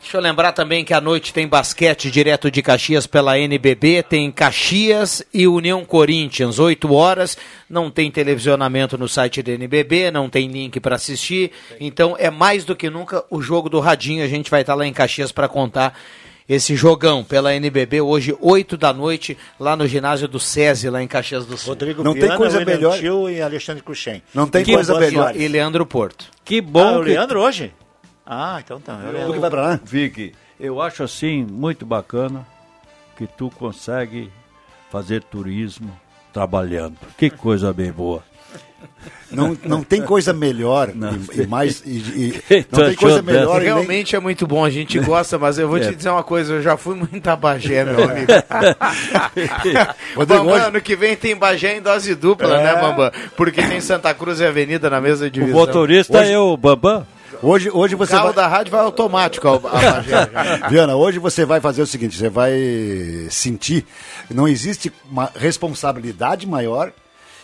Deixa 0.00 0.16
eu 0.16 0.20
lembrar 0.20 0.52
também 0.52 0.84
que 0.84 0.94
à 0.94 1.00
noite 1.00 1.34
tem 1.34 1.46
basquete 1.46 2.10
direto 2.10 2.50
de 2.50 2.62
Caxias 2.62 3.06
pela 3.06 3.38
NBB, 3.38 4.02
tem 4.04 4.30
Caxias 4.30 5.22
e 5.34 5.46
União 5.46 5.84
Corinthians, 5.84 6.58
8 6.58 6.92
horas. 6.94 7.36
Não 7.68 7.90
tem 7.90 8.10
televisionamento 8.10 8.96
no 8.96 9.08
site 9.08 9.42
da 9.42 9.52
NBB, 9.52 10.10
não 10.10 10.30
tem 10.30 10.48
link 10.48 10.80
para 10.80 10.96
assistir. 10.96 11.50
Então 11.80 12.16
é 12.18 12.30
mais 12.30 12.64
do 12.64 12.76
que 12.76 12.88
nunca 12.88 13.24
o 13.28 13.42
jogo 13.42 13.68
do 13.68 13.80
Radinho. 13.80 14.24
A 14.24 14.28
gente 14.28 14.50
vai 14.50 14.62
estar 14.62 14.74
lá 14.74 14.86
em 14.86 14.92
Caxias 14.92 15.32
para 15.32 15.48
contar 15.48 15.98
esse 16.48 16.74
jogão 16.74 17.22
pela 17.22 17.54
NBB 17.54 18.00
hoje, 18.00 18.34
8 18.40 18.78
da 18.78 18.92
noite, 18.92 19.36
lá 19.60 19.76
no 19.76 19.86
ginásio 19.86 20.26
do 20.26 20.40
SESI, 20.40 20.88
lá 20.88 21.02
em 21.02 21.06
Caxias 21.06 21.44
do 21.44 21.58
Sul. 21.58 21.70
Rodrigo 21.70 22.02
Não 22.02 22.14
tem 22.14 22.34
coisa 22.34 22.64
melhor. 22.64 22.98
Tio 22.98 23.28
e 23.28 23.42
Alexandre 23.42 23.82
Cruxem. 23.82 24.22
Não 24.32 24.46
tem 24.46 24.64
Que 24.64 24.72
coisa 24.72 24.98
melhor. 24.98 25.36
E 25.36 25.46
Leandro 25.46 25.84
Porto. 25.84 26.24
Que 26.44 26.58
Ah, 26.58 26.62
bom 26.62 27.00
o 27.00 27.04
que 27.04 27.10
Leandro 27.10 27.40
hoje? 27.40 27.72
Ah, 28.30 28.60
então 28.62 28.78
tá. 28.78 29.00
é 29.16 29.24
o 29.24 29.28
Tu 29.28 29.32
que 29.32 29.38
vai 29.38 29.50
pra 29.50 29.62
lá? 29.62 29.80
Vicky, 29.82 30.34
eu 30.60 30.82
acho 30.82 31.02
assim 31.02 31.46
muito 31.50 31.86
bacana 31.86 32.46
que 33.16 33.26
tu 33.26 33.50
consegue 33.58 34.30
fazer 34.90 35.22
turismo 35.22 35.90
trabalhando. 36.32 36.96
Que 37.16 37.30
coisa 37.30 37.72
bem 37.72 37.90
boa. 37.90 38.22
Não, 39.30 39.56
não 39.64 39.82
tem 39.82 40.02
coisa 40.02 40.32
melhor 40.32 40.90
e, 41.34 41.40
e 41.42 41.46
mais. 41.46 41.82
E, 41.84 41.90
e- 42.50 42.66
não 42.70 42.84
tem 42.86 42.94
coisa 42.94 43.22
melhor 43.22 43.56
e 43.56 43.64
nem- 43.64 43.74
Realmente 43.74 44.14
é 44.14 44.20
muito 44.20 44.46
bom, 44.46 44.64
a 44.64 44.70
gente 44.70 44.98
gosta, 45.00 45.38
mas 45.38 45.58
eu 45.58 45.66
vou 45.68 45.78
É. 45.78 45.88
te 45.88 45.94
dizer 45.96 46.10
uma 46.10 46.22
coisa, 46.22 46.54
eu 46.54 46.62
já 46.62 46.76
fui 46.76 46.94
muito 46.96 47.26
a 47.28 47.34
Bagé, 47.34 47.84
meu 47.84 48.04
amigo. 48.04 48.32
Rodrigo, 50.14 50.26
Bambam, 50.26 50.54
hoje- 50.54 50.64
ano 50.66 50.80
que 50.80 50.94
vem 50.96 51.16
tem 51.16 51.34
Bagé 51.36 51.76
em 51.76 51.82
dose 51.82 52.14
dupla, 52.14 52.58
né, 52.62 52.74
Bambam? 52.80 53.10
Porque 53.36 53.62
tem 53.62 53.80
Santa 53.80 54.12
Cruz 54.14 54.38
e 54.40 54.44
Avenida 54.46 54.88
na 54.90 55.00
mesma 55.00 55.26
O 55.26 55.30
divisão. 55.30 55.58
motorista 55.58 56.18
Hoje- 56.20 56.32
é 56.32 56.38
o 56.38 56.56
Bambam? 56.56 57.06
Hoje, 57.42 57.70
hoje 57.72 57.94
O 57.94 57.98
você 57.98 58.12
carro 58.12 58.26
vai... 58.26 58.34
da 58.34 58.46
rádio 58.48 58.72
vai 58.72 58.80
automático 58.80 59.48
a. 59.48 60.00
Viana, 60.68 60.96
hoje 60.96 61.18
você 61.18 61.44
vai 61.44 61.60
fazer 61.60 61.82
o 61.82 61.86
seguinte: 61.86 62.16
você 62.16 62.28
vai 62.28 62.52
sentir 63.30 63.86
que 64.26 64.34
não 64.34 64.48
existe 64.48 64.92
uma 65.10 65.30
responsabilidade 65.34 66.46
maior 66.46 66.92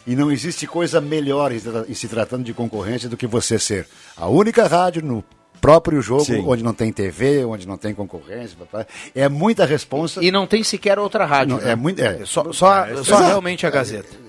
e 0.06 0.14
não 0.14 0.30
existe 0.30 0.66
coisa 0.66 1.00
melhor 1.00 1.52
em, 1.52 1.94
se 1.94 2.08
tratando 2.08 2.44
de 2.44 2.52
concorrência 2.52 3.08
do 3.08 3.16
que 3.16 3.26
você 3.26 3.58
ser 3.58 3.86
a 4.16 4.28
única 4.28 4.66
rádio 4.66 5.02
no 5.02 5.24
próprio 5.60 6.02
jogo, 6.02 6.24
Sim. 6.24 6.44
onde 6.46 6.62
não 6.62 6.74
tem 6.74 6.92
TV, 6.92 7.44
onde 7.44 7.66
não 7.66 7.78
tem 7.78 7.94
concorrência. 7.94 8.56
papai. 8.58 8.86
É 9.14 9.28
muita 9.28 9.64
responsa. 9.64 10.22
E 10.22 10.30
não 10.30 10.46
tem 10.46 10.62
sequer 10.62 10.98
outra 10.98 11.24
rádio. 11.24 11.56
Não, 11.56 11.62
né? 11.62 11.72
é 11.72 11.76
muito. 11.76 12.02
É. 12.02 12.18
Só, 12.26 12.52
só, 12.52 12.52
só 12.52 12.86
Exato. 12.86 13.24
realmente 13.24 13.66
a 13.66 13.70
Gazeta. 13.70 14.24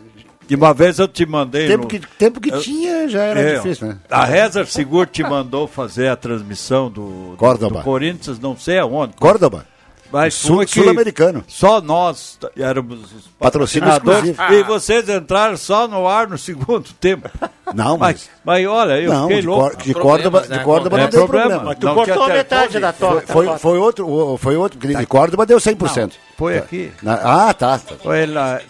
De 0.48 0.56
uma 0.56 0.74
vez 0.74 1.00
eu 1.00 1.08
te 1.08 1.26
mandei. 1.26 1.68
Tempo 1.68 1.84
no- 1.84 1.88
que, 1.90 2.00
tempo 2.00 2.40
que 2.40 2.50
Eu- 2.52 2.60
tinha 2.62 3.08
já 3.10 3.24
era 3.24 3.40
É, 3.40 3.56
difícil, 3.56 3.88
né? 3.88 3.98
A 4.10 4.26
Reza 4.26 4.66
Seguro 4.66 5.06
te 5.08 5.24
mandou 5.24 5.68
fazer 5.68 6.08
a 6.10 6.16
transmissão 6.16 6.90
do, 6.90 7.32
do, 7.32 7.38
Córdoba. 7.38 7.80
do 7.80 7.84
Corinthians, 7.84 8.40
não 8.40 8.56
sei 8.58 8.78
aonde. 8.80 9.14
Córdoba. 9.16 9.66
Mas 10.12 10.36
Sul- 10.36 10.58
foi 10.58 10.66
que 10.68 10.72
sul-americano. 10.80 11.44
Só 11.48 11.82
nós 11.82 12.38
éramos 12.56 13.00
os 13.12 13.28
Patrocínio 13.40 13.90
patrocinadores 13.90 14.30
exclusivo. 14.30 14.60
e 14.60 14.64
vocês 14.64 15.10
entraram 15.10 15.58
só 15.58 15.88
no 15.88 16.08
ar 16.08 16.28
no 16.28 16.38
segundo 16.38 16.84
tempo. 17.02 17.28
Não, 17.74 17.98
Mas, 17.98 18.30
mas. 18.46 18.62
mas 18.62 18.68
olha, 18.68 19.02
eu 19.02 19.12
Não, 19.12 19.24
fiquei 19.24 19.42
de, 19.42 19.48
louco. 19.48 19.72
Cor- 19.72 19.84
de 19.84 19.94
Córdoba, 19.96 20.46
né? 20.48 20.58
de 20.60 20.64
Córdoba 20.64 20.98
É 21.00 21.02
não 21.02 21.10
deu 21.10 21.28
problema. 21.28 21.64
Mas 21.64 21.78
tu 21.80 21.86
Não 21.88 21.96
cortou 21.96 22.28
metade 22.30 22.80
da 22.80 22.94
Foi, 22.94 23.10
toca. 23.10 23.28
foi, 23.34 23.58
foi 23.58 23.78
outro, 23.80 24.38
foi 24.40 24.56
outro. 24.56 24.80
De 24.80 25.06
Córdoba 25.08 25.46
deu 25.46 25.60
100%. 25.60 26.12
Foi 26.38 26.60
aqui. 26.60 26.92
Na- 27.02 27.48
ah, 27.50 27.54
tá. 27.54 27.80
tá. 27.80 27.96
Foi 28.02 28.26
lá. 28.28 28.62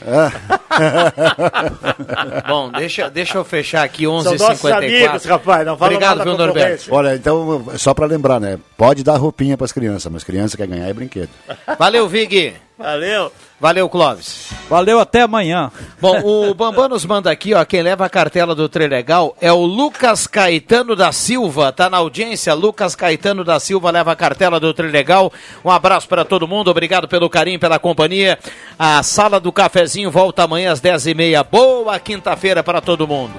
Bom, 2.48 2.70
deixa, 2.70 3.10
deixa 3.10 3.38
eu 3.38 3.44
fechar 3.44 3.84
aqui 3.84 4.04
São 4.04 4.14
nossos 4.14 4.40
11h54. 4.40 4.76
amigos, 4.76 5.24
rapaz. 5.24 5.66
Não 5.66 5.76
fala 5.76 5.92
Obrigado, 5.92 6.22
viu, 6.22 6.36
Norberto? 6.36 6.94
Olha, 6.94 7.14
então, 7.14 7.64
só 7.76 7.94
pra 7.94 8.06
lembrar, 8.06 8.40
né? 8.40 8.58
Pode 8.76 9.02
dar 9.02 9.16
roupinha 9.16 9.56
pras 9.56 9.72
crianças, 9.72 10.10
mas 10.12 10.24
criança 10.24 10.56
quer 10.56 10.66
ganhar 10.66 10.88
é 10.88 10.92
brinquedo. 10.92 11.30
Valeu, 11.78 12.08
Vig. 12.08 12.54
Valeu. 12.78 13.32
Valeu, 13.58 13.88
Clóvis. 13.88 14.50
Valeu, 14.68 15.00
até 15.00 15.22
amanhã. 15.22 15.72
Bom, 16.00 16.20
o 16.22 16.52
Bambam 16.54 16.90
nos 16.90 17.06
manda 17.06 17.30
aqui, 17.30 17.54
ó, 17.54 17.64
quem 17.64 17.82
leva 17.82 18.04
a 18.04 18.08
cartela 18.08 18.54
do 18.54 18.68
Trilegal 18.68 19.34
é 19.40 19.50
o 19.50 19.64
Lucas 19.64 20.26
Caetano 20.26 20.94
da 20.94 21.10
Silva, 21.10 21.72
tá 21.72 21.88
na 21.88 21.96
audiência, 21.96 22.52
Lucas 22.52 22.94
Caetano 22.94 23.44
da 23.44 23.58
Silva 23.58 23.90
leva 23.90 24.12
a 24.12 24.16
cartela 24.16 24.60
do 24.60 24.74
Trilegal, 24.74 25.32
um 25.64 25.70
abraço 25.70 26.06
para 26.06 26.24
todo 26.24 26.46
mundo, 26.46 26.70
obrigado 26.70 27.08
pelo 27.08 27.30
carinho, 27.30 27.58
pela 27.58 27.78
companhia, 27.78 28.38
a 28.78 29.02
Sala 29.02 29.40
do 29.40 29.50
Cafezinho 29.50 30.10
volta 30.10 30.42
amanhã 30.42 30.72
às 30.72 30.80
dez 30.80 31.06
e 31.06 31.14
meia, 31.14 31.42
boa 31.42 31.98
quinta-feira 31.98 32.62
para 32.62 32.82
todo 32.82 33.08
mundo. 33.08 33.32